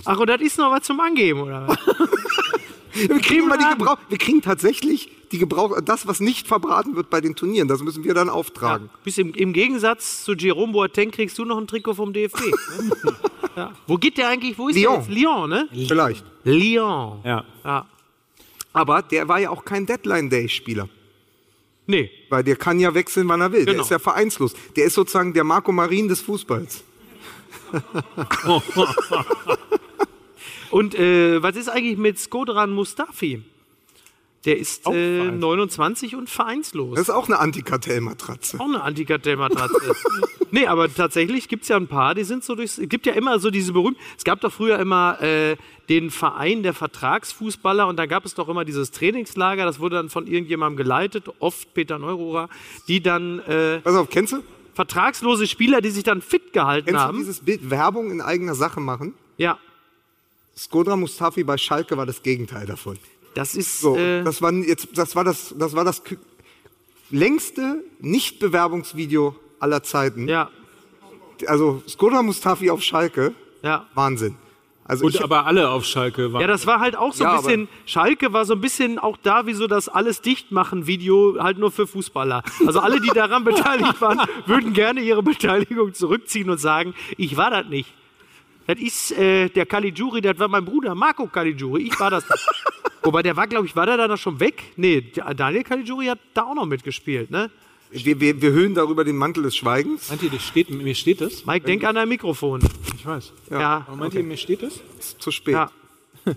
Ach, 0.04 0.18
und 0.18 0.26
das 0.28 0.40
ist 0.40 0.58
noch 0.58 0.70
was 0.70 0.82
zum 0.82 1.00
Angeben, 1.00 1.40
oder? 1.42 1.68
was? 1.68 1.78
Wir 2.94 3.18
kriegen 3.18 3.48
mal 3.48 3.58
die 3.58 3.68
Gebrauch, 3.76 3.98
wir 4.08 4.18
kriegen 4.18 4.40
tatsächlich 4.40 5.10
die 5.32 5.38
Gebrauch, 5.38 5.80
das, 5.84 6.06
was 6.06 6.20
nicht 6.20 6.46
verbraten 6.46 6.94
wird 6.94 7.10
bei 7.10 7.20
den 7.20 7.34
Turnieren, 7.34 7.66
das 7.66 7.82
müssen 7.82 8.04
wir 8.04 8.14
dann 8.14 8.28
auftragen. 8.28 8.88
Bis 9.02 9.18
im, 9.18 9.34
Im 9.34 9.52
Gegensatz 9.52 10.22
zu 10.22 10.34
Jerome 10.34 10.72
Boateng 10.72 11.10
kriegst 11.10 11.36
du 11.38 11.44
noch 11.44 11.58
ein 11.58 11.66
Trikot 11.66 11.94
vom 11.94 12.12
DFB. 12.12 12.38
ne? 12.38 13.12
ja. 13.56 13.72
Wo 13.88 13.96
geht 13.96 14.16
der 14.16 14.28
eigentlich? 14.28 14.56
Wo 14.56 14.68
ist 14.68 14.76
Lyon. 14.76 14.92
der 14.92 15.00
jetzt? 15.00 15.10
Lyon, 15.10 15.50
ne? 15.50 15.68
Vielleicht. 15.88 16.24
Lyon. 16.44 17.20
Ja. 17.24 17.44
Ja. 17.64 17.86
Aber 18.72 19.02
der 19.02 19.26
war 19.26 19.40
ja 19.40 19.50
auch 19.50 19.64
kein 19.64 19.86
Deadline-Day-Spieler. 19.86 20.88
Nee. 21.86 22.10
Weil 22.30 22.42
der 22.44 22.56
kann 22.56 22.80
ja 22.80 22.94
wechseln, 22.94 23.28
wann 23.28 23.40
er 23.40 23.52
will. 23.52 23.64
Der 23.64 23.74
Genau. 23.74 23.84
ist 23.84 23.90
ja 23.90 23.98
vereinslos. 23.98 24.54
Der 24.76 24.86
ist 24.86 24.94
sozusagen 24.94 25.32
der 25.34 25.44
Marco 25.44 25.70
Marin 25.72 26.08
des 26.08 26.20
Fußballs. 26.22 26.82
Und 30.70 30.94
äh, 30.94 31.42
was 31.42 31.56
ist 31.56 31.68
eigentlich 31.68 31.98
mit 31.98 32.18
Skodran 32.18 32.70
Mustafi? 32.72 33.42
Der 34.44 34.58
ist 34.58 34.86
äh, 34.86 35.30
29 35.30 36.16
und 36.16 36.28
vereinslos. 36.28 36.96
Das 36.96 37.08
ist 37.08 37.14
auch 37.14 37.26
eine 37.28 37.38
Antikartellmatratze. 37.38 38.60
auch 38.60 38.66
eine 38.66 38.82
Antikartellmatratze. 38.82 39.94
nee, 40.50 40.66
aber 40.66 40.92
tatsächlich 40.92 41.48
gibt 41.48 41.62
es 41.62 41.70
ja 41.70 41.76
ein 41.76 41.86
paar, 41.86 42.14
die 42.14 42.24
sind 42.24 42.44
so 42.44 42.54
durchs. 42.54 42.76
Es 42.78 42.88
gibt 42.88 43.06
ja 43.06 43.14
immer 43.14 43.38
so 43.38 43.50
diese 43.50 43.72
berühmten. 43.72 43.98
Es 44.18 44.24
gab 44.24 44.40
doch 44.42 44.52
früher 44.52 44.78
immer 44.78 45.20
äh, 45.22 45.56
den 45.88 46.10
Verein 46.10 46.62
der 46.62 46.74
Vertragsfußballer 46.74 47.86
und 47.86 47.96
da 47.98 48.06
gab 48.06 48.26
es 48.26 48.34
doch 48.34 48.48
immer 48.48 48.64
dieses 48.64 48.90
Trainingslager, 48.90 49.64
das 49.64 49.80
wurde 49.80 49.96
dann 49.96 50.10
von 50.10 50.26
irgendjemandem 50.26 50.76
geleitet, 50.76 51.24
oft 51.38 51.72
Peter 51.74 51.98
Neururer, 51.98 52.48
die 52.88 53.02
dann 53.02 53.38
äh, 53.40 53.80
Pass 53.80 53.94
auf, 53.94 54.08
kennst 54.10 54.32
du? 54.32 54.42
vertragslose 54.74 55.46
Spieler, 55.46 55.80
die 55.80 55.90
sich 55.90 56.04
dann 56.04 56.20
fit 56.20 56.52
gehalten 56.52 56.86
Kennst 56.86 57.00
du 57.00 57.06
haben. 57.06 57.18
dieses 57.18 57.40
Bild 57.40 57.70
Werbung 57.70 58.10
in 58.10 58.20
eigener 58.20 58.54
Sache 58.54 58.80
machen? 58.80 59.14
Ja, 59.36 59.58
Skodra 60.56 60.96
Mustafi 60.96 61.42
bei 61.44 61.56
Schalke 61.56 61.96
war 61.96 62.06
das 62.06 62.22
Gegenteil 62.22 62.66
davon. 62.66 62.98
Das 63.34 63.54
ist. 63.54 63.80
So, 63.80 63.96
äh, 63.96 64.22
das 64.24 64.40
war 64.42 64.52
jetzt, 64.52 64.88
das 64.96 65.14
war 65.16 65.24
das, 65.24 65.54
das 65.58 65.74
war 65.74 65.84
das 65.84 66.02
längste 67.10 67.84
Nicht-Bewerbungsvideo 68.00 69.36
aller 69.60 69.82
Zeiten. 69.82 70.28
ja, 70.28 70.50
Also 71.46 71.82
Skodra 71.88 72.22
Mustafi 72.22 72.70
auf 72.70 72.82
Schalke, 72.82 73.34
ja. 73.62 73.86
Wahnsinn. 73.94 74.36
Also 74.86 75.08
ich, 75.08 75.22
aber 75.24 75.46
alle 75.46 75.70
auf 75.70 75.86
Schalke 75.86 76.32
waren. 76.34 76.42
Ja, 76.42 76.46
das 76.46 76.66
war 76.66 76.78
halt 76.78 76.94
auch 76.94 77.14
so 77.14 77.24
Ja, 77.24 77.30
ein 77.30 77.38
aber- 77.38 77.46
bisschen, 77.46 77.68
Schalke 77.86 78.34
war 78.34 78.44
so 78.44 78.52
ein 78.52 78.60
bisschen 78.60 78.98
auch 78.98 79.16
da 79.22 79.46
wie 79.46 79.54
so 79.54 79.66
das 79.66 79.88
alles 79.88 80.20
dichtmachen 80.20 80.86
Video 80.86 81.36
halt 81.42 81.56
nur 81.56 81.70
für 81.70 81.86
Fußballer. 81.86 82.42
Also 82.66 82.80
alle, 82.80 83.00
die 83.00 83.08
daran 83.08 83.44
beteiligt 83.50 83.98
waren, 84.02 84.20
würden 84.44 84.74
gerne 84.74 85.00
ihre 85.00 85.22
Beteiligung 85.22 85.94
zurückziehen 85.94 86.50
und 86.50 86.58
sagen, 86.58 86.94
ich 87.16 87.36
war 87.38 87.50
das 87.50 87.66
nicht. 87.68 87.88
Das 88.66 88.78
ist 88.78 89.12
äh, 89.12 89.48
der 89.48 89.64
Caligiuri, 89.64 90.20
das 90.20 90.38
war 90.38 90.48
mein 90.48 90.64
Bruder, 90.66 90.94
Marco 90.94 91.26
Caligiuri, 91.28 91.82
ich 91.86 91.98
war 91.98 92.10
das 92.10 92.24
nicht. 92.28 92.44
Wobei 93.04 93.22
der 93.22 93.36
war, 93.36 93.46
glaube 93.46 93.66
ich, 93.66 93.76
war 93.76 93.86
der 93.86 93.96
da 93.96 94.08
noch 94.08 94.18
schon 94.18 94.40
weg? 94.40 94.62
Nee, 94.76 95.12
Daniel 95.36 95.62
Caligiuri 95.62 96.06
hat 96.06 96.18
da 96.32 96.44
auch 96.44 96.54
noch 96.54 96.66
mitgespielt, 96.66 97.30
ne? 97.30 97.50
wir, 97.90 98.18
wir, 98.20 98.40
wir 98.42 98.52
hüllen 98.52 98.74
darüber 98.74 99.04
den 99.04 99.16
Mantel 99.16 99.44
des 99.44 99.56
Schweigens. 99.56 100.08
Meint 100.08 100.22
ihr, 100.22 100.30
das 100.30 100.42
steht, 100.42 100.70
mir 100.70 100.94
steht 100.94 101.20
das? 101.20 101.46
Mike, 101.46 101.64
denk 101.66 101.84
an 101.84 101.94
dein 101.94 102.08
Mikrofon. 102.08 102.60
Ich 102.96 103.06
weiß. 103.06 103.32
Ja, 103.50 103.84
Aber 103.86 103.96
meint 103.96 104.14
ihr, 104.14 104.24
mir 104.24 104.36
steht 104.36 104.62
das? 104.62 104.80
Ist 104.98 105.22
zu 105.22 105.30
spät. 105.30 105.54
ja. 105.54 105.70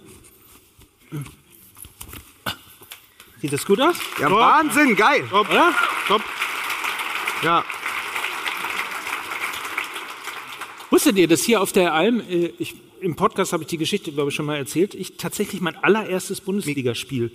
Sieht 3.41 3.53
das 3.53 3.65
gut 3.65 3.80
aus? 3.80 3.95
Ja, 4.20 4.32
Wahnsinn, 4.32 4.95
geil. 4.95 5.24
Top, 5.30 5.49
oder? 5.49 5.72
Top. 6.07 6.24
Ja. 7.43 7.63
Wusstet 10.89 11.18
ihr, 11.18 11.28
dass 11.28 11.43
hier 11.43 11.61
auf 11.61 11.72
der 11.72 11.93
Alm, 11.93 12.20
äh, 12.20 12.51
ich, 12.57 12.76
im 13.02 13.16
Podcast 13.16 13.54
habe 13.54 13.64
ich 13.64 13.70
die 13.70 13.78
Geschichte, 13.78 14.12
glaube 14.12 14.30
ich, 14.30 14.36
schon 14.36 14.45
mal 14.45 14.58
erzählt, 14.58 14.93
ich 14.95 15.18
tatsächlich 15.18 15.62
mein 15.62 15.76
allererstes 15.84 16.41
Bundesligaspiel 16.41 17.32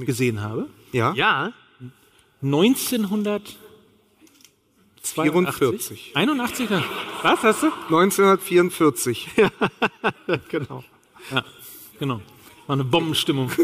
gesehen 0.00 0.40
habe? 0.42 0.68
Ja? 0.92 1.12
Ja. 1.14 1.52
1944. 2.42 3.56
44. 5.02 6.12
81? 6.14 6.68
Was 7.22 7.42
hast 7.42 7.62
du? 7.62 7.66
1944. 7.66 9.28
Genau. 10.50 10.84
Ja, 11.30 11.44
genau. 11.98 12.20
War 12.66 12.74
eine 12.74 12.84
Bombenstimmung. 12.84 13.50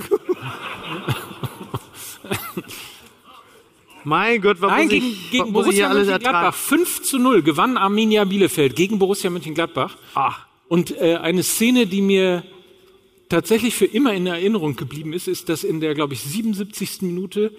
Mein 4.05 4.41
Gott, 4.41 4.61
was 4.61 4.71
Nein, 4.71 4.83
muss 4.85 4.91
gegen, 4.91 5.07
ich, 5.07 5.31
gegen 5.31 5.53
Borussia 5.53 5.89
Mönchengladbach. 5.89 6.33
ertragen? 6.33 6.53
5 6.57 7.03
zu 7.03 7.19
0 7.19 7.43
gewann 7.43 7.77
Arminia 7.77 8.25
Bielefeld 8.25 8.75
gegen 8.75 8.99
Borussia 8.99 9.29
Mönchengladbach. 9.31 9.97
Ach, 10.15 10.47
Und 10.71 10.97
äh, 11.01 11.17
eine 11.17 11.43
Szene, 11.43 11.89
die 11.89 12.01
mir 12.01 12.45
tatsächlich 13.29 13.75
für 13.75 13.87
immer 13.87 14.15
in 14.15 14.29
Erinnerung 14.29 14.77
geblieben 14.77 15.13
ist, 15.13 15.27
ist, 15.27 15.49
dass 15.49 15.65
in 15.65 15.81
der, 15.81 15.97
glaube 15.97 16.15
ich, 16.15 16.21
77. 16.23 17.03
Minute 17.03 17.51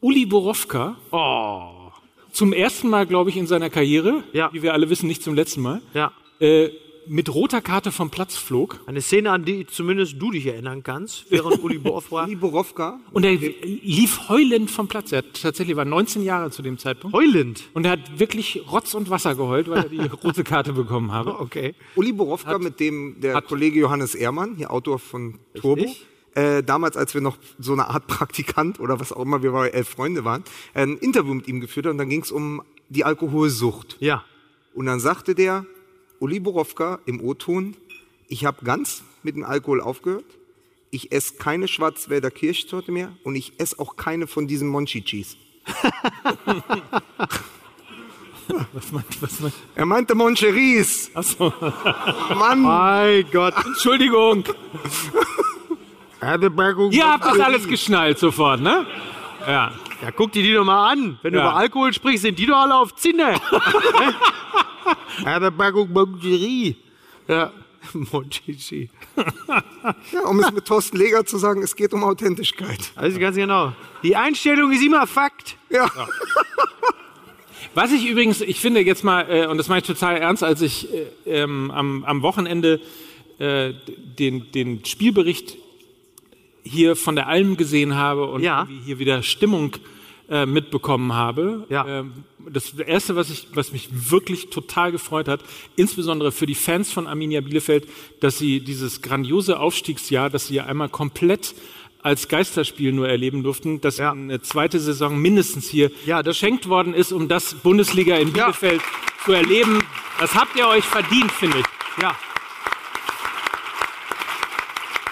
Uli 0.00 0.26
Borowka 0.26 0.96
oh. 1.12 1.92
zum 2.32 2.52
ersten 2.52 2.88
Mal, 2.88 3.06
glaube 3.06 3.30
ich, 3.30 3.36
in 3.36 3.46
seiner 3.46 3.70
Karriere, 3.70 4.24
Ja. 4.32 4.50
wie 4.52 4.62
wir 4.64 4.72
alle 4.72 4.90
wissen, 4.90 5.06
nicht 5.06 5.22
zum 5.22 5.36
letzten 5.36 5.62
Mal, 5.62 5.80
Ja. 5.94 6.10
äh, 6.40 6.70
mit 7.08 7.34
roter 7.34 7.60
Karte 7.60 7.92
vom 7.92 8.10
Platz 8.10 8.36
flog. 8.36 8.80
Eine 8.86 9.00
Szene, 9.00 9.30
an 9.30 9.44
die 9.44 9.66
zumindest 9.66 10.20
du 10.20 10.30
dich 10.30 10.46
erinnern 10.46 10.82
kannst, 10.82 11.26
während 11.30 11.62
Uli 11.62 11.78
Borov 11.78 12.10
war. 12.12 12.26
Liborowka. 12.26 13.00
Und 13.12 13.24
er 13.24 13.34
lief 13.34 14.28
heulend 14.28 14.70
vom 14.70 14.88
Platz. 14.88 15.12
Er 15.12 15.18
hat 15.18 15.40
tatsächlich 15.40 15.76
war 15.76 15.84
19 15.84 16.22
Jahre 16.22 16.50
zu 16.50 16.62
dem 16.62 16.78
Zeitpunkt. 16.78 17.16
Heulend. 17.16 17.64
Und 17.74 17.86
er 17.86 17.92
hat 17.92 18.18
wirklich 18.18 18.62
Rotz 18.70 18.94
und 18.94 19.10
Wasser 19.10 19.34
geheult, 19.34 19.68
weil 19.68 19.84
er 19.84 19.88
die 19.88 20.00
rote 20.24 20.44
Karte 20.44 20.72
bekommen 20.72 21.12
habe. 21.12 21.36
Okay. 21.48 21.74
Uli 21.94 22.12
Borowka, 22.12 22.58
mit 22.58 22.80
dem 22.80 23.20
der 23.20 23.40
Kollege 23.42 23.78
Johannes 23.78 24.14
Ehrmann, 24.14 24.56
hier 24.56 24.70
Autor 24.70 24.98
von 24.98 25.38
Turbo, 25.54 25.86
äh, 26.34 26.62
damals, 26.62 26.96
als 26.96 27.14
wir 27.14 27.20
noch 27.20 27.38
so 27.58 27.72
eine 27.72 27.88
Art 27.88 28.06
Praktikant 28.06 28.80
oder 28.80 29.00
was 29.00 29.12
auch 29.12 29.22
immer, 29.22 29.42
wir 29.42 29.52
bei 29.52 29.68
elf 29.68 29.88
Freunde 29.88 30.24
waren, 30.24 30.44
ein 30.74 30.96
Interview 30.98 31.34
mit 31.34 31.48
ihm 31.48 31.60
geführt 31.60 31.86
hat 31.86 31.92
und 31.92 31.98
dann 31.98 32.08
ging 32.08 32.22
es 32.22 32.32
um 32.32 32.62
die 32.88 33.04
Alkoholsucht. 33.04 33.96
Ja. 34.00 34.24
Und 34.74 34.86
dann 34.86 35.00
sagte 35.00 35.34
der 35.34 35.64
Uli 36.20 36.40
Borowka 36.40 36.98
im 37.06 37.20
O-Ton, 37.20 37.76
ich 38.28 38.44
habe 38.44 38.64
ganz 38.64 39.02
mit 39.22 39.36
dem 39.36 39.44
Alkohol 39.44 39.80
aufgehört, 39.80 40.24
ich 40.90 41.12
esse 41.12 41.34
keine 41.36 41.68
Schwarzwälder 41.68 42.30
Kirschtorte 42.30 42.90
mehr 42.92 43.12
und 43.24 43.36
ich 43.36 43.52
esse 43.58 43.78
auch 43.78 43.96
keine 43.96 44.26
von 44.26 44.46
diesen 44.46 44.68
Monchichis. 44.68 45.36
Was 48.72 48.92
meint, 48.92 49.20
was 49.22 49.40
meint? 49.40 49.52
Er 49.74 49.84
meinte 49.84 50.14
Moncheries. 50.14 51.10
Achso. 51.14 51.52
Mann, 52.34 52.62
Mein 52.62 53.26
Gott. 53.30 53.52
Entschuldigung. 53.66 54.42
Ihr 56.22 57.06
habt 57.06 57.24
das 57.26 57.38
alles 57.40 57.68
geschnallt 57.68 58.18
sofort, 58.18 58.60
ne? 58.62 58.86
Ja. 59.46 59.72
Ja, 60.00 60.10
guck 60.12 60.32
dir 60.32 60.42
die 60.42 60.54
doch 60.54 60.64
mal 60.64 60.92
an. 60.92 61.18
Wenn 61.22 61.34
du 61.34 61.40
Ja. 61.40 61.44
über 61.50 61.56
Alkohol 61.56 61.92
sprichst, 61.92 62.22
sind 62.22 62.38
die 62.38 62.46
doch 62.46 62.56
alle 62.56 62.74
auf 62.76 62.94
Zinne. 62.94 63.34
Erdebergung 65.24 65.92
Mongerie. 65.92 66.76
Ja. 67.26 67.52
Monchichi. 68.12 68.90
ja, 70.12 70.20
um 70.26 70.40
es 70.40 70.50
mit 70.52 70.64
Thorsten 70.66 70.96
Leger 70.96 71.24
zu 71.24 71.38
sagen, 71.38 71.62
es 71.62 71.76
geht 71.76 71.92
um 71.94 72.04
Authentischkeit. 72.04 72.92
Also 72.96 73.18
ganz 73.18 73.36
genau. 73.36 73.72
Die 74.02 74.16
Einstellung 74.16 74.72
ist 74.72 74.82
immer 74.82 75.06
Fakt. 75.06 75.56
Ja. 75.70 75.90
Was 77.74 77.92
ich 77.92 78.08
übrigens, 78.08 78.40
ich 78.40 78.60
finde 78.60 78.80
jetzt 78.80 79.04
mal, 79.04 79.22
äh, 79.30 79.46
und 79.46 79.58
das 79.58 79.68
meine 79.68 79.80
ich 79.80 79.86
total 79.86 80.16
ernst, 80.16 80.42
als 80.42 80.62
ich 80.62 80.88
äh, 80.92 81.06
ähm, 81.26 81.70
am, 81.70 82.04
am 82.04 82.22
Wochenende 82.22 82.80
äh, 83.38 83.72
den, 84.18 84.50
den 84.52 84.84
Spielbericht 84.84 85.56
hier 86.64 86.96
von 86.96 87.14
der 87.14 87.28
Alm 87.28 87.56
gesehen 87.56 87.94
habe 87.94 88.26
und 88.26 88.42
Ja. 88.42 88.66
hier 88.84 88.98
wieder 88.98 89.22
Stimmung 89.22 89.72
äh, 90.30 90.46
mitbekommen 90.46 91.12
habe. 91.12 91.66
Ja. 91.68 91.86
Ähm, 92.00 92.12
das 92.50 92.72
Erste, 92.74 93.16
was, 93.16 93.30
ich, 93.30 93.48
was 93.54 93.72
mich 93.72 93.88
wirklich 94.10 94.48
total 94.50 94.92
gefreut 94.92 95.28
hat, 95.28 95.40
insbesondere 95.76 96.32
für 96.32 96.46
die 96.46 96.54
Fans 96.54 96.92
von 96.92 97.06
Arminia 97.06 97.40
Bielefeld, 97.40 97.88
dass 98.20 98.38
sie 98.38 98.60
dieses 98.60 99.02
grandiose 99.02 99.58
Aufstiegsjahr, 99.60 100.30
dass 100.30 100.46
sie 100.48 100.54
ja 100.54 100.64
einmal 100.66 100.88
komplett 100.88 101.54
als 102.02 102.28
Geisterspiel 102.28 102.92
nur 102.92 103.08
erleben 103.08 103.42
durften, 103.42 103.80
dass 103.80 103.98
Ja. 103.98 104.12
eine 104.12 104.40
zweite 104.40 104.78
Saison 104.78 105.18
mindestens 105.18 105.68
hier 105.68 105.90
Ja, 106.06 106.22
das- 106.22 106.36
geschenkt 106.36 106.68
worden 106.68 106.94
ist, 106.94 107.12
um 107.12 107.28
das 107.28 107.54
Bundesliga 107.54 108.16
in 108.16 108.32
Bielefeld 108.32 108.80
zu 109.24 109.32
erleben. 109.32 109.80
Das 110.20 110.34
habt 110.34 110.56
ihr 110.56 110.68
euch 110.68 110.84
verdient, 110.84 111.30
finde 111.32 111.58
ich. 111.58 111.64
Ja. 112.02 112.16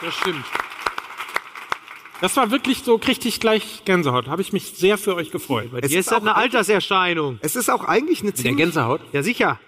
Das 0.03 0.15
stimmt. 0.15 0.45
Das 2.21 2.37
war 2.37 2.51
wirklich 2.51 2.83
so, 2.83 2.99
kriegte 2.99 3.29
ich 3.29 3.41
gleich 3.41 3.83
Gänsehaut. 3.85 4.27
Habe 4.29 4.41
ich 4.43 4.53
mich 4.53 4.71
sehr 4.75 4.97
für 4.99 5.15
euch 5.15 5.31
gefreut. 5.31 5.71
Es 5.83 5.93
Jetzt 5.93 6.07
ist, 6.07 6.11
hat 6.13 6.19
auch, 6.19 6.23
eine 6.23 6.37
Alterserscheinung. 6.37 7.39
es 7.43 7.57
ist 7.57 7.71
auch 7.71 7.85
eigentlich 7.85 8.23
eine 8.23 8.33
Der 8.33 8.37
ziemlich 8.43 8.57
Gänsehaut? 8.57 9.01
Ja, 9.13 9.23
sicher. 9.23 9.61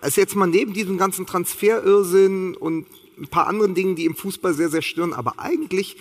Also 0.00 0.20
jetzt 0.20 0.34
mal 0.34 0.46
neben 0.46 0.72
diesem 0.72 0.96
ganzen 0.96 1.26
Transferirrsinn 1.26 2.56
und 2.56 2.86
ein 3.18 3.26
paar 3.28 3.46
anderen 3.46 3.74
Dingen, 3.74 3.96
die 3.96 4.06
im 4.06 4.16
Fußball 4.16 4.54
sehr, 4.54 4.70
sehr 4.70 4.80
stören, 4.82 5.12
aber 5.12 5.38
eigentlich 5.38 5.96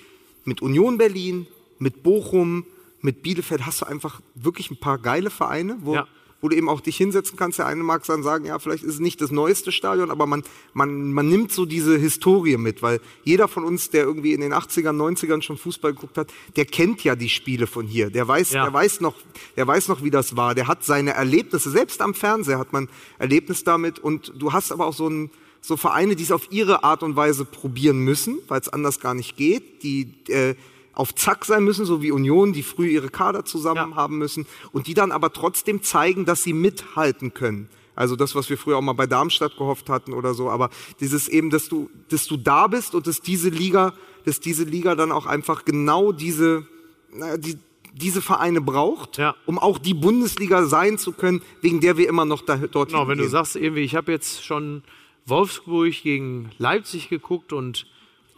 mit 0.45 0.61
Union 0.61 0.97
Berlin, 0.97 1.47
mit 1.79 2.01
Bochum, 2.01 2.65
mit 3.01 3.21
Bielefeld 3.23 3.65
hast 3.65 3.81
du 3.81 3.85
einfach 3.85 4.21
wirklich 4.35 4.71
ein 4.71 4.79
paar 4.79 4.97
geile 4.99 5.29
Vereine, 5.29 5.77
wo, 5.81 5.95
Ja. 5.95 6.07
Wo 6.41 6.47
du 6.49 6.55
eben 6.55 6.69
auch 6.69 6.81
dich 6.81 6.95
hinsetzen 6.97 7.37
kannst. 7.37 7.59
Der 7.59 7.65
eine 7.67 7.83
mag 7.83 8.05
dann 8.05 8.23
sagen, 8.23 8.45
ja, 8.45 8.57
vielleicht 8.59 8.83
ist 8.83 8.93
es 8.95 8.99
nicht 8.99 9.19
das 9.21 9.31
neueste 9.31 9.71
Stadion, 9.71 10.09
aber 10.11 10.25
man, 10.25 10.43
man, 10.73 11.11
man 11.11 11.27
nimmt 11.27 11.51
so 11.51 11.65
diese 11.65 11.97
Historie 11.97 12.57
mit, 12.57 12.81
weil 12.81 13.01
jeder 13.23 13.47
von 13.47 13.63
uns, 13.65 13.89
der 13.89 14.03
irgendwie 14.03 14.33
in 14.33 14.41
den 14.41 14.53
80ern, 14.53 14.95
90ern 14.95 15.41
schon 15.41 15.57
Fußball 15.57 15.93
geguckt 15.93 16.17
hat, 16.17 16.31
der 16.55 16.65
kennt 16.65 17.03
ja 17.03 17.15
die 17.15 17.29
Spiele 17.29 17.67
von 17.67 17.85
hier. 17.87 18.09
Der 18.09 18.27
weiß, 18.27 18.53
Ja. 18.53 18.63
der 18.63 18.73
weiß 18.73 19.01
noch, 19.01 19.15
der 19.57 19.67
weiß 19.67 19.87
noch, 19.89 20.03
wie 20.03 20.11
das 20.11 20.35
war. 20.37 20.55
Der 20.55 20.67
hat 20.67 20.84
seine 20.84 21.11
Erlebnisse, 21.14 21.69
selbst 21.69 22.01
am 22.01 22.14
Fernseher 22.14 22.59
hat 22.59 22.72
man 22.73 22.88
Erlebnis 23.18 23.64
damit 23.64 23.99
und 23.99 24.34
du 24.38 24.53
hast 24.53 24.72
aber 24.72 24.85
auch 24.85 24.93
so 24.93 25.09
ein, 25.09 25.30
so 25.61 25.76
Vereine, 25.76 26.15
die 26.15 26.23
es 26.23 26.31
auf 26.31 26.47
ihre 26.51 26.84
Art 26.85 27.03
und 27.03 27.18
Weise 27.18 27.43
probieren 27.43 27.99
müssen, 27.99 28.39
weil 28.47 28.61
es 28.61 28.69
anders 28.69 29.01
gar 29.01 29.14
nicht 29.14 29.35
geht, 29.35 29.84
die 29.84 30.14
äh, 30.30 30.55
auf 30.94 31.16
Zack 31.16 31.45
sein 31.45 31.64
müssen, 31.64 31.86
so 31.86 32.02
wie 32.02 32.11
Union, 32.11 32.52
die 32.53 32.64
früh 32.64 32.88
ihre 32.90 33.10
Kader 33.10 33.45
zusammen 33.45 33.91
Ja. 33.91 33.95
haben 33.95 34.18
müssen 34.18 34.45
und 34.72 34.88
die 34.88 34.94
dann 34.94 35.11
aber 35.11 35.32
trotzdem 35.34 35.82
zeigen, 35.84 36.26
dass 36.26 36.44
sie 36.44 36.53
mithalten 36.53 37.34
können. 37.34 37.70
Also 37.95 38.16
das, 38.16 38.34
was 38.36 38.49
wir 38.49 38.57
früher 38.57 38.78
auch 38.78 38.82
mal 38.82 38.94
bei 38.94 39.07
Darmstadt 39.07 39.57
gehofft 39.57 39.90
hatten 39.90 40.14
oder 40.14 40.34
so, 40.34 40.49
aber 40.49 40.70
dieses 41.02 41.28
eben, 41.28 41.49
dass 41.49 41.68
du, 41.70 41.90
dass 42.10 42.28
du 42.28 42.38
da 42.38 42.68
bist 42.68 42.95
und 42.95 43.07
dass 43.07 43.22
diese 43.22 43.49
Liga, 43.49 43.94
dass 44.26 44.40
diese 44.40 44.64
Liga 44.64 44.95
dann 44.95 45.11
auch 45.11 45.26
einfach 45.26 45.66
genau 45.66 46.11
diese, 46.14 46.66
naja, 47.14 47.36
die, 47.38 47.57
diese 47.94 48.22
Vereine 48.22 48.61
braucht, 48.61 49.18
Ja. 49.18 49.36
um 49.45 49.60
auch 49.60 49.78
die 49.80 49.94
Bundesliga 49.94 50.66
sein 50.66 50.98
zu 50.98 51.11
können, 51.11 51.41
wegen 51.61 51.82
der 51.82 51.98
wir 51.98 52.07
immer 52.07 52.24
noch 52.24 52.41
da, 52.41 52.56
dort 52.56 52.90
Genau, 52.90 53.02
wenn 53.07 53.18
du 53.18 53.24
hingehen. 53.24 53.30
sagst, 53.32 53.56
irgendwie, 53.57 53.82
ich 53.82 53.95
habe 53.95 54.11
jetzt 54.14 54.45
schon 54.45 54.84
Wolfsburg 55.26 55.94
gegen 56.02 56.52
Leipzig 56.57 57.10
geguckt 57.10 57.52
und 57.52 57.86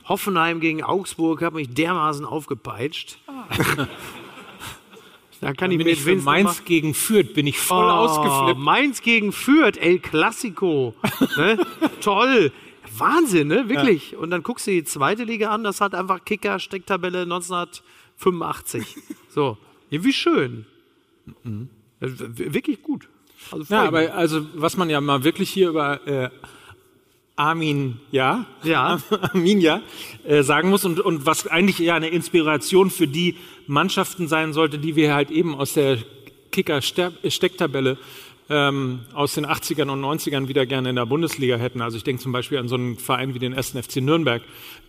Hoffenheim 0.08 0.60
gegen 0.60 0.84
Augsburg 0.84 1.42
hat 1.42 1.54
mich 1.54 1.74
dermaßen 1.74 2.26
aufgepeitscht. 2.26 3.18
da 5.42 5.54
kann 5.54 5.72
ich 5.72 5.78
Bin 5.78 5.88
mir 5.88 5.94
ich 5.94 6.02
für 6.02 6.16
Mainz 6.18 6.60
mal- 6.60 6.66
gegen 6.66 6.94
Fürth, 6.94 7.34
bin 7.34 7.48
ich 7.48 7.58
voll 7.60 7.86
Oh, 7.86 7.90
ausgeflippt. 7.90 8.60
Mainz 8.60 9.02
gegen 9.02 9.32
Fürth, 9.32 9.78
El 9.78 10.00
Clasico. 10.00 10.94
ne? 11.38 11.58
Toll. 12.02 12.52
Wahnsinn, 12.98 13.48
ne? 13.48 13.70
Wirklich. 13.70 14.16
Und 14.18 14.32
dann 14.32 14.44
guckst 14.44 14.68
du 14.68 14.72
die 14.72 14.84
zweite 14.84 15.24
Liga 15.24 15.50
an, 15.50 15.64
das 15.64 15.80
hat 15.82 15.96
einfach 15.96 16.26
Kicker, 16.26 16.60
Stecktabelle 16.60 17.22
1985. 17.22 18.98
So. 19.30 19.58
Ja, 19.90 20.04
wie 20.04 20.14
schön. 20.14 20.66
Ja, 21.44 21.52
w- 22.02 22.54
Wirklich 22.54 22.82
gut. 22.84 23.08
Also 23.52 23.74
Ja, 23.74 23.82
mich. 23.82 23.88
aber 23.88 24.14
also 24.14 24.46
was 24.56 24.78
man 24.78 24.90
ja 24.90 25.00
mal 25.02 25.24
wirklich 25.24 25.50
hier 25.50 25.70
über 25.70 26.06
äh, 26.06 26.30
Armin 27.42 28.00
ja, 28.12 28.46
Ja. 28.64 29.00
Armin 29.34 29.62
ja, 29.62 29.82
äh, 30.28 30.44
sagen 30.44 30.70
muss 30.70 30.86
und, 30.86 31.00
und 31.00 31.26
was 31.26 31.48
eigentlich 31.48 31.80
ja 31.80 31.96
eine 31.96 32.10
Inspiration 32.10 32.92
für 32.92 33.08
die 33.08 33.36
Mannschaften 33.66 34.28
sein 34.28 34.54
sollte, 34.54 34.78
die 34.78 34.96
wir 34.96 35.14
halt 35.14 35.32
eben 35.32 35.56
aus 35.56 35.74
der 35.74 35.98
Kicker-Stecktabelle 36.52 37.98
ähm, 38.52 39.00
aus 39.14 39.34
den 39.34 39.46
80ern 39.46 39.90
und 39.90 40.04
90ern 40.04 40.50
wieder 40.50 40.66
gerne 40.66 40.90
in 40.90 40.98
der 40.98 41.06
Bundesliga 41.06 41.56
hätten. 41.56 41.82
Also 41.82 41.98
ich 41.98 42.04
denke 42.04 42.22
zum 42.22 42.32
Beispiel 42.32 42.58
an 42.58 42.68
so 42.68 42.76
einen 42.76 42.98
Verein 42.98 43.34
wie 43.34 43.40
den 43.40 43.54
1. 43.54 43.72
FC 43.72 43.98
Nürnberg, 43.98 44.44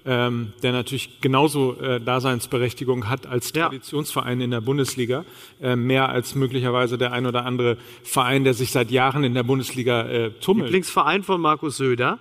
ähm, 0.04 0.52
der 0.62 0.72
natürlich 0.72 1.20
genauso 1.20 1.80
äh, 1.80 2.00
Daseinsberechtigung 2.00 3.08
hat 3.08 3.26
als. 3.26 3.52
Traditionsverein 3.52 4.40
in 4.40 4.50
der 4.50 4.60
Bundesliga, 4.60 5.24
äh, 5.60 5.76
mehr 5.76 6.08
als 6.08 6.34
möglicherweise 6.34 6.98
der 6.98 7.12
ein 7.12 7.24
oder 7.24 7.46
andere 7.46 7.76
Verein, 8.02 8.44
der 8.44 8.54
sich 8.54 8.72
seit 8.72 8.90
Jahren 8.90 9.22
in 9.24 9.34
der 9.34 9.44
Bundesliga 9.44 10.02
äh, 10.02 10.30
tummelt. 10.40 10.66
Lieblingsverein 10.66 11.22
von 11.22 11.40
Markus 11.40 11.76
Söder. 11.76 12.18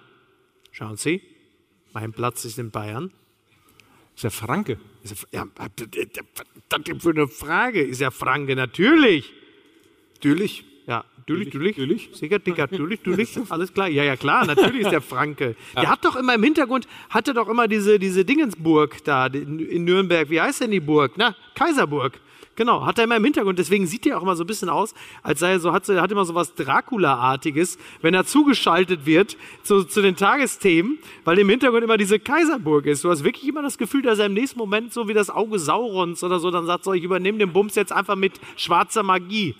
Schauen 0.81 0.97
Sie, 0.97 1.21
mein 1.93 2.11
Platz 2.11 2.43
ist 2.43 2.57
in 2.57 2.71
Bayern. 2.71 3.13
ist 4.15 4.23
ja 4.23 4.31
Franke. 4.31 4.79
Ist 5.03 5.27
Ja, 5.31 5.45
das 5.55 6.81
ist 6.87 7.03
für 7.03 7.11
eine 7.11 7.27
Frage. 7.27 7.83
Ist 7.83 8.01
ja 8.01 8.09
Franke, 8.09 8.55
natürlich. 8.55 9.31
Natürlich. 10.15 10.65
Natürlich, 11.31 11.53
natürlich. 11.53 11.77
natürlich. 11.77 12.09
Sicher, 12.13 12.39
Dicker, 12.39 12.67
natürlich, 12.69 12.99
natürlich. 13.05 13.37
Alles 13.49 13.73
klar. 13.73 13.87
Ja, 13.87 14.03
ja, 14.03 14.15
klar, 14.15 14.45
natürlich 14.45 14.81
ist 14.81 14.91
der 14.91 15.01
Franke. 15.01 15.55
Der 15.75 15.89
hat 15.89 16.03
doch 16.05 16.15
immer 16.15 16.35
im 16.35 16.43
Hintergrund, 16.43 16.87
hatte 17.09 17.33
doch 17.33 17.47
immer 17.47 17.67
diese, 17.67 17.99
diese 17.99 18.25
Dingensburg 18.25 19.03
da 19.03 19.27
in, 19.27 19.83
Nürnberg. 19.85 20.29
Wie 20.29 20.41
heißt 20.41 20.61
denn 20.61 20.71
die 20.71 20.79
Burg? 20.79 21.13
Na, 21.15 21.35
Kaiserburg. 21.55 22.19
Genau, 22.55 22.85
hat 22.85 22.97
er 22.97 23.05
immer 23.05 23.15
im 23.15 23.23
Hintergrund. 23.23 23.57
Deswegen 23.57 23.87
sieht 23.87 24.05
er 24.05 24.17
auch 24.17 24.23
immer 24.23 24.35
so 24.35 24.43
ein 24.43 24.47
bisschen 24.47 24.69
aus, 24.69 24.93
als 25.23 25.39
sei 25.39 25.51
er 25.53 25.59
so, 25.59 25.71
hat, 25.71 25.87
er 25.87 26.01
hat 26.01 26.11
immer 26.11 26.25
so 26.25 26.35
was 26.35 26.53
Dracula-artiges, 26.53 27.77
wenn 28.01 28.13
er 28.13 28.25
zugeschaltet 28.25 29.05
wird 29.05 29.37
zu, 29.63 29.83
zu 29.83 30.01
den 30.01 30.15
Tagesthemen, 30.17 30.99
weil 31.23 31.39
im 31.39 31.49
Hintergrund 31.49 31.83
immer 31.83 31.97
diese 31.97 32.19
Kaiserburg 32.19 32.85
ist. 32.87 33.03
Du 33.03 33.09
hast 33.09 33.23
wirklich 33.23 33.47
immer 33.47 33.61
das 33.61 33.77
Gefühl, 33.77 34.01
dass 34.01 34.19
er 34.19 34.25
im 34.25 34.33
nächsten 34.33 34.59
Moment 34.59 34.91
so 34.93 35.07
wie 35.07 35.13
das 35.13 35.29
Auge 35.29 35.59
Saurons 35.59 36.23
oder 36.23 36.39
so 36.39 36.51
dann 36.51 36.65
sagt, 36.65 36.83
so, 36.83 36.93
ich 36.93 37.03
übernehme 37.03 37.37
den 37.37 37.53
Bums 37.53 37.75
jetzt 37.75 37.93
einfach 37.93 38.15
mit 38.15 38.33
schwarzer 38.57 39.01
Magie. 39.01 39.55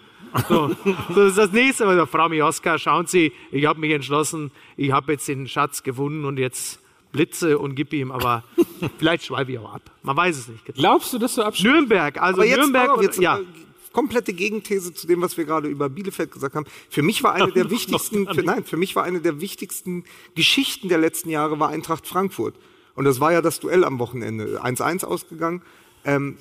So, 0.48 0.76
so 1.14 1.22
ist 1.23 1.38
das 1.38 1.52
nächste 1.52 1.85
Mal. 1.85 2.06
Frau 2.07 2.30
Mioska, 2.30 2.77
schauen 2.77 3.06
Sie, 3.06 3.34
ich 3.52 3.65
habe 3.65 3.80
mich 3.80 3.91
entschlossen, 3.91 4.52
ich 4.77 4.91
habe 4.91 5.14
jetzt 5.14 5.27
den 5.27 5.48
Schatz 5.48 5.84
gewonnen 5.84 6.26
und 6.26 6.38
jetzt 6.38 6.80
blitze 7.11 7.60
und 7.60 7.76
gib 7.76 7.93
ihm, 7.93 8.11
aber 8.11 8.43
vielleicht 8.98 9.26
schweife 9.26 9.52
ich 9.52 9.60
auch 9.60 9.73
ab. 9.73 9.81
Man 10.03 10.15
weiß 10.15 10.38
es 10.38 10.48
nicht. 10.48 10.65
Glaubst 10.76 11.14
du, 11.14 11.19
dass 11.19 11.35
du 11.35 11.43
abschließt? 11.43 11.73
Nürnberg, 11.73 12.22
also 12.22 12.43
jetzt, 12.43 12.57
Nürnberg, 12.57 12.89
auf, 12.89 13.02
jetzt 13.02 13.19
ja. 13.19 13.39
äh, 13.39 13.43
komplette 13.91 14.34
Gegenthese 14.34 14.93
zu 14.93 15.07
dem, 15.07 15.22
was 15.22 15.38
wir 15.38 15.45
gerade 15.45 15.68
über 15.68 15.89
Bielefeld 15.89 16.31
gesagt 16.31 16.56
haben. 16.56 16.65
Für 16.89 17.02
mich 17.02 17.23
war 17.23 17.34
eine 17.34 17.52
der 17.52 17.69
wichtigsten, 17.69 18.27
für, 18.27 18.43
nein, 18.43 18.64
für 18.64 18.77
mich 18.77 18.95
war 18.95 19.03
eine 19.03 19.22
der 19.22 19.41
wichtigsten 19.41 20.06
Geschichten 20.35 20.89
der 20.89 20.98
letzten 20.98 21.30
Jahre 21.30 21.60
war 21.60 21.69
Eintracht 21.69 22.07
Frankfurt. 22.07 22.56
Und 22.95 23.06
das 23.06 23.19
war 23.19 23.31
ja 23.31 23.41
das 23.41 23.60
Duell 23.60 23.84
am 23.84 23.99
Wochenende. 23.99 24.64
1-1 24.64 25.06
ausgegangen. 25.06 25.61
Ähm, 26.03 26.38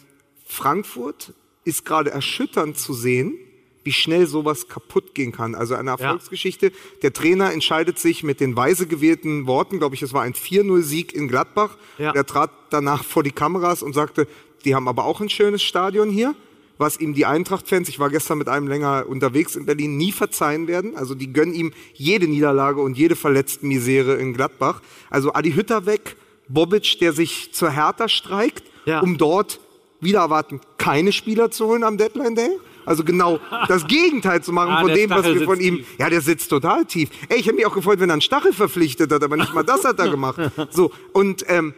Frankfurt 0.46 1.32
ist 1.64 1.84
gerade 1.84 2.10
erschütternd 2.10 2.76
zu 2.76 2.92
sehen, 2.92 3.38
wie 3.84 3.92
schnell 3.92 4.26
sowas 4.26 4.68
kaputt 4.68 5.14
gehen 5.14 5.32
kann. 5.32 5.54
Also 5.54 5.74
eine 5.74 5.90
Erfolgsgeschichte. 5.90 6.72
Der 7.02 7.12
Trainer 7.12 7.52
entscheidet 7.52 7.98
sich 7.98 8.22
mit 8.22 8.40
den 8.40 8.54
weise 8.56 8.86
gewählten 8.86 9.46
Worten, 9.46 9.78
glaube 9.78 9.94
ich, 9.94 10.02
es 10.02 10.12
war 10.12 10.22
ein 10.22 10.34
4-0-Sieg 10.34 11.14
in 11.14 11.28
Gladbach. 11.28 11.76
Ja. 11.98 12.12
Der 12.12 12.26
trat 12.26 12.50
danach 12.70 13.04
vor 13.04 13.22
die 13.22 13.30
Kameras 13.30 13.82
und 13.82 13.94
sagte, 13.94 14.26
die 14.64 14.74
haben 14.74 14.88
aber 14.88 15.04
auch 15.04 15.20
ein 15.20 15.30
schönes 15.30 15.62
Stadion 15.62 16.10
hier, 16.10 16.34
was 16.76 16.98
ihm 16.98 17.14
die 17.14 17.26
Eintracht-Fans, 17.26 17.88
ich 17.88 17.98
war 17.98 18.08
gestern 18.10 18.38
mit 18.38 18.48
einem 18.48 18.66
länger 18.66 19.04
unterwegs 19.08 19.54
in 19.56 19.66
Berlin, 19.66 19.96
nie 19.96 20.12
verzeihen 20.12 20.66
werden. 20.66 20.96
Also 20.96 21.14
die 21.14 21.32
gönnen 21.32 21.54
ihm 21.54 21.72
jede 21.94 22.26
Niederlage 22.26 22.80
und 22.80 22.96
jede 22.96 23.16
verletzten 23.16 23.68
Misere 23.68 24.14
in 24.16 24.32
Gladbach. 24.34 24.80
Also 25.10 25.32
Adi 25.34 25.52
Hütter 25.52 25.84
weg, 25.86 26.16
Bobic, 26.48 26.98
der 27.00 27.12
sich 27.12 27.52
zur 27.52 27.70
Hertha 27.70 28.08
streikt, 28.08 28.64
Ja. 28.86 29.00
um 29.00 29.18
dort 29.18 29.60
wieder 30.00 30.20
erwarten, 30.20 30.60
keine 30.78 31.12
Spieler 31.12 31.50
zu 31.50 31.66
holen 31.66 31.84
am 31.84 31.98
Deadline 31.98 32.34
Day. 32.34 32.50
Also 32.86 33.04
genau 33.04 33.38
das 33.68 33.86
Gegenteil 33.86 34.42
zu 34.42 34.52
machen 34.52 34.72
Ah, 34.72 34.80
von 34.82 34.92
dem, 34.94 35.10
was 35.10 35.20
Stachel 35.20 35.40
wir 35.40 35.46
von 35.46 35.60
ihm. 35.60 35.76
tief. 35.78 35.86
Ja, 35.98 36.10
der 36.10 36.20
sitzt 36.20 36.48
total 36.50 36.84
tief. 36.84 37.10
Ey, 37.28 37.38
ich 37.38 37.46
hätte 37.46 37.56
mich 37.56 37.66
auch 37.66 37.74
gefreut, 37.74 38.00
wenn 38.00 38.10
er 38.10 38.14
einen 38.14 38.22
Stachel 38.22 38.52
verpflichtet 38.52 39.12
hat, 39.12 39.22
aber 39.22 39.36
nicht 39.36 39.54
mal 39.54 39.62
das 39.64 39.84
hat 39.84 39.98
er 39.98 40.08
gemacht. 40.08 40.38
So, 40.70 40.90
und 41.12 41.44
ähm, 41.48 41.74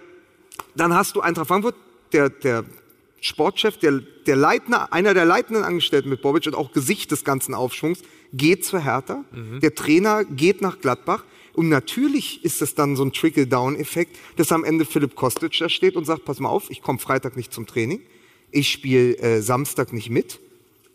dann 0.75 0.95
hast 0.95 1.17
du 1.17 1.21
Eintracht 1.21 1.49
Frankfurt, 1.49 1.75
der, 2.13 2.29
der 2.31 2.65
Sportchef, 3.21 3.77
der, 3.79 4.01
der 4.27 4.37
Leitner, 4.37 4.93
einer 4.93 5.15
der 5.15 5.25
leitenden 5.25 5.65
Angestellten 5.65 6.09
mit 6.09 6.23
Bobic 6.23 6.47
und 6.47 6.55
auch 6.55 6.73
Gesicht 6.73 7.11
des 7.11 7.25
ganzen 7.25 7.55
Aufschwungs, 7.55 8.01
geht 8.33 8.65
zur 8.65 8.81
Hertha. 8.81 9.25
Der 9.63 9.75
Trainer 9.75 10.25
geht 10.25 10.61
nach 10.63 10.81
Gladbach. 10.81 11.25
Und 11.55 11.69
natürlich 11.69 12.43
ist 12.45 12.63
es 12.63 12.75
dann 12.75 12.97
so 12.97 13.05
ein 13.05 13.13
Trickle-Down-Effekt, 13.13 14.17
dass 14.37 14.51
am 14.53 14.65
Ende 14.65 14.87
Philipp 14.87 15.15
Kostic 15.15 15.53
da 15.59 15.69
steht 15.69 15.97
und 15.97 16.07
sagt, 16.07 16.25
pass 16.25 16.41
mal 16.41 16.49
auf, 16.49 16.71
ich 16.71 16.81
komme 16.81 16.99
Freitag 16.99 17.37
nicht 17.37 17.53
zum 17.53 17.67
Training. 17.67 18.01
Ich 18.51 18.71
spiele 18.71 19.19
äh, 19.19 19.41
Samstag 19.43 19.93
nicht 19.93 20.09
mit. 20.09 20.41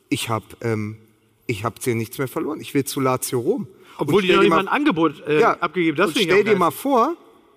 Ich 0.10 0.30
habe 0.30 0.46
ähm, 0.62 0.98
ich 1.48 1.64
hab 1.64 1.82
hier 1.84 1.96
nichts 1.96 2.18
mehr 2.18 2.28
verloren. 2.28 2.60
Ich 2.62 2.74
will 2.74 2.84
zu 2.86 3.00
Lazio 3.00 3.40
Rom. 3.40 3.68
Obwohl 3.98 4.22
dir 4.22 4.42
mal- 4.44 4.60
ein 4.60 4.68
Angebot 4.68 5.26
äh, 5.28 5.40
ja, 5.40 5.54
abgegeben 5.54 5.98
ich 6.16 6.24
stell 6.24 6.44
dir 6.44 6.56
mal 6.56 6.72
vor, 6.72 7.16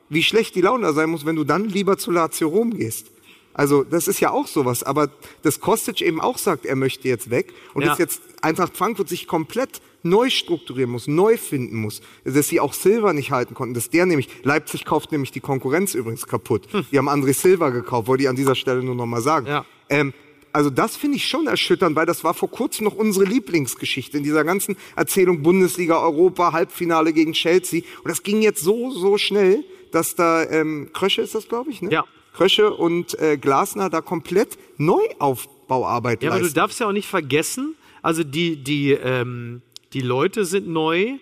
wie 0.09 0.23
schlecht 0.23 0.55
die 0.55 0.61
Laune 0.63 0.85
da 0.87 0.93
sein 0.93 1.11
muss, 1.11 1.27
wenn 1.27 1.37
du 1.37 1.45
dann 1.45 1.67
lieber 1.69 1.99
zu 1.99 2.11
Lazio 2.11 2.49
Rom 2.49 2.71
gehst. 2.77 3.11
Also 3.53 3.83
das 3.85 4.09
ist 4.09 4.21
ja 4.21 4.31
auch 4.31 4.47
sowas. 4.47 4.83
Aber 4.83 5.11
dass 5.43 5.61
Kostic 5.61 6.01
eben 6.03 6.21
auch 6.21 6.39
sagt, 6.39 6.65
er 6.67 6.77
möchte 6.77 7.09
jetzt 7.09 7.31
weg 7.31 7.53
und 7.75 7.83
Ja. 7.83 7.89
dass 7.91 7.99
jetzt 7.99 8.23
Eintracht 8.43 8.77
Frankfurt 8.77 9.09
sich 9.09 9.27
komplett 9.27 9.81
neu 10.03 10.31
strukturieren 10.31 10.91
muss, 10.91 11.09
neu 11.09 11.37
finden 11.37 11.77
muss. 11.77 12.01
Dass 12.25 12.49
sie 12.49 12.59
auch 12.61 12.73
Silva 12.73 13.13
nicht 13.13 13.33
halten 13.33 13.55
konnten. 13.55 13.75
Dass 13.75 13.91
der 13.91 14.07
nämlich, 14.07 14.29
Leipzig 14.45 14.85
kauft 14.87 15.13
nämlich 15.13 15.31
die 15.33 15.41
Konkurrenz 15.41 15.95
übrigens 15.95 16.27
kaputt. 16.27 16.69
Die 16.91 16.97
haben 16.97 17.09
André 17.09 17.35
Silva 17.35 17.69
gekauft, 17.71 18.09
wollte 18.09 18.23
ich 18.23 18.29
an 18.29 18.37
dieser 18.37 18.55
Stelle 18.55 18.83
nur 18.83 18.95
noch 18.95 19.07
mal 19.07 19.21
sagen. 19.21 19.47
Hm. 19.47 19.53
Ja. 19.53 19.65
Ähm, 19.91 20.15
also 20.53 20.71
das 20.71 20.97
finde 20.97 21.17
ich 21.17 21.27
schon 21.27 21.47
erschütternd, 21.47 21.97
weil 21.97 22.07
das 22.07 22.25
war 22.25 22.35
vor 22.35 22.51
kurzem 22.51 22.85
noch 22.85 22.95
unsere 22.95 23.25
Lieblingsgeschichte 23.25 24.19
in 24.19 24.25
dieser 24.25 24.45
ganzen 24.45 24.77
Erzählung 24.97 25.43
Bundesliga, 25.43 26.01
Europa, 26.01 26.53
Halbfinale 26.53 27.13
gegen 27.13 27.33
Chelsea. 27.33 27.83
Und 28.03 28.09
das 28.11 28.23
ging 28.23 28.43
jetzt 28.43 28.63
so, 28.63 28.91
so 28.91 29.19
schnell, 29.19 29.65
dass 29.93 30.15
da 30.15 30.45
ähm, 30.45 30.91
Krösche 30.93 31.23
ist 31.23 31.35
das, 31.35 31.49
glaube 31.49 31.71
ich, 31.71 31.83
ne? 31.83 31.91
Ja. 31.91 32.05
Krösche 32.33 32.73
und 32.73 33.19
äh, 33.19 33.37
Glasner 33.37 33.91
da 33.91 34.01
komplett 34.01 34.57
Neuaufbauarbeit 34.77 36.23
Ja, 36.23 36.31
aber 36.31 36.39
du 36.39 36.45
leisten. 36.45 36.57
darfst 36.57 36.81
ja 36.81 36.87
auch 36.87 36.93
nicht 36.93 37.09
vergessen, 37.09 37.75
also 38.03 38.25
die, 38.25 38.57
die, 38.63 38.93
ähm, 38.93 39.63
die 39.93 40.01
Leute 40.01 40.45
sind 40.45 40.69
neu, 40.69 41.19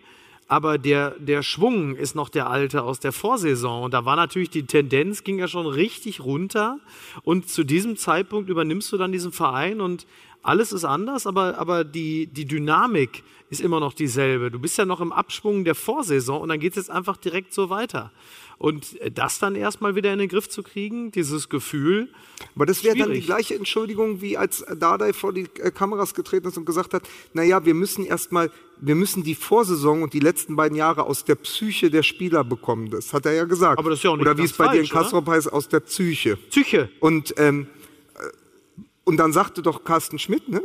aber 0.48 0.78
der, 0.78 1.10
der 1.18 1.42
Schwung 1.42 1.94
ist 1.94 2.14
noch 2.14 2.30
der 2.30 2.48
alte 2.48 2.82
aus 2.82 2.98
der 2.98 3.12
Vorsaison. 3.12 3.84
Und 3.84 3.92
da 3.92 4.06
war 4.06 4.16
natürlich 4.16 4.48
die 4.48 4.64
Tendenz, 4.64 5.22
ging 5.22 5.38
ja 5.38 5.46
schon 5.46 5.66
richtig 5.66 6.20
runter. 6.20 6.80
Und 7.22 7.50
zu 7.50 7.64
diesem 7.64 7.96
Zeitpunkt 7.96 8.48
übernimmst 8.48 8.90
du 8.90 8.96
dann 8.96 9.12
diesen 9.12 9.30
Verein 9.30 9.82
und 9.82 10.06
alles 10.42 10.72
ist 10.72 10.84
anders, 10.84 11.26
aber, 11.26 11.58
aber 11.58 11.84
die, 11.84 12.26
die 12.26 12.46
Dynamik 12.46 13.22
ist 13.50 13.60
immer 13.60 13.80
noch 13.80 13.92
dieselbe. 13.92 14.50
Du 14.50 14.58
bist 14.58 14.78
ja 14.78 14.86
noch 14.86 15.00
im 15.00 15.12
Abschwung 15.12 15.64
der 15.64 15.74
Vorsaison 15.74 16.40
und 16.40 16.48
dann 16.48 16.60
geht 16.60 16.72
es 16.72 16.76
jetzt 16.76 16.90
einfach 16.90 17.18
direkt 17.18 17.52
so 17.52 17.68
weiter. 17.68 18.10
Und 18.58 18.98
das 19.14 19.38
dann 19.38 19.54
erstmal 19.54 19.94
wieder 19.94 20.12
in 20.12 20.18
den 20.18 20.28
Griff 20.28 20.48
zu 20.48 20.64
kriegen, 20.64 21.12
dieses 21.12 21.48
Gefühl. 21.48 22.08
Aber 22.56 22.66
das 22.66 22.82
wäre 22.82 22.96
dann 22.96 23.12
die 23.12 23.20
gleiche 23.20 23.54
Entschuldigung, 23.54 24.20
wie 24.20 24.36
als 24.36 24.64
Dardai 24.76 25.12
vor 25.12 25.32
die 25.32 25.46
äh, 25.60 25.70
Kameras 25.70 26.12
getreten 26.12 26.48
ist 26.48 26.58
und 26.58 26.64
gesagt 26.64 26.92
hat, 26.92 27.08
naja, 27.34 27.64
wir 27.64 27.74
müssen 27.74 28.04
erstmal, 28.04 28.50
wir 28.80 28.96
müssen 28.96 29.22
die 29.22 29.36
Vorsaison 29.36 30.02
und 30.02 30.12
die 30.12 30.18
letzten 30.18 30.56
beiden 30.56 30.76
Jahre 30.76 31.04
aus 31.04 31.24
der 31.24 31.36
Psyche 31.36 31.88
der 31.88 32.02
Spieler 32.02 32.42
bekommen. 32.42 32.90
Das 32.90 33.12
hat 33.12 33.26
er 33.26 33.32
ja 33.32 33.44
gesagt. 33.44 33.78
Aber 33.78 33.90
das 33.90 34.00
ist 34.00 34.02
ja 34.02 34.10
auch 34.10 34.16
nicht 34.16 34.26
Oder 34.26 34.36
wie 34.36 34.44
es 34.44 34.52
bei 34.52 34.66
dir 34.66 34.80
in 34.80 34.86
falsch? 34.86 34.90
Kastrop 34.90 35.28
heißt, 35.28 35.52
aus 35.52 35.68
der 35.68 35.80
Psyche. 35.80 36.36
Psyche. 36.36 36.88
Und, 36.98 37.34
ähm, 37.36 37.68
äh, 38.16 38.18
und 39.04 39.18
dann 39.18 39.32
sagte 39.32 39.62
doch 39.62 39.84
Carsten 39.84 40.18
Schmidt, 40.18 40.48
ne? 40.48 40.62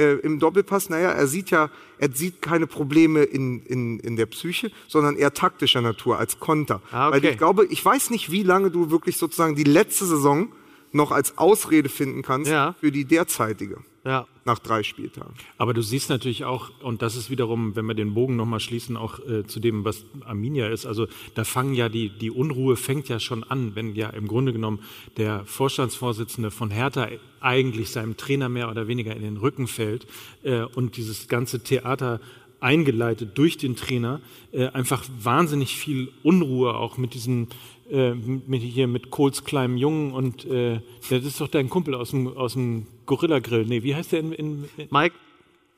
Äh, 0.00 0.14
Im 0.20 0.38
Doppelpass, 0.38 0.88
naja, 0.88 1.10
er 1.10 1.26
sieht 1.26 1.50
ja, 1.50 1.68
er 1.98 2.10
sieht 2.12 2.40
keine 2.40 2.66
Probleme 2.66 3.22
in, 3.22 3.60
in, 3.66 4.00
in 4.00 4.16
der 4.16 4.24
Psyche, 4.26 4.70
sondern 4.88 5.16
eher 5.16 5.34
taktischer 5.34 5.82
Natur 5.82 6.18
als 6.18 6.40
Konter. 6.40 6.80
Ah, 6.90 7.08
okay. 7.08 7.16
Weil 7.22 7.30
ich 7.32 7.38
glaube, 7.38 7.66
ich 7.66 7.84
weiß 7.84 8.08
nicht, 8.08 8.30
wie 8.30 8.42
lange 8.42 8.70
du 8.70 8.90
wirklich 8.90 9.18
sozusagen 9.18 9.56
die 9.56 9.64
letzte 9.64 10.06
Saison 10.06 10.48
noch 10.92 11.12
als 11.12 11.36
Ausrede 11.38 11.88
finden 11.90 12.22
kannst 12.22 12.50
Ja. 12.50 12.74
für 12.80 12.90
die 12.90 13.04
derzeitige 13.04 13.76
Ja. 14.04 14.26
nach 14.46 14.58
drei 14.58 14.82
Spieltagen. 14.82 15.34
Aber 15.58 15.74
du 15.74 15.82
siehst 15.82 16.08
natürlich 16.08 16.44
auch, 16.44 16.70
und 16.82 17.02
das 17.02 17.16
ist 17.16 17.30
wiederum, 17.30 17.76
wenn 17.76 17.84
wir 17.86 17.94
den 17.94 18.14
Bogen 18.14 18.34
nochmal 18.34 18.60
schließen, 18.60 18.96
auch 18.96 19.18
äh, 19.20 19.46
zu 19.46 19.60
dem, 19.60 19.84
was 19.84 20.06
Arminia 20.24 20.68
ist, 20.68 20.86
also 20.86 21.06
da 21.34 21.44
fangen 21.44 21.74
ja 21.74 21.90
die, 21.90 22.08
die 22.08 22.30
Unruhe 22.30 22.76
fängt 22.76 23.08
ja 23.10 23.20
schon 23.20 23.44
an, 23.44 23.74
wenn 23.74 23.94
ja 23.94 24.08
im 24.08 24.26
Grunde 24.26 24.54
genommen 24.54 24.80
der 25.18 25.44
Vorstandsvorsitzende 25.44 26.50
von 26.50 26.70
Hertha 26.70 27.08
eigentlich 27.40 27.90
seinem 27.90 28.16
Trainer 28.16 28.48
mehr 28.48 28.70
oder 28.70 28.88
weniger 28.88 29.14
in 29.14 29.22
den 29.22 29.36
Rücken 29.36 29.66
fällt 29.66 30.06
äh, 30.44 30.62
und 30.62 30.96
dieses 30.96 31.28
ganze 31.28 31.62
Theater 31.62 32.20
eingeleitet 32.60 33.36
durch 33.36 33.56
den 33.56 33.76
Trainer, 33.76 34.20
äh, 34.52 34.68
einfach 34.68 35.04
wahnsinnig 35.18 35.76
viel 35.76 36.12
Unruhe 36.22 36.74
auch 36.74 36.98
mit 36.98 37.14
diesen 37.14 37.48
äh, 37.90 38.14
mit 38.14 38.62
hier 38.62 38.86
mit 38.86 39.10
Kohls 39.10 39.44
kleinem 39.44 39.76
Jungen 39.76 40.12
und 40.12 40.44
äh, 40.44 40.80
das 41.08 41.24
ist 41.24 41.40
doch 41.40 41.48
dein 41.48 41.68
Kumpel 41.68 41.94
aus 41.94 42.10
dem 42.10 42.28
aus 42.28 42.54
dem 42.54 42.86
Gorilla 43.06 43.38
Grill. 43.40 43.66
Nee, 43.66 43.82
wie 43.82 43.94
heißt 43.94 44.12
der 44.12 44.20
in, 44.20 44.32
in, 44.32 44.64
in 44.76 44.88
Mike, 44.90 45.14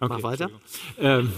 Okay, 0.02 0.14
mach 0.14 0.22
weiter. 0.24 0.51
Ähm, 0.98 1.30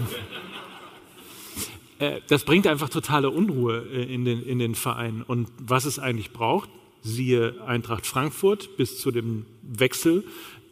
äh, 1.98 2.20
das 2.28 2.44
bringt 2.44 2.66
einfach 2.66 2.88
totale 2.88 3.28
Unruhe 3.28 3.86
äh, 3.92 4.14
in 4.14 4.24
den, 4.24 4.42
in 4.42 4.58
den 4.58 4.74
Verein. 4.74 5.22
Und 5.22 5.48
was 5.58 5.84
es 5.84 5.98
eigentlich 5.98 6.32
braucht, 6.32 6.70
siehe 7.02 7.62
Eintracht 7.66 8.06
Frankfurt 8.06 8.78
bis 8.78 8.98
zu 8.98 9.10
dem 9.10 9.44
Wechsel, 9.62 10.24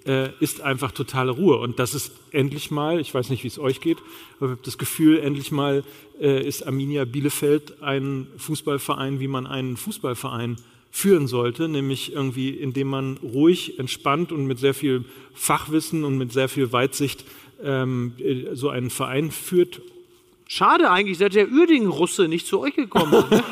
äh, 0.06 0.30
ist 0.40 0.60
einfach 0.60 0.92
totale 0.92 1.32
Ruhe. 1.32 1.58
Und 1.58 1.78
das 1.78 1.94
ist 1.94 2.12
endlich 2.30 2.70
mal, 2.70 3.00
ich 3.00 3.14
weiß 3.14 3.30
nicht, 3.30 3.44
wie 3.44 3.48
es 3.48 3.58
euch 3.58 3.80
geht, 3.80 3.98
aber 4.38 4.46
ich 4.46 4.52
habe 4.52 4.60
das 4.64 4.78
Gefühl, 4.78 5.18
endlich 5.18 5.52
mal 5.52 5.84
äh, 6.20 6.46
ist 6.46 6.66
Arminia 6.66 7.04
Bielefeld 7.04 7.82
ein 7.82 8.26
Fußballverein, 8.36 9.20
wie 9.20 9.28
man 9.28 9.46
einen 9.46 9.76
Fußballverein 9.76 10.56
führen 10.90 11.26
sollte, 11.26 11.68
nämlich 11.68 12.12
irgendwie, 12.12 12.50
indem 12.50 12.88
man 12.88 13.16
ruhig, 13.18 13.78
entspannt 13.78 14.30
und 14.30 14.46
mit 14.46 14.58
sehr 14.58 14.74
viel 14.74 15.04
Fachwissen 15.32 16.04
und 16.04 16.18
mit 16.18 16.32
sehr 16.32 16.48
viel 16.48 16.70
Weitsicht 16.72 17.24
ähm, 17.62 18.12
äh, 18.18 18.54
so 18.54 18.68
einen 18.68 18.90
Verein 18.90 19.30
führt. 19.30 19.80
Schade 20.48 20.90
eigentlich, 20.90 21.16
dass 21.16 21.32
der 21.32 21.48
Uerdingen-Russe 21.50 22.28
nicht 22.28 22.46
zu 22.46 22.60
euch 22.60 22.74
gekommen 22.74 23.14
ist. 23.14 23.42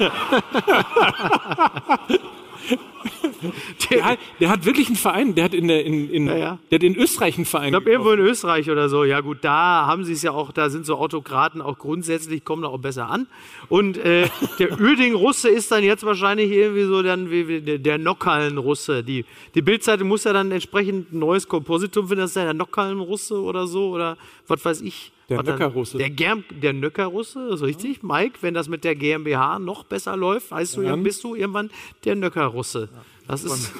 Der, 3.90 4.04
hat- 4.04 4.18
der 4.38 4.50
hat 4.50 4.66
wirklich 4.66 4.88
einen 4.88 4.96
Verein, 4.96 5.34
der 5.34 5.44
hat 5.44 5.54
in, 5.54 5.66
der, 5.66 5.84
in, 5.84 6.10
in, 6.10 6.26
Ja, 6.26 6.36
ja. 6.36 6.58
Der 6.70 6.76
hat 6.78 6.82
in 6.82 6.94
Österreich 6.96 7.36
einen 7.36 7.46
Verein. 7.46 7.68
Ich 7.68 7.72
glaube, 7.72 7.90
irgendwo 7.90 8.10
in 8.10 8.20
Österreich 8.20 8.70
oder 8.70 8.88
so. 8.90 9.04
Ja, 9.04 9.20
gut, 9.20 9.38
da 9.40 9.86
haben 9.86 10.04
sie 10.04 10.12
es 10.12 10.22
ja 10.22 10.32
auch, 10.32 10.52
da 10.52 10.68
sind 10.68 10.84
so 10.84 10.96
Autokraten 10.96 11.62
auch 11.62 11.78
grundsätzlich, 11.78 12.44
kommen 12.44 12.62
da 12.62 12.68
auch 12.68 12.78
besser 12.78 13.08
an. 13.08 13.26
Und 13.70 13.96
äh, 13.96 14.28
der 14.58 14.72
Uerding-Russe 14.80 15.48
ist 15.48 15.70
dann 15.72 15.82
jetzt 15.82 16.04
wahrscheinlich 16.04 16.50
irgendwie 16.50 16.84
so 16.84 17.02
dann 17.02 17.30
wie, 17.30 17.48
wie 17.48 17.60
der, 17.62 17.78
der 17.78 17.96
Nockallen-Russe. 17.98 19.02
Die, 19.02 19.24
die 19.54 19.62
Bildzeitung 19.62 20.08
muss 20.08 20.24
ja 20.24 20.32
dann 20.34 20.52
entsprechend 20.52 21.12
ein 21.12 21.18
neues 21.20 21.48
Kompositum 21.48 22.08
finden, 22.08 22.20
das 22.22 22.30
ist 22.32 22.36
ja 22.36 22.44
der 22.44 22.54
Nockallen-Russe 22.54 23.40
oder 23.40 23.66
so 23.66 23.88
oder 23.90 24.18
was 24.46 24.62
weiß 24.64 24.82
ich. 24.82 25.12
Der 25.30 25.42
Nöcker-Russe. 25.44 25.98
Der, 25.98 26.10
Germ, 26.10 26.44
der 26.50 26.72
Nöcker-Russe, 26.72 27.50
ist 27.54 27.62
richtig. 27.62 28.02
Mike, 28.02 28.38
wenn 28.40 28.52
das 28.52 28.68
mit 28.68 28.82
der 28.82 28.96
GmbH 28.96 29.60
noch 29.60 29.84
besser 29.84 30.16
läuft, 30.16 30.50
heißt 30.50 30.76
du, 30.76 30.82
ja, 30.82 30.96
bist 30.96 31.22
du 31.22 31.36
irgendwann 31.36 31.70
der 32.04 32.16
Nöcker-Russe. 32.16 32.88
Das 33.28 33.44
ist 33.44 33.72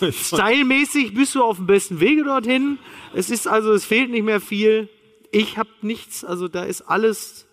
stylmäßig 0.10 1.14
bist 1.14 1.34
du 1.34 1.42
auf 1.42 1.56
dem 1.56 1.66
besten 1.66 1.98
Wege 1.98 2.22
dorthin. 2.22 2.78
Es 3.12 3.28
ist 3.28 3.48
also, 3.48 3.72
es 3.72 3.84
fehlt 3.84 4.10
nicht 4.10 4.24
mehr 4.24 4.40
viel. 4.40 4.88
Ich 5.32 5.58
habe 5.58 5.68
nichts, 5.82 6.24
also 6.24 6.46
da 6.46 6.62
ist 6.62 6.82
alles. 6.82 7.46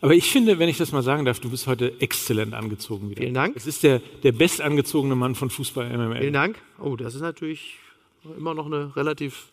Aber 0.00 0.14
ich 0.14 0.30
finde, 0.30 0.58
wenn 0.58 0.70
ich 0.70 0.78
das 0.78 0.90
mal 0.90 1.02
sagen 1.02 1.26
darf, 1.26 1.38
du 1.38 1.50
bist 1.50 1.66
heute 1.66 2.00
exzellent 2.00 2.54
angezogen 2.54 3.10
wieder. 3.10 3.20
Vielen 3.20 3.34
Dank. 3.34 3.56
Es 3.56 3.66
ist 3.66 3.82
der, 3.82 4.00
der 4.22 4.32
bestangezogene 4.32 5.14
Mann 5.14 5.34
von 5.34 5.50
Fußball 5.50 5.86
MML. 5.86 6.20
Vielen 6.20 6.32
Dank. 6.32 6.58
Oh, 6.80 6.96
das 6.96 7.14
ist 7.14 7.20
natürlich 7.20 7.76
immer 8.36 8.54
noch 8.54 8.66
eine 8.66 8.96
relativ 8.96 9.48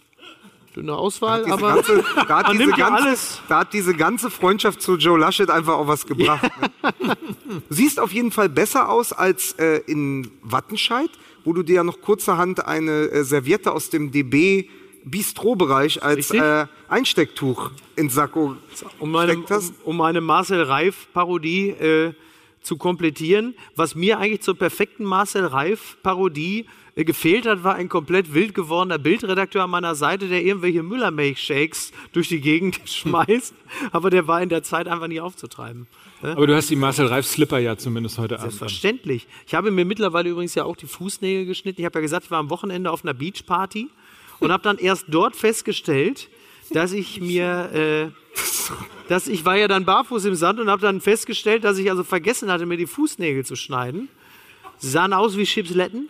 dünne 0.75 0.95
Auswahl, 0.95 1.49
aber 1.51 1.75
ganze, 1.75 2.03
da, 2.27 2.43
hat 2.43 2.53
ja 2.53 2.65
ganze, 2.67 2.83
alles. 2.85 3.41
da 3.47 3.59
hat 3.59 3.73
diese 3.73 3.93
ganze 3.93 4.29
Freundschaft 4.29 4.81
zu 4.81 4.95
Joe 4.95 5.17
Laschet 5.17 5.49
einfach 5.49 5.75
auch 5.75 5.87
was 5.87 6.05
gebracht. 6.05 6.49
Ne? 7.01 7.15
Siehst 7.69 7.99
auf 7.99 8.11
jeden 8.11 8.31
Fall 8.31 8.49
besser 8.49 8.89
aus 8.89 9.13
als 9.13 9.53
äh, 9.53 9.81
in 9.87 10.29
Wattenscheid, 10.41 11.09
wo 11.43 11.53
du 11.53 11.63
dir 11.63 11.75
ja 11.75 11.83
noch 11.83 12.01
kurzerhand 12.01 12.65
eine 12.65 13.05
äh, 13.05 13.23
Serviette 13.23 13.71
aus 13.71 13.89
dem 13.89 14.11
DB 14.11 14.69
Bistro-Bereich 15.05 16.03
als 16.03 16.31
äh, 16.31 16.65
Einstecktuch 16.89 17.71
ins 17.95 18.15
Sakko 18.15 18.55
um 18.99 19.11
meine, 19.11 19.33
steckt 19.33 19.51
hast. 19.51 19.73
um, 19.83 19.91
um 19.91 19.97
meine 19.97 20.19
Marcel 20.19 20.63
Reif-Parodie 20.63 21.69
äh, 21.69 22.13
zu 22.61 22.77
komplettieren. 22.77 23.55
Was 23.75 23.93
mir 23.93 24.17
eigentlich 24.17 24.41
zur 24.41 24.57
perfekten 24.57 25.03
Marcel 25.05 25.45
Reif-Parodie 25.45 26.61
äh, 26.61 26.65
gefehlt 27.03 27.45
hat, 27.45 27.63
war 27.65 27.75
ein 27.75 27.89
komplett 27.89 28.33
wild 28.33 28.53
gewordener 28.53 28.97
Bildredakteur 28.97 29.63
an 29.63 29.69
meiner 29.69 29.95
Seite, 29.95 30.29
der 30.29 30.43
irgendwelche 30.43 30.81
Müllermilchshakes 30.81 31.91
durch 32.13 32.29
die 32.29 32.39
Gegend 32.39 32.79
schmeißt. 32.85 33.53
Aber 33.91 34.09
der 34.09 34.27
war 34.27 34.41
in 34.41 34.47
der 34.47 34.63
Zeit 34.63 34.87
einfach 34.87 35.07
nicht 35.07 35.19
aufzutreiben. 35.19 35.87
Aber 36.21 36.47
du 36.47 36.55
hast 36.55 36.69
die 36.69 36.77
Marcel 36.77 37.07
Reif 37.07 37.25
Slipper 37.27 37.59
ja 37.59 37.75
zumindest 37.75 38.17
heute 38.17 38.35
Abend. 38.35 38.45
an. 38.45 38.49
Selbstverständlich. 38.51 39.27
Ich 39.45 39.53
habe 39.53 39.71
mir 39.71 39.83
mittlerweile 39.83 40.29
übrigens 40.29 40.55
ja 40.55 40.63
auch 40.63 40.77
die 40.77 40.87
Fußnägel 40.87 41.45
geschnitten. 41.45 41.81
Ich 41.81 41.85
habe 41.85 41.99
ja 41.99 42.01
gesagt, 42.01 42.25
ich 42.25 42.31
war 42.31 42.39
am 42.39 42.49
Wochenende 42.49 42.89
auf 42.89 43.03
einer 43.03 43.13
Beachparty 43.13 43.89
und 44.39 44.51
habe 44.53 44.63
dann 44.63 44.77
erst 44.77 45.07
dort 45.09 45.35
festgestellt, 45.35 46.29
dass 46.71 46.93
ich 46.93 47.19
mir, 47.19 47.69
äh, 47.73 48.39
dass 49.09 49.27
ich 49.27 49.43
war 49.43 49.57
ja 49.57 49.67
dann 49.67 49.83
barfuß 49.83 50.23
im 50.25 50.35
Sand 50.35 50.61
und 50.61 50.69
habe 50.69 50.81
dann 50.81 51.01
festgestellt, 51.01 51.65
dass 51.65 51.77
ich 51.77 51.89
also 51.89 52.05
vergessen 52.05 52.49
hatte, 52.49 52.65
mir 52.65 52.77
die 52.77 52.87
Fußnägel 52.87 53.45
zu 53.45 53.57
schneiden. 53.57 54.07
Sie 54.77 54.89
sahen 54.89 55.11
aus 55.11 55.37
wie 55.37 55.43
Chipsletten 55.43 56.09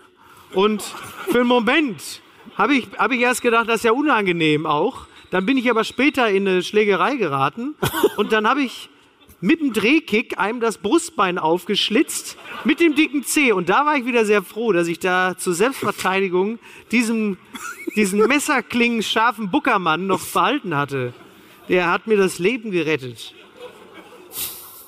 und 0.53 0.81
für 0.81 1.39
einen 1.39 1.47
Moment 1.47 2.21
habe 2.55 2.75
ich, 2.75 2.87
habe 2.97 3.15
ich 3.15 3.21
erst 3.21 3.41
gedacht, 3.41 3.67
das 3.67 3.77
ist 3.77 3.83
ja 3.83 3.91
unangenehm 3.91 4.65
auch. 4.65 5.07
Dann 5.31 5.45
bin 5.45 5.57
ich 5.57 5.69
aber 5.69 5.83
später 5.83 6.29
in 6.29 6.47
eine 6.47 6.63
Schlägerei 6.63 7.15
geraten 7.15 7.75
und 8.17 8.31
dann 8.31 8.47
habe 8.47 8.61
ich 8.61 8.89
mit 9.41 9.59
dem 9.59 9.73
Drehkick 9.73 10.39
einem 10.39 10.59
das 10.59 10.77
Brustbein 10.77 11.37
aufgeschlitzt 11.37 12.37
mit 12.63 12.79
dem 12.79 12.95
dicken 12.95 13.23
Zeh. 13.23 13.51
Und 13.51 13.69
da 13.69 13.85
war 13.85 13.97
ich 13.97 14.05
wieder 14.05 14.25
sehr 14.25 14.41
froh, 14.41 14.71
dass 14.71 14.87
ich 14.87 14.99
da 14.99 15.37
zur 15.37 15.53
Selbstverteidigung 15.53 16.57
diesen, 16.91 17.37
diesen 17.95 18.19
messerklingen 18.25 19.03
scharfen 19.03 19.51
Buckermann 19.51 20.07
noch 20.07 20.21
behalten 20.21 20.75
hatte. 20.75 21.13
Der 21.67 21.91
hat 21.91 22.07
mir 22.07 22.17
das 22.17 22.39
Leben 22.39 22.71
gerettet. 22.71 23.33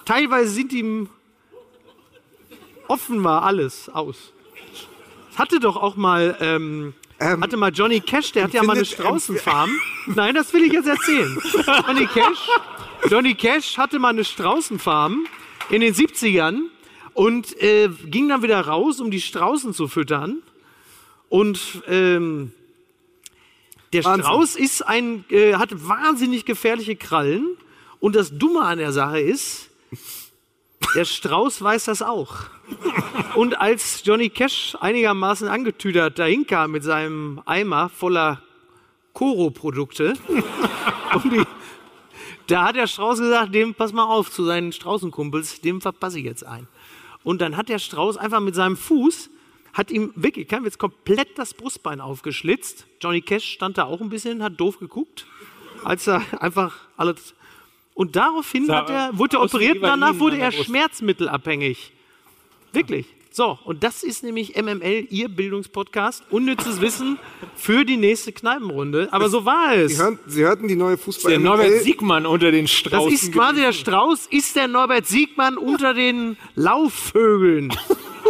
Teilweise 0.05 0.49
sind 0.49 0.71
ihm 0.71 1.09
offen 2.87 3.23
war 3.23 3.43
alles 3.43 3.89
aus. 3.89 4.33
Hatte 5.37 5.59
doch 5.59 5.75
auch 5.77 5.95
mal, 5.95 6.35
ähm, 6.41 6.93
Ähm, 7.19 7.41
hatte 7.41 7.57
mal 7.57 7.71
Johnny 7.73 7.99
Cash, 8.01 8.31
der 8.33 8.43
hat 8.45 8.53
ja 8.53 8.63
mal 8.63 8.73
eine 8.73 8.81
empfindet- 8.81 8.93
Straußenfarm. 8.93 9.69
Nein, 10.07 10.35
das 10.35 10.53
will 10.53 10.63
ich 10.65 10.73
jetzt 10.73 10.87
erzählen. 10.87 11.37
Johnny 11.87 12.05
Cash, 12.07 12.47
Johnny 13.09 13.35
Cash 13.35 13.77
hatte 13.77 13.99
mal 13.99 14.09
eine 14.09 14.23
Straußenfarm 14.23 15.25
in 15.69 15.81
den 15.81 15.93
70ern 15.93 16.61
und 17.13 17.59
äh, 17.61 17.89
ging 18.05 18.29
dann 18.29 18.43
wieder 18.43 18.61
raus, 18.61 18.99
um 18.99 19.09
die 19.11 19.21
Straußen 19.21 19.73
zu 19.73 19.87
füttern. 19.87 20.41
Und 21.29 21.59
ähm, 21.87 22.51
der 23.93 24.03
Wahnsinn. 24.05 24.23
Strauß 24.25 24.55
ist 24.55 24.81
ein, 24.87 25.25
äh, 25.29 25.55
hat 25.55 25.69
wahnsinnig 25.87 26.45
gefährliche 26.45 26.95
Krallen. 26.95 27.47
Und 27.99 28.15
das 28.15 28.37
Dumme 28.37 28.61
an 28.61 28.77
der 28.77 28.91
Sache 28.91 29.19
ist, 29.19 29.69
der 30.95 31.05
Strauß 31.05 31.61
weiß 31.61 31.85
das 31.85 32.01
auch. 32.01 32.35
Und 33.35 33.59
als 33.59 34.01
Johnny 34.03 34.29
Cash 34.29 34.75
einigermaßen 34.79 35.47
angetüdert 35.47 36.19
dahin 36.19 36.45
kam 36.47 36.71
mit 36.71 36.83
seinem 36.83 37.41
Eimer 37.45 37.89
voller 37.89 38.41
Koro-Produkte, 39.13 40.13
um 41.13 41.45
da 42.47 42.67
hat 42.67 42.75
der 42.77 42.87
Strauß 42.87 43.19
gesagt, 43.19 43.53
dem 43.53 43.73
pass 43.73 43.91
mal 43.91 44.05
auf 44.05 44.31
zu 44.31 44.45
seinen 44.45 44.71
Straußenkumpels, 44.71 45.61
dem 45.61 45.81
verpasse 45.81 46.19
ich 46.19 46.25
jetzt 46.25 46.45
ein. 46.45 46.67
Und 47.23 47.41
dann 47.41 47.57
hat 47.57 47.67
der 47.67 47.79
Strauß 47.79 48.15
einfach 48.15 48.39
mit 48.39 48.55
seinem 48.55 48.77
Fuß, 48.77 49.29
hat 49.73 49.91
ihm 49.91 50.13
wirklich, 50.15 50.47
kein 50.47 50.63
Witz, 50.63 50.77
komplett 50.77 51.37
das 51.37 51.53
Brustbein 51.53 51.99
aufgeschlitzt. 51.99 52.87
Johnny 53.01 53.21
Cash 53.21 53.43
stand 53.43 53.77
da 53.77 53.83
auch 53.83 53.99
ein 53.99 54.09
bisschen, 54.09 54.41
hat 54.41 54.59
doof 54.59 54.79
geguckt, 54.79 55.25
als 55.83 56.07
er 56.07 56.23
einfach 56.41 56.75
alles. 56.95 57.33
Und 57.97 58.15
daraufhin 58.15 58.67
Sah 58.67 58.75
hat 58.77 58.89
er, 58.91 59.17
wurde 59.17 59.37
er 59.37 59.41
operiert 59.41 59.77
und 59.77 59.81
danach 59.81 60.19
wurde 60.19 60.37
er 60.37 60.51
schmerzmittelabhängig. 60.51 61.91
Wirklich. 62.71 63.07
So, 63.31 63.57
und 63.65 63.83
das 63.83 64.03
ist 64.03 64.23
nämlich 64.23 64.55
MML, 64.55 65.07
Ihr 65.09 65.29
Bildungspodcast. 65.29 66.23
Unnützes 66.29 66.79
Wissen 66.79 67.17
für 67.55 67.85
die 67.85 67.97
nächste 67.97 68.31
Kneipenrunde. 68.33 69.07
Aber 69.11 69.29
so 69.29 69.45
war 69.45 69.73
es. 69.73 69.93
Sie, 69.95 69.97
hören, 70.03 70.19
Sie 70.27 70.43
hörten 70.43 70.67
die 70.67 70.75
neue 70.75 70.97
Fußball. 70.97 71.31
Der 71.31 71.39
Norbert 71.39 71.81
Siegmann 71.81 72.27
unter 72.27 72.51
den 72.51 72.67
Straußen. 72.67 73.11
Das 73.11 73.23
ist 73.23 73.33
quasi 73.33 73.61
der 73.61 73.73
Strauß, 73.73 74.27
ist 74.27 74.55
der 74.55 74.67
Norbert 74.67 75.07
Siegmann 75.07 75.57
unter 75.57 75.95
den 75.95 76.37
Laufvögeln. 76.53 77.73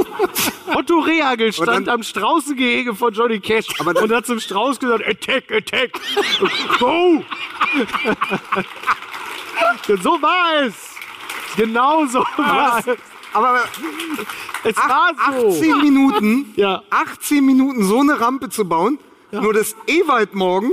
Otto 0.74 1.00
Rehagel 1.00 1.52
stand 1.52 1.88
dann- 1.88 1.90
am 1.90 2.04
Straußengehege 2.04 2.96
von 2.96 3.14
Johnny 3.14 3.42
Cash 3.42 3.68
Aber 3.80 3.94
dann- 3.94 4.06
und 4.06 4.14
hat 4.16 4.26
zum 4.26 4.40
Strauß 4.40 4.80
gesagt, 4.80 5.06
attack, 5.06 5.52
attack, 5.52 5.92
go! 6.80 7.22
So 10.04 10.22
war 10.22 10.64
es. 10.66 10.74
Genau 11.56 12.06
so 12.06 12.20
war 12.38 12.80
es. 12.80 12.86
Aber 13.34 13.60
Es 14.64 14.76
war 14.78 15.12
so. 15.40 15.50
18 15.50 15.78
Minuten, 15.82 16.54
Ja. 16.56 16.82
18 16.90 17.46
Minuten 17.46 17.84
so 17.84 18.00
eine 18.00 18.20
Rampe 18.20 18.50
zu 18.50 18.66
bauen, 18.68 19.00
nur 19.32 19.54
dass 19.54 19.76
Ewald 19.88 20.34
morgen 20.34 20.72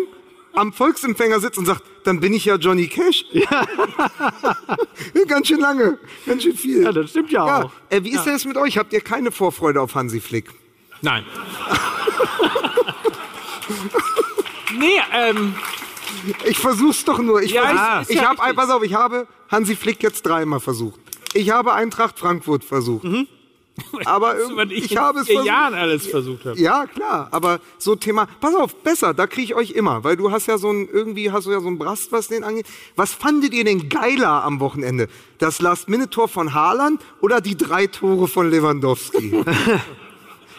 am 0.54 0.72
Volksempfänger 0.72 1.40
sitzt 1.40 1.58
und 1.58 1.66
sagt, 1.66 1.82
dann 2.04 2.20
bin 2.20 2.32
ich 2.32 2.44
ja 2.44 2.54
Johnny 2.56 2.86
Cash. 2.86 3.24
Ja. 3.32 3.66
ganz 5.26 5.48
schön 5.48 5.58
lange, 5.60 5.98
ganz 6.26 6.42
schön 6.44 6.56
viel. 6.56 6.82
Ja, 6.84 6.92
das 6.92 7.10
stimmt 7.10 7.32
ja, 7.32 7.46
Ja, 7.46 7.62
auch. 7.64 7.70
äh, 7.90 8.04
wie 8.04 8.10
ist 8.12 8.24
denn 8.24 8.34
das 8.34 8.44
mit 8.44 8.56
euch? 8.56 8.78
Habt 8.78 8.92
ihr 8.92 9.00
keine 9.00 9.32
Vorfreude 9.32 9.80
auf 9.80 9.94
Hansi 9.96 10.20
Flick? 10.20 10.50
Nein. 11.02 11.24
nee, 14.78 15.00
ähm, 15.12 15.54
Ich 16.46 16.58
versuch's 16.58 17.04
doch 17.04 17.18
nur. 17.18 17.42
Ich, 17.42 17.52
Ja, 17.52 17.62
versuch, 17.66 18.02
ist 18.02 18.10
ich 18.10 18.16
ja 18.16 18.28
habe, 18.28 18.40
richtig. 18.42 18.56
pass 18.56 18.70
auf, 18.70 18.82
ich 18.82 18.94
habe 18.94 19.26
Hansi 19.50 19.76
Flick 19.76 20.02
jetzt 20.02 20.22
dreimal 20.22 20.60
versucht. 20.60 21.00
Ich 21.32 21.50
habe 21.50 21.72
Eintracht 21.74 22.18
Frankfurt 22.18 22.64
versucht. 22.64 23.04
Mhm. 23.04 23.26
Aber 24.04 24.36
irgendwie, 24.38 24.74
ich 24.74 24.92
ich 24.92 24.96
habe 24.96 25.18
es 25.20 25.26
versucht. 25.26 25.46
Jahren 25.46 25.74
alles 25.74 26.06
versucht 26.06 26.44
habe. 26.44 26.56
Ja, 26.60 26.86
klar, 26.86 27.26
aber 27.32 27.58
so 27.76 27.96
Thema, 27.96 28.28
pass 28.40 28.54
auf, 28.54 28.72
besser, 28.84 29.14
da 29.14 29.26
kriege 29.26 29.42
ich 29.46 29.54
euch 29.56 29.70
immer, 29.72 30.04
weil 30.04 30.16
du 30.16 30.30
hast 30.30 30.46
ja 30.46 30.58
so 30.58 30.70
ein, 30.70 30.88
irgendwie 30.88 31.32
hast 31.32 31.46
du 31.46 31.50
ja 31.50 31.58
so 31.60 31.66
ein 31.66 31.76
Brast, 31.76 32.12
was 32.12 32.28
den 32.28 32.44
angeht. 32.44 32.66
Was 32.94 33.12
fandet 33.12 33.52
ihr 33.52 33.64
denn 33.64 33.88
geiler 33.88 34.44
am 34.44 34.60
Wochenende? 34.60 35.08
Das 35.38 35.60
Last-Minute-Tor 35.60 36.28
von 36.28 36.54
Haaland 36.54 37.02
oder 37.20 37.40
die 37.40 37.56
drei 37.56 37.88
Tore 37.88 38.28
von 38.28 38.48
Lewandowski? 38.48 39.44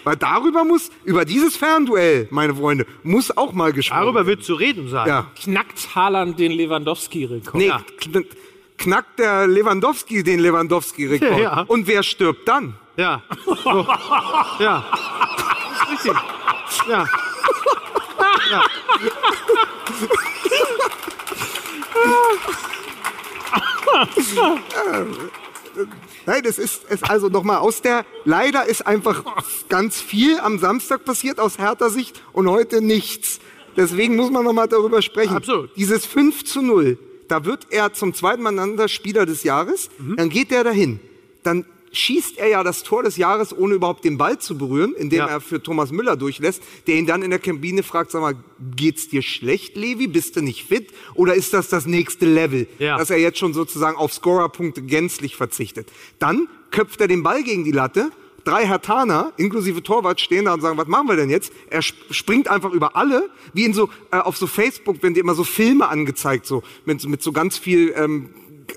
weil 0.05 0.15
darüber 0.15 0.63
muss, 0.63 0.89
über 1.03 1.25
dieses 1.25 1.57
Fernduell, 1.57 2.27
meine 2.31 2.55
Freunde, 2.55 2.85
muss 3.03 3.35
auch 3.35 3.51
mal 3.51 3.73
gesprochen 3.73 4.01
Darüber 4.03 4.19
werden. 4.19 4.27
wird 4.27 4.43
zu 4.45 4.53
reden 4.53 4.87
sein. 4.89 5.07
Ja. 5.07 5.27
Knackt 5.43 5.93
Haaland 5.95 6.39
den 6.39 6.53
Lewandowski-Rekord? 6.53 7.55
Nee, 7.55 7.73
kn 7.99 8.25
knackt 8.77 9.19
der 9.19 9.47
Lewandowski 9.47 10.21
den 10.23 10.39
Lewandowski-Rekord. 10.39 11.39
Ja. 11.39 11.61
Und 11.67 11.87
wer 11.87 12.03
stirbt 12.03 12.47
dann? 12.47 12.75
Ja. 12.97 13.23
So. 13.45 13.87
Ja. 14.59 14.85
Das 14.91 15.89
ist 15.89 16.05
richtig. 16.05 16.13
Ja. 16.89 17.05
Nein, 26.25 26.43
das 26.43 26.57
ist 26.57 26.83
es 26.89 27.03
also 27.03 27.29
nochmal 27.29 27.57
aus 27.57 27.81
der. 27.81 28.05
Leider 28.23 28.65
ist 28.65 28.85
einfach 28.85 29.23
ganz 29.69 30.01
viel 30.01 30.39
am 30.39 30.59
Samstag 30.59 31.05
passiert 31.05 31.39
aus 31.39 31.57
härter 31.57 31.89
Sicht 31.89 32.21
und 32.33 32.49
heute 32.49 32.81
nichts. 32.81 33.39
Deswegen 33.77 34.15
muss 34.15 34.31
man 34.31 34.43
nochmal 34.43 34.67
darüber 34.67 35.01
sprechen. 35.01 35.35
Absolut. 35.35 35.75
Dieses 35.75 36.05
5 36.05 36.45
zu 36.45 36.61
0, 36.61 36.97
da 37.27 37.45
wird 37.45 37.67
er 37.71 37.93
zum 37.93 38.13
zweiten 38.13 38.41
Mal 38.41 38.53
Spieler 38.87 39.25
des 39.25 39.43
Jahres. 39.43 39.89
Dann 40.15 40.29
geht 40.29 40.51
er 40.51 40.63
dahin. 40.63 40.99
Dann 41.43 41.65
schießt 41.95 42.37
er 42.37 42.47
ja 42.49 42.63
das 42.63 42.83
Tor 42.83 43.03
des 43.03 43.17
Jahres, 43.17 43.57
ohne 43.57 43.75
überhaupt 43.75 44.03
den 44.05 44.17
Ball 44.17 44.37
zu 44.37 44.57
berühren, 44.57 44.93
indem 44.95 45.19
Ja. 45.19 45.27
er 45.27 45.41
für 45.41 45.61
Thomas 45.63 45.91
Müller 45.91 46.15
durchlässt, 46.17 46.61
der 46.87 46.95
ihn 46.95 47.05
dann 47.05 47.21
in 47.23 47.29
der 47.29 47.39
Kabine 47.39 47.83
fragt, 47.83 48.11
sag 48.11 48.21
mal, 48.21 48.35
geht's 48.75 49.07
dir 49.07 49.21
schlecht, 49.21 49.75
Levi? 49.75 50.07
Bist 50.07 50.35
du 50.35 50.41
nicht 50.41 50.65
fit? 50.65 50.89
Oder 51.13 51.33
ist 51.35 51.53
das 51.53 51.69
das 51.69 51.85
nächste 51.85 52.25
Level, 52.25 52.67
Ja. 52.79 52.97
dass 52.97 53.09
er 53.09 53.17
jetzt 53.17 53.39
schon 53.39 53.53
sozusagen 53.53 53.97
auf 53.97 54.13
Scorerpunkte 54.13 54.81
gänzlich 54.81 55.35
verzichtet? 55.35 55.91
Dann 56.19 56.47
köpft 56.71 57.01
er 57.01 57.07
den 57.07 57.23
Ball 57.23 57.43
gegen 57.43 57.63
die 57.63 57.71
Latte. 57.71 58.11
Drei 58.43 58.67
Hertaner, 58.67 59.33
inklusive 59.37 59.81
Torwart, 59.81 60.21
stehen 60.21 60.45
da 60.45 60.53
und 60.53 60.61
sagen, 60.61 60.77
was 60.77 60.85
machen 60.87 61.07
wir 61.07 61.15
denn 61.15 61.31
jetzt? 61.31 61.51
Er 61.71 61.79
sp- 61.81 61.97
springt 62.11 62.47
einfach 62.47 62.71
über 62.73 62.95
alle, 62.95 63.27
wie 63.53 63.65
in 63.65 63.73
so, 63.73 63.89
äh, 64.11 64.17
auf 64.17 64.37
so 64.37 64.45
Facebook, 64.45 64.97
wenn 65.01 65.15
dir 65.15 65.21
immer 65.21 65.33
so 65.33 65.43
Filme 65.43 65.87
angezeigt, 65.87 66.45
so, 66.45 66.61
mit, 66.85 67.03
mit 67.07 67.23
so 67.23 67.31
ganz 67.31 67.57
viel, 67.57 67.91
ähm, 67.97 68.29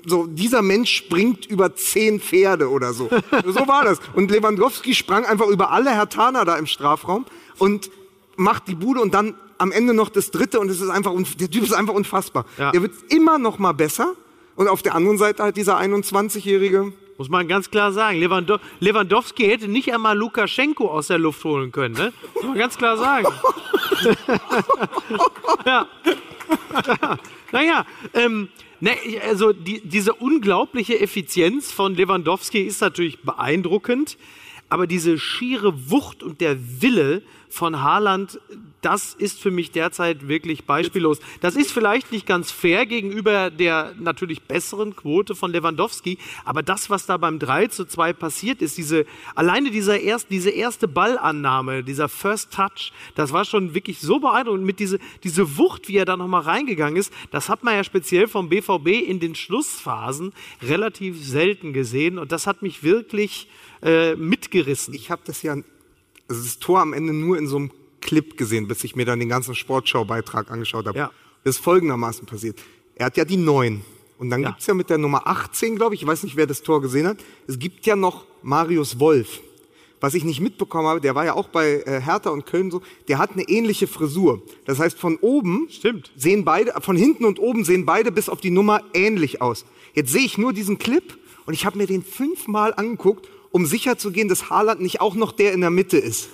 so, 0.05 0.27
dieser 0.27 0.61
Mensch 0.61 0.93
springt 0.93 1.45
über 1.45 1.75
zehn 1.75 2.19
Pferde 2.19 2.69
oder 2.69 2.93
so. 2.93 3.09
so 3.45 3.67
war 3.67 3.83
das. 3.83 3.99
Und 4.13 4.31
Lewandowski 4.31 4.93
sprang 4.93 5.25
einfach 5.25 5.47
über 5.47 5.71
alle 5.71 5.91
Hertaner 5.91 6.45
da 6.45 6.57
im 6.57 6.67
Strafraum 6.67 7.25
und 7.57 7.89
macht 8.35 8.67
die 8.67 8.75
Bude 8.75 9.01
und 9.01 9.13
dann 9.13 9.35
am 9.57 9.71
Ende 9.71 9.93
noch 9.93 10.09
das 10.09 10.31
dritte 10.31 10.59
und 10.59 10.69
es 10.69 10.79
ist 10.79 10.89
einfach, 10.89 11.13
der 11.39 11.49
Typ 11.49 11.63
ist 11.63 11.73
einfach 11.73 11.93
unfassbar. 11.93 12.45
Ja. 12.57 12.71
Der 12.71 12.81
wird 12.81 12.93
immer 13.09 13.37
noch 13.37 13.59
mal 13.59 13.73
besser 13.73 14.13
und 14.55 14.67
auf 14.67 14.81
der 14.81 14.95
anderen 14.95 15.17
Seite 15.17 15.43
halt 15.43 15.57
dieser 15.57 15.77
21-Jährige. 15.77 16.93
Muss 17.17 17.27
man 17.27 17.49
ganz 17.49 17.69
klar 17.69 17.91
sagen. 17.91 18.17
Lewando 18.17 18.59
Lewandowski 18.79 19.43
hätte 19.43 19.67
nicht 19.67 19.93
einmal 19.93 20.17
Lukaschenko 20.17 20.87
aus 20.87 21.07
der 21.07 21.17
Luft 21.17 21.43
holen 21.43 21.73
können. 21.73 21.95
Ne? 21.95 22.13
Muss 22.33 22.43
man 22.43 22.57
ganz 22.57 22.77
klar 22.77 22.97
sagen. 22.97 23.27
ja. 25.65 25.87
Naja, 27.51 27.85
ähm, 28.13 28.47
ne, 28.79 28.91
also 29.27 29.53
die, 29.53 29.81
diese 29.83 30.13
unglaubliche 30.13 30.99
Effizienz 30.99 31.71
von 31.71 31.95
Lewandowski 31.95 32.61
ist 32.61 32.81
natürlich 32.81 33.21
beeindruckend, 33.21 34.17
aber 34.69 34.87
diese 34.87 35.17
schiere 35.17 35.89
Wucht 35.89 36.23
und 36.23 36.41
der 36.41 36.57
Wille 36.81 37.23
von 37.49 37.81
Haaland, 37.81 38.39
das 38.81 39.13
ist 39.13 39.39
für 39.39 39.51
mich 39.51 39.71
derzeit 39.71 40.27
wirklich 40.27 40.65
beispiellos. 40.65 41.19
Das 41.41 41.55
ist 41.55 41.71
vielleicht 41.71 42.11
nicht 42.11 42.25
ganz 42.25 42.51
fair 42.51 42.85
gegenüber 42.85 43.49
der 43.49 43.93
natürlich 43.99 44.43
besseren 44.43 44.95
Quote 44.95 45.35
von 45.35 45.51
Lewandowski, 45.51 46.17
aber 46.45 46.63
das, 46.63 46.89
was 46.89 47.05
da 47.05 47.17
beim 47.17 47.39
3 47.39 47.67
zu 47.67 47.85
2 47.85 48.13
passiert 48.13 48.61
ist, 48.61 48.77
diese, 48.77 49.05
alleine 49.35 49.71
dieser 49.71 49.99
erst, 49.99 50.29
diese 50.29 50.49
erste 50.49 50.87
Ballannahme, 50.87 51.83
dieser 51.83 52.09
First 52.09 52.53
Touch, 52.53 52.91
das 53.15 53.33
war 53.33 53.45
schon 53.45 53.73
wirklich 53.73 53.99
so 53.99 54.19
beeindruckend. 54.19 54.65
Mit 54.65 54.79
diese, 54.79 54.99
diese 55.23 55.57
Wucht, 55.57 55.87
wie 55.87 55.97
er 55.97 56.05
da 56.05 56.15
nochmal 56.15 56.41
reingegangen 56.41 56.95
ist, 56.95 57.11
das 57.31 57.49
hat 57.49 57.63
man 57.63 57.75
ja 57.75 57.83
speziell 57.83 58.27
vom 58.27 58.49
BVB 58.49 58.87
in 59.07 59.19
den 59.19 59.35
Schlussphasen 59.35 60.33
relativ 60.61 61.23
selten 61.23 61.73
gesehen 61.73 62.17
und 62.17 62.31
das 62.31 62.47
hat 62.47 62.61
mich 62.61 62.83
wirklich 62.83 63.47
äh, 63.81 64.15
mitgerissen. 64.15 64.93
Ich 64.93 65.11
habe 65.11 65.21
das 65.25 65.41
ja, 65.41 65.53
also 65.53 66.43
das 66.43 66.59
Tor 66.59 66.79
am 66.79 66.93
Ende 66.93 67.13
nur 67.13 67.37
in 67.37 67.47
so 67.47 67.57
einem 67.57 67.71
Clip 68.01 68.37
gesehen, 68.37 68.67
bis 68.67 68.83
ich 68.83 68.95
mir 68.95 69.05
dann 69.05 69.19
den 69.19 69.29
ganzen 69.29 69.55
Sportschau-Beitrag 69.55 70.51
angeschaut 70.51 70.85
habe. 70.87 70.97
Ja. 70.97 71.11
Das 71.43 71.55
ist 71.55 71.63
folgendermaßen 71.63 72.25
passiert. 72.25 72.59
Er 72.95 73.07
hat 73.07 73.17
ja 73.17 73.25
die 73.25 73.37
9. 73.37 73.81
Und 74.17 74.29
dann 74.29 74.41
Ja. 74.41 74.49
gibt's 74.49 74.67
ja 74.67 74.73
mit 74.73 74.89
der 74.89 74.97
Nummer 74.97 75.27
18, 75.27 75.75
glaube 75.77 75.95
ich, 75.95 76.01
ich 76.01 76.07
weiß 76.07 76.23
nicht, 76.23 76.35
wer 76.35 76.45
das 76.47 76.61
Tor 76.61 76.81
gesehen 76.81 77.07
hat, 77.07 77.17
es 77.47 77.57
gibt 77.57 77.85
ja 77.85 77.95
noch 77.95 78.25
Marius 78.41 78.99
Wolf. 78.99 79.39
Was 80.01 80.13
ich 80.13 80.23
nicht 80.23 80.39
mitbekommen 80.39 80.87
habe, 80.87 81.01
der 81.01 81.13
war 81.15 81.25
ja 81.25 81.33
auch 81.33 81.49
bei 81.49 81.81
äh, 81.85 82.01
Hertha 82.01 82.29
und 82.29 82.45
Köln 82.45 82.71
so, 82.71 82.81
der 83.09 83.17
hat 83.17 83.31
eine 83.33 83.43
ähnliche 83.43 83.85
Frisur. 83.87 84.41
Das 84.65 84.79
heißt, 84.79 84.97
von 84.97 85.17
oben 85.17 85.67
Stimmt. 85.69 86.11
sehen 86.15 86.45
beide, 86.45 86.73
von 86.81 86.95
hinten 86.95 87.25
und 87.25 87.37
oben 87.39 87.63
sehen 87.65 87.85
beide 87.85 88.11
bis 88.11 88.29
auf 88.29 88.39
die 88.39 88.49
Nummer 88.51 88.81
ähnlich 88.93 89.41
aus. 89.41 89.65
Jetzt 89.93 90.11
sehe 90.11 90.21
ich 90.23 90.37
nur 90.37 90.53
diesen 90.53 90.77
Clip 90.79 91.17
und 91.45 91.53
ich 91.53 91.65
habe 91.65 91.77
mir 91.77 91.87
den 91.87 92.03
fünfmal 92.03 92.73
angeguckt, 92.75 93.27
um 93.51 93.65
sicher 93.65 93.97
zu 93.97 94.11
gehen, 94.11 94.27
dass 94.29 94.49
Haaland 94.49 94.81
nicht 94.81 95.01
auch 95.01 95.15
noch 95.15 95.31
der 95.31 95.53
in 95.53 95.61
der 95.61 95.69
Mitte 95.71 95.97
ist. 95.97 96.29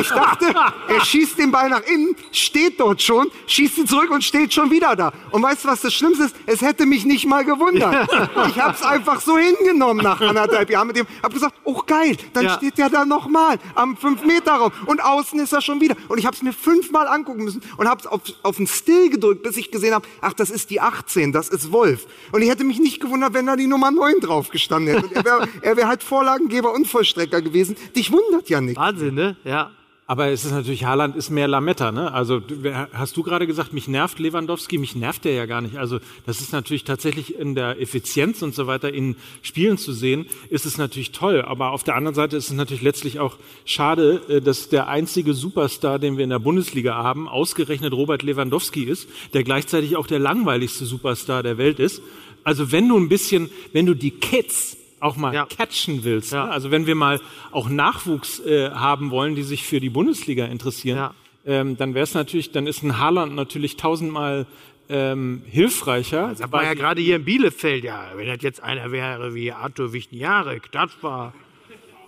ich 0.00 0.08
dachte, 0.08 0.54
er 0.88 1.04
schießt 1.04 1.38
den 1.38 1.50
Ball 1.50 1.68
nach 1.68 1.82
innen, 1.82 2.14
steht 2.32 2.78
dort 2.80 3.02
schon, 3.02 3.28
schießt 3.46 3.78
ihn 3.78 3.86
zurück 3.86 4.10
und 4.10 4.22
steht 4.22 4.54
schon 4.54 4.70
wieder 4.70 4.94
da. 4.96 5.12
Und 5.32 5.42
weißt 5.42 5.64
du, 5.64 5.68
was 5.68 5.80
das 5.80 5.92
Schlimmste 5.94 6.24
ist? 6.24 6.36
Es 6.46 6.62
hätte 6.62 6.86
mich 6.86 7.04
nicht 7.04 7.26
mal 7.26 7.44
gewundert. 7.44 8.08
ich 8.48 8.60
habe 8.60 8.74
es 8.74 8.82
einfach 8.82 9.20
so 9.20 9.36
hingenommen 9.36 10.02
nach 10.04 10.20
anderthalb 10.20 10.70
Jahren 10.70 10.86
mit 10.86 10.96
dem, 10.96 11.06
habe 11.22 11.34
gesagt, 11.34 11.54
oh 11.64 11.82
geil, 11.86 12.16
dann 12.32 12.44
Ja. 12.44 12.56
steht 12.56 12.78
der 12.78 12.88
da 12.88 13.04
nochmal 13.04 13.58
am 13.74 13.96
5-Meter-Raum 13.96 14.72
und 14.86 15.02
außen 15.02 15.38
ist 15.40 15.52
er 15.52 15.60
schon 15.60 15.80
wieder. 15.80 15.96
Und 16.08 16.18
ich 16.18 16.26
habe 16.26 16.36
es 16.36 16.42
mir 16.42 16.52
fünfmal 16.52 17.08
angucken 17.08 17.44
müssen 17.44 17.62
und 17.76 17.88
habe 17.88 18.00
es 18.00 18.06
auf, 18.06 18.20
auf 18.42 18.56
den 18.58 18.66
Still 18.66 19.10
gedrückt, 19.10 19.42
bis 19.42 19.56
ich 19.56 19.70
gesehen 19.70 19.94
habe, 19.94 20.06
ach, 20.20 20.32
das 20.34 20.50
ist 20.50 20.70
die 20.70 20.80
18, 20.80 21.32
das 21.32 21.48
ist 21.48 21.72
Wolf. 21.72 22.06
Und 22.32 22.42
ich 22.42 22.48
hätte 22.50 22.64
mich 22.64 22.78
nicht 22.78 23.00
gewundert, 23.00 23.34
wenn 23.34 23.46
da 23.46 23.56
die 23.56 23.66
Nummer 23.66 23.90
9 23.90 24.20
drauf 24.20 24.50
gestanden 24.50 24.94
hätte. 24.94 25.06
Und 25.06 25.12
er 25.16 25.24
wäre 25.24 25.48
er 25.62 25.76
wär 25.76 25.88
halt 25.88 26.02
Vorlagengeber 26.44 26.74
und 26.74 26.86
Vollstrecker 26.86 27.42
gewesen. 27.42 27.76
Dich 27.96 28.12
wundert 28.12 28.48
ja 28.48 28.60
nicht. 28.60 28.76
Wahnsinn, 28.76 29.14
ne? 29.14 29.36
Ja. 29.44 29.70
Aber 30.06 30.28
es 30.28 30.44
ist 30.44 30.52
natürlich, 30.52 30.84
Haaland 30.84 31.16
ist 31.16 31.30
mehr 31.30 31.48
Lametta, 31.48 31.90
ne? 31.90 32.12
Also 32.12 32.42
hast 32.92 33.16
du 33.16 33.22
gerade 33.22 33.46
gesagt, 33.46 33.72
mich 33.72 33.88
nervt 33.88 34.18
Lewandowski, 34.18 34.76
mich 34.76 34.94
nervt 34.94 35.24
der 35.24 35.32
ja 35.32 35.46
gar 35.46 35.62
nicht. 35.62 35.78
Also 35.78 35.98
das 36.26 36.42
ist 36.42 36.52
natürlich 36.52 36.84
tatsächlich 36.84 37.38
in 37.38 37.54
der 37.54 37.80
Effizienz 37.80 38.42
und 38.42 38.54
so 38.54 38.66
weiter 38.66 38.92
in 38.92 39.16
Spielen 39.40 39.78
zu 39.78 39.94
sehen, 39.94 40.26
ist 40.50 40.66
es 40.66 40.76
natürlich 40.76 41.12
toll. 41.12 41.40
Aber 41.40 41.70
auf 41.70 41.84
der 41.84 41.96
anderen 41.96 42.14
Seite 42.14 42.36
ist 42.36 42.48
es 42.48 42.52
natürlich 42.52 42.82
letztlich 42.82 43.18
auch 43.18 43.38
schade, 43.64 44.20
äh, 44.28 44.40
dass 44.42 44.68
der 44.68 44.88
einzige 44.88 45.32
Superstar, 45.32 45.98
den 45.98 46.18
wir 46.18 46.24
in 46.24 46.30
der 46.30 46.38
Bundesliga 46.38 46.94
haben, 46.96 47.26
ausgerechnet 47.26 47.94
Robert 47.94 48.22
Lewandowski 48.22 48.84
ist, 48.84 49.08
der 49.32 49.42
gleichzeitig 49.42 49.96
auch 49.96 50.06
der 50.06 50.18
langweiligste 50.18 50.84
Superstar 50.84 51.42
der 51.42 51.56
Welt 51.56 51.78
ist. 51.78 52.02
Also 52.42 52.72
wenn 52.72 52.88
du 52.88 52.98
ein 52.98 53.08
bisschen, 53.08 53.48
wenn 53.72 53.86
du 53.86 53.94
die 53.94 54.10
Kids 54.10 54.76
auch 55.00 55.16
mal 55.16 55.34
Ja. 55.34 55.46
catchen 55.46 56.04
willst, 56.04 56.32
Ja. 56.32 56.46
ne? 56.46 56.50
also 56.52 56.70
wenn 56.70 56.86
wir 56.86 56.94
mal 56.94 57.20
auch 57.50 57.68
Nachwuchs 57.68 58.40
äh, 58.40 58.70
haben 58.70 59.10
wollen, 59.10 59.34
die 59.34 59.42
sich 59.42 59.64
für 59.64 59.80
die 59.80 59.90
Bundesliga 59.90 60.46
interessieren, 60.46 60.96
Ja. 60.98 61.14
ähm, 61.46 61.76
dann 61.76 61.94
wäre 61.94 62.04
es 62.04 62.14
natürlich, 62.14 62.52
dann 62.52 62.66
ist 62.66 62.82
ein 62.82 62.98
Haaland 62.98 63.34
natürlich 63.34 63.76
tausendmal 63.76 64.46
ähm, 64.90 65.42
hilfreicher. 65.46 66.34
Das 66.38 66.52
war 66.52 66.62
ja 66.64 66.74
gerade 66.74 67.00
hier 67.00 67.16
in 67.16 67.24
Bielefeld, 67.24 67.84
ja, 67.84 68.10
wenn 68.16 68.26
das 68.26 68.38
jetzt 68.42 68.62
einer 68.62 68.92
wäre 68.92 69.34
wie 69.34 69.50
Arthur 69.52 69.92
Wichniarek, 69.94 70.70
das 70.72 70.90
war, 71.00 71.32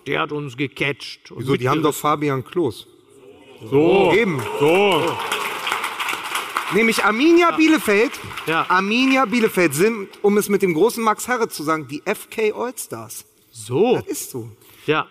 der 0.06 0.20
hat 0.20 0.30
uns 0.32 0.56
gecatcht. 0.58 1.30
Und 1.30 1.40
Wieso, 1.40 1.56
die 1.56 1.68
haben 1.70 1.82
doch 1.82 1.94
Fabian 1.94 2.44
Klos. 2.44 2.86
so, 3.70 4.12
Eben. 4.14 4.40
so. 4.60 5.02
Nämlich 6.74 7.04
Arminia 7.04 7.52
Bielefeld. 7.52 8.12
Ja. 8.46 8.66
Arminia 8.68 9.24
Bielefeld 9.24 9.74
sind, 9.74 10.08
um 10.22 10.36
es 10.36 10.48
mit 10.48 10.62
dem 10.62 10.74
großen 10.74 11.02
Max 11.02 11.28
Herre 11.28 11.48
zu 11.48 11.62
sagen, 11.62 11.86
die 11.88 12.02
FK 12.04 12.52
Allstars. 12.52 13.24
So, 13.50 13.96
Das 13.96 14.06
ist 14.06 14.30
so. 14.30 14.50
ja. 14.86 15.06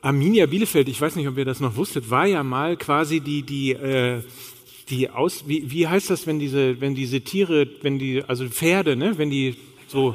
Arminia 0.00 0.46
Bielefeld, 0.46 0.88
ich 0.88 1.00
weiß 1.00 1.16
nicht, 1.16 1.26
ob 1.26 1.36
ihr 1.38 1.44
das 1.44 1.58
noch 1.58 1.74
wusstet, 1.74 2.08
war 2.08 2.24
ja 2.24 2.44
mal 2.44 2.76
quasi 2.76 3.18
die, 3.18 3.42
die, 3.42 3.72
äh, 3.72 4.22
die 4.90 5.10
aus, 5.10 5.44
wie, 5.48 5.70
wie 5.72 5.88
heißt 5.88 6.08
das, 6.10 6.26
wenn 6.26 6.38
diese, 6.38 6.80
wenn 6.80 6.94
diese 6.94 7.20
Tiere, 7.22 7.68
wenn 7.82 7.98
die, 7.98 8.22
also 8.22 8.48
Pferde, 8.48 8.94
ne, 8.94 9.18
wenn 9.18 9.30
die 9.30 9.56
so, 9.88 10.14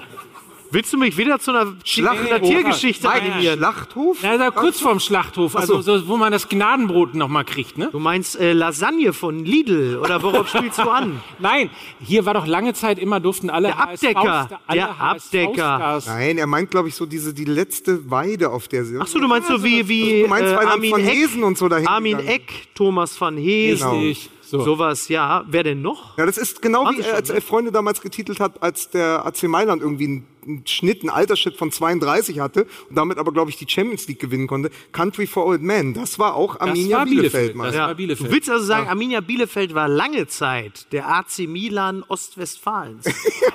Willst 0.74 0.92
du 0.92 0.98
mich 0.98 1.18
wieder 1.18 1.38
zu 1.38 1.52
einer 1.52 1.76
Schlacht- 1.86 2.42
Tiergeschichte 2.44 3.08
Mike, 3.08 3.22
animieren? 3.22 3.60
Schlachthof? 3.60 4.24
Ja, 4.24 4.38
da 4.40 4.50
kurz 4.50 4.80
vorm 4.80 5.00
Schlachthof, 5.00 5.56
also 5.56 5.82
so, 5.82 6.08
wo 6.08 6.18
man 6.18 6.32
das 6.32 6.50
Gnadenbrot 6.50 7.14
noch 7.14 7.28
mal 7.28 7.44
kriegt, 7.44 7.78
ne? 7.78 7.90
Du 7.92 8.00
meinst 8.00 8.40
äh, 8.40 8.54
Lasagne 8.54 9.14
von 9.14 9.46
Lidl 9.46 10.00
oder 10.02 10.24
worauf 10.24 10.50
spielst 10.50 10.80
du 10.80 10.90
an? 10.90 11.22
Nein, 11.40 11.70
hier 12.04 12.26
war 12.26 12.34
doch 12.34 12.48
lange 12.48 12.74
Zeit 12.74 12.98
immer 12.98 13.20
durften 13.20 13.52
alle 13.52 13.68
Der 13.68 13.80
Abdecker, 13.84 14.50
HSV 14.50 14.54
alle 14.66 14.80
der 14.80 15.00
Abdecker. 15.00 16.02
Nein, 16.08 16.38
er 16.40 16.48
meint, 16.48 16.72
glaube 16.72 16.88
ich, 16.90 16.96
so 16.96 17.06
diese 17.06 17.36
die 17.36 17.46
letzte 17.46 18.10
Weide, 18.10 18.50
auf 18.50 18.68
der 18.68 18.84
sie. 18.84 18.98
Ach 19.00 19.06
so, 19.06 19.20
du 19.20 19.28
meinst 19.28 19.50
so 19.50 19.64
wie, 19.64 19.88
wie 19.88 20.24
Du 20.24 20.28
meinst, 20.28 20.52
äh, 20.52 20.56
Armin 20.56 20.90
von 20.90 21.02
Eck, 21.02 21.14
Hesen 21.14 21.44
und 21.44 21.56
so 21.56 21.70
dahin 21.70 21.88
Armin 21.88 22.18
gegangen. 22.18 22.36
Eck, 22.36 22.52
Thomas 22.74 23.22
van 23.22 23.38
Hesen, 23.38 23.90
Richtig. 23.92 24.30
So. 24.54 24.62
sowas, 24.62 25.08
ja. 25.08 25.44
Wer 25.48 25.64
denn 25.64 25.82
noch? 25.82 26.16
Ja, 26.16 26.28
das 26.28 26.38
ist 26.38 26.62
genau 26.62 26.86
Waren 26.86 26.94
wie 26.94 27.02
sie 27.02 27.08
er 27.08 27.08
schon, 27.08 27.16
als 27.16 27.30
ne? 27.30 27.36
Elf 27.36 27.46
Freunde 27.46 27.72
damals 27.72 28.02
getitelt 28.02 28.40
hat, 28.40 28.62
als 28.62 28.88
der 28.92 29.26
AC 29.26 29.42
Mailand 29.44 29.82
irgendwie 29.82 30.06
einen, 30.06 30.28
einen 30.46 30.68
Schnitt, 30.68 31.02
einen 31.02 31.10
Altersschnitt 31.10 31.58
von 31.58 31.72
32 31.72 32.40
hatte 32.40 32.68
und 32.88 32.96
damit 32.96 33.18
aber, 33.18 33.32
glaube 33.32 33.50
ich, 33.50 33.58
die 33.58 33.66
Champions 33.68 34.08
League 34.08 34.20
gewinnen 34.20 34.46
konnte. 34.46 34.70
Country 34.92 35.26
for 35.26 35.48
Old 35.48 35.64
Men, 35.64 35.96
das 35.96 36.20
war 36.20 36.36
auch 36.36 36.54
Das 36.58 36.68
Arminia 36.68 36.98
war 36.98 37.06
Bielefeld, 37.06 37.54
Bielefeld. 37.54 37.74
Das 37.74 37.82
war 37.82 37.96
Bielefeld. 37.96 38.30
Du 38.30 38.34
willst 38.36 38.50
also 38.52 38.64
sagen, 38.64 38.88
Arminia 38.90 39.22
Bielefeld 39.22 39.74
war 39.74 39.88
lange 39.88 40.28
Zeit 40.28 40.86
der 40.92 41.10
AC 41.10 41.48
Milan 41.48 42.04
Ostwestfalens. 42.08 43.06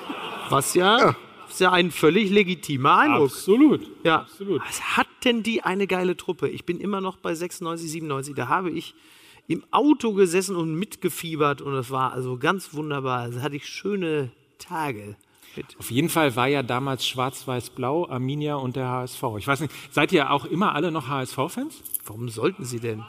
Was 0.50 0.74
ja, 0.74 1.14
ist 1.48 1.60
ja 1.60 1.70
ein 1.70 1.92
völlig 1.92 2.30
legitimer 2.30 2.98
Eindruck. 2.98 3.30
Absolut. 3.30 3.88
Ja. 4.02 4.22
Absolut. 4.22 4.62
Was 4.66 4.96
hat 4.96 5.06
denn 5.24 5.44
die 5.44 5.62
eine 5.62 5.86
geile 5.86 6.16
Truppe? 6.16 6.48
Ich 6.48 6.64
bin 6.64 6.80
immer 6.80 7.00
noch 7.00 7.18
bei 7.18 7.36
96, 7.36 7.88
97. 7.88 8.34
Da 8.34 8.48
habe 8.48 8.70
ich 8.70 8.96
im 9.48 9.64
Auto 9.70 10.12
gesessen 10.12 10.54
und 10.54 10.74
mitgefiebert 10.74 11.62
und 11.62 11.74
es 11.74 11.90
war 11.90 12.12
also 12.12 12.36
ganz 12.36 12.74
wunderbar. 12.74 13.20
Also 13.20 13.42
hatte 13.42 13.56
ich 13.56 13.66
schöne 13.66 14.30
Tage. 14.58 15.16
Mit. 15.56 15.76
Auf 15.78 15.90
jeden 15.90 16.10
Fall 16.10 16.36
war 16.36 16.46
ja 16.46 16.62
damals 16.62 17.06
Schwarz-Weiß-Blau, 17.08 18.08
Arminia 18.08 18.56
und 18.56 18.76
der 18.76 18.88
HSV. 18.88 19.22
Ich 19.38 19.48
weiß 19.48 19.60
nicht, 19.60 19.72
seid 19.90 20.12
ihr 20.12 20.30
auch 20.30 20.44
immer 20.44 20.74
alle 20.74 20.92
noch 20.92 21.08
HSV-Fans? 21.08 21.82
Warum 22.04 22.28
sollten 22.28 22.64
sie 22.64 22.78
denn? 22.78 23.02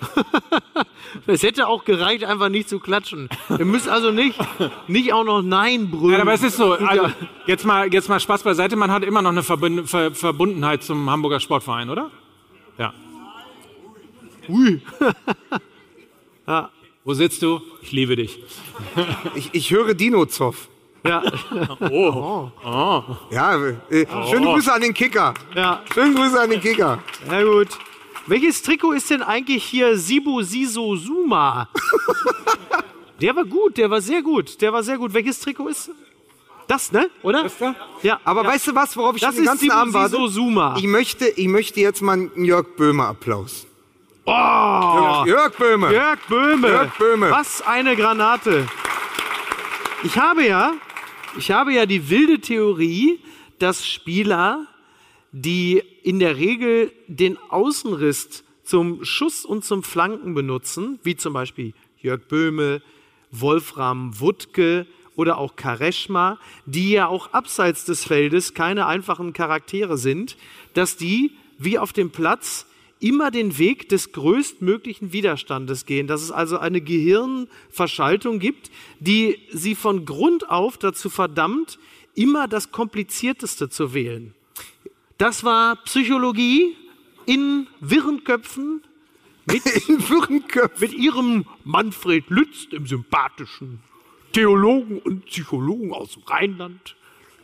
Es 1.26 1.42
hätte 1.42 1.66
auch 1.68 1.84
gereicht, 1.84 2.24
einfach 2.24 2.50
nicht 2.50 2.68
zu 2.68 2.78
klatschen. 2.78 3.28
Ihr 3.48 3.64
müsst 3.64 3.88
also 3.88 4.10
nicht, 4.10 4.38
nicht 4.86 5.12
auch 5.12 5.24
noch 5.24 5.42
Nein 5.42 5.90
brüllen. 5.90 6.16
Ja, 6.16 6.20
aber 6.20 6.34
es 6.34 6.42
ist 6.42 6.56
so, 6.56 6.74
also, 6.74 7.10
jetzt, 7.46 7.64
mal, 7.64 7.92
jetzt 7.92 8.08
mal 8.08 8.20
Spaß 8.20 8.42
beiseite, 8.42 8.76
man 8.76 8.90
hat 8.90 9.04
immer 9.04 9.22
noch 9.22 9.30
eine 9.30 9.42
Verbund 9.42 9.88
Ver 9.88 10.14
Verbundenheit 10.14 10.82
zum 10.82 11.08
Hamburger 11.10 11.40
Sportverein, 11.40 11.88
oder? 11.88 12.10
Ja. 12.76 12.92
Ui. 14.48 14.80
Wo 17.04 17.14
sitzt 17.14 17.42
du? 17.42 17.60
Ich 17.82 17.92
liebe 17.92 18.16
dich. 18.16 18.38
Ich, 19.34 19.50
ich 19.52 19.70
höre 19.70 19.94
Dino 19.94 20.26
Zoff. 20.26 20.68
Ja, 21.04 21.22
Ja, 23.30 23.56
äh, 23.90 24.06
schöne 24.28 24.46
Grüße 24.46 24.72
an 24.72 24.80
den 24.82 24.94
Kicker. 24.94 25.34
ja, 25.54 25.82
Schöne 25.94 26.14
Grüße 26.14 26.40
an 26.40 26.50
den 26.50 26.60
Kicker. 26.60 27.02
na 27.28 27.42
gut. 27.42 27.68
Welches 28.26 28.62
Trikot 28.62 28.92
ist 28.92 29.08
denn 29.08 29.22
eigentlich 29.22 29.64
hier 29.64 29.96
Sibo 29.96 30.42
Siso 30.42 30.96
Suma? 30.96 31.68
Der 33.20 33.34
war 33.34 33.44
gut, 33.44 33.76
der 33.78 33.90
war 33.90 34.00
sehr 34.00 34.22
gut. 34.22 34.60
Der 34.60 34.72
war 34.72 34.80
sehr 34.84 34.96
gut. 34.96 35.12
Welches 35.12 35.40
Trikot 35.40 35.66
ist 35.68 35.90
das, 36.68 36.92
ne? 36.92 37.10
Oder? 37.22 37.42
Das 37.42 37.58
da? 37.58 37.74
Ja. 38.02 38.20
Aber 38.22 38.44
ja. 38.44 38.50
weißt 38.50 38.68
du 38.68 38.74
was, 38.76 38.96
worauf 38.96 39.16
ich 39.16 39.22
Das 39.22 39.34
den 39.34 39.44
ganzen 39.44 39.62
Sibo 39.62 39.74
Abend 39.74 39.94
warte? 39.94 40.10
Siso 40.10 40.26
Suma. 40.28 40.76
Ich 40.78 40.84
möchte, 40.84 41.26
ich 41.26 41.48
möchte 41.48 41.80
jetzt 41.80 42.00
mal 42.02 42.12
einen 42.12 42.44
Jörg 42.44 42.76
Böhmer 42.76 43.08
Applaus. 43.08 43.66
Oh, 44.30 45.24
Jörg 45.24 45.56
Böhme. 45.56 45.90
Jörg 45.90 46.18
Böhme. 46.28 46.68
Jörg 46.68 46.98
Böhme. 46.98 47.30
Was 47.30 47.62
eine 47.62 47.96
Granate. 47.96 48.66
Ich 50.04 50.18
habe 50.18 50.46
ja, 50.46 50.74
ich 51.38 51.50
habe 51.50 51.72
ja 51.72 51.86
die 51.86 52.10
wilde 52.10 52.38
Theorie, 52.38 53.20
dass 53.58 53.86
Spieler, 53.86 54.66
die 55.32 55.82
in 56.02 56.18
der 56.18 56.36
Regel 56.36 56.92
den 57.06 57.38
Außenriss 57.48 58.44
zum 58.64 59.02
Schuss 59.02 59.46
und 59.46 59.64
zum 59.64 59.82
Flanken 59.82 60.34
benutzen, 60.34 60.98
wie 61.02 61.16
zum 61.16 61.32
Beispiel 61.32 61.72
Jörg 62.02 62.20
Böhme, 62.28 62.82
Wolfram 63.30 64.20
Wuttke 64.20 64.86
oder 65.16 65.38
auch 65.38 65.56
Kareschma, 65.56 66.38
die 66.66 66.90
ja 66.90 67.06
auch 67.06 67.32
abseits 67.32 67.86
des 67.86 68.04
Feldes 68.04 68.52
keine 68.52 68.84
einfachen 68.84 69.32
Charaktere 69.32 69.96
sind, 69.96 70.36
dass 70.74 70.98
die 70.98 71.32
wie 71.56 71.78
auf 71.78 71.94
dem 71.94 72.10
Platz 72.10 72.66
immer 73.00 73.30
den 73.30 73.58
Weg 73.58 73.88
des 73.88 74.12
größtmöglichen 74.12 75.12
Widerstandes 75.12 75.86
gehen, 75.86 76.06
dass 76.06 76.22
es 76.22 76.30
also 76.30 76.58
eine 76.58 76.80
Gehirnverschaltung 76.80 78.38
gibt, 78.38 78.70
die 79.00 79.38
sie 79.52 79.74
von 79.74 80.04
Grund 80.04 80.50
auf 80.50 80.78
dazu 80.78 81.08
verdammt, 81.10 81.78
immer 82.14 82.48
das 82.48 82.72
Komplizierteste 82.72 83.68
zu 83.68 83.94
wählen. 83.94 84.34
Das 85.16 85.44
war 85.44 85.76
Psychologie 85.84 86.76
in 87.26 87.66
wirren 87.80 88.24
Köpfen 88.24 88.82
mit, 89.46 89.64
In 89.88 90.08
Würenköpf. 90.08 90.80
mit 90.80 90.92
ihrem 90.92 91.44
Manfred 91.64 92.28
Lütz, 92.28 92.68
dem 92.68 92.86
sympathischen 92.86 93.80
Theologen 94.32 94.98
und 94.98 95.24
Psychologen 95.26 95.92
aus 95.92 96.12
dem 96.12 96.22
Rheinland, 96.24 96.96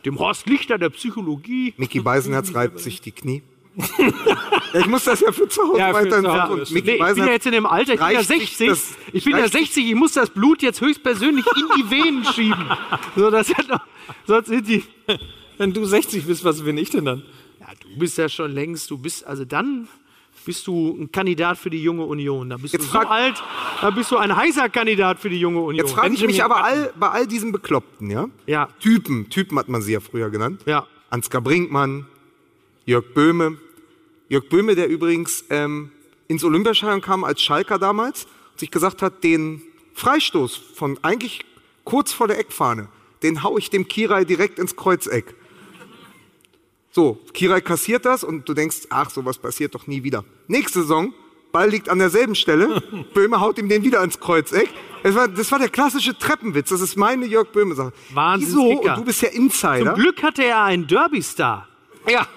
dem 0.05 0.19
Horst 0.19 0.47
Lichter 0.47 0.77
der 0.77 0.89
Psychologie. 0.91 1.73
Mickey 1.77 1.99
Beisenherz 1.99 2.53
reibt 2.53 2.79
sich 2.79 3.01
die 3.01 3.11
Knie. 3.11 3.41
Ja, 4.73 4.79
ich 4.79 4.87
muss 4.87 5.03
das 5.03 5.19
ja 5.19 5.31
für 5.31 5.47
zu 5.47 5.63
Hause 5.63 5.79
Ja, 5.79 5.93
weiter 5.93 6.21
Nee, 6.21 6.81
Nee, 6.81 6.91
ich 6.93 6.99
bin 7.15 7.17
ja 7.17 7.31
jetzt 7.31 7.45
in 7.45 7.51
dem 7.51 7.65
Alter, 7.65 7.93
ich 7.93 7.99
bin 7.99 8.09
ja 8.09 8.15
reicht 8.17 8.27
sich 8.29 8.57
60. 8.57 8.67
das- 8.69 8.93
ich 9.13 9.23
bin 9.23 9.33
ja 9.33 9.39
reicht 9.39 9.53
sich- 9.53 9.61
60, 9.67 9.87
ich 9.89 9.95
muss 9.95 10.13
das 10.13 10.29
Blut 10.29 10.61
jetzt 10.61 10.81
höchstpersönlich 10.81 11.45
in 11.45 11.67
die 11.83 11.89
Venen 11.91 12.23
schieben. 12.25 12.65
So, 13.15 13.29
das 13.29 13.53
hat 13.53 13.69
doch, 13.69 13.79
sonst 14.25 14.47
sind 14.47 14.67
die. 14.67 14.83
Wenn 15.57 15.73
du 15.73 15.85
60 15.85 16.25
bist, 16.25 16.43
was 16.43 16.61
bin 16.63 16.77
ich 16.77 16.89
denn 16.89 17.05
dann? 17.05 17.23
Ja, 17.59 17.67
du 17.81 17.97
bist 17.99 18.17
ja 18.17 18.27
schon 18.29 18.51
längst, 18.51 18.89
du 18.91 18.97
bist, 18.97 19.25
also 19.25 19.45
dann 19.45 19.87
bist 20.45 20.67
du 20.67 20.95
ein 20.99 21.11
Kandidat 21.11 21.57
für 21.57 21.69
die 21.71 21.81
junge 21.81 22.03
Union. 22.05 22.49
Da 22.51 22.57
bist 22.57 22.73
Jetzt 22.73 22.87
du 22.87 22.91
so 22.91 22.99
alt, 22.99 23.41
da 23.81 23.89
bist 23.89 24.11
du 24.11 24.17
ein 24.17 24.35
heißer 24.35 24.69
Kandidat 24.69 25.19
für 25.19 25.29
die 25.29 25.39
junge 25.39 25.59
Union. 25.61 25.85
Jetzt 25.85 25.93
frage 25.95 26.13
ich 26.13 26.23
mich 26.25 26.43
aber 26.43 26.63
all, 26.63 26.93
bei 26.99 27.09
all 27.09 27.25
diesen 27.25 27.51
Bekloppten, 27.51 28.11
ja? 28.11 28.27
Ja. 28.45 28.69
Typen, 28.79 29.29
Typen 29.29 29.57
hat 29.57 29.69
man 29.69 29.81
sie 29.81 29.93
ja 29.93 29.99
früher 30.01 30.29
genannt. 30.29 30.61
Ja. 30.67 30.85
Ansgar 31.09 31.41
Brinkmann, 31.41 32.05
Jörg 32.85 33.05
Böhme. 33.15 33.57
Jörg 34.29 34.49
Böhme, 34.49 34.75
der 34.75 34.87
übrigens 34.87 35.45
ähm, 35.49 35.91
ins 36.27 36.43
Olympiastadion 36.43 37.01
kam 37.01 37.23
als 37.23 37.41
Schalker 37.41 37.77
damals 37.77 38.25
und 38.51 38.59
sich 38.59 38.71
gesagt 38.71 39.01
hat, 39.01 39.23
den 39.23 39.61
Freistoß 39.93 40.55
von 40.75 40.99
eigentlich 41.03 41.45
kurz 41.83 42.11
vor 42.11 42.27
der 42.27 42.39
Eckfahne, 42.39 42.87
den 43.23 43.43
hau 43.43 43.57
ich 43.57 43.69
dem 43.69 43.87
Kirai 43.87 44.25
direkt 44.25 44.59
ins 44.59 44.75
Kreuzeck. 44.75 45.35
So, 46.91 47.19
Kirai 47.33 47.61
kassiert 47.61 48.05
das 48.05 48.23
und 48.23 48.47
du 48.47 48.53
denkst, 48.53 48.87
ach, 48.89 49.09
sowas 49.09 49.37
passiert 49.37 49.75
doch 49.75 49.85
nie 49.85 50.03
wieder. 50.03 50.23
Nächste 50.47 50.81
Saison, 50.81 51.13
Ball 51.51 51.69
liegt 51.69 51.89
an 51.89 51.99
derselben 51.99 52.35
Stelle, 52.35 52.81
Böhme 53.13 53.39
haut 53.39 53.57
ihm 53.57 53.69
den 53.69 53.83
wieder 53.83 54.01
ins 54.03 54.19
Kreuzeck. 54.19 54.69
Das 55.03 55.13
war, 55.13 55.27
das 55.27 55.51
war 55.51 55.59
der 55.59 55.69
klassische 55.69 56.17
Treppenwitz, 56.17 56.69
das 56.69 56.81
ist 56.81 56.95
meine 56.95 57.25
Jörg 57.25 57.49
Böhme-Sache. 57.49 57.93
Wieso? 58.09 58.15
Wahnsinnskicker. 58.15 58.93
Und 58.93 58.99
du 58.99 59.05
bist 59.05 59.21
ja 59.21 59.29
Insider. 59.29 59.93
Zum 59.93 60.01
Glück 60.01 60.23
hatte 60.23 60.43
er 60.43 60.63
einen 60.63 60.87
Derby-Star. 60.87 61.67
Ja. 62.09 62.27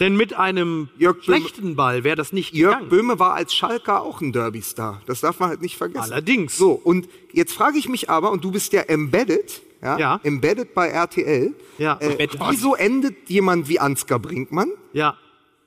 Denn 0.00 0.16
mit 0.16 0.34
einem 0.34 0.88
Jörg 0.98 1.16
Böhme- 1.18 1.22
schlechten 1.40 1.76
Ball 1.76 2.04
wäre 2.04 2.16
das 2.16 2.32
nicht 2.32 2.52
Jörg 2.54 2.74
gegangen. 2.74 2.88
Böhme 2.90 3.18
war 3.18 3.34
als 3.34 3.54
Schalker 3.54 4.02
auch 4.02 4.20
ein 4.20 4.32
Derby-Star. 4.32 5.00
Das 5.06 5.20
darf 5.20 5.40
man 5.40 5.48
halt 5.48 5.62
nicht 5.62 5.76
vergessen. 5.76 6.12
Allerdings. 6.12 6.56
So, 6.56 6.72
und 6.72 7.08
jetzt 7.32 7.52
frage 7.54 7.78
ich 7.78 7.88
mich 7.88 8.10
aber, 8.10 8.30
und 8.30 8.44
du 8.44 8.50
bist 8.50 8.72
ja 8.72 8.82
embedded, 8.82 9.62
ja, 9.82 9.98
Ja. 9.98 10.20
embedded 10.22 10.74
bei 10.74 10.88
RTL. 10.88 11.54
Ja. 11.78 11.98
Äh, 12.00 12.28
wieso 12.50 12.74
endet 12.74 13.28
jemand 13.28 13.68
wie 13.68 13.78
Ansgar 13.80 14.18
Brinkmann 14.18 14.70
Ja. 14.92 15.16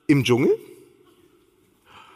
im 0.06 0.24
Dschungel? 0.24 0.50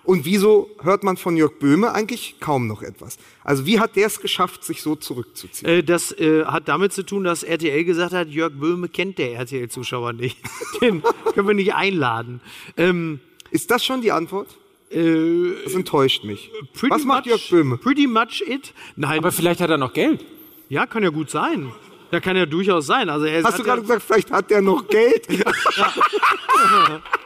Und 0.05 0.25
wieso 0.27 0.69
hört 0.83 1.03
man 1.03 1.17
von 1.17 1.35
Jörg 1.37 1.59
Böhme 1.59 1.93
eigentlich 1.95 2.37
kaum 2.39 2.67
noch 2.67 2.83
etwas? 2.83 3.17
Also 3.43 3.65
wie 3.65 3.81
hat 3.81 3.97
der 3.97 4.07
es 4.07 4.21
geschafft, 4.21 4.63
sich 4.63 4.83
so 4.83 4.97
zurückzuziehen? 4.97 5.67
Äh, 5.71 5.83
Das 5.83 6.13
äh, 6.13 6.45
hat 6.45 6.69
damit 6.69 6.93
zu 6.93 7.05
tun, 7.07 7.25
dass 7.25 7.43
RTL 7.43 7.85
gesagt 7.85 8.13
hat, 8.13 8.29
Jörg 8.29 8.53
Böhme 8.53 8.89
kennt 8.89 9.17
der 9.19 9.33
RTL-Zuschauer 9.35 10.13
nicht. 10.13 10.37
Den 10.83 11.03
können 11.35 11.49
wir 11.49 11.55
nicht 11.55 11.75
einladen. 11.75 12.41
Ähm, 12.77 13.21
Ist 13.51 13.71
das 13.71 13.83
schon 13.85 14.03
die 14.03 14.13
Antwort? 14.13 14.49
äh, 14.91 15.53
Das 15.65 15.75
enttäuscht 15.75 16.23
mich. 16.25 16.51
Was 16.89 17.05
macht 17.05 17.25
much, 17.25 17.31
Jörg 17.31 17.49
Böhme? 17.51 17.79
Pretty 17.79 18.07
much 18.07 18.43
it. 18.47 18.75
Nein, 18.97 19.19
Aber 19.19 19.33
vielleicht 19.33 19.61
hat 19.63 19.71
er 19.71 19.79
noch 19.79 19.95
Geld. 19.95 20.23
ja, 20.69 20.85
kann 20.87 21.03
ja 21.03 21.09
gut 21.11 21.31
sein. 21.31 21.73
Ja, 22.11 22.21
kann 22.21 22.37
ja 22.37 22.45
durchaus 22.45 22.87
sein. 22.87 23.09
Also 23.09 23.25
er 23.25 23.43
Hast 23.43 23.55
hat 23.55 23.59
du 23.59 23.63
ja, 23.63 23.69
gerade 23.75 23.81
gesagt, 23.83 24.03
vielleicht 24.03 24.31
hat 24.31 24.51
der 24.51 24.61
noch 24.61 24.87
Geld? 24.87 25.27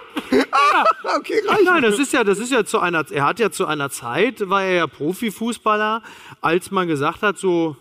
okay, 1.17 1.41
reicht. 1.47 1.65
Nein, 1.65 1.83
das 1.83 1.99
ist 1.99 2.13
ja, 2.13 2.25
das 2.25 2.39
ist 2.39 2.53
ja 2.53 2.65
zu 2.65 2.79
einer, 2.79 3.05
er 3.11 3.25
hat 3.25 3.39
ja 3.39 3.51
zu 3.51 3.67
einer 3.67 3.91
Zeit, 3.91 4.49
war 4.49 4.63
er 4.63 4.75
ja 4.75 4.87
Profifußballer, 4.87 6.03
als 6.41 6.71
man 6.71 6.89
gesagt 6.89 7.23
hat, 7.23 7.39
so 7.39 7.77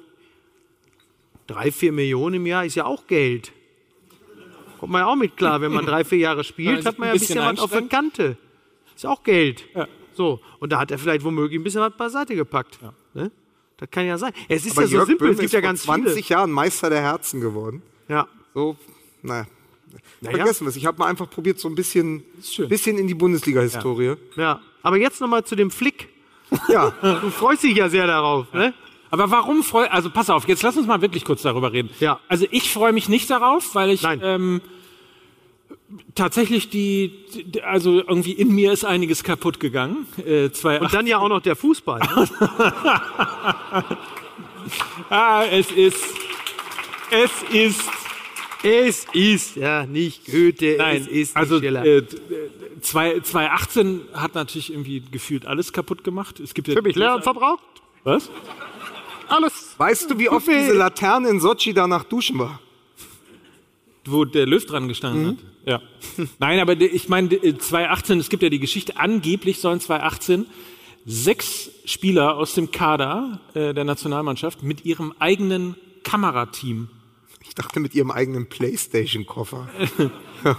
drei, 1.47 1.71
vier 1.71 1.91
Millionen 1.91 2.35
im 2.35 2.45
Jahr 2.45 2.65
ist 2.65 2.75
ja 2.75 2.85
auch 2.85 3.07
Geld. 3.07 3.51
Kommt 4.79 4.91
man 4.91 5.01
ja 5.01 5.07
auch 5.07 5.15
mit 5.15 5.35
klar, 5.37 5.61
wenn 5.61 5.71
man 5.71 5.85
drei, 5.85 6.03
vier 6.03 6.19
Jahre 6.19 6.43
spielt, 6.43 6.85
hat 6.85 6.99
man 6.99 7.07
ja 7.07 7.13
ein 7.13 7.19
bisschen, 7.19 7.37
bisschen 7.37 7.57
was 7.57 7.59
auf 7.59 7.71
der 7.71 7.81
Kante. 7.83 8.37
Ist 8.95 9.05
auch 9.05 9.23
Geld. 9.23 9.65
Ja. 9.73 9.87
So, 10.13 10.39
und 10.59 10.71
da 10.71 10.79
hat 10.79 10.91
er 10.91 10.97
vielleicht 10.97 11.23
womöglich 11.23 11.59
ein 11.59 11.63
bisschen 11.63 11.81
was 11.81 11.93
beiseite 11.95 12.35
gepackt. 12.35 12.79
Ne? 13.13 13.31
Das 13.77 13.89
kann 13.91 14.05
ja 14.05 14.17
sein. 14.17 14.33
Es 14.49 14.65
ist 14.65 14.71
Aber 14.71 14.81
ja 14.81 14.87
so 14.87 14.93
Jörg 14.95 15.07
simpel, 15.07 15.27
Böhme 15.27 15.31
es 15.33 15.37
gibt 15.39 15.45
ist 15.45 15.53
ja 15.53 15.59
vor 15.59 15.69
ganz 15.69 15.83
20 15.83 16.13
viele. 16.13 16.37
Jahren 16.37 16.51
Meister 16.51 16.89
der 16.89 17.01
Herzen 17.01 17.41
geworden. 17.41 17.83
Ja. 18.07 18.27
So, 18.53 18.75
naja. 19.21 19.45
Vergessen 20.21 20.65
wir 20.65 20.69
es. 20.69 20.75
Ich 20.75 20.85
habe 20.85 20.97
mal 20.97 21.07
einfach 21.07 21.29
probiert, 21.29 21.59
so 21.59 21.67
ein 21.67 21.75
bisschen, 21.75 22.23
bisschen 22.69 22.97
in 22.97 23.07
die 23.07 23.13
Bundesliga-Historie. 23.13 24.15
Ja. 24.35 24.61
Aber 24.83 24.97
jetzt 24.97 25.21
nochmal 25.21 25.43
zu 25.43 25.55
dem 25.55 25.71
Flick. 25.71 26.09
Ja. 26.69 26.93
Du 27.21 27.29
freust 27.29 27.63
dich 27.63 27.75
ja 27.75 27.89
sehr 27.89 28.07
darauf, 28.07 28.51
ne? 28.53 28.73
Aber 29.09 29.31
warum 29.31 29.63
freu 29.63 29.87
also 29.87 30.09
pass 30.09 30.29
auf, 30.29 30.47
jetzt 30.47 30.63
lass 30.63 30.75
uns 30.75 30.85
mal 30.85 31.01
wirklich 31.01 31.23
kurz 31.23 31.41
darüber 31.41 31.71
reden. 31.71 31.89
Ja. 31.99 32.19
Also 32.27 32.45
ich 32.51 32.71
freue 32.71 32.91
mich 32.91 33.07
nicht 33.07 33.29
darauf, 33.29 33.73
weil 33.73 33.89
ich 33.89 34.01
Nein. 34.01 34.19
ähm, 34.21 34.61
tatsächlich 36.15 36.69
die, 36.69 37.13
die, 37.45 37.61
also 37.63 37.99
irgendwie 37.99 38.33
in 38.33 38.53
mir 38.53 38.73
ist 38.73 38.83
einiges 38.83 39.23
kaputt 39.23 39.59
gegangen. 39.59 40.05
Äh, 40.25 40.51
zwei, 40.51 40.79
Und 40.79 40.93
dann 40.93 41.07
ja 41.07 41.19
auch 41.19 41.29
noch 41.29 41.41
der 41.41 41.55
Fußball. 41.55 41.99
Ne? 41.99 42.29
ah, 45.09 45.43
es 45.49 45.71
ist, 45.71 46.03
es 47.11 47.31
ist, 47.53 47.89
es 48.63 49.05
ist 49.13 49.55
ja 49.55 49.85
nicht 49.85 50.25
Goethe, 50.25 50.75
nein, 50.77 51.01
es 51.01 51.07
ist 51.07 51.35
also 51.37 51.59
Schiller. 51.59 51.85
äh, 51.85 52.03
zwei- 52.81 53.19
2018 53.19 54.01
hat 54.13 54.35
natürlich 54.35 54.71
irgendwie 54.71 55.01
gefühlt 55.11 55.45
alles 55.45 55.73
kaputt 55.73 56.03
gemacht. 56.03 56.39
Es 56.39 56.53
gibt 56.53 56.67
ja 56.67 56.73
Für 56.75 56.81
mich 56.81 56.95
leer 56.95 57.15
und 57.15 57.23
verbraucht. 57.23 57.63
was? 58.03 58.29
Alles. 59.27 59.75
Weißt 59.77 60.09
du, 60.09 60.17
wie 60.19 60.29
oft 60.29 60.47
diese 60.47 60.73
Laterne 60.73 61.29
in 61.29 61.39
Sochi 61.39 61.73
danach 61.73 62.03
duschen 62.03 62.39
war? 62.39 62.59
wo 64.09 64.23
der 64.23 64.45
Löw 64.45 64.65
dran 64.65 64.87
gestanden 64.87 65.27
hat. 65.27 65.37
Ja. 65.65 65.81
Nein, 66.39 66.61
aber 66.61 66.79
ich 66.79 67.09
meine, 67.09 67.33
äh, 67.35 67.57
2018, 67.57 68.19
es 68.21 68.29
gibt 68.29 68.41
ja 68.41 68.47
die 68.47 68.59
Geschichte, 68.59 68.95
angeblich 68.95 69.59
sollen 69.59 69.81
2018 69.81 70.45
sechs 71.05 71.69
Spieler 71.83 72.37
aus 72.37 72.53
dem 72.53 72.71
Kader 72.71 73.41
äh, 73.53 73.73
der 73.73 73.83
Nationalmannschaft 73.83 74.63
mit 74.63 74.85
ihrem 74.85 75.13
eigenen 75.19 75.75
Kamerateam 76.03 76.87
Ich 77.47 77.55
dachte 77.55 77.79
mit 77.79 77.95
ihrem 77.95 78.11
eigenen 78.11 78.47
Playstation-Koffer. 78.47 79.69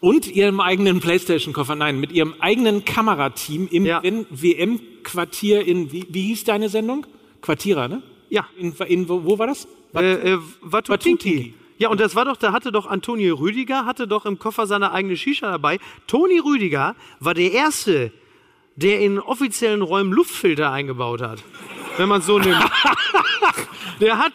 und 0.00 0.26
ihrem 0.26 0.60
eigenen 0.60 1.00
Playstation-Koffer, 1.00 1.74
nein, 1.74 2.00
mit 2.00 2.12
ihrem 2.12 2.34
eigenen 2.40 2.84
Kamerateam 2.84 3.68
im 3.70 3.84
Ja. 3.86 4.02
WM-Quartier 4.02 5.66
in, 5.66 5.92
wie, 5.92 6.06
wie 6.08 6.22
hieß 6.28 6.44
deine 6.44 6.68
Sendung? 6.68 7.06
Quartierer, 7.42 7.88
ne? 7.88 8.02
Ja. 8.30 8.46
In, 8.56 8.72
in, 8.86 9.08
wo, 9.08 9.24
wo 9.24 9.38
war 9.38 9.46
das? 9.46 9.66
Äh, 9.94 10.34
äh, 10.34 10.38
Watutinki. 10.62 11.28
Watutinki. 11.30 11.54
Ja, 11.76 11.88
und 11.88 12.00
das 12.00 12.14
war 12.14 12.24
doch, 12.24 12.36
da 12.36 12.52
hatte 12.52 12.70
doch 12.70 12.86
Antonio 12.86 13.34
Rüdiger, 13.34 13.84
hatte 13.84 14.06
doch 14.06 14.26
im 14.26 14.38
Koffer 14.38 14.66
seine 14.66 14.92
eigene 14.92 15.16
Shisha 15.16 15.50
dabei. 15.50 15.78
Toni 16.06 16.38
Rüdiger 16.38 16.94
war 17.18 17.34
der 17.34 17.52
Erste, 17.52 18.12
der 18.76 19.00
in 19.00 19.18
offiziellen 19.18 19.82
Räumen 19.82 20.12
Luftfilter 20.12 20.70
eingebaut 20.70 21.20
hat. 21.20 21.42
Wenn 21.96 22.08
man 22.08 22.22
so 22.22 22.38
nimmt. 22.38 22.64
der 24.00 24.18
hat 24.18 24.34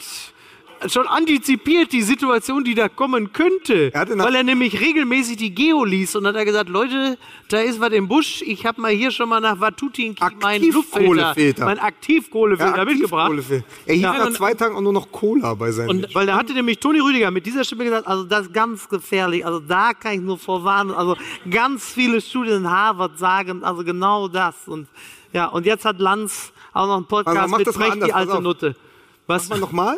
schon 0.88 1.08
antizipiert 1.08 1.92
die 1.92 2.02
Situation, 2.02 2.64
die 2.64 2.76
da 2.76 2.90
kommen 2.90 3.34
könnte. 3.34 3.94
Er 3.94 4.08
weil 4.10 4.36
er 4.36 4.44
nämlich 4.44 4.80
regelmäßig 4.80 5.38
die 5.38 5.54
Geo 5.54 5.84
liest 5.84 6.16
und 6.16 6.26
hat 6.26 6.36
er 6.36 6.46
gesagt, 6.46 6.70
Leute, 6.70 7.18
da 7.50 7.60
ist 7.60 7.80
was 7.80 7.92
im 7.92 8.08
Busch. 8.08 8.42
Ich 8.42 8.66
habe 8.66 8.82
mal 8.82 8.92
hier 8.92 9.12
schon 9.12 9.30
mal 9.30 9.40
nach 9.40 9.60
Watutinki 9.60 10.24
meinen 10.42 10.72
Luftfilter, 10.72 11.28
Aktivkohlefilter. 11.30 11.66
mein 11.66 11.80
Aktivkohlefilter 11.80 12.86
mitgebracht. 12.86 13.32
Aktivkohlefilter. 13.32 13.66
Er 13.86 13.94
hielt 13.94 14.04
Ja, 14.04 14.26
nach 14.26 14.32
zwei 14.32 14.54
Tagen 14.54 14.76
auch 14.76 14.82
nur 14.82 14.94
noch 14.94 15.12
Cola 15.12 15.54
bei 15.54 15.72
seinem 15.72 15.90
Und 15.90 16.16
weil 16.16 16.26
da 16.26 16.36
hatte 16.36 16.54
nämlich 16.54 16.80
Toni 16.80 17.00
Rüdiger 17.00 17.32
mit 17.32 17.46
dieser 17.46 17.64
Stimme 17.64 17.84
gesagt, 17.84 18.08
also 18.08 18.24
das 18.24 18.48
ist 18.48 18.54
ganz 18.54 18.88
gefährlich, 18.88 19.46
also 19.46 19.60
da 19.60 19.94
kann 19.94 20.14
ich 20.14 20.22
nur 20.22 20.38
vorwarnen, 20.38 20.94
also 20.94 21.18
ganz 21.50 21.86
viele 21.86 22.22
Studien 22.22 22.58
in 22.58 22.70
Harvard 22.70 23.18
sagen, 23.18 23.64
also 23.64 23.84
genau 23.84 24.28
das. 24.28 24.68
Und 24.68 24.88
ja, 25.34 25.48
und 25.48 25.66
jetzt 25.66 25.86
hat 25.86 26.00
Lanz 26.00 26.52
auch 26.74 26.88
noch 26.88 26.98
einen 26.98 27.06
Podcast 27.06 27.38
Also 27.38 27.58
mit 27.58 28.06
die 28.06 28.14
alte. 28.14 28.42
Nutte. 28.42 28.76
Was? 29.28 29.50
Mach 29.50 29.58
mal 29.58 29.60
nochmal. 29.62 29.98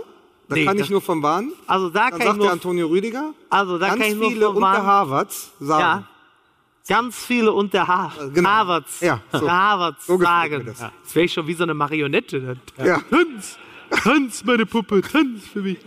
Da 0.51 0.55
Nee, 0.57 0.65
kann 0.65 0.77
ich 0.79 0.89
nur 0.89 1.01
von 1.01 1.23
warnen. 1.23 1.53
Also 1.65 1.89
da 1.89 2.09
Dann 2.09 2.11
kann 2.11 2.19
ich 2.19 2.25
sagt 2.25 2.37
der 2.37 2.43
nur, 2.45 2.51
Antonio 2.51 2.87
Rüdiger. 2.87 3.33
also 3.49 3.77
da 3.77 3.87
ganz 3.87 4.01
kann 4.01 4.09
ich 4.11 4.15
nur 4.17 4.29
viele 4.31 4.45
von 4.47 4.55
unter. 4.57 4.85
Harvards 4.85 5.51
sagen. 5.59 5.81
Ja. 5.81 6.07
Ganz 6.87 7.15
viele 7.25 7.51
unter 7.53 7.87
ha 7.87 8.11
genau. 8.33 8.49
Harvards, 8.49 8.99
Ja, 9.01 9.21
so. 9.31 9.49
Harvards 9.49 10.05
So 10.07 10.17
sagen. 10.17 10.65
das. 10.65 10.81
Ja. 10.81 10.91
Das 11.03 11.15
wäre 11.15 11.25
ich 11.25 11.33
schon 11.33 11.47
wie 11.47 11.53
so 11.53 11.63
eine 11.63 11.73
Marionette. 11.73 12.57
Dann. 12.75 12.85
Ja. 12.85 12.99
Tanz, 13.09 13.57
tanz, 13.91 14.43
meine 14.43 14.65
Puppe, 14.65 15.01
tanz 15.01 15.47
für 15.47 15.61
mich. 15.61 15.77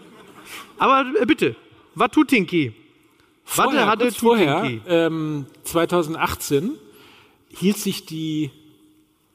Aber 0.78 1.04
äh, 1.20 1.26
bitte, 1.26 1.56
Watutinki. 1.94 2.72
Warte, 3.56 3.70
Vorher, 3.72 3.86
hatte 3.86 4.04
kurz 4.04 4.16
vorher, 4.16 4.70
ähm, 4.86 5.44
2018, 5.64 6.70
hielt 7.50 7.76
sich 7.76 8.06
die 8.06 8.50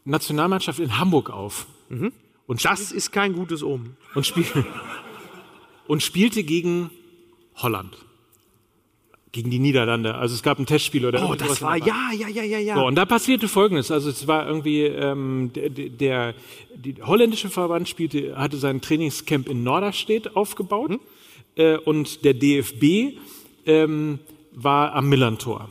Nationalmannschaft 0.05 0.79
in 0.79 0.97
Hamburg 0.97 1.29
auf. 1.29 1.67
Und, 1.89 2.59
spiel, 2.61 2.71
Das 2.71 2.91
ist 2.91 3.11
kein 3.11 3.33
gutes 3.33 3.61
Omen. 3.63 3.95
und, 4.15 4.25
spiel, 4.25 4.45
und 5.89 6.03
spielte 6.03 6.43
gegen 6.43 6.91
Holland. 7.55 7.97
Gegen 9.31 9.49
die 9.49 9.57
Niederlande. 9.57 10.13
Also 10.13 10.35
es 10.35 10.43
gab 10.43 10.59
ein 10.59 10.67
Testspiel 10.67 11.03
oder 11.03 11.27
Oh, 11.27 11.33
das 11.33 11.63
war, 11.63 11.79
der 11.79 11.87
ja, 11.87 12.11
ja, 12.15 12.27
ja, 12.27 12.43
ja, 12.43 12.59
ja. 12.59 12.75
So, 12.75 12.85
und 12.85 12.93
da 12.93 13.05
passierte 13.05 13.47
Folgendes. 13.47 13.89
Also 13.89 14.11
es 14.11 14.27
war 14.27 14.47
irgendwie, 14.47 14.83
ähm, 14.83 15.51
der, 15.53 15.69
der 15.69 16.35
die 16.75 16.95
holländische 17.01 17.49
Verband 17.49 17.89
spielte, 17.89 18.35
hatte 18.37 18.57
sein 18.57 18.81
Trainingscamp 18.81 19.49
in 19.49 19.63
Norderstedt 19.63 20.35
aufgebaut 20.35 20.99
äh, 21.55 21.77
und 21.77 22.23
der 22.23 22.35
DFB 22.35 23.17
ähm, 23.65 24.19
war 24.53 24.93
am 24.93 25.09
Millantor. 25.09 25.69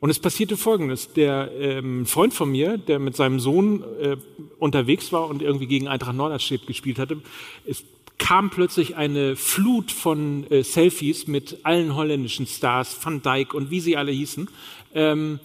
Und 0.00 0.08
es 0.08 0.18
passierte 0.18 0.56
Folgendes. 0.56 1.12
Der 1.12 1.50
ähm, 1.58 2.06
Freund 2.06 2.32
von 2.32 2.50
mir, 2.50 2.78
der 2.78 2.98
mit 2.98 3.16
seinem 3.16 3.38
Sohn 3.38 3.84
äh, 4.00 4.16
unterwegs 4.58 5.12
war 5.12 5.28
und 5.28 5.42
irgendwie 5.42 5.66
gegen 5.66 5.88
Eintracht 5.88 6.16
Norderstedt 6.16 6.66
gespielt 6.66 6.98
hatte, 6.98 7.20
es 7.66 7.84
kam 8.20 8.50
plötzlich 8.50 8.96
eine 8.96 9.34
Flut 9.34 9.90
von 9.90 10.48
äh, 10.50 10.62
Selfies 10.62 11.26
mit 11.26 11.58
allen 11.64 11.96
holländischen 11.96 12.46
Stars, 12.46 12.96
Van 13.02 13.22
Dijk 13.22 13.54
und 13.54 13.70
wie 13.70 13.80
sie 13.80 13.96
alle 13.96 14.12
hießen. 14.12 14.48
Ähm, 14.94 15.40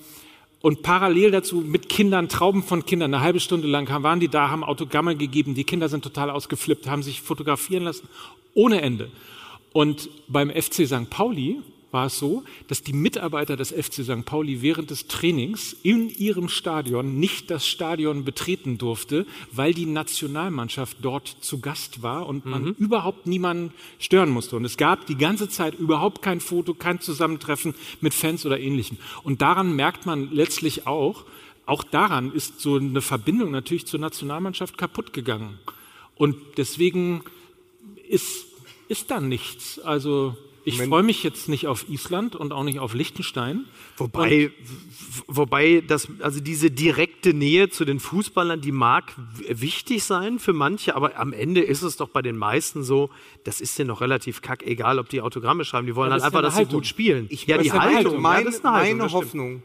und 0.62 0.84
parallel 0.84 1.32
dazu 1.32 1.58
mit 1.58 1.90
Kindern, 1.90 2.28
Trauben 2.28 2.64
von 2.64 2.86
Kindern, 2.86 3.14
eine 3.14 3.24
halbe 3.24 3.40
Stunde 3.40 3.68
lang 3.68 3.88
waren 4.04 4.20
die 4.20 4.28
da, 4.28 4.50
haben 4.50 4.64
Autogramme 4.64 5.16
gegeben. 5.16 5.56
Die 5.56 5.64
Kinder 5.64 5.90
sind 5.90 6.04
total 6.04 6.30
ausgeflippt, 6.30 6.88
haben 6.88 7.02
sich 7.02 7.22
fotografieren 7.22 7.84
lassen, 7.84 8.10
ohne 8.54 8.82
Ende. 8.82 9.10
Und 9.72 10.10
beim 10.28 10.50
FC 10.50 10.86
St. 10.86 11.10
Pauli 11.10 11.62
war 11.96 12.08
es 12.08 12.20
so, 12.20 12.44
dass 12.68 12.84
die 12.84 12.92
Mitarbeiter 12.92 13.56
des 13.56 13.72
FC 13.72 14.04
St. 14.04 14.26
Pauli 14.26 14.62
während 14.62 14.92
des 14.92 15.08
Trainings 15.08 15.74
in 15.82 16.10
ihrem 16.10 16.50
Stadion 16.50 17.20
nicht 17.22 17.50
das 17.50 17.66
Stadion 17.66 18.26
betreten 18.26 18.78
durfte, 18.78 19.26
weil 19.54 19.74
die 19.74 19.86
Nationalmannschaft 19.86 20.98
dort 21.02 21.28
zu 21.40 21.62
Gast 21.62 22.04
war 22.04 22.28
und 22.28 22.46
man 22.46 22.76
überhaupt 22.80 23.28
niemanden 23.28 23.74
stören 23.98 24.30
musste. 24.30 24.58
Und 24.58 24.66
es 24.66 24.76
gab 24.76 25.08
die 25.08 25.16
ganze 25.16 25.48
Zeit 25.48 25.74
überhaupt 25.74 26.22
kein 26.22 26.42
Foto, 26.42 26.74
kein 26.74 27.00
Zusammentreffen 27.00 27.74
mit 28.02 28.14
Fans 28.14 28.46
oder 28.46 28.60
ähnlichem. 28.60 28.98
Und 29.24 29.42
daran 29.42 29.74
merkt 29.74 30.06
man 30.06 30.32
letztlich 30.34 30.86
auch, 30.88 31.24
auch 31.66 31.84
daran 31.84 32.34
ist 32.34 32.60
so 32.60 32.76
eine 32.76 33.02
Verbindung 33.02 33.52
natürlich 33.52 33.86
zur 33.86 34.02
Nationalmannschaft 34.02 34.78
kaputt 34.78 35.14
gegangen. 35.14 35.60
Und 36.16 36.36
deswegen 36.58 37.24
ist, 38.10 38.48
ist 38.88 39.12
da 39.12 39.20
nichts. 39.20 39.80
Also 39.80 40.36
ich 40.68 40.82
freue 40.82 41.04
mich 41.04 41.22
jetzt 41.22 41.48
nicht 41.48 41.68
auf 41.68 41.88
Island 41.90 42.36
und 42.36 42.52
auch 42.52 42.64
nicht 42.64 42.80
auf 42.80 42.96
Liechtenstein. 42.96 43.66
Wobei, 43.98 44.50
wobei 45.28 45.84
das, 45.88 46.08
also 46.22 46.40
diese 46.40 46.72
direkte 46.72 47.36
Nähe 47.36 47.70
zu 47.70 47.86
den 47.86 48.00
Fußballern, 48.00 48.62
die 48.62 48.72
mag 48.72 49.14
wichtig 49.48 50.04
sein 50.04 50.40
für 50.40 50.54
manche, 50.54 50.96
aber 50.96 51.18
am 51.20 51.34
Ende 51.34 51.62
ist 51.62 51.84
es 51.84 51.98
doch 51.98 52.10
bei 52.10 52.24
den 52.24 52.36
meisten 52.36 52.84
so, 52.84 53.12
das 53.44 53.62
ist 53.62 53.78
denen 53.78 53.90
noch 53.90 54.02
relativ 54.02 54.42
kack, 54.42 54.64
egal 54.66 54.98
ob 54.98 55.08
die 55.10 55.22
Autogramme 55.22 55.66
schreiben, 55.66 55.86
die 55.86 55.96
wollen 55.96 56.08
Ja, 56.10 56.14
halt 56.14 56.22
das 56.24 56.28
ist 56.30 56.34
einfach, 56.34 56.40
ja 56.40 56.46
dass 56.48 56.54
sie 56.56 56.60
Haltung. 56.62 56.74
gut 56.80 56.88
spielen. 56.88 57.28
Ich 57.30 57.46
ja, 57.46 57.60
die 57.60 57.72
Haltung, 57.72 58.14
ja, 58.14 58.20
Mein, 58.20 58.46
das 58.46 58.56
ist 58.56 58.66
eine 58.66 58.76
Haltung, 58.76 58.98
meine. 58.98 59.12
Hoffnung 59.12 59.64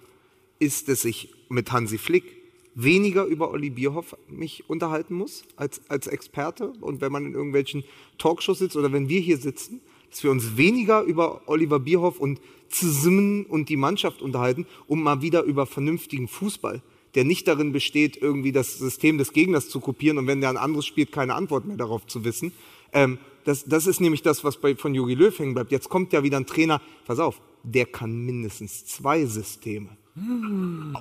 ist, 0.58 0.88
dass 0.88 1.06
ich 1.06 1.32
mit 1.48 1.72
Hansi 1.72 1.96
Flick 1.96 2.39
weniger 2.74 3.24
über 3.24 3.50
Olli 3.50 3.70
Bierhoff 3.70 4.16
mich 4.28 4.68
unterhalten 4.68 5.14
muss 5.14 5.44
als, 5.56 5.80
als 5.88 6.06
Experte 6.06 6.72
und 6.80 7.00
wenn 7.00 7.12
man 7.12 7.26
in 7.26 7.34
irgendwelchen 7.34 7.84
Talkshows 8.18 8.58
sitzt 8.58 8.76
oder 8.76 8.92
wenn 8.92 9.08
wir 9.08 9.20
hier 9.20 9.38
sitzen, 9.38 9.80
dass 10.10 10.22
wir 10.22 10.30
uns 10.30 10.56
weniger 10.56 11.02
über 11.02 11.42
Oliver 11.46 11.78
Bierhoff 11.78 12.18
und 12.18 12.40
Zimmen 12.68 13.46
und 13.46 13.68
die 13.68 13.76
Mannschaft 13.76 14.22
unterhalten, 14.22 14.66
um 14.86 15.02
mal 15.02 15.22
wieder 15.22 15.42
über 15.42 15.66
vernünftigen 15.66 16.28
Fußball, 16.28 16.82
der 17.14 17.24
nicht 17.24 17.48
darin 17.48 17.72
besteht, 17.72 18.16
irgendwie 18.20 18.52
das 18.52 18.78
System 18.78 19.18
des 19.18 19.32
Gegners 19.32 19.68
zu 19.68 19.80
kopieren 19.80 20.18
und 20.18 20.26
wenn 20.26 20.40
der 20.40 20.50
ein 20.50 20.56
anderes 20.56 20.86
spielt, 20.86 21.10
keine 21.10 21.34
Antwort 21.34 21.66
mehr 21.66 21.76
darauf 21.76 22.06
zu 22.06 22.24
wissen. 22.24 22.52
Ähm, 22.92 23.18
das, 23.44 23.64
das 23.64 23.86
ist 23.86 24.00
nämlich 24.00 24.22
das, 24.22 24.44
was 24.44 24.60
bei, 24.60 24.76
von 24.76 24.94
Jogi 24.94 25.14
Löw 25.14 25.36
hängen 25.36 25.54
bleibt. 25.54 25.72
Jetzt 25.72 25.88
kommt 25.88 26.12
ja 26.12 26.22
wieder 26.22 26.36
ein 26.36 26.46
Trainer, 26.46 26.80
pass 27.06 27.18
auf, 27.18 27.40
der 27.64 27.86
kann 27.86 28.24
mindestens 28.24 28.86
zwei 28.86 29.24
Systeme. 29.24 29.88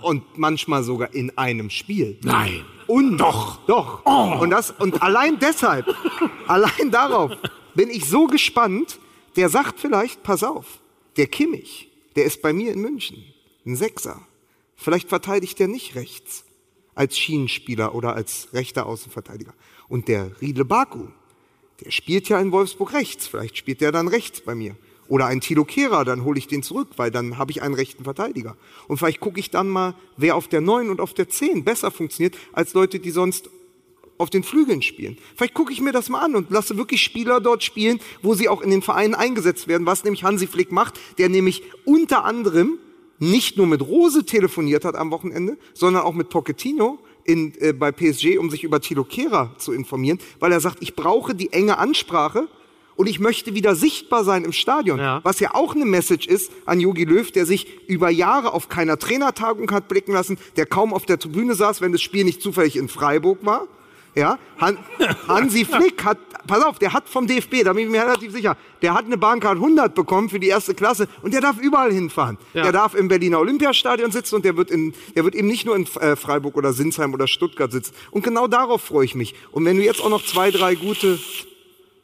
Und 0.02 0.24
manchmal 0.38 0.84
sogar 0.84 1.14
in 1.14 1.38
einem 1.38 1.70
Spiel. 1.70 2.18
Nein. 2.24 2.64
Und 2.88 3.18
doch, 3.18 3.60
doch. 3.66 4.06
Und 4.40 4.50
das 4.50 4.72
und 4.72 5.02
allein 5.02 5.40
deshalb, 5.40 5.86
allein 6.48 6.92
darauf 6.92 7.32
bin 7.76 7.90
ich 7.90 8.06
so 8.06 8.28
gespannt. 8.28 9.00
Der 9.36 9.50
sagt 9.50 9.80
vielleicht, 9.80 10.24
pass 10.24 10.44
auf, 10.44 10.80
der 11.16 11.28
Kimmich, 11.28 11.90
der 12.16 12.26
ist 12.26 12.42
bei 12.42 12.52
mir 12.52 12.74
in 12.74 12.82
München, 12.82 13.24
ein 13.66 13.76
Sechser. 13.76 14.22
Vielleicht 14.76 15.08
verteidigt 15.08 15.60
der 15.60 15.68
nicht 15.68 15.96
rechts 15.96 16.46
als 16.96 17.18
Schienenspieler 17.18 17.94
oder 17.96 18.16
als 18.16 18.50
rechter 18.54 18.86
Außenverteidiger. 18.86 19.54
Und 19.88 20.08
der 20.08 20.32
Riedle 20.42 20.66
Baku, 20.66 21.08
der 21.84 21.92
spielt 21.92 22.28
ja 22.28 22.40
in 22.40 22.52
Wolfsburg 22.52 22.94
rechts. 22.94 23.28
Vielleicht 23.28 23.58
spielt 23.58 23.82
der 23.82 23.92
dann 23.92 24.08
rechts 24.08 24.42
bei 24.42 24.56
mir. 24.56 24.76
Oder 25.10 25.26
ein 25.26 25.42
Tilo 25.42 25.66
Kehrer, 25.66 26.06
dann 26.06 26.24
hole 26.24 26.38
ich 26.38 26.48
den 26.48 26.64
zurück, 26.64 26.90
weil 26.96 27.12
dann 27.12 27.38
habe 27.38 27.52
ich 27.52 27.62
einen 27.62 27.74
rechten 27.74 28.04
Verteidiger. 28.04 28.56
Und 28.88 28.98
vielleicht 28.98 29.20
gucke 29.20 29.40
ich 29.40 29.50
dann 29.50 29.68
mal, 29.68 29.96
wer 30.16 30.36
auf 30.36 30.48
der 30.48 30.62
9 30.62 30.90
und 30.90 31.02
auf 31.02 31.14
der 31.14 31.28
10 31.28 31.66
besser 31.66 31.92
funktioniert, 31.92 32.38
als 32.54 32.74
Leute, 32.74 33.00
die 33.00 33.10
sonst 33.10 33.50
auf 34.20 34.30
den 34.30 34.44
Flügeln 34.44 34.82
spielen. 34.82 35.18
Vielleicht 35.36 35.56
gucke 35.56 35.74
ich 35.74 35.82
mir 35.82 35.94
das 35.94 36.10
mal 36.10 36.20
an 36.20 36.36
und 36.36 36.52
lasse 36.52 36.78
wirklich 36.78 37.02
Spieler 37.02 37.40
dort 37.40 37.64
spielen, 37.64 38.00
wo 38.22 38.36
sie 38.36 38.50
auch 38.50 38.62
in 38.62 38.70
den 38.70 38.82
Vereinen 38.82 39.16
eingesetzt 39.16 39.68
werden, 39.68 39.88
was 39.88 40.04
nämlich 40.04 40.24
Hansi 40.24 40.46
Flick 40.46 40.72
macht, 40.72 41.00
der 41.18 41.30
nämlich 41.30 41.64
unter 41.86 42.26
anderem 42.26 42.78
nicht 43.18 43.58
nur 43.58 43.66
mit 43.66 43.82
Rose 43.82 44.26
telefoniert 44.26 44.86
hat 44.86 44.96
am 44.96 45.12
Wochenende, 45.12 45.58
sondern 45.74 46.04
auch 46.04 46.14
mit 46.14 46.30
Pochettino 46.30 47.00
in, 47.24 47.54
äh, 47.60 47.74
bei 47.74 47.92
PSG, 47.92 48.38
um 48.38 48.50
sich 48.50 48.64
über 48.64 48.82
Tilo 48.82 49.04
Kehrer 49.04 49.56
zu 49.58 49.72
informieren, 49.72 50.20
weil 50.40 50.52
er 50.52 50.60
sagt, 50.60 50.78
ich 50.82 50.96
brauche 50.96 51.34
die 51.34 51.52
enge 51.52 51.78
Ansprache 51.78 52.48
und 53.00 53.08
ich 53.08 53.22
möchte 53.22 53.56
wieder 53.56 53.76
sichtbar 53.76 54.26
sein 54.26 54.44
im 54.44 54.52
Stadion. 54.52 55.00
Ja. 55.00 55.22
Was 55.24 55.40
ja 55.40 55.56
auch 55.56 55.74
eine 55.74 55.86
Message 55.86 56.28
ist 56.28 56.52
an 56.66 56.82
Jogi 56.82 57.06
Löw, 57.06 57.32
der 57.32 57.46
sich 57.46 57.88
über 57.88 58.10
Jahre 58.10 58.54
auf 58.54 58.68
keiner 58.68 59.00
Trainertagung 59.00 59.72
hat 59.72 59.88
blicken 59.88 60.12
lassen, 60.12 60.38
der 60.58 60.66
kaum 60.66 60.94
auf 60.94 61.06
der 61.06 61.18
Tribüne 61.18 61.56
saß, 61.56 61.80
wenn 61.80 61.94
das 61.94 62.02
Spiel 62.02 62.26
nicht 62.26 62.42
zufällig 62.42 62.76
in 62.76 62.90
Freiburg 62.90 63.46
war. 63.46 63.68
Ja, 64.16 64.38
Han 64.60 64.78
Hansi 65.30 65.64
Flick 65.64 66.04
hat, 66.04 66.18
pass 66.46 66.62
auf, 66.62 66.78
der 66.78 66.92
hat 66.92 67.08
vom 67.08 67.26
DFB, 67.26 67.64
da 67.64 67.72
bin 67.72 67.86
ich 67.86 67.90
mir 67.90 68.02
relativ 68.02 68.34
sicher, 68.34 68.58
der 68.82 68.94
hat 68.96 69.06
eine 69.06 69.18
Bahncard 69.18 69.56
100 69.56 69.96
bekommen 69.96 70.28
für 70.28 70.42
die 70.42 70.50
erste 70.50 70.74
Klasse 70.74 71.08
und 71.22 71.34
der 71.34 71.40
darf 71.40 71.58
überall 71.58 71.94
hinfahren. 71.94 72.38
Ja. 72.54 72.64
Der 72.64 72.74
darf 72.74 72.96
im 72.96 73.08
Berliner 73.08 73.40
Olympiastadion 73.40 74.12
sitzen 74.12 74.36
und 74.36 74.44
der 74.44 74.58
wird, 74.58 74.72
in, 74.72 74.94
der 75.16 75.24
wird 75.24 75.36
eben 75.36 75.48
nicht 75.48 75.66
nur 75.66 75.78
in 75.78 75.86
äh, 76.02 76.18
Freiburg 76.18 76.58
oder 76.58 76.74
Sinsheim 76.74 77.14
oder 77.14 77.28
Stuttgart 77.28 77.72
sitzen. 77.72 77.94
Und 78.12 78.26
genau 78.26 78.48
darauf 78.48 78.82
freue 78.82 79.06
ich 79.06 79.16
mich. 79.16 79.36
Und 79.52 79.64
wenn 79.64 79.78
du 79.78 79.84
jetzt 79.86 80.02
auch 80.04 80.10
noch 80.10 80.26
zwei, 80.26 80.52
drei 80.52 80.76
gute, 80.76 81.18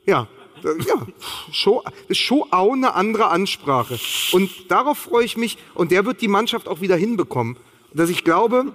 ja, 0.05 0.29
ja, 0.63 1.07
Show, 1.51 1.83
ist 2.07 2.19
Show 2.19 2.47
auch 2.51 2.73
eine 2.73 2.93
andere 2.93 3.27
Ansprache. 3.27 3.99
Und 4.31 4.49
darauf 4.69 4.97
freue 4.97 5.25
ich 5.25 5.37
mich 5.37 5.57
und 5.73 5.91
der 5.91 6.05
wird 6.05 6.21
die 6.21 6.27
Mannschaft 6.27 6.67
auch 6.67 6.81
wieder 6.81 6.95
hinbekommen. 6.95 7.57
Dass 7.93 8.09
ich 8.09 8.23
glaube, 8.23 8.73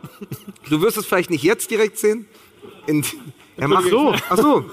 du 0.70 0.80
wirst 0.80 0.96
es 0.96 1.06
vielleicht 1.06 1.30
nicht 1.30 1.42
jetzt 1.42 1.70
direkt 1.70 1.98
sehen. 1.98 2.26
In, 2.86 3.04
er 3.56 3.68
macht 3.68 3.88
so. 3.88 4.14
Ach 4.30 4.36
so. 4.36 4.64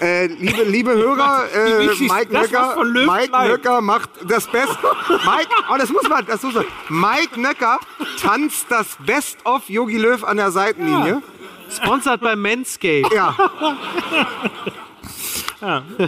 Äh, 0.00 0.26
liebe, 0.26 0.62
liebe 0.62 0.92
Hörer, 0.92 1.46
äh, 1.54 1.86
Mike 1.86 2.32
Nöcker, 2.32 2.82
Mike. 2.84 3.48
Nöcker 3.48 3.80
macht 3.80 4.10
das 4.26 4.46
Beste. 4.46 4.78
Mike, 5.08 5.48
oh, 5.70 5.76
das 5.78 5.90
muss 5.90 6.08
man, 6.08 6.24
das 6.26 6.42
muss 6.42 6.54
man. 6.54 6.64
Mike 6.88 7.38
Nöcker 7.38 7.78
tanzt 8.20 8.66
das 8.70 8.96
Best 9.04 9.38
of 9.44 9.68
Yogi 9.68 9.98
Löw 9.98 10.24
an 10.24 10.38
der 10.38 10.50
Seitenlinie. 10.50 11.22
Sponsored 11.70 12.20
bei 12.20 12.36
Manscaped. 12.36 13.12
Ja, 13.12 13.36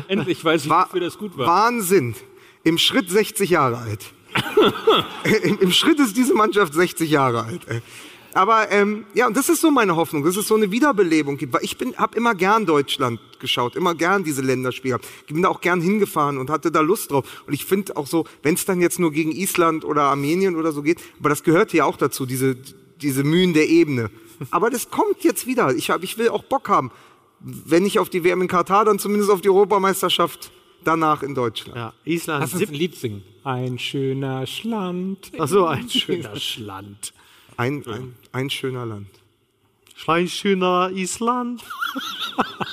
Endlich 0.08 0.44
weiß 0.44 0.64
ich, 0.64 0.70
wofür 0.70 1.00
das 1.00 1.18
gut 1.18 1.36
war. 1.36 1.46
Wahnsinn. 1.46 2.14
Im 2.64 2.78
Schritt 2.78 3.10
60 3.10 3.50
Jahre 3.50 3.78
alt. 3.78 4.06
Im, 5.42 5.58
Im 5.60 5.72
Schritt 5.72 5.98
ist 6.00 6.16
diese 6.16 6.34
Mannschaft 6.34 6.74
60 6.74 7.10
Jahre 7.10 7.44
alt. 7.44 7.60
Ey. 7.68 7.80
Aber 8.36 8.70
ähm, 8.70 9.06
ja, 9.14 9.26
und 9.26 9.34
das 9.34 9.48
ist 9.48 9.62
so 9.62 9.70
meine 9.70 9.96
Hoffnung, 9.96 10.22
dass 10.22 10.36
es 10.36 10.46
so 10.46 10.56
eine 10.56 10.70
Wiederbelebung 10.70 11.38
gibt. 11.38 11.54
Weil 11.54 11.64
ich 11.64 11.74
habe 11.96 12.18
immer 12.18 12.34
gern 12.34 12.66
Deutschland 12.66 13.18
geschaut, 13.38 13.76
immer 13.76 13.94
gern 13.94 14.24
diese 14.24 14.42
Länderspiele. 14.42 14.98
Ich 15.26 15.32
bin 15.32 15.42
da 15.42 15.48
auch 15.48 15.62
gern 15.62 15.80
hingefahren 15.80 16.36
und 16.36 16.50
hatte 16.50 16.70
da 16.70 16.80
Lust 16.80 17.12
drauf. 17.12 17.44
Und 17.46 17.54
ich 17.54 17.64
finde 17.64 17.96
auch 17.96 18.06
so, 18.06 18.26
wenn 18.42 18.52
es 18.52 18.66
dann 18.66 18.82
jetzt 18.82 18.98
nur 18.98 19.10
gegen 19.10 19.32
Island 19.32 19.86
oder 19.86 20.02
Armenien 20.02 20.54
oder 20.54 20.72
so 20.72 20.82
geht, 20.82 20.98
aber 21.18 21.30
das 21.30 21.44
gehört 21.44 21.72
ja 21.72 21.86
auch 21.86 21.96
dazu, 21.96 22.26
diese, 22.26 22.58
diese 23.00 23.24
Mühen 23.24 23.54
der 23.54 23.70
Ebene. 23.70 24.10
Aber 24.50 24.68
das 24.68 24.90
kommt 24.90 25.24
jetzt 25.24 25.46
wieder. 25.46 25.74
Ich, 25.74 25.88
hab, 25.88 26.02
ich 26.02 26.18
will 26.18 26.28
auch 26.28 26.44
Bock 26.44 26.68
haben. 26.68 26.90
Wenn 27.40 27.82
nicht 27.82 27.98
auf 27.98 28.08
die 28.08 28.24
WM 28.24 28.42
in 28.42 28.48
Katar, 28.48 28.84
dann 28.84 28.98
zumindest 28.98 29.30
auf 29.30 29.40
die 29.40 29.48
Europameisterschaft 29.50 30.50
danach 30.84 31.22
in 31.22 31.34
Deutschland. 31.34 31.76
Ja, 31.76 31.92
Island. 32.04 32.40
Lass 32.40 32.54
uns 32.54 32.68
ein 32.68 32.74
Lied 32.74 32.94
singen. 32.96 33.22
Ein 33.44 33.78
schöner 33.78 34.46
Schland. 34.46 35.30
Ach 35.38 35.46
so, 35.48 35.66
ein 35.66 35.88
schöner 35.88 36.36
Schland. 36.36 37.12
Ein, 37.56 37.84
ein, 37.86 38.14
ein 38.32 38.50
schöner 38.50 38.86
Land. 38.86 39.08
Ein 40.06 40.28
schöner 40.28 40.90
Island. 40.92 41.62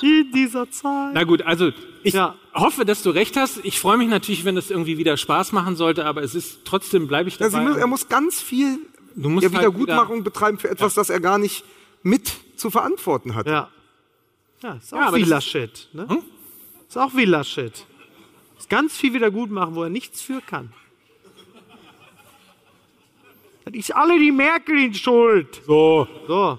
In 0.02 0.30
dieser 0.34 0.70
Zeit. 0.70 1.14
Na 1.14 1.24
gut, 1.24 1.42
also 1.42 1.70
ich 2.02 2.12
Ja. 2.14 2.34
hoffe, 2.54 2.84
dass 2.84 3.02
du 3.02 3.10
recht 3.10 3.36
hast. 3.36 3.60
Ich 3.64 3.78
freue 3.80 3.96
mich 3.96 4.08
natürlich, 4.08 4.44
wenn 4.44 4.56
es 4.58 4.70
irgendwie 4.70 4.98
wieder 4.98 5.16
Spaß 5.16 5.52
machen 5.52 5.74
sollte, 5.76 6.04
aber 6.04 6.22
es 6.22 6.34
ist 6.34 6.60
trotzdem 6.64 7.06
bleibe 7.06 7.28
ich 7.28 7.38
Ja, 7.38 7.48
dabei. 7.48 7.64
muss, 7.64 7.76
er 7.76 7.86
muss 7.86 8.08
ganz 8.08 8.40
viel 8.42 8.78
Du 9.16 9.28
musst 9.30 9.44
ja, 9.44 9.50
halt 9.50 9.60
Wiedergutmachung 9.60 10.22
betreiben 10.24 10.58
für 10.58 10.68
etwas, 10.68 10.94
das 10.94 11.08
er 11.08 11.20
gar 11.20 11.38
nicht 11.38 11.64
mit 12.02 12.32
zu 12.56 12.68
verantworten 12.70 13.34
hat. 13.34 13.46
Ja. 13.46 13.70
Ja, 14.64 14.74
ist 14.76 14.94
auch 14.94 14.98
Ja, 14.98 15.14
wie 15.14 15.20
das- 15.20 15.28
Laschet. 15.28 15.88
Ne? 15.92 16.22
Ist 16.88 16.96
auch 16.96 17.14
wie 17.14 17.26
Laschet. 17.26 17.86
Ist 18.58 18.70
ganz 18.70 18.96
viel 18.96 19.12
wieder 19.12 19.30
gut 19.30 19.50
machen, 19.50 19.74
wo 19.74 19.82
er 19.82 19.90
nichts 19.90 20.22
für 20.22 20.40
kann. 20.40 20.72
Das 23.66 23.74
ist 23.74 23.94
alle 23.94 24.18
die 24.18 24.30
Merkel 24.32 24.78
in 24.78 24.94
Schuld. 24.94 25.60
so. 25.66 26.08
So. 26.26 26.58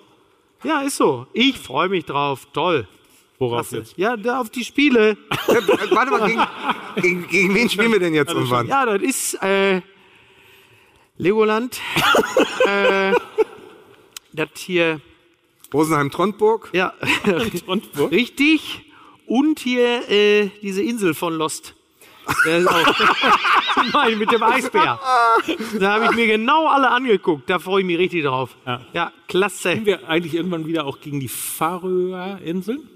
Ja, 0.63 0.81
ist 0.81 0.97
so. 0.97 1.25
Ich 1.33 1.57
freue 1.57 1.89
mich 1.89 2.05
drauf. 2.05 2.47
Toll. 2.53 2.87
Worauf 3.39 3.69
Klasse. 3.69 3.77
jetzt? 3.77 3.97
Ja, 3.97 4.15
da 4.17 4.39
auf 4.41 4.49
die 4.51 4.63
Spiele. 4.63 5.17
Warte 5.47 6.11
mal, 6.11 6.27
gegen, 6.27 6.45
gegen, 7.01 7.27
gegen 7.27 7.55
wen 7.55 7.69
spielen 7.69 7.91
wir 7.91 7.99
denn 7.99 8.13
jetzt 8.13 8.33
und 8.33 8.49
wann? 8.51 8.67
Ja, 8.67 8.85
das 8.85 9.01
ist 9.01 9.33
äh, 9.43 9.81
Legoland. 11.17 11.79
äh, 12.67 13.13
das 14.31 14.49
hier, 14.57 15.01
Rosenheim-Trondburg? 15.73 16.69
ja, 16.73 16.93
Trondburg? 17.65 18.11
richtig. 18.11 18.81
Und 19.27 19.59
hier 19.59 20.09
äh, 20.09 20.49
diese 20.61 20.83
Insel 20.83 21.13
von 21.13 21.33
Lost. 21.33 21.73
Der 22.45 22.59
ist 22.59 22.67
auch, 22.67 22.95
Nein, 23.93 24.17
mit 24.17 24.31
dem 24.31 24.41
Eisbär. 24.43 24.99
Da 25.79 25.93
habe 25.93 26.05
ich 26.05 26.11
mir 26.11 26.25
genau 26.27 26.67
alle 26.67 26.89
angeguckt. 26.89 27.47
Da 27.49 27.59
freue 27.59 27.81
ich 27.81 27.85
mich 27.87 27.97
richtig 27.99 28.23
drauf. 28.23 28.55
Ja, 28.93 29.11
klasse. 29.27 29.73
Sind 29.73 29.85
wir 29.85 30.07
eigentlich 30.09 30.33
irgendwann 30.33 30.65
wieder 30.65 30.85
auch 30.85 30.99
gegen 31.01 31.19
die 31.19 31.27
Färöer-Inseln? 31.27 32.89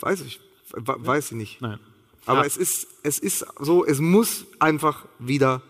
Weiß 0.00 0.20
ich, 0.22 0.40
we- 0.72 0.94
weiß 0.98 1.32
ich 1.32 1.36
nicht. 1.36 1.60
Nein. 1.60 1.78
Aber 2.26 2.46
es, 2.46 2.56
ist, 2.56 2.86
es 3.02 3.18
ist 3.18 3.44
so, 3.58 3.84
es 3.84 3.98
muss 4.00 4.46
einfach 4.60 5.04
wieder 5.18 5.62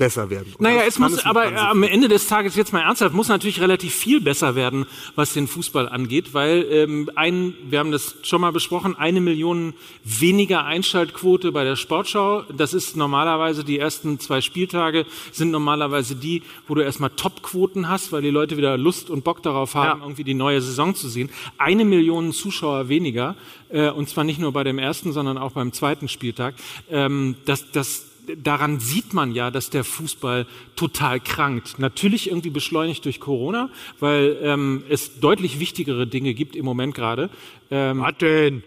besser 0.00 0.30
werden. 0.30 0.54
Und 0.54 0.62
Naja, 0.62 0.82
es 0.88 0.98
muss, 0.98 1.12
mit 1.12 1.26
aber 1.26 1.54
am 1.54 1.82
Ende 1.82 2.08
des 2.08 2.26
Tages 2.26 2.56
jetzt 2.56 2.72
mal 2.72 2.80
ernsthaft, 2.80 3.14
muss 3.14 3.28
natürlich 3.28 3.60
relativ 3.60 3.94
viel 3.94 4.22
besser 4.22 4.54
werden, 4.54 4.86
was 5.14 5.34
den 5.34 5.46
Fußball 5.46 5.90
angeht, 5.90 6.32
weil 6.32 6.66
ähm, 6.70 7.10
ein, 7.16 7.52
wir 7.68 7.78
haben 7.78 7.92
das 7.92 8.16
schon 8.22 8.40
mal 8.40 8.50
besprochen, 8.50 8.96
eine 8.96 9.20
Million 9.20 9.74
weniger 10.02 10.64
Einschaltquote 10.64 11.52
bei 11.52 11.64
der 11.64 11.76
Sportschau. 11.76 12.44
Das 12.56 12.72
ist 12.72 12.96
normalerweise 12.96 13.62
die 13.62 13.78
ersten 13.78 14.18
zwei 14.18 14.40
Spieltage 14.40 15.04
sind 15.32 15.50
normalerweise 15.50 16.16
die, 16.16 16.42
wo 16.66 16.74
du 16.74 16.80
erstmal 16.80 17.10
Topquoten 17.10 17.90
hast, 17.90 18.10
weil 18.10 18.22
die 18.22 18.30
Leute 18.30 18.56
wieder 18.56 18.78
Lust 18.78 19.10
und 19.10 19.22
Bock 19.22 19.42
darauf 19.42 19.74
haben, 19.74 20.00
Ja. 20.00 20.04
irgendwie 20.06 20.24
die 20.24 20.32
neue 20.34 20.62
Saison 20.62 20.94
zu 20.94 21.10
sehen. 21.10 21.28
Eine 21.58 21.84
Million 21.84 22.32
Zuschauer 22.32 22.88
weniger, 22.88 23.36
äh, 23.68 23.90
und 23.90 24.08
zwar 24.08 24.24
nicht 24.24 24.40
nur 24.40 24.52
bei 24.52 24.64
dem 24.64 24.78
ersten, 24.78 25.12
sondern 25.12 25.36
auch 25.36 25.52
beim 25.52 25.74
zweiten 25.74 26.08
Spieltag. 26.08 26.54
Ähm, 26.90 27.36
das, 27.44 27.70
das 27.70 28.06
daran 28.36 28.80
sieht 28.80 29.12
man 29.14 29.32
ja, 29.32 29.50
dass 29.50 29.70
der 29.70 29.84
Fußball 29.84 30.46
total 30.76 31.20
krankt. 31.20 31.78
Natürlich 31.78 32.28
irgendwie 32.28 32.50
beschleunigt 32.50 33.04
durch 33.04 33.20
Corona, 33.20 33.70
weil 33.98 34.38
ähm, 34.42 34.84
es 34.88 35.20
deutlich 35.20 35.60
wichtigere 35.60 36.06
Dinge 36.06 36.34
gibt 36.34 36.56
im 36.56 36.64
Moment 36.64 36.94
gerade. 36.94 37.30
Ähm, 37.70 38.00
Was 38.00 38.16
denn? 38.18 38.62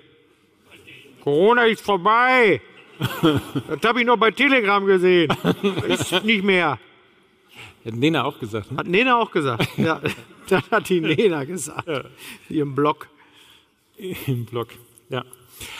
Corona 1.22 1.66
ist 1.66 1.84
vorbei. 1.84 2.62
Das 3.68 3.82
habe 3.84 4.02
ich 4.02 4.06
noch 4.06 4.18
bei 4.18 4.32
Telegram 4.32 4.86
gesehen. 4.86 5.34
Ist 5.88 6.24
nicht 6.24 6.44
mehr. 6.44 6.80
hat 7.86 7.96
Nena 7.96 8.24
auch 8.24 8.40
gesagt. 8.40 8.72
Ne? 8.72 8.78
Hat 8.78 8.88
Nena 8.88 9.18
auch 9.18 9.32
gesagt. 9.32 9.68
Ja, 9.78 10.00
das 10.48 10.64
hat 10.70 10.90
die 10.90 11.02
Nena 11.02 11.44
gesagt. 11.44 11.90
Ihrem 12.50 12.76
Blog. 12.76 13.10
Im 13.98 14.46
Blog. 14.46 14.70
Ja. 15.10 15.24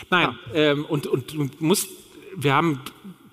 Nein, 0.10 0.38
Ähm, 0.54 0.86
und, 0.86 1.08
und 1.08 1.34
du 1.34 1.50
musst, 1.60 1.90
wir 2.36 2.54
haben 2.54 2.82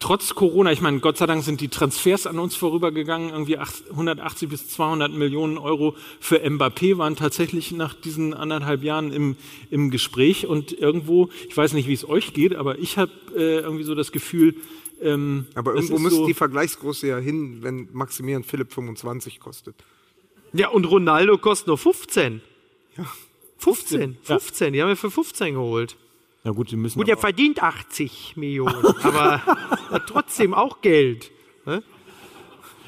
trotz 0.01 0.35
Corona, 0.35 0.73
ich 0.73 0.81
meine, 0.81 0.99
Gott 1.01 1.17
sei 1.19 1.27
Dank 1.27 1.45
sind 1.45 1.61
die 1.61 1.69
Transfers 1.69 2.27
an 2.27 2.39
uns 2.39 2.57
vorübergegangen, 2.57 3.31
irgendwie 3.31 3.59
acht- 3.59 3.85
180 3.91 4.49
bis 4.49 4.69
200 4.69 5.13
Millionen 5.13 5.59
Euro 5.59 5.95
für 6.19 6.39
Mbappé 6.45 6.99
waren 6.99 7.15
tatsächlich 7.17 7.71
nach 7.73 7.95
diesen 7.95 8.35
anderthalb 8.35 8.83
Jahren 8.83 9.13
im, 9.13 9.37
im 9.71 9.91
Gespräch 9.91 10.47
und 10.47 10.73
irgendwo, 10.73 11.29
ich 11.49 11.57
weiß 11.57 11.75
nicht, 11.75 11.87
wie 11.87 11.93
es 11.93 12.09
euch 12.09 12.33
geht, 12.33 12.55
aber 12.57 12.79
ich 12.79 12.99
habe 12.99 13.13
äh, 13.37 13.59
irgendwie 13.61 13.85
so 13.85 13.95
das 13.95 14.11
Gefühl, 14.11 14.57
ähm, 15.03 15.47
Aber 15.55 15.75
irgendwo 15.75 15.99
müsste 15.99 16.19
so, 16.21 16.27
die 16.27 16.35
Vergleichsgröße 16.35 17.07
ja 17.07 17.19
hin, 17.19 17.59
wenn 17.63 17.89
Maximilian 17.93 18.43
Philipp 18.45 18.73
25 18.73 19.41
kostet. 19.41 19.75
Ja, 20.53 20.69
und 20.69 20.85
Ronaldo 20.85 21.39
kostet 21.39 21.69
nur 21.69 21.79
15. 21.79 22.41
Ja. 22.99 23.07
15, 23.59 24.17
15, 24.23 24.73
die 24.73 24.81
haben 24.83 24.89
wir 24.89 24.97
für 24.97 25.11
15 25.11 25.55
geholt. 25.55 25.97
Na 26.43 26.53
gut, 26.53 26.71
die 26.71 26.77
müssen 26.77 26.99
Gut, 26.99 27.09
er 27.09 27.19
verdient 27.19 27.63
80 27.63 28.37
Millionen, 28.37 28.87
aber 29.03 29.45
hat 29.91 30.07
trotzdem 30.07 30.55
auch 30.55 30.81
Geld. 30.81 31.31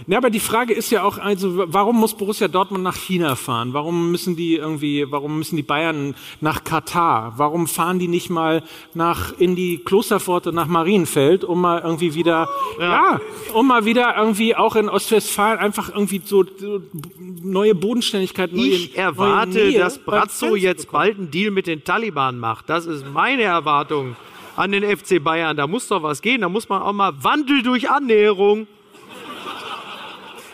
Ja, 0.06 0.18
aber 0.18 0.30
die 0.30 0.40
Frage 0.40 0.72
ist 0.72 0.90
ja 0.90 1.04
auch, 1.04 1.18
also 1.18 1.64
warum 1.66 1.98
muss 1.98 2.14
Borussia 2.14 2.48
Dortmund 2.48 2.82
nach 2.82 2.96
China 2.96 3.36
fahren? 3.36 3.72
Warum 3.72 4.10
müssen 4.10 4.36
die 4.36 4.56
irgendwie, 4.56 5.06
warum 5.10 5.38
müssen 5.38 5.56
die 5.56 5.62
Bayern 5.62 6.14
nach 6.40 6.64
Katar? 6.64 7.34
Warum 7.36 7.66
fahren 7.66 7.98
die 7.98 8.08
nicht 8.08 8.30
mal 8.30 8.62
nach 8.94 9.38
in 9.38 9.56
die 9.56 9.78
Klosterpforte 9.78 10.52
nach 10.52 10.66
Marienfeld, 10.66 11.44
um 11.44 11.60
mal 11.60 11.80
irgendwie 11.80 12.14
wieder, 12.14 12.48
ja, 12.80 13.20
um 13.54 13.68
mal 13.68 13.84
wieder 13.84 14.16
irgendwie 14.16 14.56
auch 14.56 14.76
in 14.76 14.88
Ostwestfalen 14.88 15.58
einfach 15.58 15.88
irgendwie 15.88 16.20
so, 16.24 16.44
so 16.58 16.82
neue 17.18 17.74
Bodenständigkeit, 17.74 18.52
neue, 18.52 18.68
Ich 18.68 18.96
erwarte, 18.96 19.58
neue 19.58 19.78
dass 19.78 19.98
Brazzo 19.98 20.56
jetzt 20.56 20.90
bald 20.90 21.18
einen 21.18 21.30
Deal 21.30 21.50
mit 21.50 21.66
den 21.66 21.84
Taliban 21.84 22.38
macht. 22.38 22.68
Das 22.68 22.86
ist 22.86 23.06
meine 23.06 23.42
Erwartung 23.42 24.16
an 24.56 24.72
den 24.72 24.84
FC 24.84 25.22
Bayern. 25.22 25.56
Da 25.56 25.66
muss 25.66 25.88
doch 25.88 26.02
was 26.02 26.22
gehen. 26.22 26.40
Da 26.40 26.48
muss 26.48 26.68
man 26.68 26.82
auch 26.82 26.92
mal 26.92 27.12
Wandel 27.22 27.62
durch 27.62 27.90
Annäherung. 27.90 28.66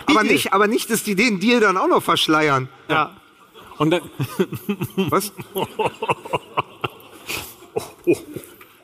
Aber 0.09 0.23
nicht, 0.25 0.53
aber 0.53 0.67
nicht, 0.67 0.91
dass 0.91 1.03
die 1.03 1.15
den 1.15 1.39
Deal 1.41 1.61
dann 1.61 1.77
auch 1.77 1.87
noch 1.89 2.03
verschleiern. 2.03 2.69
Ja. 2.89 3.15
Und 3.79 3.91
dann, 3.91 4.03
Was? 4.97 5.33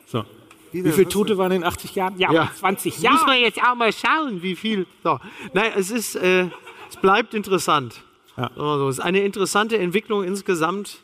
so. 0.05 0.23
Wie 0.71 0.91
viele 0.91 1.07
Tote 1.09 1.37
waren 1.37 1.51
in 1.51 1.63
80 1.63 1.95
Jahren? 1.95 2.17
Ja, 2.19 2.31
Ja. 2.31 2.51
20 2.53 2.95
Muss 2.95 3.03
Jahre. 3.03 3.25
man 3.25 3.39
jetzt 3.39 3.61
auch 3.61 3.75
mal 3.75 3.91
schauen, 3.93 4.41
wie 4.41 4.55
viel. 4.55 4.85
So. 5.03 5.19
Nein, 5.53 5.71
es 5.75 5.89
ist, 5.89 6.15
äh, 6.15 6.47
es 6.89 6.97
bleibt 7.01 7.33
interessant. 7.33 8.01
Ja. 8.37 8.51
Also, 8.57 8.89
es 8.89 8.97
ist 8.99 9.03
eine 9.03 9.21
interessante 9.21 9.77
Entwicklung 9.77 10.23
insgesamt. 10.25 10.99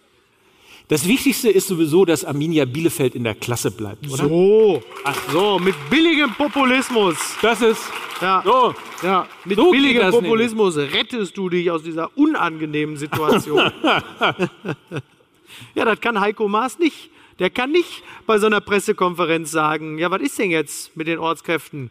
Das 0.91 1.07
Wichtigste 1.07 1.49
ist 1.49 1.69
sowieso, 1.69 2.03
dass 2.03 2.25
Arminia 2.25 2.65
Bielefeld 2.65 3.15
in 3.15 3.23
der 3.23 3.33
Klasse 3.33 3.71
bleibt, 3.71 4.05
oder? 4.11 4.27
So, 4.27 4.83
so, 5.31 5.57
mit 5.57 5.73
billigem 5.89 6.33
Populismus. 6.33 7.15
Das 7.41 7.61
ist, 7.61 7.81
Ja. 8.19 8.41
so. 8.43 8.75
Ja, 9.01 9.25
mit 9.45 9.57
So 9.57 9.71
billigem 9.71 10.11
Populismus 10.11 10.75
rettest 10.75 11.37
du 11.37 11.47
dich 11.47 11.71
aus 11.71 11.83
dieser 11.83 12.09
unangenehmen 12.17 12.97
Situation. 12.97 13.71
ja, 15.75 15.85
das 15.85 16.01
kann 16.01 16.19
Heiko 16.19 16.49
Maas 16.49 16.77
nicht. 16.77 17.09
Der 17.39 17.49
kann 17.49 17.71
nicht 17.71 18.03
bei 18.27 18.37
so 18.37 18.47
einer 18.47 18.59
Pressekonferenz 18.59 19.49
sagen, 19.49 19.97
ja, 19.97 20.11
was 20.11 20.21
ist 20.21 20.37
denn 20.39 20.51
jetzt 20.51 20.97
mit 20.97 21.07
den 21.07 21.19
Ortskräften? 21.19 21.89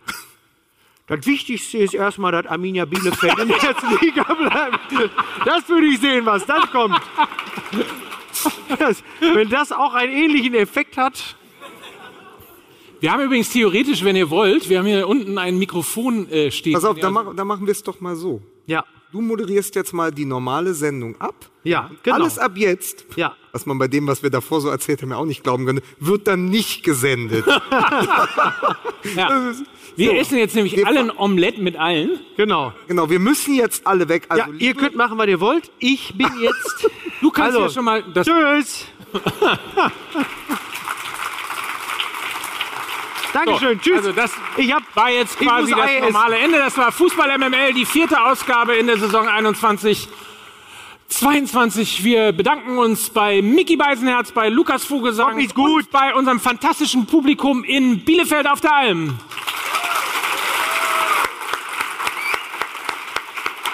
Das 1.06 1.24
Wichtigste 1.24 1.78
ist 1.78 1.94
erstmal, 1.94 2.32
dass 2.32 2.44
Arminia 2.44 2.84
Bielefeld 2.84 3.38
in 3.38 3.48
der 3.48 3.56
ersten 3.62 3.98
Liga 4.04 4.24
bleibt. 4.24 5.10
Das 5.46 5.66
würde 5.70 5.86
ich 5.86 5.98
sehen, 6.00 6.26
was 6.26 6.44
dann 6.44 6.70
kommt. 6.70 7.00
Wenn 9.20 9.48
das 9.48 9.72
auch 9.72 9.94
einen 9.94 10.12
ähnlichen 10.12 10.54
Effekt 10.54 10.96
hat, 10.96 11.36
Wir 13.00 13.12
haben 13.12 13.22
übrigens 13.24 13.48
theoretisch, 13.50 14.04
wenn 14.04 14.14
ihr 14.16 14.28
wollt, 14.28 14.68
wir 14.68 14.78
haben 14.78 14.86
hier 14.86 15.08
unten 15.08 15.38
ein 15.38 15.58
Mikrofon 15.58 16.28
äh, 16.30 16.50
stehen. 16.50 16.74
Pass 16.74 16.84
auf, 16.84 16.98
da, 16.98 17.08
also- 17.08 17.22
mach, 17.24 17.34
da 17.34 17.44
machen 17.44 17.66
wir 17.66 17.72
es 17.72 17.82
doch 17.82 18.00
mal 18.00 18.14
so. 18.16 18.42
ja, 18.66 18.84
Du 19.12 19.20
moderierst 19.20 19.74
jetzt 19.74 19.92
mal 19.92 20.12
die 20.12 20.24
normale 20.24 20.72
Sendung 20.72 21.20
ab. 21.20 21.34
ja, 21.64 21.90
genau. 22.04 22.16
Alles 22.16 22.38
ab 22.38 22.52
jetzt, 22.56 23.06
Ja. 23.16 23.34
was 23.50 23.66
man 23.66 23.76
bei 23.78 23.88
dem, 23.88 24.06
was 24.06 24.22
wir 24.22 24.30
davor 24.30 24.60
so 24.60 24.68
erzählt 24.68 25.02
haben, 25.02 25.10
ja 25.10 25.16
auch 25.16 25.24
nicht 25.24 25.42
glauben 25.42 25.66
könnte, 25.66 25.82
wird 25.98 26.28
dann 26.28 26.44
nicht 26.44 26.84
gesendet. 26.84 27.44
ja. 29.16 29.52
Wir 29.96 30.14
essen 30.18 30.38
jetzt 30.38 30.54
nämlich 30.54 30.76
Wir- 30.76 30.86
alle 30.86 31.00
ein 31.00 31.10
Omelette 31.16 31.60
mit 31.60 31.76
allen. 31.76 32.18
Genau. 32.36 32.72
genau, 32.88 33.10
wir 33.10 33.18
müssen 33.18 33.54
jetzt 33.54 33.86
alle 33.86 34.08
weg. 34.08 34.24
Also, 34.28 34.44
Ja, 34.44 34.48
ihr 34.58 34.74
könnt 34.74 34.94
machen, 34.96 35.18
was 35.18 35.26
ihr 35.28 35.40
wollt. 35.40 35.70
Ich 35.78 36.14
bin 36.16 36.28
jetzt. 36.40 36.88
Du 37.20 37.30
kannst 37.30 37.48
Also, 37.56 37.62
ja 37.62 37.68
schon 37.70 37.84
mal 37.84 38.02
das 38.14 38.26
Tschüss. 38.26 38.86
Dankeschön. 43.32 43.74
So, 43.78 43.80
Tschüss. 43.82 43.96
Also 43.98 44.12
das 44.12 44.32
ich 44.56 44.72
hab, 44.72 44.82
war 44.96 45.10
jetzt 45.10 45.38
quasi 45.38 45.72
das 45.72 45.88
essen. 45.90 46.04
normale 46.12 46.36
Ende. 46.38 46.58
Das 46.58 46.76
war 46.76 46.90
Fußball 46.90 47.38
MML, 47.38 47.72
die 47.74 47.84
vierte 47.86 48.20
Ausgabe 48.20 48.74
in 48.74 48.86
der 48.88 48.98
Saison 48.98 49.28
21. 49.28 50.08
22. 51.08 52.04
Wir 52.04 52.32
bedanken 52.32 52.78
uns 52.78 53.10
bei 53.10 53.42
Mickey 53.42 53.76
Beisenherz, 53.76 54.30
bei 54.32 54.48
Lukas 54.48 54.84
Vogelsang 54.84 55.36
und 55.56 55.90
bei 55.90 56.14
unserem 56.14 56.38
fantastischen 56.40 57.06
Publikum 57.06 57.64
in 57.64 58.04
Bielefeld 58.04 58.46
auf 58.48 58.60
der 58.60 58.74
Alm. 58.74 59.18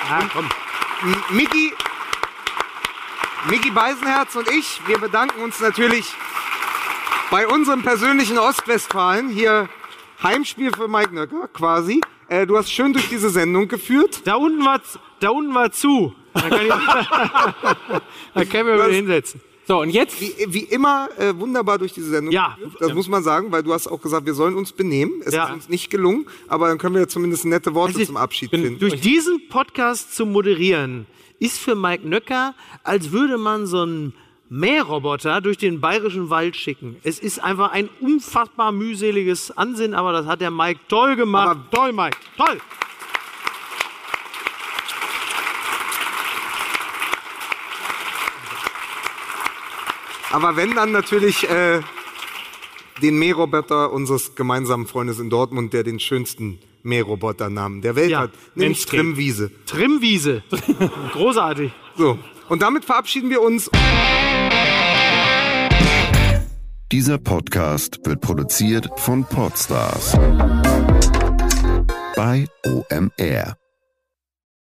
M- 0.09 1.37
Miki, 1.37 1.73
Miki 3.51 3.71
Beisenherz 3.71 4.35
und 4.37 4.49
ich, 4.51 4.81
wir 4.87 4.99
bedanken 4.99 5.43
uns 5.43 5.61
natürlich 5.61 6.07
bei 7.31 7.47
unserem 7.47 7.83
persönlichen 7.83 8.39
Ostwestfalen. 8.39 9.29
Hier 9.29 9.69
Heimspiel 10.23 10.73
für 10.73 10.89
Mike 10.89 11.15
Nöcker 11.15 11.49
quasi. 11.49 12.01
Äh, 12.29 12.47
du 12.47 12.57
hast 12.57 12.71
schön 12.73 12.93
durch 12.93 13.09
diese 13.09 13.31
Sendung 13.31 13.69
geführt. 13.69 14.23
da 14.27 14.35
unten 14.37 14.65
war, 14.65 14.81
da 15.21 15.31
unten 15.31 15.55
war 15.55 15.71
zu. 15.71 16.15
Da 16.35 16.41
kann 16.49 16.67
ich, 16.67 16.69
da 18.35 18.45
können 18.45 18.67
wir 18.69 18.75
wieder 18.75 18.89
hinsetzen. 18.89 19.41
So, 19.67 19.81
und 19.81 19.91
jetzt 19.91 20.21
Wie, 20.21 20.33
wie 20.49 20.61
immer 20.61 21.09
äh, 21.19 21.37
wunderbar 21.37 21.79
durch 21.79 21.93
diese 21.93 22.09
Sendung 22.11 22.33
Ja. 22.33 22.57
Das 22.79 22.95
muss 22.95 23.09
man 23.09 23.23
sagen, 23.25 23.51
weil 23.51 23.63
du 23.65 23.73
hast 23.73 23.89
auch 23.89 24.01
gesagt, 24.01 24.25
wir 24.27 24.35
sollen 24.35 24.55
uns 24.55 24.73
benehmen. 24.73 25.23
Es 25.25 25.35
Ja. 25.35 25.47
ist 25.49 25.53
uns 25.55 25.69
nicht 25.69 25.91
gelungen, 25.91 26.27
aber 26.47 26.69
dann 26.69 26.79
können 26.79 26.95
wir 26.95 27.03
ja 27.03 27.09
zumindest 27.09 27.45
nette 27.47 27.75
Worte 27.75 27.95
Also, 27.95 28.07
zum 28.07 28.17
Abschied 28.17 28.51
finden. 28.51 28.79
Durch 28.79 29.01
diesen 29.01 29.49
Podcast 29.49 30.15
zu 30.15 30.25
moderieren, 30.25 31.07
ist 31.41 31.59
für 31.59 31.75
Mike 31.75 32.09
Nöcker, 32.09 32.55
als 32.85 33.11
würde 33.11 33.39
man 33.39 33.67
so 33.67 33.83
einen 33.83 34.15
Mähroboter 34.49 35.41
durch 35.41 35.59
den 35.59 35.81
bayerischen 35.81 36.31
Wald 36.31 36.55
schicken. 36.57 36.97
Es 37.03 37.19
ist 37.19 37.43
einfach 37.43 37.73
ein 37.73 37.89
unfassbar 38.01 38.71
mühseliges 38.71 39.51
Ansehen, 39.51 39.93
aber 39.93 40.13
das 40.13 40.27
hat 40.27 40.41
der 40.41 40.53
Mike 40.53 40.81
toll 40.89 41.17
gemacht. 41.17 41.49
Aber- 41.49 41.71
toll, 41.73 41.93
Mike. 41.93 42.17
Toll. 42.37 42.59
Aber 50.33 50.57
wenn 50.57 50.75
dann 50.75 50.93
natürlich 50.93 51.49
äh, 51.49 51.81
den 53.03 53.19
Mähroboter 53.19 53.93
unseres 53.93 54.35
gemeinsamen 54.35 54.87
Freundes 54.87 55.19
in 55.19 55.31
Dortmund, 55.31 55.73
der 55.73 55.83
den 55.83 56.01
schönsten 56.01 56.59
Mähroboternamen 56.83 57.83
der 57.83 57.97
Welt 57.97 58.11
Ja, 58.11 58.21
hat, 58.21 58.31
nämlich. 58.55 58.87
Trimwiese. 58.87 59.51
Trimwiese. 59.67 60.43
Großartig. 61.13 61.73
So, 61.97 62.19
und 62.49 62.63
damit 62.63 62.85
verabschieden 62.85 63.31
wir 63.31 63.43
uns. 63.43 63.71
Dieser 66.93 67.19
Podcast 67.19 67.99
wird 68.05 68.21
produziert 68.21 68.89
von 68.97 69.25
Podstars 69.25 70.13
bei 72.15 72.47
OMR. 72.65 73.57